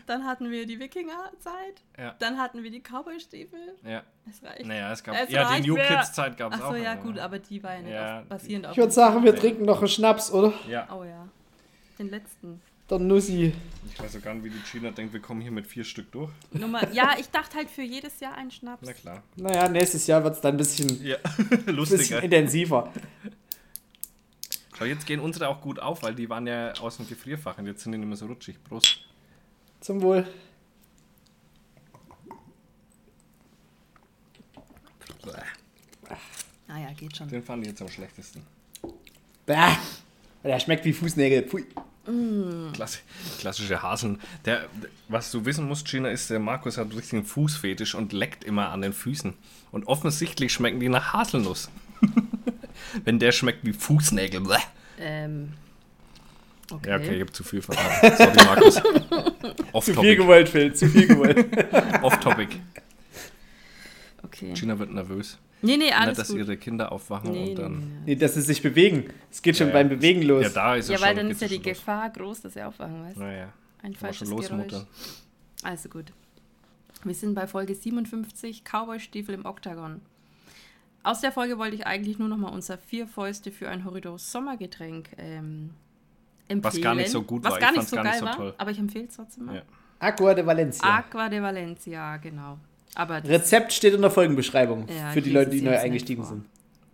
Dann 0.06 0.24
hatten 0.26 0.50
wir 0.50 0.66
die 0.66 0.78
Wikingerzeit, 0.80 1.80
Ja. 1.96 2.14
dann 2.18 2.36
hatten 2.38 2.62
wir 2.64 2.70
die 2.72 2.80
Cowboy-Stiefel. 2.80 3.76
Ja. 3.84 4.02
Es 4.28 4.42
reicht. 4.42 4.66
Naja, 4.66 4.92
es 4.92 5.02
gab 5.04 5.14
Es 5.14 5.30
ja 5.30 5.56
die 5.56 5.68
New. 5.68 5.76
Kids 5.76 6.12
Zeit 6.12 6.36
gab 6.36 6.52
es 6.52 6.60
auch. 6.60 6.66
Achso, 6.70 6.76
ja, 6.76 6.92
aber- 6.92 7.02
gut, 7.02 7.18
aber 7.18 7.38
die 7.38 7.62
war 7.62 7.74
ja 7.74 7.80
nicht 7.82 7.92
Ja, 7.92 8.20
auf, 8.20 8.26
basierend 8.26 8.66
auf. 8.66 8.72
Ich 8.72 8.78
würde 8.78 8.90
sagen, 8.92 9.22
wir 9.22 9.34
trinken 9.36 9.64
noch 9.64 9.78
einen 9.78 9.88
Schnaps, 9.88 10.32
oder? 10.32 10.52
Ja. 10.68 10.88
Oh 10.92 11.04
ja. 11.04 11.28
Den 11.98 12.10
letzten. 12.10 12.60
Der 12.92 13.06
Nussi. 13.06 13.54
Ich 13.90 13.98
weiß 13.98 14.16
auch 14.16 14.20
gar 14.22 14.34
nicht, 14.34 14.44
wie 14.44 14.50
die 14.50 14.60
China 14.70 14.90
denkt, 14.90 15.14
wir 15.14 15.20
kommen 15.20 15.40
hier 15.40 15.50
mit 15.50 15.66
vier 15.66 15.82
Stück 15.82 16.12
durch. 16.12 16.30
Nummer, 16.52 16.86
ja, 16.92 17.16
ich 17.18 17.30
dachte 17.30 17.56
halt 17.56 17.70
für 17.70 17.80
jedes 17.80 18.20
Jahr 18.20 18.34
einen 18.34 18.50
Schnaps. 18.50 18.82
Na 18.86 18.92
klar. 18.92 19.22
Naja, 19.36 19.66
nächstes 19.68 20.06
Jahr 20.06 20.22
wird 20.22 20.34
es 20.34 20.40
dann 20.42 20.54
ein 20.54 20.58
bisschen, 20.58 21.02
Ja, 21.02 21.16
bisschen 21.48 21.74
lustiger. 21.74 22.22
intensiver. 22.22 22.92
Schau, 24.76 24.84
jetzt 24.84 25.06
gehen 25.06 25.20
unsere 25.20 25.48
auch 25.48 25.62
gut 25.62 25.78
auf, 25.78 26.02
weil 26.02 26.14
die 26.14 26.28
waren 26.28 26.46
ja 26.46 26.72
aus 26.80 26.98
dem 26.98 27.08
Gefrierfach 27.08 27.56
und 27.56 27.66
jetzt 27.66 27.82
sind 27.82 27.92
die 27.92 27.98
nicht 27.98 28.08
mehr 28.08 28.16
so 28.16 28.26
rutschig. 28.26 28.62
Prost. 28.62 28.98
Zum 29.80 30.02
Wohl. 30.02 30.26
Naja, 36.68 36.88
Ah 36.88 36.92
geht 36.92 37.16
schon. 37.16 37.28
Den 37.28 37.42
fand 37.42 37.62
ich 37.62 37.70
jetzt 37.70 37.80
am 37.80 37.88
schlechtesten. 37.88 38.42
Bäh. 39.46 39.76
Der 40.44 40.58
schmeckt 40.60 40.84
wie 40.84 40.92
Fußnägel. 40.92 41.48
Pfui. 42.04 42.72
Klasse, 42.72 42.98
klassische 43.38 43.82
Haseln. 43.82 44.20
Der, 44.44 44.68
was 45.08 45.30
du 45.30 45.44
wissen 45.44 45.66
musst, 45.66 45.86
Gina, 45.86 46.08
ist, 46.08 46.30
der 46.30 46.40
Markus 46.40 46.78
hat 46.78 46.94
richtig 46.94 47.14
einen 47.14 47.24
Fußfetisch 47.24 47.94
und 47.94 48.12
leckt 48.12 48.44
immer 48.44 48.70
an 48.70 48.82
den 48.82 48.92
Füßen. 48.92 49.34
Und 49.70 49.86
offensichtlich 49.86 50.52
schmecken 50.52 50.80
die 50.80 50.88
nach 50.88 51.12
Haselnuss. 51.12 51.70
Wenn 53.04 53.18
der 53.18 53.32
schmeckt 53.32 53.64
wie 53.64 53.72
Fußnägel. 53.72 54.40
Bleh. 54.40 54.56
Ähm. 54.98 55.54
Okay. 56.70 56.88
Ja, 56.88 56.96
okay, 56.96 57.16
ich 57.16 57.20
hab 57.20 57.34
zu 57.34 57.44
viel 57.44 57.60
verraten. 57.60 58.16
Sorry, 58.16 58.46
Markus. 58.46 58.74
Zu 59.84 59.94
viel 60.00 60.16
gewollt, 60.16 60.48
Phil. 60.48 60.74
Zu 60.74 60.88
viel 60.88 61.06
gewollt. 61.06 61.46
Off-topic. 62.02 62.60
okay. 64.22 64.52
Gina 64.54 64.78
wird 64.78 64.92
nervös. 64.92 65.38
Nee, 65.62 65.76
nee, 65.76 65.84
Nicht, 65.84 65.96
alles 66.00 66.18
dass 66.18 66.28
gut. 66.28 66.38
ihre 66.38 66.56
Kinder 66.56 66.90
aufwachen 66.92 67.30
Nee, 67.30 67.38
und 67.40 67.44
nee, 67.44 67.54
dann. 67.54 67.78
nee. 67.78 67.86
nee, 68.06 68.14
dass 68.16 68.34
sie 68.34 68.40
sich 68.42 68.60
bewegen. 68.62 69.04
Es 69.30 69.40
geht 69.42 69.56
schon 69.56 69.68
Ja, 69.68 69.72
beim 69.74 69.88
Bewegen 69.88 70.22
los. 70.22 70.42
Ja, 70.42 70.48
da 70.50 70.74
ist 70.76 70.88
Ja, 70.90 71.00
weil 71.00 71.08
schon, 71.08 71.16
dann 71.18 71.30
ist 71.30 71.40
ja 71.40 71.48
die 71.48 71.56
los. 71.56 71.64
Gefahr 71.64 72.10
groß, 72.10 72.40
dass 72.42 72.54
sie 72.54 72.62
aufwachen, 72.62 73.04
weißt 73.04 73.16
du? 73.16 73.20
Naja, 73.20 73.48
Ein 73.82 73.94
falsches 73.94 74.28
schon 74.28 74.36
los, 74.36 74.48
Geräusch. 74.48 74.62
Mutter. 74.72 74.86
Also 75.62 75.88
gut. 75.88 76.12
Wir 77.04 77.14
sind 77.14 77.34
bei 77.34 77.46
Folge 77.46 77.74
57, 77.74 78.62
Cowboy-Stiefel 78.64 79.34
im 79.34 79.44
Oktagon. 79.46 80.00
Aus 81.04 81.20
der 81.20 81.32
Folge 81.32 81.58
wollte 81.58 81.74
ich 81.76 81.86
eigentlich 81.86 82.18
nur 82.18 82.28
noch 82.28 82.36
mal 82.36 82.48
unser 82.50 82.78
vier 82.78 83.06
Fäuste 83.08 83.50
für 83.50 83.68
ein 83.68 83.84
Horridors 83.84 84.30
Sommergetränk 84.30 85.10
ähm, 85.18 85.70
empfehlen. 86.48 86.62
Was 86.74 86.80
gar 86.80 86.94
nicht 86.94 87.10
so 87.10 87.22
gut 87.22 87.42
Was 87.44 87.52
war. 87.54 87.58
gar 87.60 87.70
Ich 87.72 87.76
nicht 87.78 87.88
so 87.88 87.96
gar 87.96 88.04
geil 88.04 88.12
nicht 88.12 88.20
so 88.20 88.26
war, 88.26 88.36
toll. 88.36 88.54
aber 88.58 88.70
ich 88.70 88.78
empfehle 88.78 89.06
es 89.06 89.16
trotzdem 89.16 89.46
mal. 89.46 89.56
Ja. 89.56 89.62
Aqua 89.98 90.34
de 90.34 90.46
Valencia. 90.46 90.88
Aqua 90.98 91.28
de 91.28 91.40
Valencia, 91.42 92.16
genau. 92.18 92.58
Aber 92.94 93.20
das, 93.20 93.30
Rezept 93.30 93.72
steht 93.72 93.94
in 93.94 94.02
der 94.02 94.10
Folgenbeschreibung. 94.10 94.86
Ja, 94.88 95.10
für 95.10 95.22
die 95.22 95.30
Leute, 95.30 95.50
die 95.50 95.58
es 95.58 95.62
neu 95.62 95.78
eingestiegen 95.78 96.24
sind. 96.24 96.44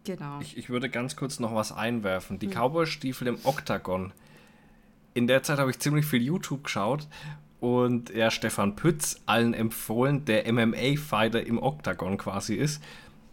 genau. 0.05 0.39
Ich, 0.41 0.57
ich 0.57 0.71
würde 0.71 0.89
ganz 0.89 1.17
kurz 1.17 1.41
noch 1.41 1.55
was 1.55 1.73
einwerfen. 1.73 2.35
Hm. 2.35 2.41
Die 2.41 2.49
Cowboy-Stiefel 2.49 3.27
im 3.27 3.39
Oktagon. 3.45 4.13
In 5.15 5.27
der 5.27 5.43
Zeit 5.43 5.59
habe 5.59 5.71
ich 5.71 5.79
ziemlich 5.79 6.07
viel 6.07 6.23
YouTube 6.23 6.65
geschaut 6.65 7.09
und 7.61 8.11
ja, 8.11 8.31
Stefan 8.31 8.77
Pütz 8.77 9.21
allen 9.27 9.55
empfohlen, 9.55 10.25
der 10.25 10.51
MMA-Fighter 10.53 11.45
im 11.45 11.61
Oktagon 11.61 12.17
quasi 12.17 12.55
ist. 12.55 12.83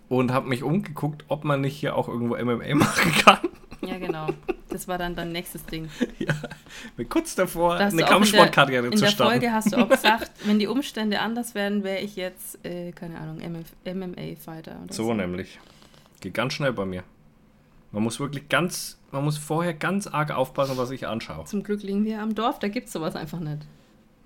Und 0.07 0.31
habe 0.31 0.47
mich 0.47 0.63
umgeguckt, 0.63 1.25
ob 1.27 1.43
man 1.43 1.61
nicht 1.61 1.75
hier 1.75 1.95
auch 1.95 2.07
irgendwo 2.07 2.35
MMA 2.35 2.75
machen 2.75 3.11
kann. 3.11 3.49
Ja, 3.81 3.97
genau. 3.97 4.27
Das 4.69 4.87
war 4.87 4.97
dann 4.97 5.15
dein 5.15 5.31
nächstes 5.31 5.65
Ding. 5.65 5.89
ja, 6.19 6.33
bin 6.97 7.07
kurz 7.09 7.35
davor, 7.35 7.75
eine 7.75 7.79
du 7.79 7.85
auch 7.87 7.91
in 7.91 7.97
der- 7.97 8.07
Kampfsportkarriere 8.07 8.87
In 8.87 8.93
zu 8.97 9.03
der 9.05 9.11
starten. 9.11 9.31
Folge 9.33 9.51
hast 9.53 9.71
du 9.71 9.77
auch 9.77 9.89
gesagt, 9.89 10.31
wenn 10.45 10.59
die 10.59 10.67
Umstände 10.67 11.19
anders 11.19 11.55
wären, 11.55 11.83
wäre 11.83 11.99
ich 11.99 12.15
jetzt, 12.15 12.63
äh, 12.65 12.91
keine 12.91 13.17
Ahnung, 13.19 13.39
MMA-Fighter. 13.85 14.79
oder 14.83 14.93
So 14.93 15.13
nämlich. 15.13 15.59
Geht 16.21 16.33
ganz 16.33 16.53
schnell 16.53 16.73
bei 16.73 16.85
mir. 16.85 17.03
Man 17.91 18.03
muss 18.03 18.19
wirklich 18.19 18.49
ganz, 18.49 18.97
man 19.11 19.23
muss 19.23 19.37
vorher 19.37 19.73
ganz 19.73 20.07
arg 20.07 20.31
aufpassen, 20.31 20.75
was 20.77 20.91
ich 20.91 21.07
anschaue. 21.07 21.45
Zum 21.45 21.63
Glück 21.63 21.81
liegen 21.83 22.03
wir 22.03 22.21
am 22.21 22.35
Dorf, 22.35 22.59
da 22.59 22.67
gibt 22.67 22.87
es 22.87 22.93
sowas 22.93 23.15
einfach 23.15 23.39
nicht. 23.39 23.59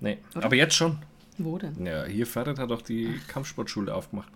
Nee, 0.00 0.18
Oder? 0.34 0.46
aber 0.46 0.56
jetzt 0.56 0.74
schon. 0.74 0.98
Wo 1.38 1.56
denn? 1.58 1.86
Ja, 1.86 2.04
hier 2.04 2.26
Ferret 2.26 2.58
hat 2.58 2.72
auch 2.72 2.82
die 2.82 3.20
Kampfsportschule 3.28 3.94
aufgemacht. 3.94 4.28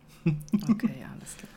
Okay, 0.70 0.94
ja, 1.00 1.06
alles 1.18 1.36
klar. 1.36 1.50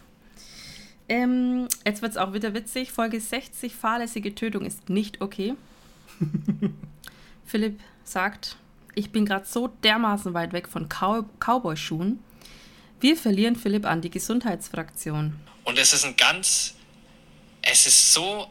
Ähm, 1.10 1.68
jetzt 1.86 2.02
wird 2.02 2.12
es 2.12 2.18
auch 2.18 2.34
wieder 2.34 2.54
witzig. 2.54 2.92
Folge 2.92 3.20
60, 3.20 3.76
fahrlässige 3.76 4.36
Tötung 4.36 4.66
ist 4.66 4.90
nicht 4.90 5.22
okay. 5.22 5.56
Philipp 7.46 7.80
sagt, 8.04 8.58
ich 8.96 9.12
bin 9.12 9.26
gerade 9.26 9.46
so 9.46 9.68
dermaßen 9.68 10.34
weit 10.34 10.54
weg 10.54 10.68
von 10.68 10.90
Cow 10.90 11.26
Cowboy-Schuhen. 11.40 12.20
Wir 13.00 13.16
verlieren 13.16 13.56
Philipp 13.56 13.86
an 13.86 14.02
die 14.02 14.10
Gesundheitsfraktion. 14.10 15.40
Und 15.64 15.78
es 15.78 15.94
ist 15.94 16.04
ein 16.04 16.18
ganz, 16.18 16.74
es 17.62 17.86
ist 17.86 18.14
so 18.14 18.48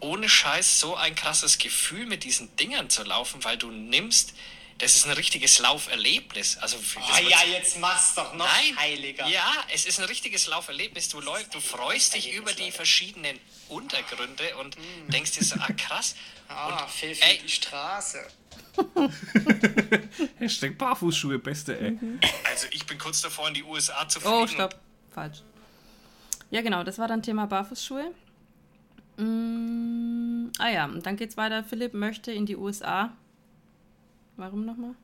ohne 0.00 0.28
Scheiß 0.28 0.80
so 0.80 0.96
ein 0.96 1.14
krasses 1.14 1.58
Gefühl, 1.58 2.06
mit 2.06 2.24
diesen 2.24 2.54
Dingern 2.56 2.90
zu 2.90 3.04
laufen, 3.04 3.42
weil 3.44 3.56
du 3.56 3.70
nimmst, 3.70 4.34
das 4.82 4.96
ist 4.96 5.06
ein 5.06 5.12
richtiges 5.12 5.60
Lauferlebnis. 5.60 6.56
Also 6.58 6.76
Oh 6.96 7.28
ja, 7.28 7.38
jetzt 7.52 7.78
mach's 7.78 8.14
doch 8.16 8.34
noch 8.34 8.44
Nein, 8.44 8.76
heiliger. 8.76 9.26
ja, 9.28 9.52
es 9.72 9.86
ist 9.86 10.00
ein 10.00 10.06
richtiges 10.06 10.48
Lauferlebnis. 10.48 11.08
Du, 11.08 11.20
läufst, 11.20 11.54
du 11.54 11.60
freust 11.60 12.14
dich 12.14 12.34
über 12.34 12.52
die 12.52 12.72
verschiedenen 12.72 13.38
Untergründe 13.68 14.56
und 14.60 14.76
denkst 15.08 15.32
dir 15.32 15.44
so, 15.44 15.54
ah 15.60 15.72
krass. 15.72 16.14
Ah, 16.54 16.86
Phil 16.86 17.08
ey. 17.10 17.14
fährt 17.14 17.42
die 17.44 17.48
Straße. 17.48 18.18
Hashtag 20.38 20.76
Barfußschuhe, 20.76 21.38
beste, 21.38 21.78
ey. 21.80 21.98
Also 22.50 22.66
ich 22.72 22.84
bin 22.84 22.98
kurz 22.98 23.22
davor, 23.22 23.48
in 23.48 23.54
die 23.54 23.62
USA 23.62 24.06
zu 24.06 24.20
fliegen. 24.20 24.34
Oh, 24.36 24.46
stopp. 24.46 24.78
Falsch. 25.14 25.38
Ja, 26.50 26.60
genau, 26.60 26.82
das 26.84 26.98
war 26.98 27.08
dann 27.08 27.22
Thema 27.22 27.46
Barfußschuhe. 27.46 28.12
Mm, 29.16 30.50
ah 30.58 30.68
ja, 30.68 30.84
und 30.84 31.06
dann 31.06 31.16
geht's 31.16 31.38
weiter. 31.38 31.64
Philipp 31.64 31.94
möchte 31.94 32.32
in 32.32 32.44
die 32.44 32.56
USA. 32.56 33.16
Warum 34.36 34.64
nochmal? 34.64 34.94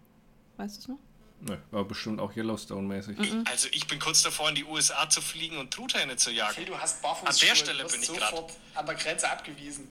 Weißt 0.57 0.77
du 0.77 0.81
es 0.81 0.89
noch? 0.89 0.99
Ne, 1.41 1.59
war 1.71 1.85
bestimmt 1.85 2.19
auch 2.21 2.35
Yellowstone-mäßig. 2.35 3.17
Also 3.49 3.69
ich 3.71 3.87
bin 3.87 4.01
kurz 4.01 4.23
davor, 4.23 4.49
in 4.49 4.57
die 4.57 4.65
USA 4.65 5.09
zu 5.09 5.21
fliegen 5.21 5.57
und 5.59 5.73
Truthähne 5.73 6.17
zu 6.17 6.33
jagen. 6.33 6.55
Phil, 6.55 6.65
du 6.65 6.77
hast 6.77 7.01
Barfußschuhe. 7.01 7.29
An 7.29 7.37
der 7.49 7.55
Stelle 7.55 7.85
bin 7.85 8.01
ich 8.01 8.07
sofort 8.07 8.53
an 8.75 8.87
der 8.87 8.95
Grenze 8.97 9.31
abgewiesen. 9.31 9.89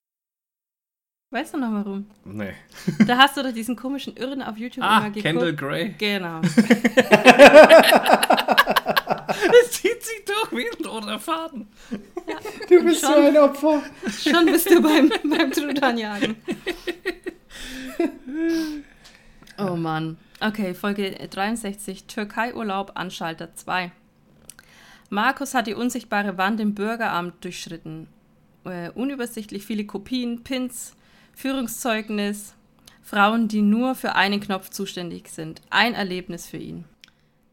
Weißt 1.31 1.53
du 1.53 1.57
noch 1.57 1.71
warum? 1.71 2.09
Nee. 2.25 2.53
Da 3.05 3.17
hast 3.17 3.37
du 3.37 3.43
doch 3.43 3.53
diesen 3.53 3.75
komischen 3.77 4.15
Irren 4.17 4.41
auf 4.41 4.57
YouTube 4.57 4.83
Ah, 4.83 4.97
immer 4.97 5.09
geguckt. 5.09 5.23
Kendall 5.25 5.55
Grey. 5.55 5.95
Genau. 5.97 6.41
Das 9.27 9.71
zieht 9.71 10.03
sich 10.03 10.25
durch 10.25 10.51
wie 10.51 10.65
ein 10.67 10.85
roter 10.85 11.19
Faden. 11.19 11.67
Du 12.69 12.83
bist 12.83 13.01
so 13.01 13.07
schon. 13.07 13.25
ein 13.25 13.37
Opfer. 13.37 13.83
Schon 14.09 14.45
bist 14.47 14.69
du 14.69 14.81
beim, 14.81 15.11
beim 15.23 15.51
Truthahnjagen. 15.51 16.35
Oh 19.57 19.75
Mann. 19.75 20.17
Okay, 20.39 20.73
Folge 20.73 21.11
63. 21.29 22.05
Türkei-Urlaub, 22.05 22.91
Anschalter 22.95 23.53
2. 23.55 23.91
Markus 25.09 25.53
hat 25.53 25.67
die 25.67 25.73
unsichtbare 25.73 26.37
Wand 26.37 26.59
im 26.59 26.75
Bürgeramt 26.75 27.43
durchschritten. 27.43 28.07
Äh, 28.65 28.89
unübersichtlich 28.91 29.65
viele 29.65 29.85
Kopien, 29.85 30.43
Pins, 30.43 30.93
Führungszeugnis, 31.33 32.53
Frauen, 33.01 33.47
die 33.47 33.61
nur 33.61 33.95
für 33.95 34.15
einen 34.15 34.41
Knopf 34.41 34.69
zuständig 34.69 35.29
sind. 35.29 35.61
Ein 35.69 35.93
Erlebnis 35.93 36.45
für 36.47 36.57
ihn. 36.57 36.83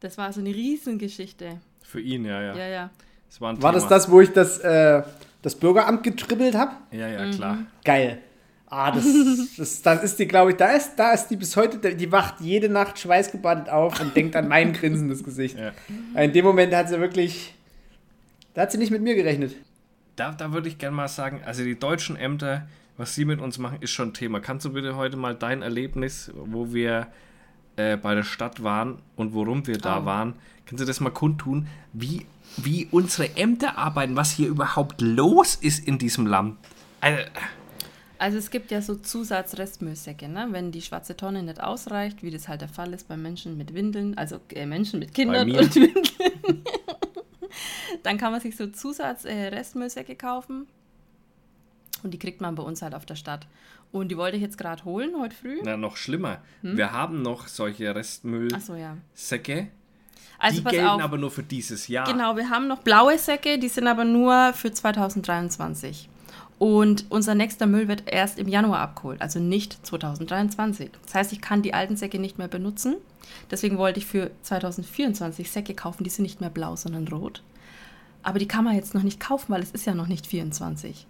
Das 0.01 0.19
war 0.19 0.33
so 0.33 0.41
eine 0.41 0.51
Riesengeschichte. 0.55 1.61
Für 1.83 2.01
ihn, 2.01 2.25
ja, 2.25 2.43
ja. 2.43 2.57
Ja, 2.57 2.67
ja. 2.67 2.91
Das 3.29 3.41
war 3.41 3.63
War 3.63 3.73
das 3.73 3.87
das, 3.89 4.11
wo 4.11 4.21
ich 4.21 4.31
das, 4.33 4.59
äh, 4.59 5.03
das 5.43 5.55
Bürgeramt 5.55 6.03
getribbelt 6.03 6.55
habe? 6.57 6.73
Ja, 6.91 7.09
ja, 7.09 7.25
Mhm. 7.27 7.31
klar. 7.33 7.59
Geil. 7.85 8.21
Ah, 8.77 8.91
das, 8.91 9.05
das, 9.57 9.83
das 9.83 10.03
ist 10.03 10.19
die, 10.19 10.27
glaube 10.27 10.51
ich, 10.51 10.57
da 10.57 10.73
ist, 10.73 10.97
da 10.97 11.13
ist 11.13 11.29
die 11.29 11.37
bis 11.37 11.57
heute, 11.57 11.95
die 11.95 12.11
wacht 12.11 12.41
jede 12.41 12.69
Nacht 12.69 12.99
schweißgebadet 12.99 13.69
auf 13.69 14.01
und 14.01 14.17
denkt 14.17 14.35
an 14.35 14.49
mein 14.49 14.73
grinsendes 14.73 15.23
Gesicht. 15.23 15.57
Ja. 15.57 15.73
In 16.21 16.33
dem 16.33 16.45
Moment 16.45 16.75
hat 16.75 16.89
sie 16.89 16.99
wirklich, 16.99 17.55
da 18.55 18.63
hat 18.63 18.73
sie 18.73 18.79
nicht 18.79 18.91
mit 18.91 19.01
mir 19.03 19.15
gerechnet. 19.15 19.55
Da, 20.17 20.33
da 20.33 20.53
würde 20.53 20.69
ich 20.69 20.79
gerne 20.79 20.97
mal 20.97 21.07
sagen, 21.09 21.41
also 21.45 21.63
die 21.63 21.79
deutschen 21.79 22.17
Ämter, 22.17 22.67
was 22.97 23.15
sie 23.15 23.25
mit 23.25 23.41
uns 23.41 23.59
machen, 23.59 23.79
ist 23.81 23.93
schon 23.93 24.13
Thema. 24.13 24.41
Kannst 24.41 24.65
du 24.67 24.73
bitte 24.73 24.97
heute 24.97 25.17
mal 25.17 25.35
dein 25.37 25.63
Erlebnis, 25.63 26.33
wo 26.35 26.73
wir 26.73 27.07
äh, 27.77 27.97
bei 27.97 28.15
der 28.17 28.23
Stadt 28.25 28.63
waren 28.65 28.99
und 29.17 29.35
worum 29.35 29.67
wir 29.69 29.79
da 29.79 30.01
Oh. 30.01 30.05
waren, 30.05 30.35
kannst 30.67 30.83
du 30.83 30.87
das 30.87 30.99
mal 31.01 31.11
kundtun, 31.11 31.67
wie, 31.93 32.27
wie 32.57 32.89
unsere 32.91 33.37
Ämter 33.37 33.79
arbeiten, 33.79 34.17
was 34.17 34.33
hier 34.33 34.49
überhaupt 34.49 35.01
los 35.01 35.55
ist 35.57 35.87
in 35.87 35.99
diesem 35.99 36.27
Land? 36.27 36.57
Also, 37.01 37.23
Also 38.19 38.39
es 38.39 38.51
gibt 38.51 38.71
ja 38.71 38.81
so 38.81 38.95
Zusatzrestmüllsäcke, 38.95 40.29
ne? 40.29 40.49
wenn 40.51 40.71
die 40.71 40.83
schwarze 40.83 41.17
Tonne 41.17 41.43
nicht 41.43 41.61
ausreicht, 41.61 42.23
wie 42.23 42.31
das 42.31 42.49
halt 42.49 42.61
der 42.61 42.69
Fall 42.69 42.93
ist 42.93 43.09
bei 43.09 43.17
Menschen 43.17 43.57
mit 43.57 43.75
Windeln, 43.75 44.17
also 44.17 44.39
äh, 44.51 44.67
Menschen 44.67 45.01
mit 45.01 45.13
Kindern 45.15 45.51
und 45.51 45.75
Windeln. 45.75 46.63
Dann 48.03 48.19
kann 48.19 48.33
man 48.33 48.41
sich 48.41 48.57
so 48.57 48.67
Zusatzrestmüllsäcke 48.67 50.15
kaufen 50.15 50.67
und 52.03 52.13
die 52.13 52.19
kriegt 52.19 52.41
man 52.41 52.55
bei 52.55 52.63
uns 52.63 52.83
halt 52.83 52.95
auf 52.95 53.07
der 53.07 53.17
Stadt. 53.17 53.47
Und 53.91 54.09
die 54.09 54.17
wollte 54.17 54.37
ich 54.37 54.43
jetzt 54.43 54.59
gerade 54.59 54.85
holen, 54.85 55.15
heute 55.19 55.35
früh. 55.35 55.61
na, 55.63 55.77
noch 55.77 55.97
schlimmer. 55.97 56.43
Hm? 56.63 56.77
Wir 56.77 56.93
haben 56.93 57.23
noch 57.23 57.49
solche 57.49 57.95
Restmüllsäcke, 57.95 59.57
ja. 59.57 59.63
die 59.63 59.69
Also 60.39 60.63
pass 60.63 60.73
gelten 60.73 60.87
auf. 60.89 61.03
aber 61.03 61.17
nur 61.17 61.31
für 61.31 61.43
dieses 61.43 61.89
Jahr. 61.89 62.07
Genau, 62.11 62.37
wir 62.37 62.51
haben 62.51 62.67
noch 62.67 62.81
blaue 62.81 63.19
Säcke, 63.19 63.59
die 63.59 63.69
sind 63.69 63.87
aber 63.87 64.05
nur 64.05 64.53
für 64.53 64.73
2023. 64.73 66.09
Und 66.65 67.05
unser 67.11 67.35
nächster 67.35 67.67
Müll 67.67 67.89
wird 67.89 68.05
erst 68.07 68.39
im 68.39 68.49
Januar 68.49 68.79
abgeholt, 68.79 69.21
also 69.21 69.39
nicht 69.39 69.85
2023. 69.87 70.93
Das 71.05 71.15
heißt, 71.15 71.33
ich 71.35 71.43
kann 71.43 71.61
die 71.61 71.75
alten 71.75 71.99
Säcke 71.99 72.19
nicht 72.19 72.39
mehr 72.39 72.49
benutzen. 72.49 72.97
Deswegen 73.51 73.77
wollte 73.77 73.99
ich 73.99 74.07
für 74.07 74.31
2024 74.41 75.51
Säcke 75.51 75.75
kaufen, 75.75 76.05
die 76.05 76.11
sind 76.11 76.23
nicht 76.23 76.41
mehr 76.41 76.49
blau, 76.49 76.75
sondern 76.75 77.07
rot. 77.09 77.43
Aber 78.23 78.39
die 78.39 78.49
kann 78.49 78.65
man 78.65 78.77
jetzt 78.77 78.95
noch 78.95 79.03
nicht 79.03 79.21
kaufen, 79.21 79.53
weil 79.53 79.63
es 79.63 79.73
ist 79.73 79.85
ja 79.85 79.95
noch 79.95 80.07
nicht 80.07 80.27
24. 80.27 81.07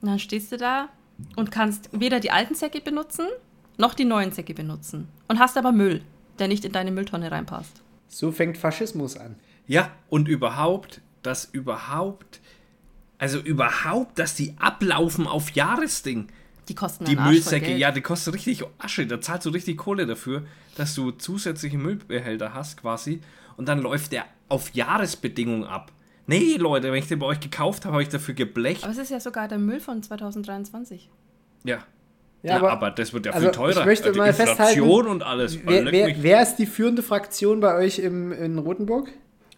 Und 0.00 0.08
dann 0.08 0.18
stehst 0.18 0.50
du 0.50 0.56
da 0.56 0.88
und 1.36 1.50
kannst 1.50 1.90
weder 1.92 2.18
die 2.18 2.30
alten 2.30 2.54
Säcke 2.54 2.80
benutzen, 2.80 3.26
noch 3.76 3.92
die 3.92 4.06
neuen 4.06 4.32
Säcke 4.32 4.54
benutzen. 4.54 5.08
Und 5.28 5.38
hast 5.38 5.58
aber 5.58 5.72
Müll, 5.72 6.00
der 6.38 6.48
nicht 6.48 6.64
in 6.64 6.72
deine 6.72 6.90
Mülltonne 6.90 7.30
reinpasst. 7.30 7.82
So 8.08 8.32
fängt 8.32 8.56
Faschismus 8.56 9.18
an. 9.18 9.36
Ja, 9.66 9.90
und 10.08 10.26
überhaupt, 10.26 11.02
dass 11.22 11.44
überhaupt, 11.44 12.40
also 13.18 13.38
überhaupt, 13.38 14.18
dass 14.18 14.34
die 14.34 14.54
ablaufen 14.58 15.26
auf 15.26 15.50
Jahresding. 15.50 16.28
Die 16.68 16.74
kosten 16.74 17.04
Die 17.04 17.16
Müllsäcke, 17.16 17.74
ja, 17.76 17.92
die 17.92 18.00
kosten 18.00 18.30
richtig 18.30 18.64
Asche. 18.78 19.06
Da 19.06 19.20
zahlst 19.20 19.46
du 19.46 19.50
richtig 19.50 19.76
Kohle 19.76 20.06
dafür, 20.06 20.42
dass 20.76 20.94
du 20.94 21.12
zusätzliche 21.12 21.78
Müllbehälter 21.78 22.54
hast 22.54 22.80
quasi. 22.80 23.20
Und 23.56 23.68
dann 23.68 23.80
läuft 23.80 24.12
der 24.12 24.24
auf 24.48 24.74
Jahresbedingungen 24.74 25.64
ab. 25.64 25.92
Nee, 26.26 26.56
Leute, 26.56 26.90
wenn 26.90 26.98
ich 26.98 27.08
den 27.08 27.20
bei 27.20 27.26
euch 27.26 27.40
gekauft 27.40 27.84
habe, 27.84 27.94
habe 27.94 28.02
ich 28.02 28.08
dafür 28.08 28.34
geblecht. 28.34 28.82
Aber 28.82 28.92
es 28.92 28.98
ist 28.98 29.10
ja 29.10 29.20
sogar 29.20 29.46
der 29.46 29.58
Müll 29.58 29.80
von 29.80 30.02
2023. 30.02 31.08
Ja. 31.64 31.78
Ja, 32.42 32.52
Ja, 32.52 32.56
aber, 32.58 32.72
aber, 32.72 32.90
das 32.90 33.12
wird 33.12 33.26
ja 33.26 33.32
also 33.32 33.46
viel 33.46 33.54
teurer. 33.54 33.80
ich 33.80 33.86
möchte 33.86 34.12
die 34.12 34.18
mal 34.18 34.28
Inflation 34.28 34.56
festhalten, 34.56 35.08
und 35.08 35.22
alles. 35.22 35.58
wer, 35.64 35.90
wer, 35.90 36.22
wer 36.22 36.42
ist 36.42 36.56
die 36.56 36.66
führende 36.66 37.02
Fraktion 37.02 37.60
bei 37.60 37.74
euch 37.76 37.98
im, 37.98 38.30
in 38.32 38.58
Rotenburg? 38.58 39.08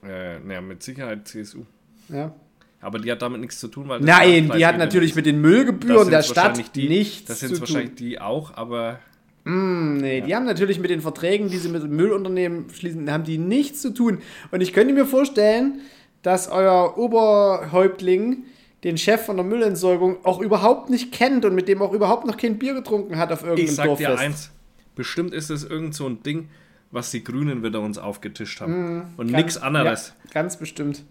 Äh, 0.02 0.38
naja, 0.38 0.60
mit 0.60 0.82
Sicherheit 0.82 1.26
CSU. 1.26 1.64
Ja. 2.08 2.34
Aber 2.80 2.98
die 3.00 3.10
hat 3.10 3.22
damit 3.22 3.40
nichts 3.40 3.58
zu 3.58 3.68
tun, 3.68 3.88
weil 3.88 3.98
das 4.00 4.06
Nein, 4.06 4.52
die 4.56 4.64
hat 4.64 4.78
natürlich 4.78 5.14
mit 5.16 5.26
den 5.26 5.42
Das 5.42 5.50
Müllgebühren 5.50 6.10
der 6.10 6.22
Stadt 6.22 6.76
die, 6.76 6.88
nichts 6.88 7.24
Das 7.26 7.40
zu 7.40 7.46
sind 7.48 7.56
tun. 7.58 7.60
wahrscheinlich 7.62 7.94
die 7.96 8.20
auch, 8.20 8.54
aber 8.56 9.00
Nee, 9.44 10.20
die 10.20 10.36
haben 10.36 10.44
natürlich 10.44 10.78
mit 10.78 10.90
den 10.90 11.00
Verträgen, 11.00 11.48
die 11.48 11.56
sie 11.56 11.70
mit 11.70 11.82
Müllunternehmen 11.90 12.66
schließen, 12.70 13.10
haben 13.10 13.24
die 13.24 13.38
nichts 13.38 13.80
zu 13.80 13.94
tun. 13.94 14.18
Und 14.50 14.60
ich 14.60 14.74
könnte 14.74 14.92
mir 14.92 15.06
vorstellen, 15.06 15.80
dass 16.22 16.48
euer 16.48 16.98
Oberhäuptling 16.98 18.44
den 18.84 18.98
Chef 18.98 19.24
von 19.24 19.36
der 19.36 19.44
Müllentsorgung 19.46 20.18
auch 20.24 20.40
überhaupt 20.40 20.90
nicht 20.90 21.12
kennt 21.12 21.44
und 21.46 21.54
mit 21.54 21.66
dem 21.66 21.80
auch 21.82 21.92
überhaupt 21.92 22.26
noch 22.26 22.36
kein 22.36 22.58
Bier 22.58 22.74
getrunken 22.74 23.16
hat 23.16 23.32
auf 23.32 23.42
irgendeinem 23.42 23.68
Ich 23.68 23.74
sag 23.74 23.96
dir 23.96 24.18
eins, 24.18 24.50
bestimmt 24.94 25.32
ist 25.32 25.50
es 25.50 25.64
irgend 25.64 25.94
so 25.94 26.06
ein 26.06 26.22
Ding, 26.22 26.48
was 26.90 27.10
die 27.10 27.24
Grünen 27.24 27.62
wieder 27.64 27.80
uns 27.80 27.98
aufgetischt 27.98 28.60
haben. 28.60 29.14
Und 29.16 29.32
Ganz- 29.32 29.36
nichts 29.44 29.56
anderes. 29.58 30.12
Ja, 30.26 30.30
ganz 30.42 30.56
bestimmt. 30.58 31.04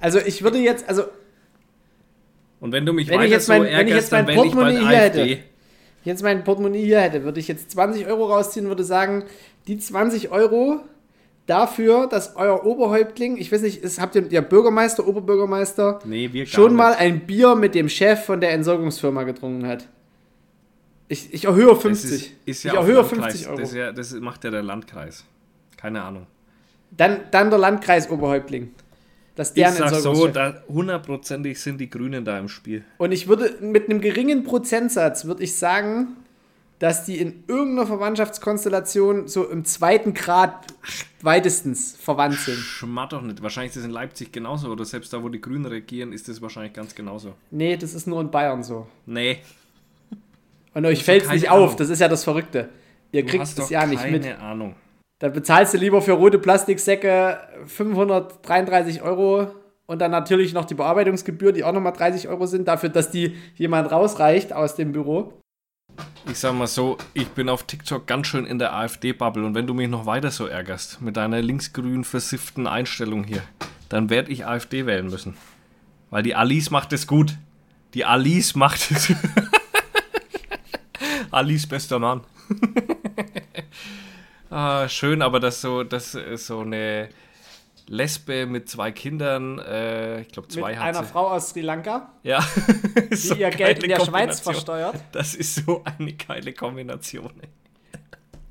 Also 0.00 0.18
ich 0.18 0.42
würde 0.42 0.58
jetzt, 0.58 0.88
also 0.88 1.04
Und 2.60 2.72
wenn 2.72 2.86
du 2.86 2.92
mich 2.92 3.08
Wenn 3.08 3.14
ich 3.14 3.20
weiter 3.22 3.30
jetzt 3.32 3.48
mein- 3.48 3.62
so 3.62 3.64
wenn 3.66 3.72
ich 3.72 3.76
ärgerst, 3.78 3.96
jetzt 3.96 4.12
dann 4.12 4.24
mein 4.26 4.34
ich 4.34 4.36
bald 4.40 4.52
Portemonnaie 4.54 4.88
hier 4.88 4.98
AfD. 5.02 5.20
hätte. 5.34 5.42
jetzt 6.04 6.22
mein 6.22 6.44
Portemonnaie 6.44 6.84
hier 6.84 7.00
hätte, 7.00 7.24
würde 7.24 7.40
ich 7.40 7.48
jetzt 7.48 7.70
20 7.72 8.06
Euro 8.06 8.26
rausziehen 8.26 8.66
und 8.66 8.70
würde 8.70 8.84
sagen, 8.84 9.24
die 9.66 9.78
20 9.78 10.30
Euro 10.30 10.80
dafür, 11.46 12.06
dass 12.06 12.36
euer 12.36 12.64
Oberhäuptling, 12.64 13.36
ich 13.36 13.50
weiß 13.50 13.62
nicht, 13.62 13.82
ist, 13.82 14.00
habt 14.00 14.14
ihr 14.14 14.22
der 14.22 14.42
Bürgermeister, 14.42 15.06
Oberbürgermeister, 15.06 15.98
Nee, 16.04 16.46
schon 16.46 16.74
mal 16.74 16.90
nicht. 16.90 17.00
ein 17.00 17.20
Bier 17.26 17.54
mit 17.56 17.74
dem 17.74 17.88
Chef 17.88 18.24
von 18.24 18.40
der 18.40 18.52
Entsorgungsfirma 18.52 19.24
getrunken 19.24 19.66
hat? 19.66 19.88
Ich, 21.08 21.34
ich 21.34 21.44
erhöhe 21.44 21.66
Das 21.74 21.82
50. 21.82 22.10
ist, 22.12 22.30
ist 22.46 22.62
ja 22.62 22.72
ich 22.72 22.78
erhöhe 22.78 22.94
Landkreis. 22.94 23.18
50 23.42 23.48
Euro. 23.48 23.60
Das, 23.60 23.74
ja, 23.74 23.92
das 23.92 24.12
macht 24.14 24.44
ja 24.44 24.50
der 24.50 24.62
Landkreis. 24.62 25.24
Keine 25.76 26.00
Ahnung. 26.02 26.26
Dann, 26.96 27.20
dann 27.32 27.50
der 27.50 27.58
Landkreisoberhäuptling. 27.58 28.70
Das 29.34 29.48
ist 29.48 29.56
Ich 29.56 29.62
deren 29.64 29.76
sag 29.76 29.94
so, 29.94 30.30
hundertprozentig 30.68 31.58
sind 31.60 31.78
die 31.78 31.88
Grünen 31.88 32.24
da 32.24 32.38
im 32.38 32.48
Spiel. 32.48 32.84
Und 32.98 33.12
ich 33.12 33.28
würde 33.28 33.56
mit 33.60 33.88
einem 33.88 34.00
geringen 34.00 34.44
Prozentsatz, 34.44 35.24
würde 35.24 35.42
ich 35.42 35.56
sagen, 35.56 36.08
dass 36.78 37.04
die 37.04 37.18
in 37.18 37.44
irgendeiner 37.46 37.86
Verwandtschaftskonstellation 37.86 39.28
so 39.28 39.48
im 39.48 39.64
zweiten 39.64 40.14
Grad 40.14 40.66
weitestens 41.22 41.96
verwandt 41.96 42.40
sind. 42.40 42.58
Schmatt 42.58 43.12
doch 43.12 43.22
nicht. 43.22 43.40
Wahrscheinlich 43.40 43.70
ist 43.70 43.76
das 43.76 43.84
in 43.84 43.92
Leipzig 43.92 44.32
genauso. 44.32 44.68
Oder 44.68 44.84
selbst 44.84 45.12
da, 45.12 45.22
wo 45.22 45.28
die 45.28 45.40
Grünen 45.40 45.64
regieren, 45.64 46.12
ist 46.12 46.28
das 46.28 46.42
wahrscheinlich 46.42 46.72
ganz 46.72 46.94
genauso. 46.94 47.34
Nee, 47.52 47.76
das 47.76 47.94
ist 47.94 48.08
nur 48.08 48.20
in 48.20 48.30
Bayern 48.32 48.64
so. 48.64 48.88
Nee. 49.06 49.38
Und 50.74 50.84
euch 50.84 50.98
hast 50.98 51.04
fällt 51.04 51.22
es 51.24 51.30
nicht 51.30 51.44
keine 51.44 51.56
auf, 51.56 51.66
Ahnung. 51.66 51.76
das 51.78 51.88
ist 51.88 52.00
ja 52.00 52.08
das 52.08 52.24
Verrückte. 52.24 52.68
Ihr 53.12 53.22
Du 53.22 53.28
kriegt 53.28 53.44
es 53.44 53.70
ja 53.70 53.86
nicht 53.86 54.02
keine 54.02 54.18
mit. 54.18 54.38
Ahnung. 54.40 54.74
Da 55.22 55.28
bezahlst 55.28 55.72
du 55.72 55.78
lieber 55.78 56.02
für 56.02 56.14
rote 56.14 56.40
Plastiksäcke 56.40 57.38
533 57.66 59.02
Euro 59.02 59.52
und 59.86 60.00
dann 60.00 60.10
natürlich 60.10 60.52
noch 60.52 60.64
die 60.64 60.74
Bearbeitungsgebühr, 60.74 61.52
die 61.52 61.62
auch 61.62 61.72
nochmal 61.72 61.92
30 61.92 62.26
Euro 62.26 62.46
sind, 62.46 62.66
dafür, 62.66 62.88
dass 62.88 63.12
die 63.12 63.36
jemand 63.54 63.92
rausreicht 63.92 64.52
aus 64.52 64.74
dem 64.74 64.90
Büro. 64.90 65.32
Ich 66.28 66.38
sag 66.38 66.54
mal 66.54 66.66
so, 66.66 66.98
ich 67.14 67.28
bin 67.28 67.48
auf 67.48 67.62
TikTok 67.62 68.08
ganz 68.08 68.26
schön 68.26 68.46
in 68.46 68.58
der 68.58 68.74
AfD-Bubble 68.74 69.46
und 69.46 69.54
wenn 69.54 69.68
du 69.68 69.74
mich 69.74 69.88
noch 69.88 70.06
weiter 70.06 70.32
so 70.32 70.46
ärgerst 70.46 71.00
mit 71.00 71.16
deiner 71.16 71.40
linksgrün 71.40 72.02
versifften 72.02 72.66
Einstellung 72.66 73.22
hier, 73.22 73.44
dann 73.90 74.10
werde 74.10 74.32
ich 74.32 74.44
AfD 74.44 74.86
wählen 74.86 75.06
müssen. 75.06 75.36
Weil 76.10 76.24
die 76.24 76.34
Alice 76.34 76.72
macht 76.72 76.92
es 76.92 77.06
gut. 77.06 77.38
Die 77.94 78.04
Alice 78.04 78.56
macht 78.56 78.90
es. 78.90 79.12
Alice 81.30 81.68
bester 81.68 82.00
Mann. 82.00 82.22
ah, 84.52 84.88
schön, 84.88 85.22
aber 85.22 85.40
das 85.40 85.60
so, 85.60 85.82
das 85.84 86.14
ist 86.14 86.46
so 86.46 86.60
eine 86.60 87.08
Lesbe 87.88 88.46
mit 88.46 88.68
zwei 88.68 88.92
Kindern, 88.92 89.58
äh, 89.58 90.20
ich 90.20 90.28
glaube 90.28 90.46
Mit 90.46 90.52
zwei 90.52 90.76
hat 90.76 90.84
einer 90.88 91.04
sie. 91.04 91.10
Frau 91.12 91.28
aus 91.30 91.50
Sri 91.50 91.60
Lanka, 91.60 92.12
Ja. 92.22 92.38
die 93.10 93.16
So 93.16 93.34
ihr 93.34 93.50
Geld 93.50 93.82
in 93.82 93.90
der 93.90 94.00
Schweiz 94.04 94.40
versteuert. 94.40 94.96
Das 95.12 95.34
ist 95.34 95.64
so 95.66 95.82
eine 95.84 96.12
geile 96.12 96.52
Kombination. 96.52 97.32
ey. 97.40 97.48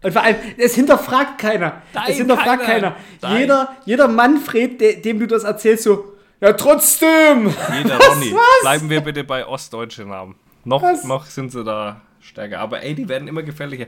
Und 0.03 0.13
vor 0.13 0.23
allem, 0.23 0.35
es 0.57 0.73
hinterfragt 0.75 1.37
keiner. 1.39 1.81
Nein, 1.93 2.03
es 2.07 2.17
hinterfragt 2.17 2.63
keiner. 2.63 2.91
keiner. 2.91 2.95
Nein. 3.21 3.41
Jeder, 3.41 3.75
jeder 3.85 4.07
Manfred, 4.07 4.81
de, 4.81 4.99
dem 4.99 5.19
du 5.19 5.27
das 5.27 5.43
erzählst, 5.43 5.83
so, 5.83 6.15
ja, 6.41 6.53
trotzdem. 6.53 7.53
Jeder 7.77 7.99
Ronny. 7.99 8.31
Was? 8.33 8.61
Bleiben 8.61 8.89
wir 8.89 9.01
bitte 9.01 9.23
bei 9.23 9.45
ostdeutschen 9.45 10.09
Namen. 10.09 10.35
Noch, 10.65 10.81
Was? 10.81 11.03
noch 11.03 11.25
sind 11.25 11.51
sie 11.51 11.63
da 11.63 12.01
stärker. 12.19 12.59
Aber 12.59 12.81
ey, 12.81 12.95
die 12.95 13.07
werden 13.07 13.27
immer 13.27 13.43
gefährlicher. 13.43 13.85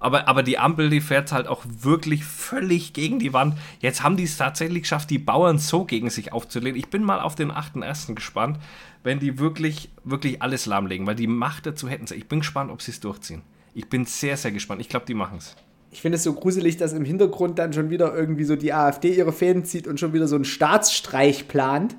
Aber, 0.00 0.28
aber 0.28 0.42
die 0.42 0.58
Ampel, 0.58 0.90
die 0.90 1.00
fährt 1.00 1.32
halt 1.32 1.48
auch 1.48 1.64
wirklich 1.66 2.24
völlig 2.24 2.92
gegen 2.92 3.18
die 3.18 3.32
Wand. 3.32 3.54
Jetzt 3.80 4.02
haben 4.02 4.16
die 4.16 4.24
es 4.24 4.36
tatsächlich 4.36 4.82
geschafft, 4.82 5.10
die 5.10 5.18
Bauern 5.18 5.58
so 5.58 5.84
gegen 5.84 6.08
sich 6.10 6.32
aufzulehnen. 6.32 6.78
Ich 6.78 6.88
bin 6.88 7.02
mal 7.02 7.20
auf 7.20 7.34
den 7.34 7.50
8.1. 7.50 8.14
gespannt, 8.14 8.58
wenn 9.02 9.18
die 9.18 9.38
wirklich, 9.38 9.90
wirklich 10.04 10.40
alles 10.40 10.66
lahmlegen, 10.66 11.06
weil 11.06 11.16
die 11.16 11.26
Macht 11.26 11.66
dazu 11.66 11.88
hätten 11.88 12.06
sie. 12.06 12.14
Ich 12.14 12.28
bin 12.28 12.40
gespannt, 12.40 12.70
ob 12.70 12.82
sie 12.82 12.92
es 12.92 13.00
durchziehen. 13.00 13.42
Ich 13.74 13.88
bin 13.88 14.04
sehr, 14.04 14.36
sehr 14.36 14.52
gespannt. 14.52 14.80
Ich 14.80 14.88
glaube, 14.88 15.06
die 15.06 15.14
machen 15.14 15.38
es. 15.38 15.56
Ich 15.90 16.00
finde 16.00 16.16
es 16.16 16.22
so 16.22 16.32
gruselig, 16.34 16.76
dass 16.76 16.92
im 16.92 17.04
Hintergrund 17.04 17.58
dann 17.58 17.72
schon 17.72 17.90
wieder 17.90 18.14
irgendwie 18.14 18.44
so 18.44 18.56
die 18.56 18.72
AfD 18.72 19.14
ihre 19.14 19.32
Fäden 19.32 19.64
zieht 19.64 19.86
und 19.86 19.98
schon 19.98 20.12
wieder 20.12 20.28
so 20.28 20.34
einen 20.34 20.44
Staatsstreich 20.44 21.48
plant. 21.48 21.96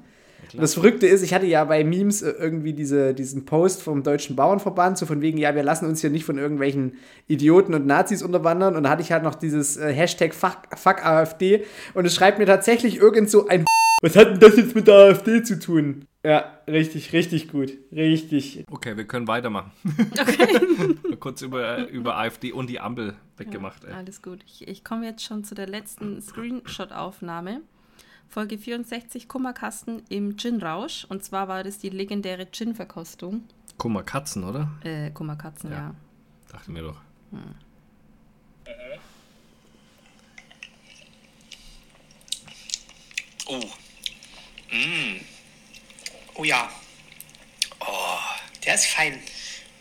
Und 0.58 0.62
das 0.62 0.74
Verrückte 0.74 1.08
ist, 1.08 1.22
ich 1.22 1.34
hatte 1.34 1.46
ja 1.46 1.64
bei 1.66 1.84
Memes 1.84 2.22
äh, 2.22 2.32
irgendwie 2.32 2.74
diese, 2.74 3.14
diesen 3.14 3.46
Post 3.46 3.82
vom 3.82 4.04
Deutschen 4.04 4.36
Bauernverband, 4.36 4.98
so 4.98 5.06
von 5.06 5.22
wegen, 5.22 5.38
ja, 5.38 5.56
wir 5.56 5.64
lassen 5.64 5.86
uns 5.86 6.02
hier 6.02 6.10
nicht 6.10 6.26
von 6.26 6.38
irgendwelchen 6.38 6.94
Idioten 7.28 7.74
und 7.74 7.86
Nazis 7.86 8.22
unterwandern. 8.22 8.76
Und 8.76 8.84
da 8.84 8.90
hatte 8.90 9.02
ich 9.02 9.12
halt 9.12 9.24
noch 9.24 9.36
dieses 9.36 9.78
äh, 9.78 9.94
Hashtag 9.94 10.34
Fuck, 10.34 10.58
Fuck 10.76 11.06
AfD. 11.06 11.64
Und 11.94 12.06
es 12.06 12.16
schreibt 12.16 12.40
mir 12.40 12.46
tatsächlich 12.46 12.98
irgend 12.98 13.30
so 13.30 13.48
ein 13.48 13.66
Was 14.02 14.16
hat 14.16 14.30
denn 14.30 14.40
das 14.40 14.56
jetzt 14.56 14.76
mit 14.76 14.88
der 14.88 14.96
AfD 14.96 15.44
zu 15.44 15.60
tun? 15.60 16.06
Ja, 16.24 16.60
richtig, 16.68 17.12
richtig 17.14 17.50
gut. 17.50 17.74
Richtig. 17.92 18.66
Okay, 18.70 18.96
wir 18.96 19.06
können 19.06 19.28
weitermachen. 19.28 19.72
Okay. 20.20 20.96
Kurz 21.20 21.42
über, 21.42 21.88
über 21.90 22.18
AfD 22.18 22.52
und 22.52 22.70
die 22.70 22.80
Ampel 22.80 23.16
weggemacht. 23.38 23.84
ey. 23.86 23.94
Alles 23.94 24.22
gut. 24.22 24.40
Ich, 24.46 24.68
ich 24.68 24.84
komme 24.84 25.06
jetzt 25.06 25.24
schon 25.24 25.44
zu 25.44 25.56
der 25.56 25.68
letzten 25.68 26.22
Screenshot-Aufnahme. 26.22 27.62
Folge 28.30 28.58
64, 28.60 29.28
Kummerkasten 29.28 30.04
im 30.10 30.38
Gin-Rausch. 30.38 31.06
Und 31.10 31.24
zwar 31.24 31.48
war 31.48 31.64
das 31.64 31.80
die 31.80 31.90
legendäre 31.90 32.46
Gin-Verkostung. 32.52 33.44
Kummer 33.78 34.04
Katzen, 34.04 34.44
oder? 34.44 34.70
Äh, 34.84 35.10
Kummerkatzen, 35.12 35.72
Ja. 35.72 35.78
ja. 35.78 35.96
Dachte 36.52 36.72
mir 36.72 36.82
doch. 36.84 37.02
Oh, 43.48 43.60
Oh 46.36 46.44
ja. 46.46 46.70
Oh, 47.82 48.18
der 48.66 48.76
ist 48.76 48.86
fein. 48.86 49.20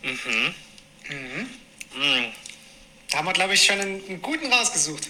Mhm. 0.03 0.53
Da 3.09 3.17
haben 3.17 3.25
wir, 3.25 3.33
glaube 3.33 3.53
ich, 3.53 3.63
schon 3.63 3.79
einen, 3.79 4.05
einen 4.07 4.21
guten 4.21 4.51
rausgesucht. 4.51 5.09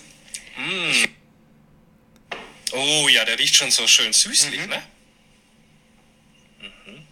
Oh 2.73 3.07
ja, 3.09 3.25
der 3.25 3.37
riecht 3.39 3.55
schon 3.55 3.71
so 3.71 3.87
schön 3.87 4.13
süßlich, 4.13 4.67
ne? 4.67 4.81
Mhm. 6.61 7.07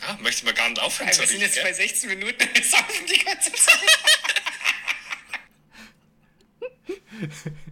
Ah, 0.00 0.16
möchte 0.20 0.44
man 0.44 0.54
gar 0.54 0.68
nicht 0.68 0.80
aufhören 0.80 1.08
Ey, 1.08 1.14
zu 1.14 1.20
wir 1.20 1.28
sind 1.28 1.40
jetzt 1.40 1.56
bei 1.56 1.62
gell? 1.62 1.74
16 1.74 2.08
Minuten 2.10 2.42
und 2.42 2.54
wir 2.54 2.64
saufen 2.64 3.06
die 3.06 3.24
ganze 3.24 3.52
Zeit. 3.52 3.78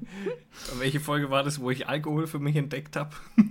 Welche 0.79 1.01
Folge 1.01 1.31
war 1.31 1.43
das, 1.43 1.61
wo 1.61 1.71
ich 1.71 1.89
Alkohol 1.89 2.27
für 2.27 2.39
mich 2.39 2.57
entdeckt 2.57 2.97
habe? 2.97 3.11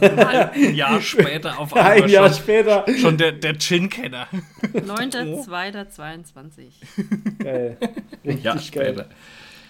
Ein 0.00 0.74
Jahr 0.74 1.00
später 1.00 1.58
auf 1.58 1.74
einmal 1.74 2.02
Ein 2.02 2.08
Jahr 2.08 2.28
schon, 2.28 2.38
später. 2.42 2.84
schon 3.00 3.16
der, 3.16 3.32
der 3.32 3.58
Gin-Kenner. 3.58 4.26
9.2.22. 4.62 7.38
Geil. 7.42 7.76
Ein 8.24 8.42
Jahr 8.42 8.56
Richtig 8.56 8.72
geil. 8.72 8.92
später. 8.94 9.08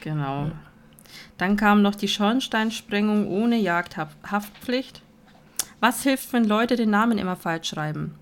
Genau. 0.01 0.51
Dann 1.39 1.57
kam 1.57 1.83
noch 1.83 1.95
die 1.95 2.09
Schornsteinsprengung 2.09 3.29
ohne 3.29 3.57
Jagdhaftpflicht. 3.57 5.03
Was 5.81 6.03
hilft, 6.03 6.33
wenn 6.33 6.45
Leute 6.45 6.77
den 6.77 6.91
Namen 6.91 7.19
immer 7.19 7.37
falsch 7.37 7.69
schreiben? 7.71 8.15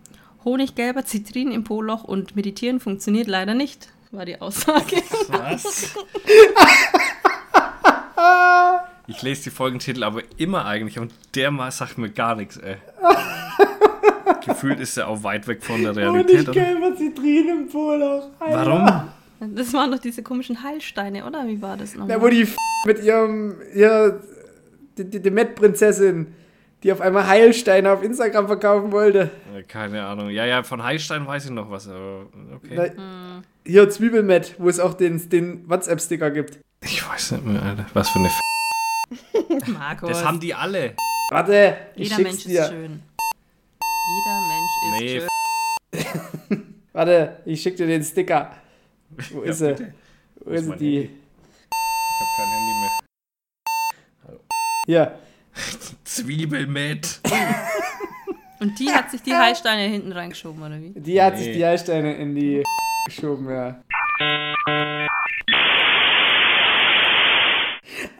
Honiggelber 0.44 1.05
Zitrin 1.05 1.53
im 1.53 1.65
Poloch 1.65 2.05
und 2.05 2.35
Meditieren 2.36 2.81
funktioniert 2.81 3.28
leider 3.28 3.55
nicht, 3.55 3.89
war 4.11 4.24
die 4.24 4.40
Aussage. 4.40 4.97
Was? 5.28 5.94
Ich 9.07 9.20
lese 9.23 9.44
die 9.44 9.51
Folgentitel 9.51 10.05
aber 10.05 10.23
immer 10.36 10.65
eigentlich 10.65 10.99
und 10.99 11.12
der 11.35 11.51
mal 11.51 11.70
sagt 11.70 11.99
mir 11.99 12.11
gar 12.11 12.36
nichts, 12.36 12.57
ey. 12.57 12.77
Gefühlt 14.47 14.81
ist 14.81 14.97
er 14.97 15.09
auch 15.09 15.23
weit 15.23 15.47
weg 15.49 15.62
von 15.62 15.81
der 15.82 15.90
Und 15.93 15.99
Realität. 15.99 16.35
ich 16.43 16.49
Oder? 16.49 16.53
gelber 16.53 16.97
Zitrin 16.97 17.49
im 17.49 17.69
Poloch. 17.69 18.28
Warum? 18.39 19.09
Das 19.55 19.73
waren 19.73 19.90
doch 19.90 19.99
diese 19.99 20.23
komischen 20.23 20.62
Heilsteine, 20.62 21.27
oder? 21.27 21.47
Wie 21.47 21.61
war 21.61 21.77
das 21.77 21.94
nochmal? 21.94 22.16
Da 22.16 22.23
wo 22.23 22.28
die 22.28 22.43
F 22.43 22.57
mit 22.86 23.03
ihrem, 23.03 23.57
ihr, 23.74 24.20
die, 24.97 25.05
die, 25.11 25.20
die 25.20 25.31
Met-Prinzessin, 25.31 26.28
die 26.82 26.93
auf 26.93 27.01
einmal 27.01 27.27
Heilsteine 27.27 27.90
auf 27.90 28.03
Instagram 28.05 28.47
verkaufen 28.47 28.93
wollte. 28.93 29.31
Äh, 29.57 29.62
Keine 29.65 30.05
Ahnung. 30.05 30.31
Ja, 30.31 30.44
ja, 30.47 30.62
von 30.62 30.82
Heilstein 30.82 31.27
weiß 31.27 31.47
ich 31.47 31.51
noch 31.51 31.70
was, 31.70 31.89
aber 31.89 32.27
okay. 32.55 32.93
Na, 32.97 33.43
Hier 33.66 33.89
Zwiebelmet, 33.90 34.55
wo 34.59 34.69
es 34.69 34.78
auch 34.81 34.94
den, 34.94 35.28
den 35.28 35.69
WhatsApp-Sticker 35.69 36.31
gibt. 36.31 36.59
Ich 36.83 37.07
weiß 37.09 37.33
nicht 37.33 37.45
mehr, 37.45 37.63
Alter. 37.63 37.87
Was 37.95 38.09
für 38.11 38.19
eine 38.19 38.29
F 38.29 38.41
Markus. 39.69 40.09
Das 40.11 40.25
haben 40.25 40.41
die 40.41 40.55
alle. 40.55 40.95
Warte, 41.31 41.77
ich 41.95 42.05
Jeder 42.11 42.17
schick's 42.17 42.31
Mensch 42.31 42.45
dir. 42.45 42.63
ist 42.63 42.69
schön. 42.71 43.03
Jeder 44.09 44.41
Mensch 44.49 44.73
ist 44.83 45.01
Nee, 45.01 45.21
schön. 46.51 46.75
Warte, 46.93 47.41
ich 47.45 47.63
schick 47.63 47.77
dir 47.77 47.87
den 47.87 48.03
Sticker. 48.03 48.53
Wo 49.31 49.45
Ja, 49.45 49.51
ist 49.51 49.61
er? 49.61 49.69
bitte. 49.75 49.95
Wo 50.45 50.51
ist 50.51 50.67
ist 50.67 50.81
die? 50.81 50.99
Handy? 50.99 51.11
Ich 51.11 52.21
habe 52.21 52.33
kein 52.37 52.49
Handy 52.51 52.75
mehr. 52.81 54.41
Hier. 54.87 55.19
Zwiebel 56.05 56.67
mit. 56.67 57.21
Und 58.61 58.79
die 58.79 58.91
hat 58.93 59.11
sich 59.11 59.23
die 59.23 59.35
Heilsteine 59.35 59.83
hinten 59.89 60.13
reingeschoben, 60.13 60.63
oder 60.63 60.81
wie? 60.81 60.91
Die 60.97 61.21
hat 61.23 61.35
Nee. 61.35 61.45
sich 61.45 61.53
die 61.57 61.65
Heilsteine 61.65 62.15
in 62.17 62.35
die 62.35 62.63
geschoben, 63.07 63.49
ja. 63.51 63.81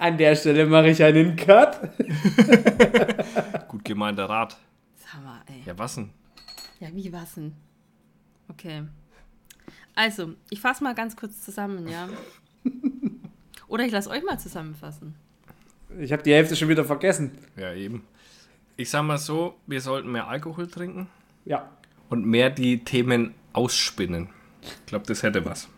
An 0.03 0.19
der 0.19 0.35
Stelle 0.35 0.67
mache 0.67 0.89
ich 0.89 1.01
einen 1.01 1.37
Cut. 1.37 1.79
Gut 3.69 3.85
gemeinter 3.85 4.25
Rat. 4.29 4.57
Sag 4.97 5.23
mal, 5.23 5.41
ey. 5.47 5.63
Ja, 5.65 5.79
was 5.79 5.95
denn? 5.95 6.11
Ja, 6.81 6.89
wie 6.93 7.13
was 7.13 7.35
denn? 7.37 7.53
Okay. 8.49 8.83
Also, 9.95 10.35
ich 10.51 10.61
fasse 10.61 10.83
mal 10.83 10.97
ganz 10.97 11.15
kurz 11.15 11.41
zusammen, 11.43 11.87
ja? 11.87 12.09
Oder 13.69 13.85
ich 13.85 13.93
lasse 13.93 14.11
euch 14.11 14.25
mal 14.25 14.39
zusammenfassen. 14.41 15.15
Ich 16.01 16.11
habe 16.13 16.25
die 16.25 16.33
Hälfte 16.33 16.57
schon 16.57 16.69
wieder 16.69 16.85
vergessen. 16.85 17.39
Ja, 17.57 17.73
eben. 17.73 18.03
Ich 18.77 18.91
sag 18.91 19.05
mal 19.05 19.19
so, 19.19 19.55
wir 19.69 19.81
sollten 19.81 20.11
mehr 20.11 20.27
Alkohol 20.27 20.67
trinken 20.67 21.07
Ja. 21.45 21.69
und 22.09 22.27
mehr 22.27 22.51
die 22.51 22.83
Themen 22.83 23.35
ausspinnen. 23.53 24.31
Ich 24.63 24.87
glaube, 24.87 25.07
das 25.07 25.23
hätte 25.23 25.45
was. 25.45 25.69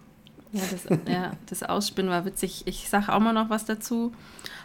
Ja 0.55 0.63
das, 0.71 0.99
ja, 1.09 1.33
das 1.47 1.63
Ausspinnen 1.63 2.11
war 2.11 2.25
witzig. 2.25 2.63
Ich 2.67 2.89
sage 2.89 3.13
auch 3.13 3.19
mal 3.21 3.33
noch 3.33 3.51
was 3.51 3.65
dazu. 3.65 4.13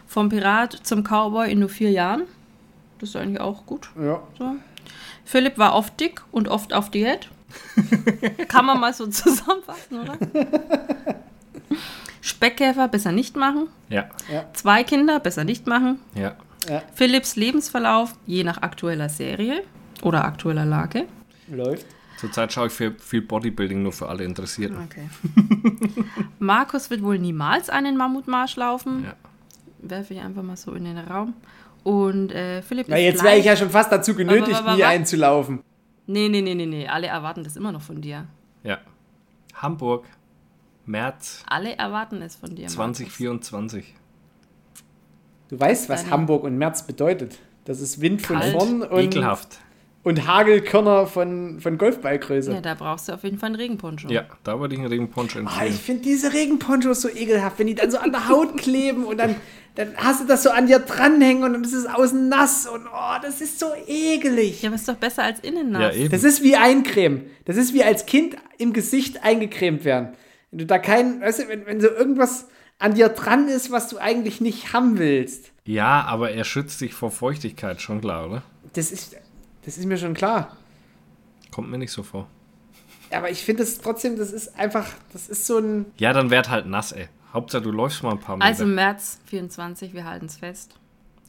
Vom 0.06 0.28
Pirat 0.28 0.72
zum 0.84 1.02
Cowboy 1.04 1.50
in 1.50 1.58
nur 1.60 1.68
vier 1.68 1.90
Jahren. 1.90 2.22
Das 2.98 3.10
ist 3.10 3.16
eigentlich 3.16 3.40
auch 3.40 3.66
gut. 3.66 3.90
Ja. 4.00 4.22
So. 4.38 4.56
Philipp 5.24 5.58
war 5.58 5.74
oft 5.74 5.98
dick 6.00 6.22
und 6.32 6.48
oft 6.48 6.72
auf 6.72 6.90
Diät. 6.90 7.28
Kann 8.48 8.66
man 8.66 8.78
mal 8.80 8.92
so 8.94 9.06
zusammenfassen, 9.08 10.00
oder? 10.00 10.16
Speckkäfer 12.20 12.88
besser 12.88 13.12
nicht 13.12 13.36
machen. 13.36 13.68
Ja, 13.88 14.08
Zwei 14.52 14.84
Kinder 14.84 15.20
besser 15.20 15.44
nicht 15.44 15.66
machen. 15.66 15.98
ja. 16.14 16.36
Philipps 16.94 17.36
Lebensverlauf 17.36 18.14
je 18.26 18.44
nach 18.44 18.58
aktueller 18.62 19.08
Serie 19.08 19.62
oder 20.02 20.24
aktueller 20.24 20.66
Lage. 20.66 21.06
Läuft. 21.48 21.86
Zurzeit 22.20 22.52
schaue 22.52 22.66
ich 22.66 22.72
für 22.74 22.92
viel 22.98 23.22
Bodybuilding 23.22 23.82
nur 23.82 23.92
für 23.92 24.10
alle 24.10 24.24
Interessierten. 24.24 24.76
Okay. 24.84 25.08
Markus 26.38 26.90
wird 26.90 27.02
wohl 27.02 27.18
niemals 27.18 27.70
einen 27.70 27.96
Mammutmarsch 27.96 28.56
laufen. 28.56 29.04
Ja. 29.04 29.14
Werfe 29.78 30.12
ich 30.12 30.20
einfach 30.20 30.42
mal 30.42 30.58
so 30.58 30.74
in 30.74 30.84
den 30.84 30.98
Raum. 30.98 31.32
Und 31.82 32.30
äh, 32.32 32.60
Philipp 32.60 32.88
Na, 32.90 32.96
ist 32.96 33.04
jetzt 33.04 33.24
wäre 33.24 33.38
ich 33.38 33.46
ja 33.46 33.56
schon 33.56 33.70
fast 33.70 33.90
dazu 33.90 34.14
genötigt, 34.14 34.62
nie 34.76 34.84
einzulaufen. 34.84 35.62
Nee, 36.06 36.28
nee, 36.28 36.42
nee, 36.42 36.54
nee, 36.54 36.66
nee. 36.66 36.86
Alle 36.86 37.06
erwarten 37.06 37.42
das 37.42 37.56
immer 37.56 37.72
noch 37.72 37.80
von 37.80 38.02
dir. 38.02 38.26
Ja. 38.64 38.80
Hamburg, 39.54 40.04
März 40.84 41.42
Alle 41.46 41.74
erwarten 41.78 42.20
es 42.20 42.36
von 42.36 42.50
dir. 42.50 42.64
Markus. 42.64 42.74
2024. 42.74 43.94
Du 45.48 45.58
weißt, 45.58 45.88
was 45.88 46.10
Hamburg 46.10 46.44
und 46.44 46.58
März 46.58 46.86
bedeutet. 46.86 47.38
Das 47.64 47.80
ist 47.80 48.02
Wind 48.02 48.20
von 48.20 48.38
Kalt, 48.38 48.52
vorn 48.52 48.82
und, 48.82 49.00
Ekelhaft. 49.00 49.58
Und 50.02 50.26
Hagelkörner 50.26 51.06
von, 51.06 51.60
von 51.60 51.76
Golfballgröße. 51.78 52.52
Ja, 52.52 52.60
da 52.60 52.74
brauchst 52.74 53.08
du 53.08 53.12
auf 53.12 53.22
jeden 53.22 53.38
Fall 53.38 53.48
einen 53.48 53.56
Regenponcho. 53.56 54.08
Ja, 54.08 54.24
da 54.44 54.58
würde 54.58 54.74
ich 54.74 54.80
einen 54.80 54.88
Regenponcho 54.88 55.38
Ah, 55.38 55.42
empfehlen. 55.42 55.72
ich 55.74 55.80
finde 55.80 56.02
diese 56.02 56.32
Regenponchos 56.32 57.02
so 57.02 57.08
ekelhaft, 57.08 57.58
wenn 57.58 57.66
die 57.66 57.74
dann 57.74 57.90
so 57.90 57.98
an 57.98 58.10
der 58.10 58.28
Haut 58.28 58.56
kleben 58.56 59.04
und 59.04 59.18
dann, 59.18 59.36
dann 59.74 59.94
hast 59.96 60.22
du 60.22 60.26
das 60.26 60.42
so 60.42 60.50
an 60.50 60.66
dir 60.66 60.78
dranhängen 60.78 61.44
und 61.44 61.52
dann 61.52 61.62
ist 61.64 61.74
es 61.74 61.86
außen 61.86 62.28
nass 62.28 62.66
und 62.66 62.86
oh, 62.86 63.14
das 63.22 63.40
ist 63.42 63.58
so 63.58 63.66
ekelig. 63.86 64.62
Ja, 64.62 64.70
aber 64.70 64.76
ist 64.76 64.88
doch 64.88 64.96
besser 64.96 65.22
als 65.24 65.40
innen 65.40 65.72
ja, 65.72 65.78
nass. 65.80 65.96
eben. 65.96 66.10
Das 66.10 66.24
ist 66.24 66.42
wie 66.42 66.56
Eincremen. 66.56 67.22
Das 67.44 67.56
ist 67.56 67.74
wie 67.74 67.84
als 67.84 68.06
Kind 68.06 68.36
im 68.58 68.72
Gesicht 68.72 69.22
eingecremt 69.22 69.84
werden. 69.84 70.10
Wenn 70.50 70.58
du 70.60 70.66
da 70.66 70.78
kein, 70.78 71.20
weißt 71.20 71.40
du, 71.40 71.48
wenn, 71.48 71.66
wenn 71.66 71.80
so 71.80 71.88
irgendwas 71.88 72.46
an 72.78 72.94
dir 72.94 73.10
dran 73.10 73.48
ist, 73.48 73.70
was 73.70 73.88
du 73.88 73.98
eigentlich 73.98 74.40
nicht 74.40 74.72
haben 74.72 74.98
willst. 74.98 75.52
Ja, 75.66 76.02
aber 76.06 76.30
er 76.30 76.44
schützt 76.44 76.80
dich 76.80 76.94
vor 76.94 77.10
Feuchtigkeit, 77.10 77.82
schon 77.82 78.00
klar, 78.00 78.26
oder? 78.30 78.42
Das 78.72 78.90
ist, 78.90 79.14
das 79.64 79.78
ist 79.78 79.84
mir 79.86 79.96
schon 79.98 80.14
klar. 80.14 80.56
Kommt 81.50 81.70
mir 81.70 81.78
nicht 81.78 81.92
so 81.92 82.02
vor. 82.02 82.28
Aber 83.12 83.30
ich 83.30 83.42
finde 83.44 83.62
es 83.64 83.78
trotzdem, 83.80 84.16
das 84.16 84.30
ist 84.32 84.56
einfach, 84.58 84.86
das 85.12 85.28
ist 85.28 85.46
so 85.46 85.58
ein. 85.58 85.86
Ja, 85.98 86.12
dann 86.12 86.30
werd 86.30 86.48
halt 86.48 86.66
nass, 86.66 86.92
ey. 86.92 87.08
Hauptsache, 87.32 87.62
du 87.62 87.70
läufst 87.72 88.02
mal 88.02 88.12
ein 88.12 88.20
paar 88.20 88.36
Meter. 88.36 88.46
Also 88.46 88.66
März 88.66 89.20
24, 89.26 89.94
wir 89.94 90.04
halten 90.04 90.26
es 90.26 90.36
fest. 90.36 90.76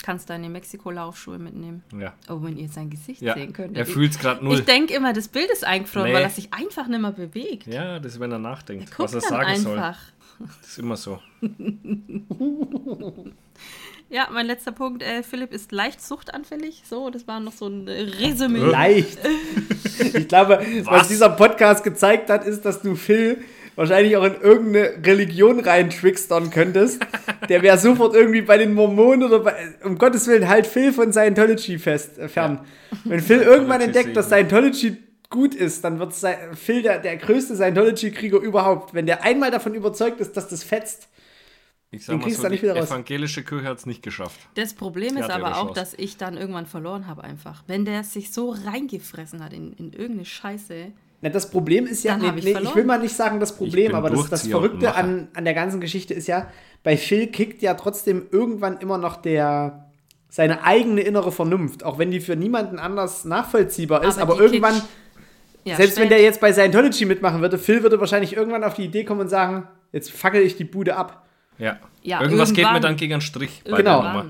Kannst 0.03 0.32
deine 0.32 0.49
Mexiko-Laufschuhe 0.49 1.38
mitnehmen. 1.38 1.84
Ja. 1.95 2.14
Oh, 2.28 2.41
wenn 2.41 2.58
ihr 2.58 2.70
sein 2.70 2.90
Gesicht 2.90 3.22
ja. 3.22 3.36
sehen 3.36 3.53
könntet. 3.53 3.78
Er 3.78 3.86
fühlt 3.86 4.12
es 4.12 4.18
gerade 4.20 4.44
null. 4.44 4.56
Ich 4.56 4.66
denke 4.66 4.95
immer, 4.95 5.14
das 5.14 5.28
Bild 5.28 5.52
ist 5.52 5.64
eingefroren, 5.64 6.08
Nee. 6.08 6.14
weil 6.16 6.24
er 6.24 6.30
sich 6.32 6.52
einfach 6.53 6.88
nicht 6.88 7.02
mehr 7.02 7.12
bewegt. 7.12 7.68
ja, 7.68 7.99
das 7.99 8.14
ist, 8.14 8.20
wenn 8.20 8.32
er 8.32 8.40
nachdenkt, 8.40 8.90
Guck 8.90 8.99
was 9.06 9.14
er 9.14 9.22
sagen 9.22 9.60
soll. 9.60 9.78
einfach. 9.78 9.99
Das 10.40 10.68
ist 10.70 10.80
immer 10.80 10.98
so. 10.98 11.20
Ja, 14.12 14.28
mein 14.30 14.46
letzter 14.46 14.74
Punkt. 14.74 15.02
Äh, 15.04 15.24
Philipp 15.24 15.54
ist 15.54 15.72
leicht 15.72 16.06
suchtanfällig. 16.06 16.84
So, 16.88 17.10
das 17.10 17.30
war 17.30 17.40
noch 17.40 17.54
so 17.54 17.68
ein 17.68 17.88
äh, 17.88 18.02
Resümee. 18.02 18.60
Leicht. 18.60 19.18
Ich 20.14 20.28
glaube, 20.28 20.60
was? 20.84 21.02
Was? 21.02 21.08
dieser 21.10 21.30
Podcast 21.30 21.84
gezeigt 21.84 22.32
hat, 22.32 22.44
ist, 22.46 22.66
dass 22.66 22.82
du 22.82 22.96
Phil 22.96 23.38
wahrscheinlich 23.76 24.18
auch 24.18 24.24
in 24.24 24.42
irgendeine 24.42 25.06
Religion 25.06 25.60
reintrickstern 25.60 26.50
könntest. 26.50 27.06
Der 27.50 27.62
wäre 27.62 27.78
sofort 27.78 28.16
irgendwie 28.16 28.42
bei 28.42 28.58
den 28.58 28.74
Mormonen 28.74 29.24
oder 29.24 29.42
bei, 29.42 29.54
um 29.84 30.00
Gottes 30.00 30.28
Willen, 30.28 30.48
halt 30.48 30.66
Phil 30.66 30.92
von 30.92 31.14
Scientology 31.14 31.78
fest, 31.78 32.18
äh, 32.18 32.28
fern. 32.28 32.62
Wenn 33.04 33.20
Phil 33.20 33.42
irgendwann 33.42 33.82
entdeckt, 33.82 34.18
dass 34.18 34.28
Scientology 34.28 34.98
gut 35.30 35.54
ist, 35.54 35.84
dann 35.84 36.00
wird 36.00 36.14
Phil 36.56 36.82
der, 36.82 36.98
der 36.98 37.18
größte 37.18 37.56
Scientology-Krieger 37.56 38.40
überhaupt. 38.40 38.96
Wenn 38.96 39.06
der 39.06 39.24
einmal 39.24 39.52
davon 39.52 39.76
überzeugt 39.76 40.20
ist, 40.20 40.36
dass 40.36 40.48
das 40.48 40.64
fetzt. 40.64 41.08
Ich 41.94 42.06
Den 42.06 42.06
sag 42.06 42.18
mal 42.20 42.24
kriegst 42.24 42.42
so, 42.42 42.48
nicht 42.48 42.64
die 42.64 42.68
wieder 42.68 42.80
raus. 42.80 42.90
evangelische 42.90 43.44
Kirche 43.44 43.68
hat 43.68 43.78
es 43.80 43.86
nicht 43.86 44.02
geschafft. 44.02 44.40
Das 44.56 44.74
Problem 44.74 45.16
Die 45.16 45.22
ist 45.22 45.30
aber 45.30 45.58
auch, 45.58 45.66
Chance. 45.68 45.74
dass 45.80 45.94
ich 45.96 46.16
dann 46.16 46.38
irgendwann 46.38 46.66
verloren 46.66 47.06
habe 47.08 47.24
einfach. 47.24 47.64
Wenn 47.68 47.84
der 47.84 48.04
sich 48.06 48.32
so 48.32 48.52
reingefressen 48.66 49.44
hat 49.44 49.52
in, 49.52 49.74
in 49.74 49.92
irgendeine 49.92 50.24
Scheiße. 50.26 50.88
Na, 51.22 51.30
das 51.30 51.50
Problem 51.52 51.86
ist 51.86 52.04
ja, 52.04 52.16
nee, 52.18 52.32
ich 52.38 52.46
nee, 52.46 52.58
ich 52.62 52.76
will 52.76 52.86
mal 52.86 52.98
nicht 53.00 53.14
sagen 53.16 53.40
das 53.42 53.56
Problem, 53.56 53.94
aber 53.94 54.10
das, 54.10 54.30
das 54.30 54.48
Verrückte 54.48 54.96
an, 54.96 55.28
an 55.36 55.44
der 55.44 55.54
ganzen 55.54 55.82
Geschichte 55.82 56.14
ist 56.14 56.28
ja, 56.28 56.48
bei 56.84 56.96
Phil 56.98 57.28
kickt 57.28 57.62
ja 57.62 57.74
trotzdem 57.76 58.26
irgendwann 58.32 58.78
immer 58.80 58.98
noch 58.98 59.18
der 59.18 59.86
seine 60.30 60.64
eigene 60.64 61.02
innere 61.02 61.32
Vernunft, 61.34 61.84
auch 61.84 61.98
wenn 62.00 62.10
die 62.10 62.22
für 62.22 62.38
niemanden 62.38 62.80
anders 62.80 63.26
nachvollziehbar 63.26 64.06
ist, 64.06 64.18
aber, 64.18 64.36
die 64.36 64.40
irgendwann, 64.44 64.82
Ja, 65.66 65.76
selbst 65.76 65.98
wenn 65.98 66.06
spät. 66.06 66.12
der 66.18 66.22
jetzt 66.24 66.40
bei 66.40 66.54
Scientology 66.54 67.06
mitmachen 67.06 67.42
würde, 67.42 67.58
Phil 67.60 67.84
würde 67.84 68.00
wahrscheinlich 68.00 68.34
irgendwann 68.36 68.64
auf 68.64 68.76
die 68.76 68.86
Idee 68.86 69.04
kommen 69.04 69.20
und 69.20 69.28
sagen, 69.28 69.68
jetzt 69.92 70.10
fackel 70.10 70.42
ich 70.42 70.56
die 70.56 70.64
Bude 70.64 70.96
ab. 70.96 71.28
Ja. 71.62 71.80
Ja, 72.04 72.22
Irgendwas 72.22 72.50
geht 72.50 72.58
mir 72.58 72.62
irgendwann. 72.64 72.82
dann 72.82 72.96
gegen 72.98 73.14
einen 73.14 73.22
Strich. 73.22 73.62
bei 73.64 73.78
Genau. 73.78 74.02
der 74.02 74.12
Nummer. 74.14 74.26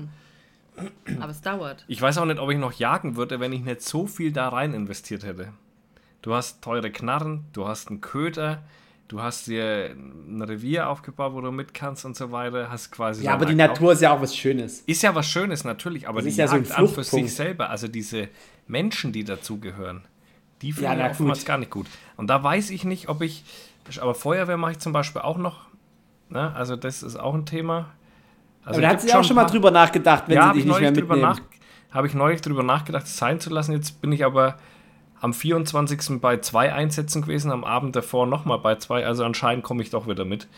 Irgendwann. 0.76 1.22
Aber 1.22 1.30
es 1.30 1.40
dauert. 1.40 1.84
Ich 1.88 2.00
weiß 2.00 2.18
auch 2.18 2.24
nicht, 2.24 2.38
ob 2.38 2.50
ich 2.50 2.58
noch 2.58 2.72
jagen 2.72 3.16
würde, 3.16 3.40
wenn 3.40 3.52
ich 3.52 3.62
nicht 3.62 3.82
so 3.82 4.06
viel 4.06 4.32
da 4.32 4.48
rein 4.48 4.74
investiert 4.74 5.24
hätte. 5.24 5.48
Du 6.22 6.34
hast 6.34 6.62
teure 6.62 6.90
Knarren, 6.90 7.44
du 7.52 7.66
hast 7.68 7.88
einen 7.88 8.00
Köder, 8.00 8.62
du 9.08 9.20
hast 9.22 9.46
dir 9.48 9.94
ein 9.94 10.40
Revier 10.42 10.88
aufgebaut, 10.88 11.32
wo 11.34 11.40
du 11.40 11.50
mit 11.52 11.74
kannst 11.74 12.04
und 12.04 12.16
so 12.16 12.30
weiter. 12.32 12.70
Hast 12.70 12.90
quasi 12.90 13.24
Ja, 13.24 13.34
aber 13.34 13.44
die 13.46 13.52
auch- 13.54 13.56
Natur 13.68 13.92
ist 13.92 14.02
ja 14.02 14.12
auch 14.12 14.20
was 14.22 14.36
Schönes. 14.36 14.80
Ist 14.86 15.02
ja 15.02 15.14
was 15.14 15.26
Schönes 15.26 15.64
natürlich, 15.64 16.08
aber 16.08 16.18
Das 16.18 16.24
die 16.24 16.30
ist 16.30 16.36
ja 16.38 16.48
so 16.48 16.56
ein 16.56 16.64
Jagd 16.64 16.78
an 16.78 16.88
für 16.88 17.04
sich 17.04 17.34
selber, 17.34 17.70
also 17.70 17.88
diese 17.88 18.28
Menschen, 18.66 19.12
die 19.12 19.24
dazugehören, 19.24 20.02
die 20.62 20.68
Ja, 20.70 20.74
finde 20.74 20.96
na 20.96 21.04
ich 21.06 21.10
oftmals 21.12 21.38
gut. 21.40 21.46
gar 21.46 21.58
nicht 21.58 21.70
gut. 21.70 21.86
Und 22.16 22.28
da 22.28 22.42
weiß 22.42 22.70
ich 22.70 22.84
nicht, 22.84 23.08
ob 23.08 23.20
ich, 23.22 23.44
aber 24.00 24.14
Feuerwehr 24.14 24.56
mache 24.56 24.72
ich 24.72 24.78
zum 24.78 24.92
Beispiel 24.92 25.22
auch 25.22 25.36
noch. 25.38 25.66
Ne? 26.32 26.54
Also 26.54 26.76
das 26.76 27.02
ist 27.02 27.16
auch 27.16 27.34
ein 27.34 27.46
Thema. 27.46 27.86
Also 28.64 28.78
aber 28.78 28.82
da 28.82 28.88
hat 28.90 29.00
sie 29.02 29.12
auch 29.12 29.24
schon 29.24 29.36
mal 29.36 29.44
drüber 29.46 29.70
nachgedacht, 29.70 30.24
wenn 30.28 30.36
ja, 30.36 30.42
sie 30.42 30.48
habe 30.48 30.54
dich 30.58 30.64
ich, 30.66 30.70
nicht 30.70 30.80
mehr 30.80 30.90
neulich 30.90 31.02
drüber 31.04 31.14
mitnehmen. 31.16 31.36
nach- 31.90 31.94
hab 31.94 32.04
ich 32.06 32.14
neulich 32.14 32.40
drüber 32.40 32.62
nachgedacht, 32.62 33.04
es 33.04 33.16
sein 33.16 33.38
zu 33.40 33.50
lassen. 33.50 33.72
Jetzt 33.72 34.00
bin 34.00 34.12
ich 34.12 34.24
aber 34.24 34.56
am 35.20 35.34
24. 35.34 36.20
bei 36.20 36.38
zwei 36.38 36.72
Einsätzen 36.72 37.22
gewesen, 37.22 37.50
am 37.52 37.64
Abend 37.64 37.94
davor 37.96 38.26
nochmal 38.26 38.58
bei 38.58 38.76
zwei. 38.76 39.04
Also 39.06 39.24
anscheinend 39.24 39.62
komme 39.64 39.82
ich 39.82 39.90
doch 39.90 40.06
wieder 40.08 40.24
mit. 40.24 40.48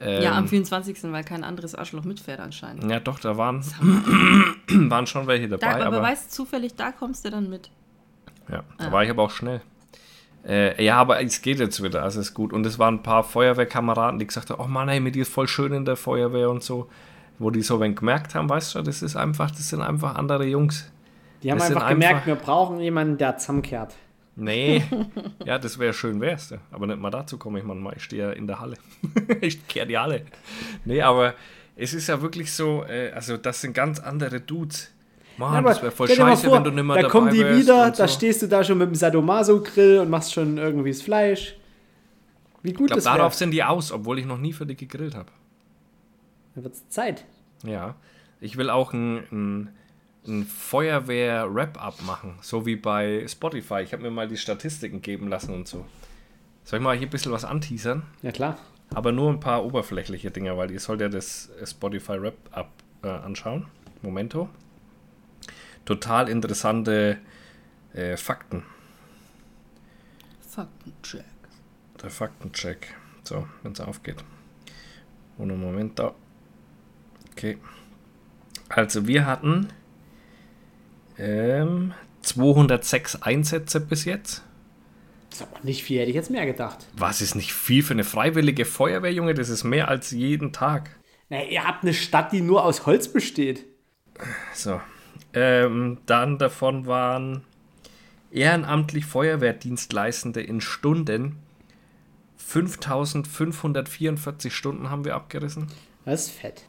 Ähm, 0.00 0.22
ja, 0.22 0.32
am 0.32 0.48
24. 0.48 1.12
weil 1.12 1.22
kein 1.24 1.44
anderes 1.44 1.74
Arschloch 1.74 2.04
mitfährt 2.04 2.40
anscheinend. 2.40 2.90
ja, 2.90 2.98
doch, 3.00 3.18
da 3.20 3.36
waren, 3.36 3.62
waren 4.90 5.06
schon 5.06 5.26
welche 5.26 5.48
Da, 5.48 5.56
dabei. 5.58 5.86
aber, 5.86 5.96
aber 5.98 6.02
weißt 6.06 6.30
du, 6.30 6.34
zufällig, 6.36 6.74
da 6.74 6.90
kommst 6.92 7.24
du 7.24 7.30
dann 7.30 7.48
mit. 7.50 7.70
Ja, 8.50 8.64
da 8.78 8.88
Ah. 8.88 8.92
war 8.92 9.04
ich 9.04 9.10
aber 9.10 9.22
auch 9.22 9.30
schnell. 9.30 9.60
Äh, 10.46 10.82
ja, 10.82 10.96
aber 10.96 11.22
es 11.22 11.42
geht 11.42 11.58
jetzt 11.58 11.82
wieder, 11.82 12.02
also 12.02 12.20
ist 12.20 12.34
gut. 12.34 12.52
Und 12.52 12.64
es 12.66 12.78
waren 12.78 12.94
ein 12.96 13.02
paar 13.02 13.24
Feuerwehrkameraden, 13.24 14.18
die 14.18 14.26
gesagt 14.26 14.50
haben, 14.50 14.62
oh 14.62 14.68
Mann, 14.68 14.88
ey, 14.88 15.00
mit 15.00 15.14
dir 15.14 15.22
ist 15.22 15.32
voll 15.32 15.48
schön 15.48 15.72
in 15.72 15.84
der 15.84 15.96
Feuerwehr 15.96 16.50
und 16.50 16.62
so. 16.62 16.88
Wo 17.38 17.50
die 17.50 17.62
so 17.62 17.80
wenn 17.80 17.94
gemerkt 17.94 18.34
haben, 18.34 18.48
weißt 18.48 18.74
du, 18.74 18.82
das 18.82 19.02
ist 19.02 19.16
einfach, 19.16 19.50
das 19.50 19.68
sind 19.70 19.80
einfach 19.80 20.14
andere 20.14 20.44
Jungs. 20.44 20.90
Die 21.42 21.50
haben 21.50 21.58
Das 21.58 21.68
einfach 21.70 21.88
gemerkt, 21.88 22.14
einfach- 22.16 22.26
wir 22.26 22.34
brauchen 22.36 22.80
jemanden, 22.80 23.16
der 23.18 23.38
zusammenkehrt. 23.38 23.94
Nee, 24.36 24.82
ja, 25.44 25.58
das 25.58 25.78
wäre 25.78 25.92
schön, 25.92 26.20
wär's. 26.20 26.54
Aber 26.70 26.86
nicht 26.86 26.98
mal 27.00 27.10
dazu 27.10 27.36
komme 27.38 27.58
ich 27.58 27.64
manchmal. 27.64 27.94
Ich 27.96 28.04
stehe 28.04 28.28
ja 28.28 28.30
in 28.32 28.46
der 28.46 28.60
Halle. 28.60 28.76
ich 29.40 29.66
kehre 29.68 29.86
die 29.86 29.98
Halle. 29.98 30.22
Nee, 30.84 31.02
aber 31.02 31.34
es 31.76 31.94
ist 31.94 32.06
ja 32.08 32.20
wirklich 32.22 32.52
so, 32.52 32.84
äh, 32.84 33.10
also 33.12 33.36
das 33.36 33.60
sind 33.60 33.74
ganz 33.74 34.00
andere 34.00 34.40
Dudes. 34.40 34.92
Mann, 35.40 35.64
das 35.64 35.80
wäre 35.80 35.90
voll 35.90 36.08
scheiße, 36.08 36.46
vor, 36.46 36.56
wenn 36.56 36.64
du 36.64 36.70
nicht 36.70 36.84
mehr 36.84 36.96
da 36.96 37.02
dabei 37.02 37.12
kommen 37.12 37.32
die 37.32 37.38
wieder, 37.38 37.86
und 37.86 37.98
da 37.98 38.06
so. 38.06 38.14
stehst 38.14 38.42
du 38.42 38.46
da 38.46 38.62
schon 38.62 38.78
mit 38.78 38.88
dem 38.88 38.94
Sadomaso-Grill 38.94 39.98
und 40.00 40.10
machst 40.10 40.34
schon 40.34 40.58
irgendwie 40.58 40.90
das 40.90 41.02
Fleisch. 41.02 41.56
Wie 42.62 42.72
gut 42.72 42.82
Ich 42.82 42.86
glaube, 42.88 42.94
das 42.96 43.04
wäre. 43.06 43.16
darauf 43.16 43.34
sind 43.34 43.50
die 43.52 43.64
aus, 43.64 43.90
obwohl 43.90 44.18
ich 44.18 44.26
noch 44.26 44.38
nie 44.38 44.52
für 44.52 44.66
die 44.66 44.76
gegrillt 44.76 45.14
habe. 45.14 45.30
Dann 46.54 46.64
wird's 46.64 46.86
Zeit. 46.90 47.24
Ja, 47.64 47.94
ich 48.40 48.56
will 48.58 48.68
auch 48.68 48.92
ein, 48.92 49.24
ein, 49.32 49.68
ein 50.26 50.44
Feuerwehr-Wrap-Up 50.44 52.02
machen, 52.02 52.34
so 52.42 52.66
wie 52.66 52.76
bei 52.76 53.24
Spotify. 53.26 53.80
Ich 53.82 53.92
habe 53.92 54.02
mir 54.02 54.10
mal 54.10 54.28
die 54.28 54.36
Statistiken 54.36 55.00
geben 55.00 55.28
lassen 55.28 55.54
und 55.54 55.66
so. 55.66 55.86
Soll 56.64 56.78
ich 56.78 56.84
mal 56.84 56.96
hier 56.96 57.06
ein 57.06 57.10
bisschen 57.10 57.32
was 57.32 57.44
anteasern? 57.44 58.02
Ja 58.22 58.30
klar. 58.30 58.58
Aber 58.92 59.12
nur 59.12 59.30
ein 59.30 59.40
paar 59.40 59.64
oberflächliche 59.64 60.30
Dinge, 60.30 60.56
weil 60.56 60.70
ihr 60.70 60.80
sollt 60.80 61.00
ja 61.00 61.08
das 61.08 61.48
Spotify 61.64 62.20
Wrap-Up 62.20 62.68
äh, 63.02 63.08
anschauen. 63.08 63.66
Momento. 64.02 64.48
Total 65.90 66.28
interessante 66.28 67.18
äh, 67.94 68.16
Fakten. 68.16 68.62
Faktencheck. 70.40 71.24
Der 72.00 72.10
Faktencheck. 72.10 72.94
So, 73.24 73.48
wenn 73.64 73.72
es 73.72 73.80
aufgeht. 73.80 74.22
Ohne 75.36 75.54
Moment 75.54 75.98
da. 75.98 76.14
Okay. 77.32 77.58
Also 78.68 79.08
wir 79.08 79.26
hatten 79.26 79.66
ähm, 81.18 81.92
206 82.22 83.22
Einsätze 83.22 83.80
bis 83.80 84.04
jetzt. 84.04 84.44
Das 85.30 85.40
ist 85.40 85.48
aber 85.48 85.64
nicht 85.64 85.82
viel, 85.82 85.98
hätte 85.98 86.10
ich 86.10 86.14
jetzt 86.14 86.30
mehr 86.30 86.46
gedacht. 86.46 86.86
Was 86.96 87.20
ist 87.20 87.34
nicht 87.34 87.52
viel 87.52 87.82
für 87.82 87.94
eine 87.94 88.04
freiwillige 88.04 88.64
Feuerwehr, 88.64 89.12
Junge? 89.12 89.34
Das 89.34 89.48
ist 89.48 89.64
mehr 89.64 89.88
als 89.88 90.12
jeden 90.12 90.52
Tag. 90.52 91.00
Na, 91.30 91.42
ihr 91.42 91.66
habt 91.66 91.82
eine 91.82 91.94
Stadt, 91.94 92.30
die 92.30 92.42
nur 92.42 92.64
aus 92.64 92.86
Holz 92.86 93.12
besteht. 93.12 93.66
So. 94.54 94.80
Ähm, 95.32 95.98
dann 96.06 96.38
davon 96.38 96.86
waren 96.86 97.42
ehrenamtlich 98.30 99.06
Feuerwehrdienstleistende 99.06 100.40
in 100.40 100.60
Stunden 100.60 101.36
5544 102.36 104.54
Stunden 104.54 104.90
haben 104.90 105.04
wir 105.04 105.14
abgerissen. 105.14 105.68
Das 106.04 106.26
ist 106.26 106.32
fett. 106.32 106.64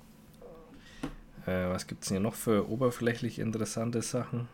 Äh, 1.48 1.70
was 1.70 1.88
gibt 1.88 2.04
es 2.04 2.10
hier 2.10 2.20
noch 2.20 2.36
für 2.36 2.70
oberflächlich 2.70 3.40
interessante 3.40 4.04
Sachen? 4.04 4.48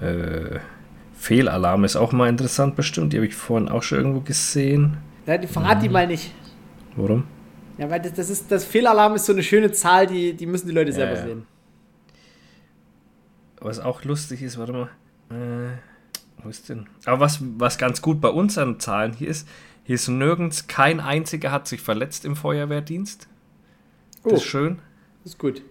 Äh, 0.00 0.60
Fehlalarm 1.14 1.82
ist 1.84 1.96
auch 1.96 2.12
mal 2.12 2.28
interessant 2.28 2.76
bestimmt. 2.76 3.12
Die 3.12 3.16
habe 3.16 3.26
ich 3.26 3.34
vorhin 3.34 3.68
auch 3.68 3.82
schon 3.82 3.98
irgendwo 3.98 4.20
gesehen. 4.20 4.98
Ja, 5.26 5.36
die 5.36 5.48
verrat 5.48 5.82
die 5.82 5.88
mal 5.88 6.06
nicht. 6.06 6.32
Warum? 6.94 7.24
Ja, 7.76 7.90
weil 7.90 8.00
das, 8.00 8.12
das 8.12 8.30
ist, 8.30 8.52
das 8.52 8.64
Fehlalarm 8.64 9.16
ist 9.16 9.26
so 9.26 9.32
eine 9.32 9.42
schöne 9.42 9.72
Zahl, 9.72 10.06
die, 10.06 10.34
die 10.34 10.46
müssen 10.46 10.68
die 10.68 10.74
Leute 10.74 10.92
selber 10.92 11.16
ja. 11.16 11.24
sehen. 11.24 11.46
Was 13.60 13.78
auch 13.80 14.04
lustig 14.04 14.42
ist, 14.42 14.58
warte 14.58 14.72
mal. 14.72 14.88
Äh, 15.30 15.76
wo 16.42 16.48
ist 16.48 16.68
denn? 16.68 16.86
Aber 17.04 17.20
was, 17.20 17.40
was 17.58 17.78
ganz 17.78 18.00
gut 18.02 18.20
bei 18.20 18.28
unseren 18.28 18.80
Zahlen 18.80 19.12
hier 19.12 19.28
ist, 19.28 19.46
hier 19.84 19.94
ist 19.96 20.08
nirgends, 20.08 20.66
kein 20.66 21.00
einziger 21.00 21.52
hat 21.52 21.66
sich 21.68 21.80
verletzt 21.80 22.24
im 22.24 22.36
Feuerwehrdienst. 22.36 23.28
Das 24.22 24.32
Oh, 24.32 24.36
ist 24.36 24.44
schön. 24.44 24.78
ist 25.24 25.38
gut. 25.38 25.62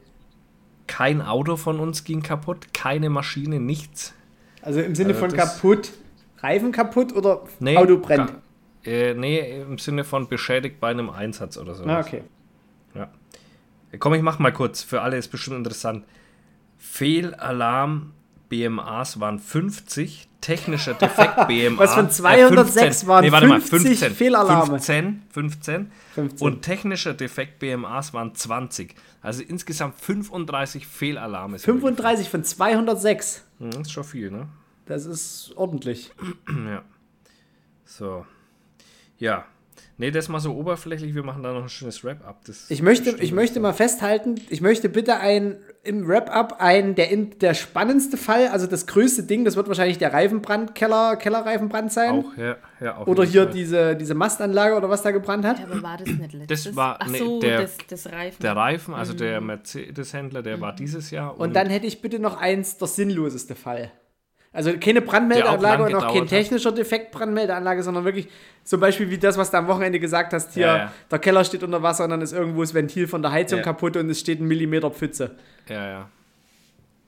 Kein 0.87 1.21
Auto 1.21 1.55
von 1.55 1.79
uns 1.79 2.03
ging 2.03 2.21
kaputt, 2.23 2.73
keine 2.73 3.09
Maschine, 3.09 3.59
nichts. 3.59 4.13
Also 4.61 4.81
im 4.81 4.95
Sinne 4.95 5.09
Also 5.09 5.19
von 5.27 5.31
kaputt, 5.33 5.91
Reifen 6.39 6.71
kaputt 6.71 7.13
oder 7.15 7.43
Nee, 7.59 7.77
Auto 7.77 7.97
brennt? 7.97 8.31
ga- 8.31 8.41
Äh, 8.89 9.13
nee, 9.13 9.61
im 9.61 9.77
Sinne 9.77 10.03
von 10.03 10.27
beschädigt 10.29 10.79
bei 10.79 10.89
einem 10.89 11.09
Einsatz 11.09 11.57
oder 11.57 11.75
so. 11.75 11.83
Ah, 11.85 11.99
okay. 11.99 12.23
Ja. 12.95 13.09
Komm, 13.99 14.13
ich 14.13 14.21
mach 14.21 14.39
mal 14.39 14.51
kurz. 14.53 14.81
Für 14.83 15.01
alle 15.01 15.17
ist 15.17 15.27
bestimmt 15.29 15.57
interessant. 15.57 16.05
Fehlalarm 16.79 18.13
BMAs 18.49 19.19
waren 19.19 19.37
50, 19.39 20.27
technischer 20.41 20.95
Defekt 20.95 21.47
BMA. 21.47 21.77
Was 21.77 21.93
von 21.93 22.09
206 22.09 23.05
waren 23.05 23.23
nee, 23.23 23.31
warte 23.31 23.47
mal, 23.47 23.61
50 23.61 23.99
15, 23.99 24.15
Fehlalarme. 24.15 24.79
15, 24.79 25.21
15, 25.29 25.91
15. 26.15 26.47
Und 26.47 26.61
technischer 26.63 27.13
Defekt 27.13 27.59
BMAs 27.59 28.13
waren 28.13 28.33
20. 28.33 28.95
Also 29.21 29.43
insgesamt 29.43 29.99
35 29.99 30.87
Fehlalarme. 30.87 31.59
sind 31.59 31.65
35 31.65 32.29
von 32.29 32.43
206. 32.43 33.43
wir- 33.59 33.71
Hm, 33.73 33.81
ist 33.81 33.91
schon 33.91 34.03
viel, 34.03 34.31
ne? 34.31 34.47
Das 34.87 35.05
ist 35.05 35.53
ordentlich. 35.55 36.11
Ja. 36.47 36.81
So. 37.85 38.25
Ja. 39.19 39.45
Nee, 39.97 40.11
das 40.11 40.29
mal 40.29 40.39
so 40.39 40.55
oberflächlich, 40.55 41.13
wir 41.13 41.23
machen 41.23 41.43
da 41.43 41.51
noch 41.53 41.63
ein 41.63 41.69
schönes 41.69 42.03
Wrap-up. 42.03 42.45
Das 42.45 42.71
Ich 42.71 42.81
möchte, 42.81 43.09
ich 43.21 43.31
möchte 43.33 43.59
mal 43.59 43.73
festhalten, 43.73 44.35
ich 44.49 44.61
möchte 44.61 44.87
bitte 44.89 45.17
ein 45.19 45.57
im 45.89 46.07
Wrap-up 46.07 46.57
ein 46.59 46.95
der, 46.95 47.09
in, 47.11 47.37
der 47.39 47.53
spannendste 47.53 48.15
Fall, 48.15 48.47
also 48.49 48.67
das 48.67 48.85
größte 48.87 49.23
Ding, 49.23 49.43
das 49.43 49.55
wird 49.55 49.67
wahrscheinlich 49.67 49.97
der 49.97 50.13
Reifenbrand, 50.13 50.75
Keller, 50.75 51.15
Kellerreifenbrand 51.17 51.91
sein. 51.91 52.11
Auch, 52.23 52.37
ja, 52.37 52.55
ja, 52.79 52.95
auf 52.97 53.07
Oder 53.07 53.23
hier 53.25 53.43
Fall. 53.43 53.53
diese, 53.53 53.95
diese 53.95 54.13
Mastanlage 54.13 54.75
oder 54.75 54.89
was 54.89 55.01
da 55.01 55.11
gebrannt 55.11 55.45
hat. 55.45 55.59
Ja, 55.59 55.65
aber 55.65 55.81
war 55.81 55.97
das 55.97 56.07
nicht 56.07 56.33
letztes? 56.33 56.75
war- 56.75 56.97
Ach 57.01 57.07
nee, 57.07 57.17
so, 57.17 57.39
der- 57.41 57.61
das, 57.63 57.77
das 57.89 58.07
Reifen. 58.11 58.41
Der 58.41 58.55
Reifen, 58.55 58.93
also 58.93 59.13
der 59.13 59.41
Mercedes-Händler, 59.41 60.41
der 60.43 60.61
war 60.61 60.73
dieses 60.75 61.11
Jahr. 61.11 61.39
Und 61.39 61.55
dann 61.55 61.67
hätte 61.67 61.87
ich 61.87 62.01
bitte 62.01 62.19
noch 62.19 62.37
eins, 62.39 62.77
der 62.77 62.87
sinnloseste 62.87 63.55
Fall. 63.55 63.91
Also 64.51 64.73
keine 64.79 65.01
Brandmeldeanlage 65.01 65.83
und 65.83 65.95
auch 65.95 66.11
kein 66.13 66.25
technischer 66.27 66.71
Defekt 66.71 67.11
Brandmeldeanlage, 67.11 67.83
sondern 67.83 68.03
wirklich 68.03 68.27
zum 68.63 68.79
Beispiel 68.79 69.09
wie 69.11 69.17
das, 69.19 69.37
was 69.37 69.51
du 69.51 69.57
am 69.57 69.67
Wochenende 69.67 69.99
gesagt 69.99 70.33
hast, 70.33 70.53
hier, 70.55 70.65
Ja, 70.65 70.77
ja. 70.77 70.93
der 71.11 71.19
Keller 71.19 71.43
steht 71.43 71.61
unter 71.63 71.83
Wasser 71.83 72.05
und 72.05 72.09
dann 72.09 72.21
ist 72.21 72.33
irgendwo 72.33 72.61
das 72.61 72.73
Ventil 72.73 73.07
von 73.07 73.21
der 73.21 73.31
Heizung 73.31 73.59
Ja. 73.59 73.63
kaputt 73.63 73.95
und 73.97 74.09
es 74.09 74.19
steht 74.19 74.39
ein 74.41 74.47
Millimeter 74.47 74.89
Pfütze. 74.89 75.35
Ja, 75.67 75.87
ja. 75.87 76.09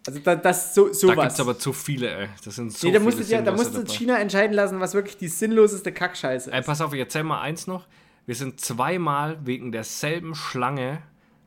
Also 0.07 0.19
da, 0.19 0.35
das 0.35 0.73
so 0.75 0.87
Da 0.87 0.93
sowas. 0.93 1.15
gibt 1.15 1.31
es 1.31 1.39
aber 1.39 1.57
zu 1.57 1.73
viele, 1.73 2.09
ey. 2.09 2.27
Das 2.43 2.55
sind 2.55 2.71
so 2.73 2.87
nee, 2.87 2.93
da 2.93 2.99
viele 2.99 3.11
musste, 3.15 3.31
ja, 3.33 3.41
da 3.41 3.51
musste. 3.51 3.85
China 3.85 4.17
entscheiden 4.19 4.53
lassen, 4.55 4.79
was 4.79 4.93
wirklich 4.93 5.17
die 5.17 5.27
sinnloseste 5.27 5.91
Kackscheiße 5.91 6.51
Ey, 6.51 6.59
ist. 6.59 6.65
pass 6.65 6.81
auf, 6.81 6.93
ich 6.93 6.99
erzähl 6.99 7.23
mal 7.23 7.41
eins 7.41 7.65
noch. 7.67 7.87
Wir 8.27 8.35
sind 8.35 8.59
zweimal 8.61 9.37
wegen 9.45 9.71
derselben 9.71 10.35
Schlange 10.35 10.99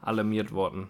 alarmiert 0.02 0.52
worden, 0.52 0.88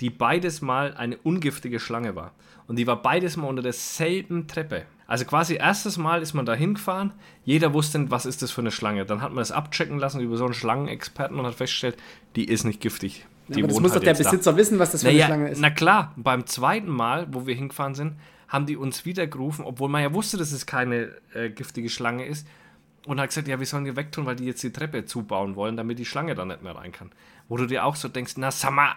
die 0.00 0.10
beides 0.10 0.60
Mal 0.60 0.94
eine 0.94 1.16
ungiftige 1.18 1.80
Schlange 1.80 2.16
war. 2.16 2.32
Und 2.66 2.76
die 2.76 2.86
war 2.86 3.00
beides 3.02 3.36
Mal 3.36 3.46
unter 3.46 3.62
derselben 3.62 4.46
Treppe. 4.48 4.84
Also 5.06 5.26
quasi 5.26 5.56
erstes 5.56 5.98
Mal 5.98 6.22
ist 6.22 6.32
man 6.32 6.46
da 6.46 6.54
hingefahren, 6.54 7.12
jeder 7.44 7.74
wusste, 7.74 8.10
was 8.10 8.24
ist 8.24 8.40
das 8.40 8.50
für 8.50 8.62
eine 8.62 8.70
Schlange. 8.70 9.04
Dann 9.04 9.20
hat 9.20 9.30
man 9.30 9.38
das 9.38 9.52
abchecken 9.52 9.98
lassen 9.98 10.20
über 10.20 10.36
so 10.38 10.46
einen 10.46 10.54
Schlangenexperten 10.54 11.38
und 11.38 11.44
hat 11.46 11.54
festgestellt, 11.54 11.96
die 12.36 12.46
ist 12.46 12.64
nicht 12.64 12.80
giftig. 12.80 13.26
Die 13.48 13.62
aber 13.62 13.68
das 13.68 13.80
muss 13.80 13.92
halt 13.92 14.00
doch 14.00 14.04
der 14.04 14.14
jetzt 14.14 14.24
da. 14.24 14.30
Besitzer 14.30 14.56
wissen, 14.56 14.78
was 14.78 14.92
das 14.92 15.02
für 15.02 15.08
Naja, 15.08 15.26
eine 15.26 15.34
Schlange 15.34 15.50
ist. 15.50 15.60
na 15.60 15.68
klar, 15.70 16.14
beim 16.16 16.46
zweiten 16.46 16.88
Mal, 16.90 17.26
wo 17.30 17.46
wir 17.46 17.54
hingefahren 17.54 17.94
sind, 17.94 18.14
haben 18.48 18.64
die 18.64 18.76
uns 18.78 19.04
wieder 19.04 19.26
gerufen, 19.26 19.64
obwohl 19.66 19.90
man 19.90 20.02
ja 20.02 20.14
wusste, 20.14 20.38
dass 20.38 20.52
es 20.52 20.64
keine 20.64 21.10
äh, 21.34 21.50
giftige 21.50 21.90
Schlange 21.90 22.24
ist. 22.24 22.46
Und 23.06 23.20
hat 23.20 23.28
gesagt, 23.28 23.46
ja, 23.48 23.58
wir 23.58 23.66
sollen 23.66 23.84
die 23.84 23.96
wegtun, 23.96 24.24
weil 24.24 24.36
die 24.36 24.46
jetzt 24.46 24.62
die 24.62 24.72
Treppe 24.72 25.04
zubauen 25.04 25.56
wollen, 25.56 25.76
damit 25.76 25.98
die 25.98 26.06
Schlange 26.06 26.34
da 26.34 26.46
nicht 26.46 26.62
mehr 26.62 26.74
rein 26.74 26.90
kann. 26.90 27.12
Wo 27.48 27.58
du 27.58 27.66
dir 27.66 27.84
auch 27.84 27.96
so 27.96 28.08
denkst, 28.08 28.34
na 28.38 28.50
sag 28.50 28.70
mal, 28.72 28.94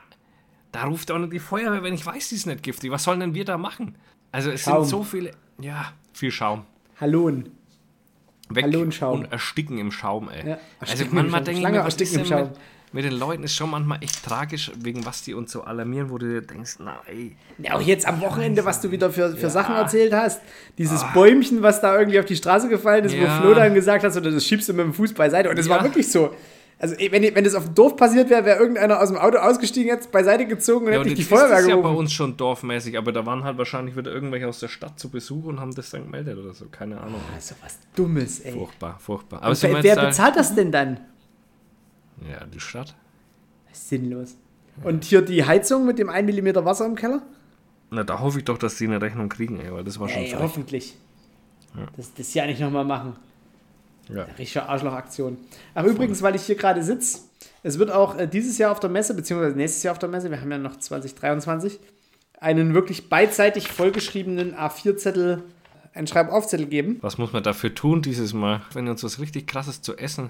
da 0.78 0.84
ruft 0.84 1.10
auch 1.12 1.18
nicht 1.18 1.34
die 1.34 1.40
Feuerwehr, 1.40 1.82
wenn 1.82 1.96
ich 1.96 2.06
weiß, 2.06 2.30
die 2.30 2.36
ist 2.36 2.46
nicht 2.46 2.62
giftig. 2.62 2.92
Was 2.92 3.04
sollen 3.04 3.20
denn 3.20 3.34
wir 3.34 3.46
da 3.46 3.58
machen? 3.58 3.96
Also 4.32 4.52
es 4.52 4.62
Schaum. 4.62 4.84
sind 4.84 4.90
so 4.92 5.04
viele, 5.04 5.32
ja, 5.60 5.92
viel 6.14 6.30
Schaum. 6.32 6.66
Hallon. 7.02 7.50
Weg 8.50 8.64
Hallonschaum. 8.66 9.20
und 9.22 9.32
ersticken 9.32 9.80
im 9.80 9.92
Schaum, 9.92 10.30
ey. 10.30 10.50
Ja, 10.52 10.58
also 10.80 11.04
manchmal 11.12 11.40
Schaum. 11.40 11.46
denke 11.46 11.62
ich 11.62 11.68
mir, 11.68 11.80
was 11.84 11.96
ist 11.96 12.02
ersticken 12.02 12.20
im 12.20 12.26
Schaum. 12.26 12.42
mit, 12.50 12.94
mit 12.94 13.06
den 13.06 13.20
Leuten 13.20 13.44
ist 13.44 13.56
schon 13.56 13.72
manchmal 13.72 14.02
echt 14.04 14.24
tragisch, 14.24 14.72
wegen 14.78 15.04
was 15.06 15.24
die 15.24 15.34
uns 15.34 15.52
so 15.52 15.64
alarmieren, 15.64 16.10
wo 16.12 16.18
du 16.20 16.28
dir 16.28 16.42
denkst, 16.42 16.76
na 16.80 17.00
ey, 17.08 17.36
Ja, 17.58 17.74
auch 17.74 17.82
jetzt 17.82 18.06
am 18.08 18.22
Wochenende, 18.22 18.64
was 18.66 18.80
du 18.82 18.92
wieder 18.92 19.10
für, 19.12 19.36
für 19.36 19.50
Sachen 19.50 19.76
erzählt 19.76 20.14
hast. 20.14 20.42
Dieses 20.78 21.04
Bäumchen, 21.14 21.62
was 21.64 21.82
da 21.82 21.98
irgendwie 21.98 22.20
auf 22.20 22.26
die 22.26 22.36
Straße 22.38 22.70
gefallen 22.70 23.04
ist, 23.06 23.16
Ah. 23.16 23.18
Ja. 23.18 23.38
wo 23.40 23.42
Flo 23.48 23.54
dann 23.56 23.74
gesagt 23.74 24.04
hat, 24.06 24.14
so, 24.14 24.20
das 24.22 24.46
schiebst 24.46 24.70
du 24.70 24.74
mit 24.74 24.86
dem 24.86 24.94
Fuß 24.94 25.14
beiseite. 25.14 25.50
Und 25.50 25.58
es 25.58 25.68
war 25.68 25.80
Ja. 25.80 25.84
wirklich 25.84 26.10
so. 26.12 26.34
Also, 26.80 26.96
wenn, 27.00 27.24
wenn 27.36 27.44
das 27.44 27.56
auf 27.56 27.66
dem 27.66 27.74
Dorf 27.74 27.96
passiert 27.96 28.30
wäre, 28.30 28.46
wäre 28.46 28.60
irgendeiner 28.60 29.02
aus 29.02 29.10
dem 29.10 29.18
Auto 29.18 29.38
ausgestiegen, 29.40 29.88
jetzt 29.90 30.12
beiseite 30.12 30.46
gezogen 30.46 30.86
und 30.86 30.94
Ja, 30.94 31.00
hätte 31.00 31.16
die 31.16 31.22
ist 31.22 31.28
Feuerwehr 31.30 31.58
das 31.58 31.68
ja 31.68 31.76
bei 31.76 31.82
gerufen. 31.82 31.98
uns 31.98 32.14
schon 32.14 32.38
dorfmäßig, 32.38 32.98
aber 33.00 33.12
da 33.12 33.26
waren 33.26 33.44
halt 33.44 33.58
wahrscheinlich 33.58 33.96
wieder 33.98 34.12
irgendwelche 34.12 34.48
aus 34.48 34.60
der 34.60 34.68
Stadt 34.68 35.00
zu 35.00 35.10
Besuch 35.10 35.46
und 35.46 35.60
haben 35.60 35.74
das 35.74 35.90
dann 35.90 36.04
gemeldet 36.04 36.38
oder 36.38 36.54
so. 36.54 36.66
Keine 36.70 37.02
Ahnung. 37.02 37.20
so 37.40 37.56
was 37.64 37.80
Dummes, 37.96 38.42
ey. 38.42 38.52
Furchtbar, 38.52 38.98
furchtbar. 39.00 39.42
Aber 39.42 39.60
wer, 39.60 39.84
wer 39.84 39.96
da- 39.96 40.06
bezahlt 40.06 40.36
das 40.36 40.54
denn 40.54 40.72
dann? 40.72 41.00
Ja, 42.30 42.46
die 42.46 42.60
Stadt. 42.60 42.94
Sinnlos. 43.72 44.36
Und 44.84 45.04
hier 45.04 45.22
die 45.24 45.44
Heizung 45.44 45.86
mit 45.86 45.98
dem 45.98 46.10
1 46.10 46.32
mm 46.32 46.64
Wasser 46.64 46.86
im 46.86 46.94
Keller? 46.96 47.24
Na, 47.90 48.04
da 48.04 48.20
hoffe 48.20 48.38
ich 48.40 48.46
doch, 48.46 48.58
dass 48.60 48.76
die 48.78 48.86
eine 48.86 49.02
Rechnung 49.02 49.30
kriegen, 49.30 49.60
ey, 49.60 49.72
weil 49.74 49.84
das 49.84 50.00
war 50.00 50.10
schon 50.10 50.22
Ey, 50.22 50.30
frech. 50.30 50.40
hoffentlich. 50.42 50.96
Das, 51.96 52.14
das 52.14 52.34
ja 52.34 52.46
nicht 52.46 52.60
nochmal 52.60 52.86
machen. 52.86 53.16
Ja. 54.14 54.24
Richtige 54.38 54.64
Arschlochaktion. 54.68 55.38
Ach, 55.76 55.84
übrigens, 55.84 56.22
weil 56.22 56.36
ich 56.36 56.44
hier 56.44 56.56
gerade 56.56 56.84
sitze, 56.84 57.20
es 57.64 57.78
wird 57.80 57.92
auch 57.92 58.18
äh, 58.18 58.28
dieses 58.28 58.58
Jahr 58.58 58.72
auf 58.72 58.80
der 58.80 58.90
Messe, 58.90 59.14
beziehungsweise 59.14 59.56
nächstes 59.58 59.84
Jahr 59.84 59.92
auf 59.94 60.00
der 60.00 60.10
Messe, 60.10 60.30
wir 60.32 60.40
haben 60.40 60.52
ja 60.52 60.58
noch 60.58 60.78
2023, 60.78 61.80
einen 62.40 62.74
wirklich 62.74 63.10
beidseitig 63.10 63.68
vollgeschriebenen 63.70 64.56
A4-Zettel, 64.56 65.44
einen 65.94 66.08
Schreibaufzettel 66.08 66.68
geben. 66.68 66.98
Was 67.02 67.18
muss 67.18 67.34
man 67.34 67.44
dafür 67.44 67.74
tun 67.74 68.02
dieses 68.02 68.34
Mal, 68.34 68.62
wenn 68.74 68.86
ihr 68.86 68.92
uns 68.92 69.04
was 69.04 69.20
richtig 69.20 69.48
krasses 69.48 69.82
zu 69.82 69.98
essen 69.98 70.30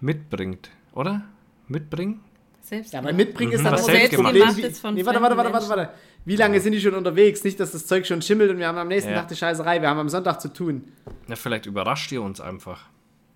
mitbringt, 0.00 0.70
oder? 0.94 1.22
Mitbringen? 1.68 2.20
Selbst 2.62 2.92
Ja, 2.92 3.00
aber 3.00 3.12
mitbringen 3.12 3.52
ist 3.52 3.60
Mhm, 3.60 3.64
dann 3.64 3.72
das 3.74 3.84
selbstgemacht. 3.86 4.24
Problem. 4.32 4.42
Selbstgemachtes 4.44 4.80
von 4.80 4.94
Nee, 4.94 5.04
warte, 5.04 5.20
warte, 5.20 5.36
warte, 5.36 5.52
warte, 5.52 5.68
warte. 5.68 5.90
Wie 6.24 6.36
lange 6.36 6.60
sind 6.60 6.72
die 6.72 6.80
schon 6.80 6.94
unterwegs? 6.94 7.44
Nicht, 7.44 7.58
dass 7.60 7.72
das 7.72 7.86
Zeug 7.86 8.06
schon 8.06 8.22
schimmelt 8.22 8.50
und 8.50 8.58
wir 8.58 8.68
haben 8.68 8.78
am 8.78 8.88
nächsten 8.88 9.10
Ja. 9.10 9.18
Tag 9.18 9.28
die 9.28 9.36
Scheißerei. 9.36 9.80
Wir 9.82 9.88
haben 9.90 9.98
am 9.98 10.08
Sonntag 10.08 10.40
zu 10.40 10.48
tun. 10.52 10.84
Na, 11.26 11.34
vielleicht 11.36 11.66
überrascht 11.66 12.10
ihr 12.12 12.22
uns 12.22 12.40
einfach. 12.40 12.88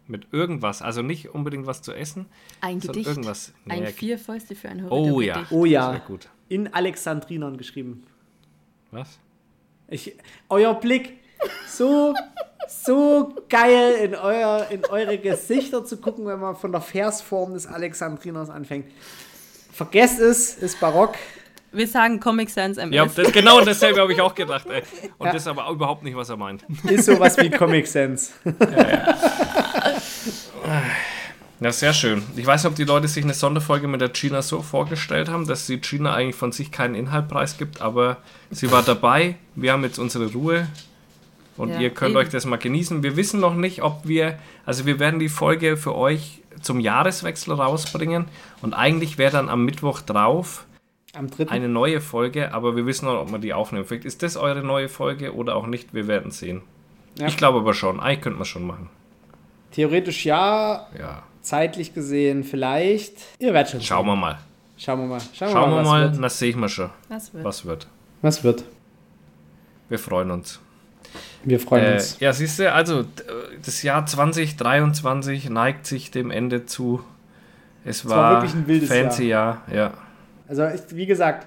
Mit 0.08 0.28
irgendwas. 0.32 0.82
Also 0.82 1.02
nicht 1.02 1.34
unbedingt 1.34 1.66
was 1.66 1.82
zu 1.82 1.92
essen, 1.92 2.26
Ein 2.60 2.78
Gedicht. 2.80 3.06
irgendwas. 3.08 3.52
Ein 3.68 3.80
Nee, 3.80 3.86
vier 3.90 4.18
Fäuste 4.18 4.54
für 4.54 4.68
ein 4.68 4.86
Oh 4.86 4.90
Horror. 4.90 5.22
ja. 5.22 5.46
Oh 5.50 5.64
ja. 5.64 5.98
Gut. 6.06 6.28
In 6.48 6.72
Alexandrinern 6.72 7.56
geschrieben. 7.56 8.04
Was? 8.92 9.18
Ich, 9.88 10.16
euer 10.48 10.74
Blick, 10.74 11.14
so, 11.68 12.14
so 12.68 13.34
geil 13.48 13.94
in, 14.04 14.14
euer, 14.14 14.66
in 14.70 14.84
eure 14.86 15.18
Gesichter 15.18 15.84
zu 15.84 15.96
gucken, 15.96 16.26
wenn 16.26 16.38
man 16.40 16.54
von 16.56 16.70
der 16.72 16.80
Versform 16.80 17.54
des 17.54 17.66
Alexandriners 17.66 18.48
anfängt. 18.48 18.86
Vergesst 19.72 20.20
es, 20.20 20.54
ist 20.56 20.78
barock. 20.80 21.16
Wir 21.72 21.86
sagen 21.86 22.20
Comic 22.20 22.48
Sans 22.50 22.78
MS. 22.78 22.94
Ja, 22.94 23.06
das, 23.06 23.32
genau 23.32 23.60
dasselbe 23.60 24.00
habe 24.00 24.12
ich 24.12 24.20
auch 24.20 24.34
gedacht. 24.34 24.66
Ey. 24.68 24.82
Und 25.18 25.26
Ja. 25.26 25.32
das 25.32 25.42
ist 25.42 25.48
aber 25.48 25.68
überhaupt 25.70 26.02
nicht, 26.04 26.16
was 26.16 26.28
er 26.30 26.36
meint. 26.36 26.64
Ist 26.84 27.06
sowas 27.06 27.36
wie 27.38 27.50
Comic 27.50 27.86
Sans. 27.86 28.32
Ja, 31.60 31.72
sehr 31.72 31.94
schön. 31.94 32.22
Ich 32.36 32.44
weiß 32.46 32.64
nicht, 32.64 32.70
ob 32.70 32.76
die 32.76 32.84
Leute 32.84 33.08
sich 33.08 33.24
eine 33.24 33.32
Sonderfolge 33.32 33.88
mit 33.88 34.00
der 34.02 34.10
Gina 34.10 34.42
so 34.42 34.60
vorgestellt 34.60 35.28
haben, 35.30 35.46
dass 35.46 35.66
die 35.66 35.80
Gina 35.80 36.12
eigentlich 36.14 36.36
von 36.36 36.52
sich 36.52 36.70
keinen 36.70 36.94
Inhalt 36.94 37.28
preisgibt, 37.28 37.80
aber 37.80 38.18
sie 38.50 38.70
war 38.70 38.82
dabei. 38.82 39.36
Wir 39.54 39.72
haben 39.72 39.82
jetzt 39.82 39.98
unsere 39.98 40.30
Ruhe 40.32 40.66
und 41.56 41.70
Ja, 41.70 41.80
ihr 41.80 41.90
könnt 41.90 42.10
eben. 42.10 42.18
euch 42.18 42.28
das 42.28 42.44
mal 42.44 42.56
genießen. 42.56 43.02
Wir 43.02 43.16
wissen 43.16 43.40
noch 43.40 43.54
nicht, 43.54 43.82
ob 43.82 44.06
wir, 44.06 44.38
also 44.66 44.84
wir 44.84 44.98
werden 44.98 45.18
die 45.18 45.30
Folge 45.30 45.78
für 45.78 45.94
euch 45.94 46.42
zum 46.60 46.78
Jahreswechsel 46.78 47.54
rausbringen 47.54 48.26
und 48.60 48.74
eigentlich 48.74 49.16
wäre 49.16 49.32
dann 49.32 49.48
am 49.48 49.64
Mittwoch 49.64 50.02
drauf 50.02 50.66
Am 51.16 51.30
dritten. 51.30 51.50
eine 51.52 51.68
neue 51.68 52.00
Folge, 52.00 52.52
aber 52.52 52.76
wir 52.76 52.86
wissen 52.86 53.06
noch, 53.06 53.20
ob 53.20 53.30
wir 53.32 53.38
die 53.38 53.54
aufnehmen. 53.54 53.84
Vielleicht 53.84 54.04
ist 54.04 54.22
das 54.22 54.36
eure 54.36 54.62
neue 54.62 54.88
Folge 54.88 55.34
oder 55.34 55.56
auch 55.56 55.66
nicht, 55.66 55.94
wir 55.94 56.06
werden 56.06 56.30
sehen. 56.30 56.62
Ja. 57.18 57.26
Ich 57.28 57.36
glaube 57.36 57.58
aber 57.58 57.72
schon, 57.74 57.98
eigentlich 58.00 58.20
könnte 58.22 58.38
man 58.38 58.44
schon 58.44 58.66
machen. 58.66 58.90
Theoretisch 59.72 60.24
ja, 60.26 60.86
Ja, 60.98 61.22
zeitlich 61.42 61.94
gesehen 61.94 62.44
vielleicht. 62.44 63.12
Ihr 63.38 63.52
werdet 63.54 63.72
schon 63.72 63.80
schauen 63.80 64.04
sehen. 64.04 64.12
wir 64.12 64.16
mal. 64.16 64.38
Schauen 64.78 65.00
wir 65.00 65.06
mal. 65.06 65.20
Schauen, 65.32 65.52
Schauen 65.52 65.70
wir 65.70 65.76
was 65.78 65.86
mal, 65.86 66.12
Wird. 66.12 66.22
das 66.24 66.38
sehen 66.38 66.60
wir 66.60 66.68
schon, 66.68 66.90
Was 67.08 67.32
wird? 67.32 67.44
was 67.44 67.64
wird. 67.64 67.86
Was 68.22 68.44
wird? 68.44 68.64
Wir 69.88 69.98
freuen 69.98 70.30
uns. 70.30 70.60
Wir 71.44 71.60
freuen 71.60 71.84
Äh, 71.84 71.92
uns. 71.94 72.18
ja, 72.20 72.32
siehst 72.32 72.58
du, 72.58 72.70
also 72.72 73.04
d- 73.04 73.22
das 73.64 73.82
Jahr 73.82 74.04
2023 74.04 75.48
neigt 75.48 75.86
sich 75.86 76.10
dem 76.10 76.30
Ende 76.30 76.66
zu. 76.66 77.02
Es 77.84 78.06
war, 78.08 78.16
war 78.16 78.32
wirklich 78.42 78.54
ein 78.54 78.66
wildes 78.66 78.88
fancy 78.90 79.28
Jahr. 79.28 79.62
Ja. 79.72 79.92
Also, 80.48 80.66
ich, 80.66 80.94
wie 80.94 81.06
gesagt, 81.06 81.46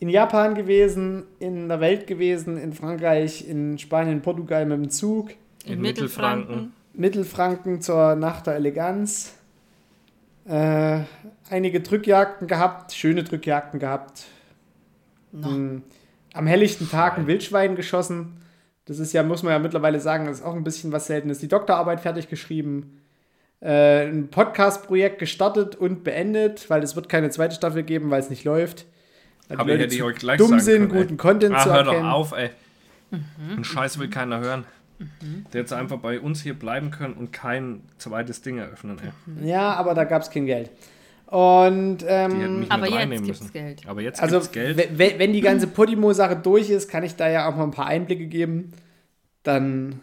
in 0.00 0.08
Japan 0.08 0.54
gewesen, 0.54 1.24
in 1.38 1.68
der 1.68 1.80
Welt 1.80 2.06
gewesen, 2.06 2.58
in 2.58 2.72
Frankreich, 2.72 3.48
in 3.48 3.78
Spanien, 3.78 4.22
Portugal 4.22 4.66
mit 4.66 4.76
dem 4.78 4.90
Zug, 4.90 5.30
In 5.64 5.80
Mittelfranken. 5.80 6.72
Mittelfranken 6.92 7.80
zur 7.80 8.14
Nacht 8.14 8.46
der 8.46 8.56
Eleganz. 8.56 9.34
Äh, 10.46 11.00
einige 11.48 11.80
Drückjagden 11.80 12.46
gehabt, 12.46 12.92
schöne 12.92 13.24
Drückjagden 13.24 13.80
gehabt. 13.80 14.24
Mm, 15.32 15.78
Am 16.34 16.46
helllichten 16.46 16.88
Tag 16.88 17.16
ein 17.16 17.26
Wildschwein 17.26 17.76
geschossen. 17.76 18.40
Das 18.84 18.98
ist 18.98 19.12
ja, 19.14 19.22
muss 19.22 19.42
man 19.42 19.52
ja 19.52 19.58
mittlerweile 19.58 20.00
sagen, 20.00 20.26
das 20.26 20.40
ist 20.40 20.44
auch 20.44 20.54
ein 20.54 20.64
bisschen 20.64 20.92
was 20.92 21.06
Seltenes. 21.06 21.38
Die 21.38 21.48
Doktorarbeit 21.48 22.00
fertig 22.00 22.28
geschrieben. 22.28 23.00
Äh, 23.64 24.06
ein 24.08 24.28
Podcast-Projekt 24.28 25.18
gestartet 25.18 25.74
und 25.74 26.04
beendet, 26.04 26.68
weil 26.68 26.82
es 26.82 26.94
wird 26.96 27.08
keine 27.08 27.30
zweite 27.30 27.54
Staffel 27.54 27.82
geben, 27.82 28.10
weil 28.10 28.20
es 28.20 28.28
nicht 28.30 28.44
läuft. 28.44 28.84
Weil 29.48 29.58
Aber 29.58 29.70
Leute 29.70 29.84
hätte 29.84 29.94
ich 29.94 30.02
euch 30.02 30.16
gleich 30.16 30.36
dumm 30.38 30.50
sagen 30.50 30.60
sind, 30.60 30.78
können, 30.88 30.94
ey. 30.96 31.02
guten 31.02 31.16
Content 31.16 31.54
Ah, 31.56 31.62
zu 31.62 31.70
hör 31.72 31.78
erkennen. 31.78 32.02
doch 32.02 32.10
auf, 32.12 32.32
ey. 32.32 32.50
Den 33.56 33.64
Scheiß 33.64 33.98
will 33.98 34.08
keiner 34.10 34.40
hören. 34.40 34.64
Der 35.52 35.62
jetzt 35.62 35.72
einfach 35.72 35.98
bei 35.98 36.20
uns 36.20 36.42
hier 36.42 36.54
bleiben 36.54 36.90
können 36.90 37.14
und 37.14 37.32
kein 37.32 37.80
zweites 37.98 38.42
Ding 38.42 38.58
eröffnen, 38.58 38.98
ey. 39.02 39.48
Ja, 39.48 39.72
aber 39.74 39.94
da 39.94 40.04
gab 40.04 40.22
es 40.22 40.30
kein 40.30 40.46
Geld. 40.46 40.70
Und 41.26 41.98
ähm, 42.06 42.66
Aber 42.68 42.86
jetzt 42.88 43.10
gibt's 43.24 43.40
müssen. 43.40 43.52
Geld. 43.52 43.82
Aber 43.88 44.02
jetzt 44.02 44.22
also 44.22 44.36
gibt's 44.36 44.52
Geld. 44.52 44.76
we- 44.76 44.98
we- 44.98 45.14
wenn 45.18 45.32
die 45.32 45.40
ganze 45.40 45.66
Podimo-Sache 45.66 46.36
durch 46.36 46.70
ist, 46.70 46.88
kann 46.90 47.02
ich 47.02 47.16
da 47.16 47.28
ja 47.28 47.48
auch 47.48 47.56
mal 47.56 47.64
ein 47.64 47.70
paar 47.70 47.86
Einblicke 47.86 48.26
geben. 48.26 48.72
Dann 49.42 50.00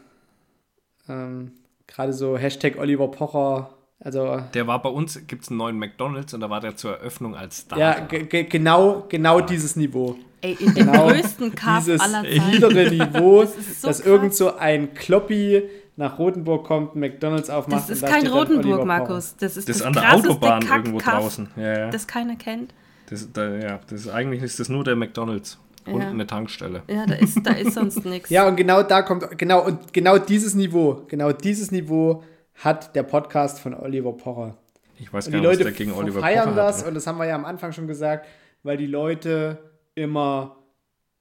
ähm, 1.08 1.52
gerade 1.94 2.14
so 2.14 2.38
Hashtag 2.38 2.78
Oliver 2.78 3.10
Pocher 3.10 3.70
Also, 4.04 4.42
Der 4.54 4.66
war 4.68 4.82
bei 4.82 4.90
uns, 4.90 5.28
gibt 5.28 5.44
es 5.44 5.50
einen 5.50 5.58
neuen 5.58 5.78
McDonalds 5.78 6.34
und 6.34 6.40
da 6.42 6.50
war 6.50 6.60
der 6.60 6.76
zur 6.76 6.98
Eröffnung 6.98 7.36
als 7.36 7.58
Star. 7.60 7.78
ja, 7.78 8.00
ge- 8.00 8.24
ge- 8.26 8.44
genau, 8.46 9.06
genau 9.10 9.42
dieses 9.42 9.76
Niveau. 9.76 10.16
Ey, 10.42 10.54
in 10.60 10.74
dem 10.74 10.88
Genau 10.88 11.08
größten 11.08 11.54
dieses 11.78 12.00
aller 12.02 12.24
Zeiten. 12.24 12.50
niedere 12.50 12.90
Niveau, 12.90 13.42
Das 13.44 13.56
ist 13.58 13.82
so 13.82 13.88
dass 13.90 13.98
krass. 14.00 14.08
irgend 14.08 14.34
so 14.34 14.56
ein 14.58 14.94
Kloppi 14.96 15.62
nach 15.98 16.18
Rotenburg 16.18 16.66
kommt, 16.66 16.96
McDonalds 16.96 17.50
aufmacht. 17.52 17.84
Das 17.84 17.90
ist 17.92 18.04
kein 18.06 18.26
Rotenburg. 18.26 18.84
Markus. 18.86 19.36
Das 19.38 19.56
ist 19.56 19.70
das 19.70 19.78
das, 19.78 19.82
ist 19.82 19.82
an 19.84 19.94
der 19.94 20.16
Autobahn 20.16 20.62
irgendwo 20.64 20.98
draußen. 21.00 21.48
Ja, 21.58 21.78
ja. 21.78 21.90
das 21.92 22.08
keiner 22.08 22.36
kennt. 22.38 22.74
Das, 23.12 23.32
da, 23.32 23.50
ja, 23.56 23.80
das 23.88 24.02
ist, 24.02 24.08
eigentlich 24.10 24.42
ist 24.42 24.60
das 24.60 24.68
nur 24.70 24.84
der 24.84 24.96
McDonalds 24.96 25.60
und 25.86 26.02
Ja. 26.02 26.10
eine 26.10 26.28
Tankstelle. 26.28 26.84
Ja, 26.88 27.06
da 27.06 27.16
ist, 27.16 27.40
da 27.46 27.52
ist 27.54 27.74
sonst 27.74 28.06
nichts. 28.06 28.30
Ja, 28.30 28.48
und 28.48 28.56
genau 28.56 28.84
da 28.84 29.02
kommt, 29.02 29.38
genau, 29.38 29.66
und 29.66 29.94
genau 29.94 30.18
dieses 30.18 30.56
Niveau, 30.56 31.04
genau 31.08 31.32
dieses 31.32 31.72
Niveau 31.72 32.24
hat 32.56 32.96
der 32.96 33.04
Podcast 33.04 33.60
von 33.60 33.74
Oliver 33.74 34.14
Pocher. 34.14 34.56
Ich 35.00 35.12
weiß 35.12 35.28
Und 35.28 35.34
gar 35.34 35.42
die 35.42 35.48
nicht, 35.48 35.54
was 35.54 35.60
Leute 35.60 35.70
der 35.70 35.78
gegen 35.78 35.94
Oliver 35.94 36.20
feiern 36.22 36.50
Pocher 36.50 36.56
das, 36.56 36.82
hat. 36.82 36.88
und 36.90 36.94
das 36.94 37.08
haben 37.08 37.18
wir 37.18 37.26
ja 37.26 37.36
am 37.36 37.46
Anfang 37.46 37.72
schon 37.72 37.88
gesagt, 37.88 38.28
weil 38.64 38.78
die 38.78 38.86
Leute 38.88 39.58
immer 39.96 40.58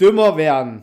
dümmer 0.01 0.37
werden. 0.37 0.82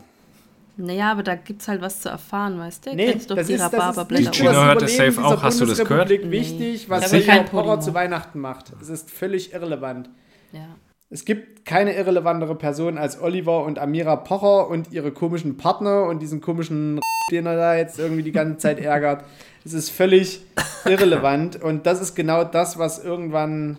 Naja, 0.80 1.10
aber 1.10 1.24
da 1.24 1.34
gibt's 1.34 1.66
halt 1.66 1.80
was 1.80 2.00
zu 2.00 2.08
erfahren, 2.08 2.56
weißt 2.58 2.86
du? 2.86 2.94
Nee, 2.94 3.10
Kennst 3.10 3.30
doch 3.30 3.36
das 3.36 3.48
die 3.48 3.54
ist, 3.54 3.60
das 3.60 3.72
ist 3.72 3.78
Rhabarberblätter. 3.78 4.30
Gino 4.32 4.50
das 4.52 4.64
hört 4.64 4.82
das 4.82 4.96
safe 4.96 5.24
auch. 5.24 5.42
Hast 5.42 5.60
du 5.60 5.66
das 5.66 5.78
gehört? 5.84 6.08
wichtig, 6.08 6.84
Nee. 6.84 6.84
was 6.88 7.12
Oliver 7.12 7.42
Pocher 7.44 7.80
zu 7.80 7.94
Weihnachten 7.94 8.38
macht. 8.38 8.72
Es 8.80 8.88
ist 8.88 9.10
völlig 9.10 9.52
irrelevant. 9.52 10.08
Ja. 10.52 10.76
Es 11.10 11.24
gibt 11.24 11.64
keine 11.64 11.96
irrelevantere 11.96 12.54
Person 12.54 12.98
als 12.98 13.20
Oliver 13.20 13.64
und 13.64 13.78
Amira 13.78 14.16
Pocher 14.16 14.68
und 14.68 14.92
ihre 14.92 15.10
komischen 15.10 15.56
Partner 15.56 16.04
und 16.04 16.20
diesen 16.20 16.40
komischen 16.40 17.00
den 17.30 17.46
er 17.46 17.56
da 17.56 17.76
jetzt 17.76 17.98
irgendwie 17.98 18.22
die 18.22 18.32
ganze 18.32 18.58
Zeit 18.58 18.78
ärgert. 18.80 19.24
Es 19.64 19.72
ist 19.72 19.90
völlig 19.90 20.40
irrelevant 20.84 21.62
und 21.62 21.86
das 21.86 22.00
ist 22.00 22.14
genau 22.14 22.44
das, 22.44 22.78
was 22.78 23.02
irgendwann 23.02 23.78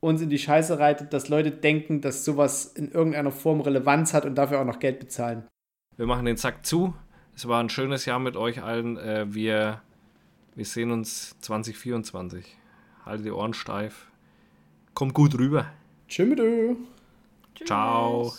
uns 0.00 0.20
in 0.20 0.30
die 0.30 0.38
Scheiße 0.38 0.78
reitet, 0.78 1.12
dass 1.12 1.28
Leute 1.28 1.50
denken, 1.50 2.00
dass 2.00 2.24
sowas 2.24 2.66
in 2.66 2.90
irgendeiner 2.90 3.30
Form 3.30 3.60
Relevanz 3.60 4.14
hat 4.14 4.26
und 4.26 4.34
dafür 4.34 4.60
auch 4.60 4.64
noch 4.64 4.80
Geld 4.80 4.98
bezahlen. 4.98 5.44
Wir 5.96 6.06
machen 6.06 6.24
den 6.24 6.36
Sack 6.36 6.66
zu. 6.66 6.94
Es 7.36 7.46
war 7.46 7.62
ein 7.62 7.68
schönes 7.68 8.04
Jahr 8.04 8.18
mit 8.18 8.36
euch 8.36 8.62
allen. 8.62 8.96
Äh, 8.96 9.32
wir, 9.32 9.80
wir 10.54 10.64
sehen 10.64 10.90
uns 10.90 11.36
2024. 11.40 12.56
Haltet 13.06 13.26
die 13.26 13.30
Ohren 13.30 13.54
steif. 13.54 14.06
Kommt 14.94 15.14
gut 15.14 15.38
rüber. 15.38 15.66
Tschüss. 17.54 17.66
Ciao. 17.68 18.32